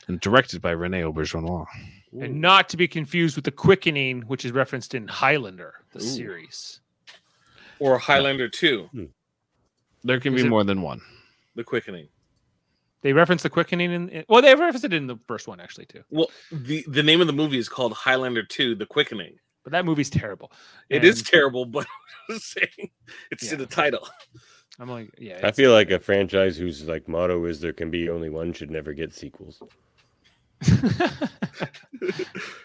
and 0.07 0.19
directed 0.19 0.61
by 0.61 0.71
Rene 0.71 1.01
Auberjonois. 1.01 1.65
And 2.19 2.41
not 2.41 2.67
to 2.69 2.77
be 2.77 2.87
confused 2.89 3.37
with 3.37 3.45
the 3.45 3.51
quickening, 3.51 4.23
which 4.23 4.43
is 4.43 4.51
referenced 4.51 4.93
in 4.95 5.07
Highlander, 5.07 5.75
the 5.93 6.01
series. 6.01 6.81
Or 7.79 7.97
Highlander 7.99 8.49
2, 8.49 8.89
There 10.03 10.19
can 10.19 10.33
Is 10.35 10.41
be 10.41 10.47
it- 10.47 10.49
more 10.49 10.65
than 10.65 10.81
one. 10.81 11.01
The 11.55 11.63
Quickening. 11.63 12.07
They 13.01 13.13
reference 13.13 13.43
the 13.43 13.49
quickening 13.49 13.91
in, 13.93 14.09
in 14.09 14.25
well, 14.27 14.41
they 14.41 14.53
referenced 14.53 14.83
it 14.83 14.91
in 14.93 15.07
the 15.07 15.17
first 15.25 15.47
one 15.47 15.61
actually 15.61 15.85
too. 15.85 16.03
Well, 16.09 16.29
the, 16.51 16.83
the 16.85 17.01
name 17.01 17.21
of 17.21 17.27
the 17.27 17.33
movie 17.33 17.57
is 17.57 17.69
called 17.69 17.93
Highlander 17.93 18.43
2, 18.43 18.75
The 18.75 18.85
Quickening. 18.85 19.35
But 19.63 19.71
that 19.71 19.85
movie's 19.85 20.09
terrible. 20.09 20.51
It 20.89 21.05
is 21.05 21.19
And 21.19 21.27
terrible, 21.27 21.65
but 21.65 21.87
I'm 22.29 22.39
saying 22.39 22.89
it's 23.31 23.49
in 23.51 23.57
the 23.59 23.65
title. 23.65 24.05
I'm 24.79 24.89
like, 24.89 25.11
yeah, 25.17 25.39
I 25.43 25.51
feel 25.51 25.71
like 25.71 25.91
a 25.91 25.99
franchise 25.99 26.57
whose 26.57 26.85
like 26.87 27.07
motto 27.07 27.43
is 27.45 27.61
there 27.61 27.71
can 27.73 27.89
be 27.89 28.09
only 28.09 28.29
one 28.29 28.51
should 28.53 28.71
never 28.71 28.93
get 28.93 29.13
sequels. 29.13 29.61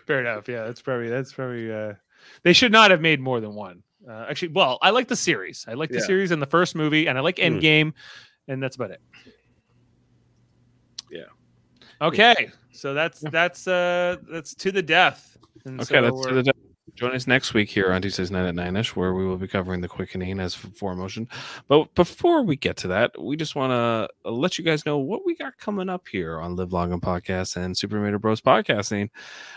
Fair 0.06 0.20
enough. 0.20 0.48
Yeah, 0.48 0.64
that's 0.64 0.80
probably 0.82 1.08
that's 1.08 1.32
probably. 1.32 1.72
Uh, 1.72 1.94
they 2.42 2.52
should 2.52 2.72
not 2.72 2.90
have 2.90 3.00
made 3.00 3.20
more 3.20 3.40
than 3.40 3.54
one. 3.54 3.82
Uh, 4.08 4.26
actually, 4.28 4.48
well, 4.48 4.78
I 4.82 4.90
like 4.90 5.08
the 5.08 5.16
series. 5.16 5.64
I 5.68 5.74
like 5.74 5.90
the 5.90 5.96
Yeah. 5.98 6.04
series 6.06 6.30
in 6.30 6.40
the 6.40 6.46
first 6.46 6.74
movie, 6.74 7.06
and 7.08 7.16
I 7.18 7.20
like 7.20 7.38
Hmm. 7.38 7.44
Endgame, 7.44 7.92
and 8.48 8.62
that's 8.62 8.76
about 8.76 8.90
it. 8.90 9.00
Yeah. 11.10 11.24
Okay, 12.00 12.50
so 12.72 12.94
that's 12.94 13.20
that's 13.20 13.66
uh 13.68 14.16
that's 14.30 14.54
to 14.56 14.72
the 14.72 14.82
death. 14.82 15.36
And 15.64 15.80
Okay, 15.80 15.94
so 15.94 16.02
that's 16.02 16.26
to 16.26 16.34
the 16.42 16.54
Join 16.94 17.12
us 17.12 17.26
next 17.26 17.54
week 17.54 17.70
here 17.70 17.92
on 17.92 18.02
Tuesdays 18.02 18.30
night 18.30 18.46
at 18.46 18.54
nine 18.54 18.76
ish, 18.76 18.94
where 18.94 19.14
we 19.14 19.24
will 19.24 19.36
be 19.36 19.48
covering 19.48 19.80
the 19.80 19.88
quickening 19.88 20.38
as 20.38 20.54
for 20.54 20.94
motion. 20.94 21.28
But 21.66 21.92
before 21.96 22.42
we 22.42 22.54
get 22.54 22.76
to 22.78 22.88
that, 22.88 23.20
we 23.20 23.36
just 23.36 23.56
want 23.56 23.72
to 23.72 24.30
let 24.30 24.58
you 24.58 24.64
guys 24.64 24.86
know 24.86 24.98
what 24.98 25.26
we 25.26 25.34
got 25.34 25.58
coming 25.58 25.88
up 25.88 26.06
here 26.06 26.40
on 26.40 26.54
Live 26.54 26.72
Long 26.72 26.92
and 26.92 27.02
Podcast 27.02 27.56
and 27.56 27.76
Super 27.76 27.96
Mario 27.98 28.18
Bros 28.18 28.40
Podcasting, 28.40 29.10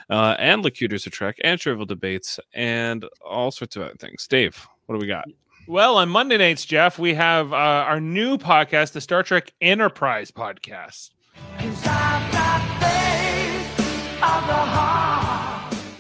uh, 0.10 0.36
and 0.40 0.64
Locutors 0.64 1.06
of 1.06 1.12
Trek 1.12 1.36
and 1.44 1.60
Trivial 1.60 1.86
Debates 1.86 2.40
and 2.54 3.06
all 3.24 3.52
sorts 3.52 3.76
of 3.76 3.84
other 3.84 3.96
things. 4.00 4.26
Dave, 4.28 4.68
what 4.88 4.96
do 4.96 5.00
we 5.00 5.08
got? 5.08 5.26
Well, 5.68 5.98
on 5.98 6.08
Monday 6.08 6.38
nights, 6.38 6.64
Jeff, 6.64 6.98
we 6.98 7.14
have 7.16 7.52
uh, 7.52 7.56
our 7.58 8.00
new 8.00 8.38
podcast, 8.38 8.94
the 8.94 9.02
Star 9.02 9.22
Trek 9.22 9.52
Enterprise 9.60 10.32
podcast. 10.32 11.10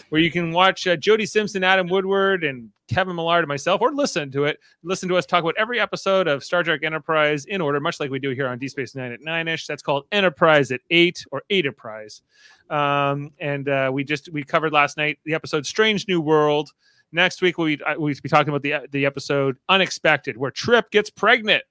Where 0.07 0.22
you 0.22 0.32
can 0.32 0.53
watch 0.53 0.88
uh, 0.88 0.95
Jody 0.95 1.26
Simpson, 1.26 1.65
Adam 1.65 1.89
Woodward, 1.89 2.45
and 2.45 2.70
Kevin 2.88 3.18
Millard 3.18 3.43
and 3.43 3.49
myself, 3.49 3.82
or 3.82 3.91
listen 3.91 4.32
to 4.32 4.45
it. 4.45 4.57
Listen 4.84 5.09
to 5.09 5.18
us 5.18 5.26
talk 5.26 5.43
about 5.43 5.55
every 5.57 5.82
episode 5.82 6.30
of 6.30 6.45
Star 6.45 6.63
Trek 6.63 6.84
Enterprise 6.84 7.43
in 7.43 7.59
order, 7.59 7.82
much 7.82 7.99
like 7.99 8.09
we 8.09 8.20
do 8.20 8.30
here 8.30 8.47
on 8.47 8.57
D 8.59 8.70
Space 8.70 8.95
Nine 8.95 9.11
at 9.11 9.20
nine 9.22 9.49
ish. 9.49 9.68
That's 9.68 9.84
called 9.84 10.05
Enterprise 10.13 10.72
at 10.72 10.80
eight 10.91 11.26
or 11.30 11.43
Enterprise. 11.49 12.22
Um, 12.70 13.32
and 13.38 13.68
uh, 13.68 13.91
we 13.93 14.05
just 14.05 14.32
we 14.32 14.43
covered 14.45 14.72
last 14.72 14.95
night 14.95 15.20
the 15.26 15.34
episode 15.34 15.65
Strange 15.65 16.07
New 16.07 16.22
World. 16.22 16.72
Next 17.12 17.41
week 17.41 17.58
we'll 17.58 17.68
be, 17.78 17.84
uh, 17.84 17.95
we'll 17.97 18.14
be 18.22 18.30
talking 18.30 18.49
about 18.49 18.64
the 18.64 18.88
the 18.91 19.05
episode 19.05 19.58
Unexpected, 19.70 20.38
where 20.38 20.51
Trip 20.51 20.89
gets 20.91 21.10
pregnant. 21.10 21.64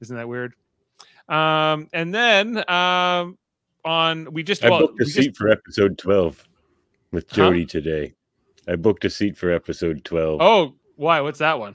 Isn't 0.00 0.16
that 0.16 0.28
weird? 0.28 0.54
Um, 1.28 1.88
and 1.92 2.14
then 2.14 2.68
um, 2.70 3.36
on 3.84 4.32
we 4.32 4.42
just 4.42 4.64
I 4.64 4.70
well, 4.70 4.80
booked 4.80 5.00
a 5.02 5.06
seat 5.06 5.24
just- 5.28 5.36
for 5.36 5.48
episode 5.50 5.98
12 5.98 6.46
with 7.12 7.28
Huh? 7.30 7.36
Jody 7.36 7.64
today. 7.66 8.14
I 8.66 8.76
booked 8.76 9.04
a 9.06 9.10
seat 9.10 9.36
for 9.36 9.50
episode 9.50 10.04
12. 10.04 10.40
Oh, 10.42 10.74
why? 10.96 11.20
What's 11.22 11.38
that 11.38 11.58
one? 11.58 11.74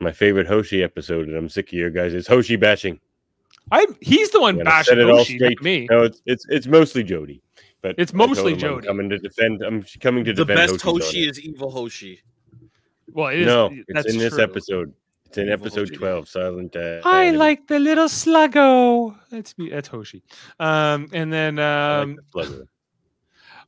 My 0.00 0.10
favorite 0.10 0.48
Hoshi 0.48 0.82
episode, 0.82 1.28
and 1.28 1.36
I'm 1.36 1.48
sick 1.48 1.68
of 1.68 1.74
your 1.74 1.90
guys. 1.90 2.12
It's 2.12 2.26
Hoshi 2.26 2.56
bashing. 2.56 2.98
I 3.70 3.86
he's 4.00 4.30
the 4.30 4.40
one 4.40 4.58
bashing 4.58 4.98
it 4.98 5.04
Hoshi, 5.06 5.34
not 5.38 5.46
straight. 5.52 5.62
me. 5.62 5.86
No, 5.88 6.02
it's 6.02 6.20
it's 6.26 6.44
it's 6.48 6.66
mostly 6.66 7.04
Jody. 7.04 7.40
But 7.82 7.96
It's 7.98 8.12
mostly 8.14 8.52
him 8.52 8.54
I'm 8.54 8.58
Jody. 8.60 8.86
coming 8.86 9.08
to 9.10 9.18
defend. 9.18 9.62
I'm 9.62 9.84
coming 10.00 10.24
to 10.24 10.32
The 10.32 10.44
defend 10.44 10.68
The 10.70 10.72
best 10.74 10.82
Hoshi's 10.84 11.04
Hoshi 11.06 11.28
is 11.28 11.40
evil 11.40 11.70
Hoshi. 11.70 12.20
Well, 13.12 13.28
it 13.28 13.40
is, 13.40 13.46
no, 13.46 13.68
that's 13.88 14.06
it's 14.06 14.14
in 14.14 14.20
this 14.20 14.34
true. 14.34 14.42
episode. 14.42 14.92
It's 15.26 15.36
in 15.38 15.44
Evil 15.48 15.54
episode 15.54 15.88
Hoshi. 15.88 15.96
12, 15.96 16.28
Silent. 16.28 16.76
Uh, 16.76 17.00
I 17.04 17.24
Enemy. 17.26 17.38
like 17.38 17.66
the 17.66 17.78
little 17.78 18.06
sluggo. 18.06 19.16
That's 19.30 19.56
me. 19.58 19.70
That's 19.70 19.88
Hoshi. 19.88 20.22
Um, 20.60 21.08
and 21.12 21.32
then 21.32 21.58
I 21.58 21.98
like 22.04 22.08
um, 22.08 22.18
the. 22.34 22.68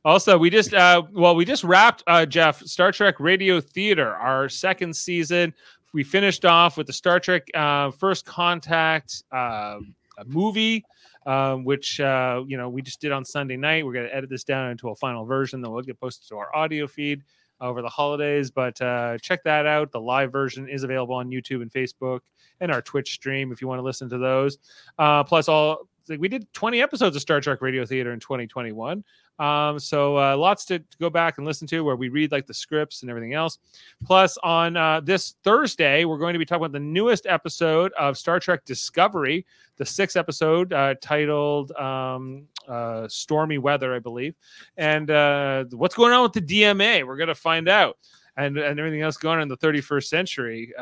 Also, 0.05 0.37
we 0.37 0.49
just 0.51 0.73
uh 0.73 1.01
well, 1.11 1.35
we 1.35 1.45
just 1.45 1.63
wrapped 1.63 2.03
uh 2.07 2.25
Jeff 2.27 2.61
Star 2.61 2.91
Trek 2.91 3.19
Radio 3.19 3.59
Theater, 3.59 4.15
our 4.15 4.47
second 4.49 4.95
season. 4.95 5.53
We 5.93 6.03
finished 6.03 6.45
off 6.45 6.77
with 6.77 6.85
the 6.87 6.93
Star 6.93 7.19
Trek 7.19 7.47
uh 7.55 7.89
First 7.91 8.25
Contact 8.25 9.23
uh 9.31 9.79
movie. 10.27 10.85
Um, 11.25 11.63
which 11.63 11.99
uh, 11.99 12.43
you 12.45 12.55
know 12.55 12.69
we 12.69 12.83
just 12.83 13.01
did 13.01 13.11
on 13.11 13.25
Sunday 13.25 13.57
night. 13.57 13.83
We're 13.85 13.93
going 13.93 14.07
to 14.07 14.15
edit 14.15 14.29
this 14.29 14.43
down 14.43 14.69
into 14.69 14.89
a 14.89 14.95
final 14.95 15.25
version 15.25 15.59
that 15.61 15.69
will 15.71 15.81
get 15.81 15.99
posted 15.99 16.29
to 16.29 16.37
our 16.37 16.55
audio 16.55 16.85
feed 16.85 17.23
over 17.61 17.81
the 17.81 17.89
holidays. 17.89 18.51
But 18.51 18.79
uh, 18.81 19.17
check 19.17 19.43
that 19.43 19.65
out. 19.65 19.91
The 19.91 19.99
live 19.99 20.31
version 20.31 20.69
is 20.69 20.83
available 20.83 21.15
on 21.15 21.29
YouTube 21.29 21.61
and 21.61 21.71
Facebook 21.71 22.19
and 22.61 22.71
our 22.71 22.81
Twitch 22.81 23.13
stream 23.13 23.51
if 23.51 23.61
you 23.61 23.67
want 23.67 23.79
to 23.79 23.83
listen 23.83 24.09
to 24.09 24.17
those. 24.17 24.57
Uh, 24.97 25.23
plus, 25.23 25.47
all 25.47 25.87
we 26.07 26.27
did 26.27 26.51
20 26.53 26.81
episodes 26.81 27.15
of 27.15 27.21
Star 27.21 27.41
Trek 27.41 27.61
Radio 27.61 27.85
Theater 27.85 28.13
in 28.13 28.19
2021. 28.19 29.03
Um, 29.39 29.79
so 29.79 30.17
uh, 30.17 30.37
lots 30.37 30.65
to, 30.65 30.79
to 30.79 30.97
go 30.99 31.09
back 31.09 31.37
and 31.37 31.45
listen 31.45 31.67
to 31.67 31.81
where 31.81 31.95
we 31.95 32.09
read 32.09 32.31
like 32.31 32.47
the 32.47 32.53
scripts 32.53 33.01
and 33.01 33.09
everything 33.09 33.33
else. 33.33 33.59
Plus, 34.05 34.37
on 34.43 34.77
uh, 34.77 35.01
this 35.01 35.35
Thursday, 35.43 36.05
we're 36.05 36.17
going 36.17 36.33
to 36.33 36.39
be 36.39 36.45
talking 36.45 36.63
about 36.63 36.71
the 36.71 36.79
newest 36.79 37.25
episode 37.25 37.91
of 37.93 38.17
Star 38.17 38.39
Trek 38.39 38.63
Discovery, 38.65 39.45
the 39.77 39.85
sixth 39.85 40.15
episode 40.15 40.71
uh, 40.71 40.95
titled 41.01 41.71
um, 41.73 42.47
uh, 42.67 43.07
Stormy 43.07 43.57
Weather, 43.57 43.93
I 43.93 43.99
believe. 43.99 44.35
And 44.77 45.11
uh, 45.11 45.65
what's 45.71 45.95
going 45.95 46.13
on 46.13 46.23
with 46.23 46.33
the 46.33 46.41
DMA? 46.41 47.05
We're 47.05 47.17
going 47.17 47.27
to 47.27 47.35
find 47.35 47.67
out. 47.67 47.97
And, 48.37 48.57
and 48.57 48.77
everything 48.77 49.01
else 49.01 49.15
going 49.15 49.37
on 49.37 49.43
in 49.43 49.47
the 49.47 49.55
31st 49.55 50.03
century. 50.03 50.73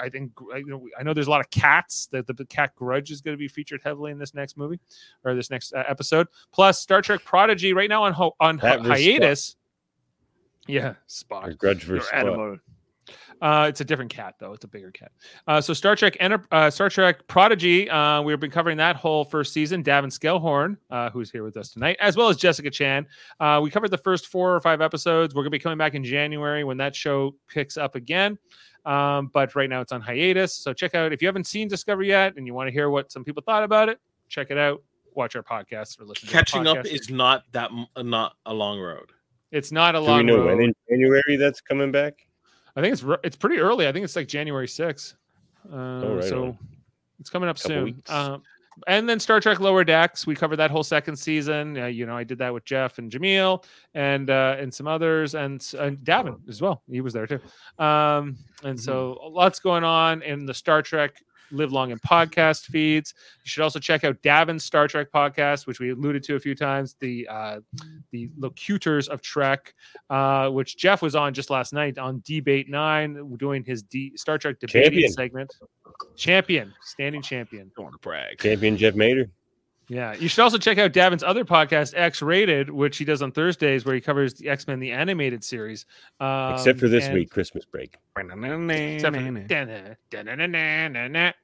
I 0.00 0.08
think 0.08 0.32
I 0.54 0.60
know, 0.62 0.86
I 0.98 1.02
know 1.02 1.14
there's 1.14 1.26
a 1.26 1.30
lot 1.30 1.40
of 1.40 1.50
cats. 1.50 2.06
That 2.12 2.26
the, 2.26 2.32
the 2.32 2.44
cat 2.46 2.74
Grudge 2.74 3.10
is 3.10 3.20
going 3.20 3.34
to 3.34 3.38
be 3.38 3.48
featured 3.48 3.80
heavily 3.84 4.12
in 4.12 4.18
this 4.18 4.34
next 4.34 4.56
movie 4.56 4.80
or 5.24 5.34
this 5.34 5.50
next 5.50 5.72
uh, 5.72 5.84
episode. 5.88 6.26
Plus, 6.52 6.80
Star 6.80 7.02
Trek 7.02 7.24
Prodigy 7.24 7.72
right 7.72 7.88
now 7.88 8.02
on 8.04 8.12
ho- 8.12 8.36
on 8.40 8.58
hi- 8.58 8.78
hiatus. 8.78 9.56
Yeah, 10.66 10.88
Or 10.88 10.96
Spock. 11.08 11.58
Grudge 11.58 11.84
versus 11.84 12.08
Spock. 12.10 12.58
Uh, 13.40 13.66
it's 13.68 13.80
a 13.80 13.84
different 13.84 14.10
cat 14.10 14.34
though. 14.40 14.52
It's 14.52 14.64
a 14.64 14.68
bigger 14.68 14.90
cat. 14.90 15.12
Uh, 15.46 15.60
so 15.60 15.74
Star 15.74 15.94
Trek 15.94 16.16
Enter- 16.20 16.46
uh, 16.50 16.70
Star 16.70 16.88
Trek 16.88 17.26
Prodigy. 17.26 17.88
Uh, 17.88 18.22
we've 18.22 18.40
been 18.40 18.50
covering 18.50 18.78
that 18.78 18.96
whole 18.96 19.24
first 19.24 19.52
season. 19.52 19.84
Davin 19.84 20.06
Skelhorn, 20.06 20.76
uh, 20.90 21.10
who's 21.10 21.30
here 21.30 21.44
with 21.44 21.56
us 21.56 21.70
tonight, 21.70 21.96
as 22.00 22.16
well 22.16 22.28
as 22.28 22.36
Jessica 22.36 22.70
Chan. 22.70 23.06
Uh, 23.38 23.60
we 23.62 23.70
covered 23.70 23.90
the 23.90 23.98
first 23.98 24.28
four 24.28 24.54
or 24.56 24.60
five 24.60 24.80
episodes. 24.80 25.34
We're 25.34 25.42
gonna 25.42 25.50
be 25.50 25.58
coming 25.58 25.78
back 25.78 25.94
in 25.94 26.02
January 26.02 26.64
when 26.64 26.78
that 26.78 26.96
show 26.96 27.34
picks 27.46 27.76
up 27.76 27.94
again. 27.94 28.38
Um, 28.86 29.30
but 29.34 29.54
right 29.56 29.68
now 29.68 29.80
it's 29.80 29.90
on 29.92 30.00
hiatus. 30.00 30.54
So 30.54 30.72
check 30.72 30.94
out 30.94 31.12
if 31.12 31.20
you 31.20 31.26
haven't 31.28 31.46
seen 31.46 31.66
Discovery 31.68 32.08
yet 32.08 32.34
and 32.36 32.46
you 32.46 32.54
want 32.54 32.68
to 32.68 32.72
hear 32.72 32.88
what 32.88 33.10
some 33.10 33.24
people 33.24 33.42
thought 33.44 33.64
about 33.64 33.88
it. 33.88 33.98
Check 34.28 34.50
it 34.50 34.56
out. 34.58 34.82
Watch 35.14 35.34
our 35.34 35.42
podcast 35.42 36.00
or 36.00 36.04
listen. 36.04 36.28
to 36.28 36.32
Catching 36.32 36.66
up 36.66 36.86
is 36.86 37.10
not 37.10 37.42
that 37.52 37.70
uh, 37.96 38.02
not 38.02 38.34
a 38.46 38.54
long 38.54 38.78
road. 38.78 39.10
It's 39.50 39.72
not 39.72 39.94
a 39.94 39.98
Do 39.98 40.04
long 40.04 40.18
we 40.18 40.22
know 40.24 40.36
road. 40.38 40.56
when 40.58 40.60
in 40.66 40.72
January 40.88 41.36
that's 41.36 41.60
coming 41.60 41.90
back? 41.90 42.26
I 42.76 42.80
think 42.82 42.92
it's 42.92 43.04
it's 43.24 43.36
pretty 43.36 43.58
early. 43.58 43.88
I 43.88 43.92
think 43.92 44.04
it's 44.04 44.14
like 44.16 44.28
January 44.28 44.66
6th. 44.68 45.14
Uh, 45.72 45.74
Oh, 45.76 46.14
right 46.16 46.24
so 46.24 46.44
on. 46.44 46.58
it's 47.18 47.30
coming 47.30 47.48
up 47.48 47.56
Couple 47.56 47.68
soon. 47.70 47.84
weeks. 47.84 48.10
And 48.86 49.08
then 49.08 49.18
Star 49.18 49.40
Trek 49.40 49.60
Lower 49.60 49.84
Decks. 49.84 50.26
We 50.26 50.34
covered 50.34 50.56
that 50.56 50.70
whole 50.70 50.84
second 50.84 51.16
season. 51.16 51.78
Uh, 51.78 51.86
you 51.86 52.06
know, 52.06 52.16
I 52.16 52.24
did 52.24 52.38
that 52.38 52.52
with 52.52 52.64
Jeff 52.64 52.98
and 52.98 53.10
Jameel 53.10 53.64
and 53.94 54.28
uh, 54.30 54.56
and 54.58 54.72
some 54.72 54.86
others 54.86 55.34
and, 55.34 55.66
and 55.78 55.98
Davin 55.98 56.36
as 56.48 56.60
well. 56.60 56.82
He 56.90 57.00
was 57.00 57.12
there 57.12 57.26
too. 57.26 57.40
Um, 57.82 58.36
and 58.64 58.78
so 58.78 59.18
lots 59.30 59.58
going 59.60 59.84
on 59.84 60.22
in 60.22 60.46
the 60.46 60.54
Star 60.54 60.82
Trek 60.82 61.22
Live 61.50 61.72
Long 61.72 61.92
and 61.92 62.00
podcast 62.02 62.64
feeds. 62.64 63.14
You 63.44 63.48
should 63.48 63.62
also 63.62 63.78
check 63.78 64.04
out 64.04 64.20
Davin's 64.22 64.64
Star 64.64 64.88
Trek 64.88 65.08
podcast, 65.14 65.66
which 65.66 65.80
we 65.80 65.90
alluded 65.90 66.22
to 66.24 66.36
a 66.36 66.40
few 66.40 66.54
times. 66.54 66.96
The 67.00 67.26
uh, 67.28 67.60
the 68.10 68.28
locutors 68.38 69.08
of 69.08 69.20
Trek, 69.22 69.74
uh, 70.10 70.48
which 70.50 70.76
Jeff 70.76 71.02
was 71.02 71.14
on 71.14 71.34
just 71.34 71.50
last 71.50 71.72
night 71.72 71.98
on 71.98 72.22
Debate 72.24 72.68
Nine, 72.68 73.36
doing 73.38 73.64
his 73.64 73.82
D- 73.82 74.16
Star 74.16 74.38
Trek 74.38 74.58
debating 74.60 74.90
Champion. 74.90 75.12
segment. 75.12 75.54
Champion, 76.16 76.74
standing 76.82 77.22
champion. 77.22 77.70
Don't 77.76 77.84
want 77.84 77.94
to 77.94 78.00
brag. 78.00 78.38
Champion 78.38 78.76
Jeff 78.76 78.94
Mater. 78.94 79.28
Yeah, 79.88 80.14
you 80.14 80.28
should 80.28 80.42
also 80.42 80.58
check 80.58 80.78
out 80.78 80.92
Davin's 80.92 81.22
other 81.22 81.44
podcast, 81.44 81.94
X 81.96 82.20
Rated, 82.20 82.70
which 82.70 82.98
he 82.98 83.04
does 83.04 83.22
on 83.22 83.30
Thursdays, 83.30 83.84
where 83.84 83.94
he 83.94 84.00
covers 84.00 84.34
the 84.34 84.48
X 84.48 84.66
Men 84.66 84.80
the 84.80 84.90
animated 84.90 85.44
series. 85.44 85.86
Um, 86.18 86.54
Except 86.54 86.80
for 86.80 86.88
this 86.88 87.04
and- 87.06 87.14
week, 87.14 87.30
Christmas 87.30 87.64
break. 87.64 87.96
Except 88.96 89.14
for 89.14 89.22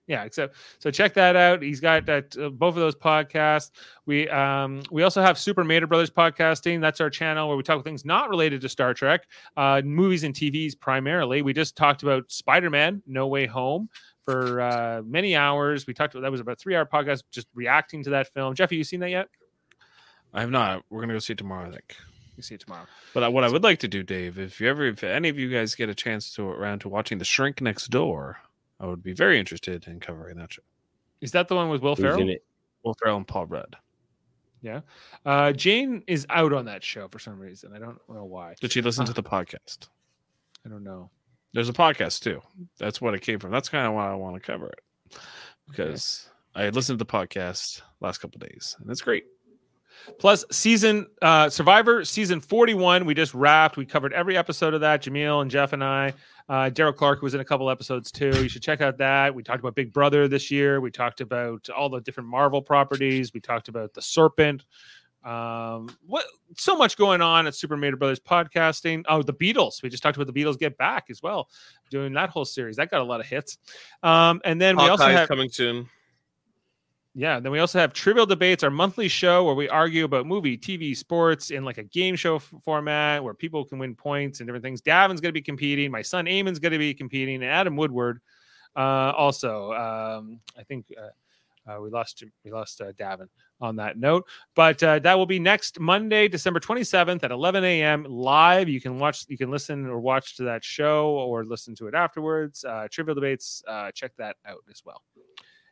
yeah. 0.07 0.25
Except 0.25 0.57
so 0.79 0.91
check 0.91 1.13
that 1.15 1.37
out. 1.37 1.63
He's 1.63 1.81
got 1.81 2.07
that 2.07 2.35
uh, 2.37 2.49
both 2.49 2.75
of 2.75 2.81
those 2.81 2.97
podcasts. 2.97 3.71
We 4.07 4.29
um 4.31 4.83
we 4.91 5.03
also 5.03 5.21
have 5.21 5.39
Super 5.39 5.63
Mater 5.65 5.87
Brothers 5.87 6.11
podcasting. 6.11 6.81
That's 6.81 7.01
our 7.01 7.11
channel 7.11 7.47
where 7.47 7.57
we 7.57 7.63
talk 7.63 7.75
about 7.75 7.85
things 7.85 8.05
not 8.05 8.31
related 8.31 8.61
to 8.63 8.69
Star 8.69 8.95
Trek, 8.95 9.27
uh, 9.57 9.83
movies 9.85 10.25
and 10.25 10.35
TVs 10.35 10.79
primarily. 10.79 11.43
We 11.43 11.53
just 11.53 11.77
talked 11.77 12.03
about 12.03 12.33
Spider 12.33 12.71
Man 12.71 13.03
No 13.07 13.27
Way 13.27 13.47
Home 13.47 13.89
for 14.25 14.61
uh, 14.61 15.03
many 15.05 15.35
hours. 15.37 15.87
We 15.87 15.95
talked 15.95 16.15
about 16.15 16.23
that 16.23 16.31
was 16.33 16.41
about 16.41 16.53
a 16.53 16.57
three 16.57 16.75
hour 16.77 16.87
podcast 16.87 17.23
just 17.31 17.47
reacting 17.55 18.03
to 18.05 18.11
that 18.11 18.29
film. 18.33 18.55
Jeff, 18.55 18.71
have 18.71 18.77
you 18.77 18.85
seen 18.85 19.01
that 19.01 19.11
yet? 19.11 19.29
I 20.35 20.41
have 20.41 20.51
not. 20.51 20.85
We're 20.91 21.01
gonna 21.01 21.13
go 21.13 21.19
see 21.19 21.33
it 21.35 21.39
tomorrow. 21.39 21.69
I 21.69 21.73
think. 21.73 21.97
You 22.37 22.43
see 22.43 22.55
it 22.55 22.61
tomorrow. 22.61 22.87
But 23.13 23.25
I- 23.25 23.29
what 23.29 23.45
I 23.45 23.51
would 23.51 23.63
like 23.63 23.79
to 23.81 23.89
do, 23.89 24.03
Dave, 24.03 24.39
if 24.39 24.61
you 24.61 24.69
ever, 24.71 24.87
if 24.87 25.05
any 25.05 25.29
of 25.29 25.39
you 25.39 25.51
guys 25.51 25.75
get 25.75 25.89
a 25.91 25.95
chance 25.95 26.33
to 26.35 26.49
around 26.49 26.79
to 26.81 26.89
watching 26.89 27.19
The 27.19 27.25
Shrink 27.27 27.61
Next 27.61 27.89
Door, 27.89 28.39
I 28.81 28.87
would 28.87 29.03
be 29.03 29.13
very 29.13 29.39
interested 29.39 29.87
in 29.87 30.01
covering 30.01 30.39
that 30.39 30.53
show. 30.55 30.63
Is 31.21 31.33
that 31.33 31.49
the 31.49 31.55
one 31.55 31.69
with 31.69 31.83
Will 31.83 31.95
Who's 31.95 32.05
Ferrell? 32.05 32.35
Will 32.85 32.95
Ferrell 32.95 33.19
and 33.19 33.29
Paul 33.29 33.47
Rudd. 33.47 33.77
Yeah. 34.63 34.81
Uh, 35.27 35.53
Jane 35.53 36.03
is 36.07 36.25
out 36.31 36.53
on 36.53 36.65
that 36.65 36.83
show 36.83 37.09
for 37.09 37.19
some 37.19 37.39
reason. 37.39 37.73
I 37.75 37.79
don't 37.79 37.99
know 38.09 38.25
why. 38.25 38.55
Did 38.61 38.73
she 38.73 38.81
listen 38.81 39.03
Uh, 39.03 39.07
to 39.09 39.13
the 39.13 39.23
podcast? 39.23 39.89
I 40.65 40.69
don't 40.69 40.85
know. 40.85 41.11
There's 41.53 41.69
a 41.69 41.75
podcast 41.75 42.21
too. 42.21 42.41
That's 42.79 43.01
what 43.01 43.15
it 43.15 43.21
came 43.21 43.39
from. 43.39 43.51
That's 43.51 43.69
kind 43.69 43.87
of 43.87 43.95
why 43.95 44.11
I 44.11 44.15
want 44.15 44.37
to 44.37 44.41
cover 44.41 44.69
it 44.69 45.19
because 45.69 46.29
I 46.55 46.69
listened 46.71 46.99
to 46.99 47.05
the 47.05 47.11
podcast 47.11 47.83
last 48.01 48.19
couple 48.19 48.39
days 48.39 48.77
and 48.81 48.91
it's 48.91 49.03
great. 49.03 49.25
Plus, 50.19 50.45
season 50.51 51.07
uh, 51.21 51.49
Survivor 51.49 52.05
season 52.05 52.41
41, 52.41 53.05
we 53.05 53.15
just 53.15 53.35
wrapped. 53.35 53.77
We 53.77 53.87
covered 53.87 54.13
every 54.13 54.37
episode 54.37 54.75
of 54.75 54.81
that. 54.81 55.03
Jameel 55.03 55.43
and 55.43 55.51
Jeff 55.51 55.73
and 55.73 55.85
I. 55.85 56.15
Uh, 56.49 56.71
Daryl 56.71 56.95
Clark 56.95 57.23
was 57.23 57.35
in 57.35 57.41
a 57.41 57.45
couple 57.45 57.71
episodes 57.71 58.11
too. 58.11 58.43
You 58.43 58.49
should 58.49 58.63
check 58.63 58.81
out 58.81 58.99
that. 58.99 59.35
We 59.35 59.43
talked 59.43 59.61
about 59.61 59.75
Big 59.75 59.93
Brother 59.93 60.27
this 60.29 60.51
year. 60.51 60.81
We 60.81 60.91
talked 60.91 61.21
about 61.21 61.69
all 61.71 61.89
the 61.89 62.01
different 62.01 62.29
Marvel 62.29 62.61
properties. 62.61 63.33
We 63.33 63.41
talked 63.41 63.69
about 63.69 63.95
the 63.95 64.03
Serpent. 64.03 64.65
Um, 65.25 65.97
what 66.07 66.25
so 66.57 66.77
much 66.77 66.97
going 66.97 67.23
on 67.23 67.47
at 67.47 67.55
Super 67.55 67.77
Mario 67.77 67.97
Brothers 67.97 68.21
podcasting. 68.21 69.05
Oh, 69.09 69.23
the 69.23 69.33
Beatles. 69.33 69.83
We 69.83 69.89
just 69.89 70.03
talked 70.03 70.17
about 70.17 70.33
the 70.33 70.39
Beatles 70.39 70.59
get 70.59 70.77
back 70.77 71.07
as 71.11 71.23
well, 71.23 71.49
doing 71.91 72.13
that 72.15 72.31
whole 72.31 72.45
series. 72.45 72.77
That 72.77 72.91
got 72.91 73.01
a 73.01 73.05
lot 73.05 73.21
of 73.21 73.27
hits. 73.27 73.59
Um, 74.03 74.41
and 74.45 74.61
then 74.61 74.77
we 74.77 74.83
also 74.83 75.05
Hawkeye's 75.05 75.19
have 75.19 75.29
coming 75.29 75.49
soon. 75.49 75.89
yeah, 77.15 77.39
then 77.39 77.53
we 77.53 77.61
also 77.61 77.79
have 77.79 77.93
Trivial 77.93 78.27
Debates, 78.27 78.65
our 78.65 78.71
monthly 78.71 79.07
show 79.07 79.45
where 79.45 79.55
we 79.55 79.69
argue 79.69 80.05
about 80.05 80.27
movie, 80.27 80.59
TV, 80.59 80.97
sports 80.97 81.51
in 81.51 81.65
like 81.65 81.79
a 81.79 81.85
game 81.85 82.17
show 82.17 82.37
f- 82.37 82.53
format 82.65 83.23
where 83.23 83.35
people 83.35 83.65
can 83.65 83.79
win 83.79 83.95
points 83.95 84.41
and 84.41 84.49
different 84.49 84.65
things. 84.65 84.81
Davin's 84.81 85.21
going 85.21 85.31
to 85.31 85.39
be 85.39 85.43
competing. 85.43 85.91
My 85.91 86.03
son 86.03 86.27
Eamon's 86.27 86.59
going 86.59 86.73
to 86.73 86.79
be 86.79 86.95
competing, 86.95 87.37
and 87.37 87.45
Adam 87.45 87.77
Woodward 87.77 88.21
uh, 88.75 89.13
also. 89.17 89.73
Um, 89.73 90.41
I 90.59 90.65
think 90.65 90.87
uh, 91.01 91.09
uh, 91.67 91.81
we 91.81 91.91
lost 91.91 92.23
we 92.45 92.51
lost 92.51 92.81
uh, 92.81 92.93
Davin 92.93 93.29
on 93.61 93.77
that 93.77 93.99
note, 93.99 94.27
but 94.55 94.83
uh, 94.83 94.99
that 95.01 95.17
will 95.17 95.27
be 95.27 95.39
next 95.39 95.79
Monday, 95.81 96.29
December 96.29 96.61
twenty 96.61 96.85
seventh 96.85 97.25
at 97.25 97.31
eleven 97.31 97.65
a.m. 97.65 98.05
live. 98.09 98.69
You 98.69 98.81
can 98.81 98.99
watch, 98.99 99.25
you 99.29 99.39
can 99.39 99.51
listen 99.51 99.87
or 99.87 100.01
watch 100.01 100.37
to 100.37 100.45
that 100.45 100.65
show 100.65 101.11
or 101.11 101.45
listen 101.45 101.75
to 101.77 101.87
it 101.87 101.95
afterwards. 101.95 102.65
Uh, 102.65 102.89
Trivial 102.91 103.15
Debates, 103.15 103.63
uh, 103.69 103.91
check 103.93 104.13
that 104.19 104.37
out 104.47 104.63
as 104.71 104.83
well. 104.85 105.03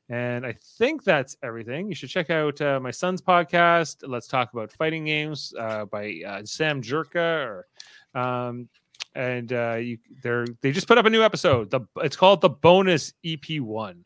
And 0.08 0.44
I 0.44 0.56
think 0.78 1.04
that's 1.04 1.36
everything. 1.42 1.88
You 1.88 1.94
should 1.94 2.08
check 2.08 2.30
out 2.30 2.60
uh, 2.60 2.80
my 2.80 2.90
son's 2.90 3.22
podcast. 3.22 4.02
Let's 4.02 4.26
talk 4.26 4.52
about 4.52 4.72
fighting 4.72 5.04
games 5.04 5.54
uh, 5.56 5.84
by 5.84 6.42
Sam 6.44 6.82
Jerka. 6.82 7.46
Or, 7.46 8.20
um, 8.20 8.68
and 9.14 9.52
uh, 9.52 9.74
you, 9.74 9.98
they're 10.22 10.46
they 10.60 10.72
just 10.72 10.86
put 10.86 10.98
up 10.98 11.06
a 11.06 11.10
new 11.10 11.22
episode. 11.22 11.70
The 11.70 11.80
it's 11.96 12.16
called 12.16 12.40
the 12.40 12.48
bonus 12.48 13.12
EP 13.24 13.60
one, 13.60 14.04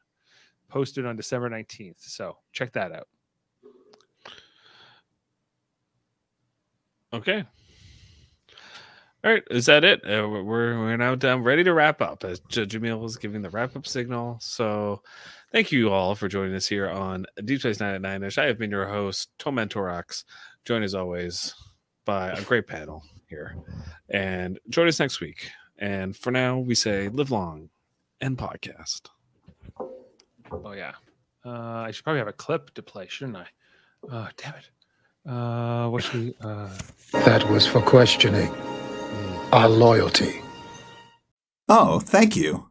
posted 0.69 1.07
on 1.07 1.17
December 1.17 1.49
nineteenth. 1.49 2.01
So 2.01 2.37
check 2.53 2.73
that 2.73 2.93
out. 2.93 3.09
Okay. 7.13 7.45
All 9.23 9.33
right, 9.33 9.43
is 9.51 9.65
that 9.67 9.85
it? 9.85 10.03
Uh, 10.05 10.29
we're 10.29 10.79
we're 10.79 10.97
now 10.99 11.15
done, 11.15 11.43
ready 11.43 11.65
to 11.65 11.73
wrap 11.73 12.03
up. 12.03 12.25
As 12.25 12.41
J- 12.41 12.67
Jamil 12.67 13.01
was 13.01 13.17
giving 13.17 13.41
the 13.41 13.49
wrap 13.49 13.75
up 13.75 13.87
signal. 13.87 14.37
So, 14.43 15.01
thank 15.51 15.73
you 15.73 15.91
all 15.91 16.15
for 16.15 16.29
joining 16.29 16.55
us 16.55 16.67
here 16.67 16.91
on 16.91 17.25
Deep 17.43 17.61
Space 17.61 17.81
Nine 17.81 17.95
at 17.95 18.03
Nine 18.03 18.23
Ish. 18.23 18.37
I 18.37 18.45
have 18.45 18.59
been 18.59 18.71
your 18.71 18.87
host, 18.87 19.31
Toman'torax, 19.39 20.25
joined 20.67 20.85
as 20.85 20.95
always 20.95 21.55
by 22.05 22.33
a 22.33 22.43
great 22.43 22.67
panel 22.67 23.03
here, 23.27 23.57
and 24.11 24.61
join 24.69 24.89
us 24.89 25.01
next 25.01 25.23
week. 25.23 25.49
And 25.79 26.15
for 26.15 26.31
now, 26.31 26.59
we 26.59 26.75
say 26.75 27.09
live 27.09 27.31
long 27.31 27.71
and 28.21 28.37
podcast. 28.37 29.09
Oh 30.51 30.73
yeah, 30.73 30.93
uh, 31.45 31.51
I 31.87 31.91
should 31.91 32.05
probably 32.05 32.19
have 32.21 32.29
a 32.29 32.33
clip 32.33 32.75
to 32.75 32.83
play, 32.83 33.07
shouldn't 33.09 33.37
I? 33.37 33.47
Oh 34.11 34.29
damn 34.37 34.55
it. 34.55 35.31
Uh, 35.31 35.89
what 35.89 36.03
should 36.03 36.21
we? 36.21 36.35
Uh... 36.41 36.69
That 37.13 37.49
was 37.51 37.67
for 37.67 37.81
questioning 37.81 38.51
our 39.53 39.69
loyalty. 39.69 40.41
Oh, 41.69 42.01
thank 42.01 42.37
you. 42.37 42.69